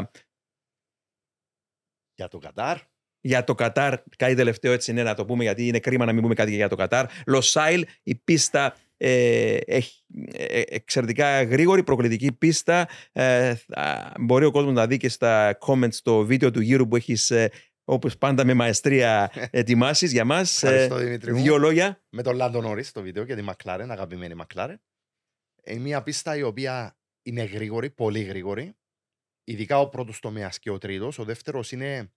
Για 2.16 2.28
το 2.28 2.38
Κατάρ. 2.38 2.78
για 3.20 3.44
το 3.44 3.56
Κατάρ, 3.56 4.02
κάτι 4.18 4.36
τελευταίο 4.36 4.72
έτσι 4.72 4.92
είναι 4.92 5.04
να 5.04 5.14
το 5.14 5.26
πούμε, 5.26 5.44
γιατί 5.44 5.68
είναι 5.68 5.80
κρίμα 5.80 6.06
να 6.06 6.14
μην 6.14 6.22
πούμε 6.22 6.34
κάτι 6.34 6.56
για 6.56 6.70
το 6.70 6.76
Κατάρ. 6.76 7.06
Λοσάιλ, 7.28 7.86
η 8.04 8.16
πίστα 8.16 8.76
ε, 8.98 9.58
έχει 9.66 10.04
ε, 10.34 10.62
εξαιρετικά 10.66 11.44
γρήγορη, 11.44 11.84
προκλητική 11.84 12.32
πίστα. 12.32 12.88
Ε, 13.12 13.56
θα- 13.56 14.14
μπορεί 14.20 14.46
ο 14.46 14.52
κόσμος 14.52 14.74
να 14.74 14.88
δει 14.88 14.98
και 14.98 15.10
στα 15.10 15.58
comments 15.62 15.96
το 16.04 16.26
βίντεο 16.26 16.52
του 16.52 16.62
γύρου 16.62 16.88
που 16.88 16.96
έχεις 16.96 17.32
ε, 17.32 17.52
όπως 17.90 18.18
πάντα 18.18 18.46
με 18.46 18.54
μαεστρία 18.54 19.32
ετοιμάσεις 19.52 20.12
για 20.12 20.26
μας. 20.26 20.64
Ε, 20.64 20.68
Ευχαριστώ, 20.68 20.96
Δημήτρη 20.96 21.34
μου. 21.34 21.42
δύο 21.42 21.58
λόγια. 21.58 22.02
με 22.10 22.22
τον 22.24 22.36
Λάντο 22.36 22.62
Νόρις 22.62 22.92
το 22.92 23.02
βίντεο 23.02 23.26
και 23.26 23.36
τη 23.36 23.42
Μακλάρεν, 23.42 23.92
αγαπημένη 23.92 24.34
Μακλάρεν. 24.34 24.82
Είναι 25.68 25.80
μια 25.80 26.04
πίστα 26.04 26.38
η 26.38 26.44
οποία 26.44 26.98
είναι 27.22 27.44
γρήγορη, 27.44 27.90
πολύ 27.90 28.22
γρήγορη. 28.22 28.78
Ειδικά 29.44 29.80
ο 29.80 29.90
πρώτος 29.90 30.20
τομέας 30.20 30.60
και 30.60 30.70
ο 30.70 30.78
τρίτος. 30.78 31.20
Ο 31.20 31.24
δεύτερος 31.24 31.72
είναι 31.72 32.14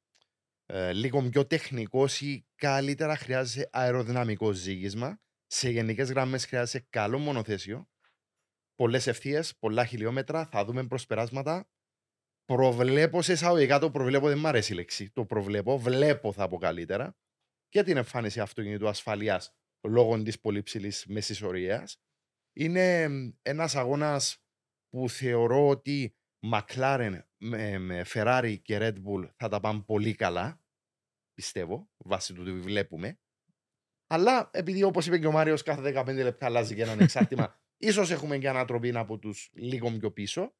ε, 0.67 0.93
λίγο 0.93 1.29
πιο 1.29 1.47
τεχνικός 1.47 2.21
ή 2.21 2.47
καλύτερα 2.55 3.17
χρειάζεται 3.17 3.69
αεροδυναμικό 3.73 4.53
ζύγισμα. 4.53 5.21
Σε 5.47 5.71
γενικές 5.71 6.11
γραμμές 6.11 6.47
χρειάζεται 6.47 6.87
καλό 6.91 7.19
μονοθέσιο. 7.19 7.89
Πολλές 8.75 9.07
ευθείες, 9.07 9.57
πολλά 9.57 9.85
χιλιόμετρα. 9.85 10.47
Θα 10.47 10.65
δούμε 10.65 10.87
προσπεράσματα. 10.87 11.71
Προβλέπω 12.45 13.23
σε 13.23 13.33
εισαγωγικά 13.33 13.79
το 13.79 13.91
προβλέπω, 13.91 14.29
δεν 14.29 14.39
μ' 14.39 14.47
αρέσει 14.47 14.73
η 14.73 14.77
λέξη. 14.77 15.11
Το 15.11 15.25
προβλέπω, 15.25 15.79
βλέπω 15.79 16.33
θα 16.33 16.49
πω 16.49 16.59
καλύτερα. 16.59 17.17
Και 17.69 17.83
την 17.83 17.97
εμφάνιση 17.97 18.41
αυτοκινήτου 18.41 18.89
ασφαλείας 18.89 19.55
λόγω 19.89 20.23
της 20.23 20.41
πολύ 20.41 20.63
ψηλής 20.63 21.07
μεσησορία. 21.07 21.89
Είναι 22.53 23.09
ένας 23.43 23.77
αγώνας 23.77 24.43
που 24.89 25.09
θεωρώ 25.09 25.69
ότι 25.69 26.15
McLaren 26.53 27.19
με, 27.37 27.79
με 27.79 28.05
Ferrari 28.15 28.57
και 28.63 28.79
Red 28.81 28.95
Bull 28.95 29.31
θα 29.37 29.49
τα 29.49 29.61
πάνε 29.61 29.83
πολύ 29.87 30.15
καλά. 30.15 30.61
Πιστεύω, 31.35 31.91
βάσει 31.97 32.35
του 32.35 32.45
τι 32.45 32.53
βλέπουμε. 32.53 33.19
Αλλά 34.07 34.51
επειδή 34.53 34.83
όπως 34.83 35.07
είπε 35.07 35.19
και 35.19 35.27
ο 35.27 35.33
Μάριος, 35.33 35.63
κάθε 35.63 36.03
15 36.07 36.15
λεπτά 36.15 36.47
αλλάζει 36.47 36.75
και 36.75 36.83
έναν 36.83 37.01
εξάρτημα, 37.01 37.61
ίσως 37.89 38.11
έχουμε 38.11 38.39
και 38.39 38.49
ανατροπή 38.49 38.97
από 38.97 39.19
τους 39.19 39.51
λίγο 39.53 39.91
πιο 39.91 40.11
πίσω. 40.13 40.55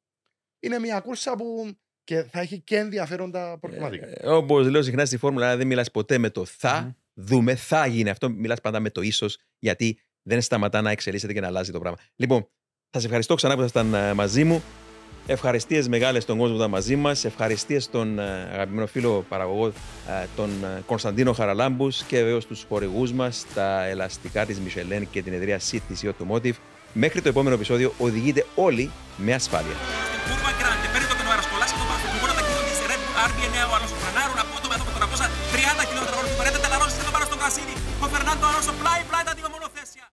Είναι 0.59 0.79
μια 0.79 0.99
κούρσα 0.99 1.35
που 1.35 1.77
και 2.03 2.23
θα 2.23 2.39
έχει 2.39 2.59
και 2.59 2.77
ενδιαφέροντα 2.77 3.57
προβληματικά. 3.59 4.07
Ε, 4.07 4.29
Όπως 4.29 4.69
λέω 4.69 4.81
συχνά 4.81 5.05
στη 5.05 5.17
Φόρμουλα, 5.17 5.57
δεν 5.57 5.67
μιλάς 5.67 5.91
ποτέ 5.91 6.17
με 6.17 6.29
το 6.29 6.45
θα, 6.45 6.81
Μμμ. 6.81 6.91
δούμε, 7.13 7.55
θα 7.55 7.85
γίνει 7.85 8.09
αυτό. 8.09 8.29
Μιλάς 8.29 8.61
πάντα 8.61 8.79
με 8.79 8.89
το 8.89 9.01
ίσως, 9.01 9.37
γιατί 9.59 9.99
δεν 10.23 10.41
σταματά 10.41 10.81
να 10.81 10.91
εξελίσσεται 10.91 11.33
και 11.33 11.39
να 11.39 11.47
αλλάζει 11.47 11.71
το 11.71 11.79
πράγμα. 11.79 11.97
Λοιπόν, 12.15 12.47
θα 12.89 12.99
σε 12.99 13.05
ευχαριστώ 13.05 13.35
ξανά 13.35 13.53
που 13.53 13.59
ήσασταν 13.59 13.93
ε, 13.93 14.13
μαζί 14.13 14.43
μου. 14.43 14.63
Ευχαριστίες 15.27 15.87
μεγάλες 15.87 16.23
στον 16.23 16.37
κόσμο 16.37 16.53
που 16.53 16.59
ήταν 16.59 16.71
μαζί 16.71 16.95
μας. 16.95 17.25
Ευχαριστίες 17.25 17.83
στον 17.83 18.19
ε, 18.19 18.49
αγαπημένο 18.53 18.87
φίλο 18.87 19.25
παραγωγό, 19.29 19.67
ε, 19.67 20.25
τον 20.35 20.49
ε, 20.49 20.81
Κωνσταντίνο 20.85 21.33
Χαραλάμπους 21.33 22.03
και 22.03 22.23
βέβαια 22.23 22.39
τους 22.39 22.65
χορηγούς 22.69 23.13
μας, 23.13 23.45
τα 23.53 23.85
ελαστικά 23.85 24.45
της 24.45 24.59
Michelin 24.59 25.03
και 25.11 25.21
την 25.21 25.33
εταιρεία 25.33 25.59
CTC 25.59 26.09
Automotive. 26.09 26.53
Μέχρι 26.93 27.21
το 27.21 27.29
επόμενο 27.29 27.55
επεισόδιο 27.55 27.93
οδηγείτε 27.97 28.45
όλοι 28.55 28.91
με 29.17 29.33
ασφάλεια. 29.33 29.75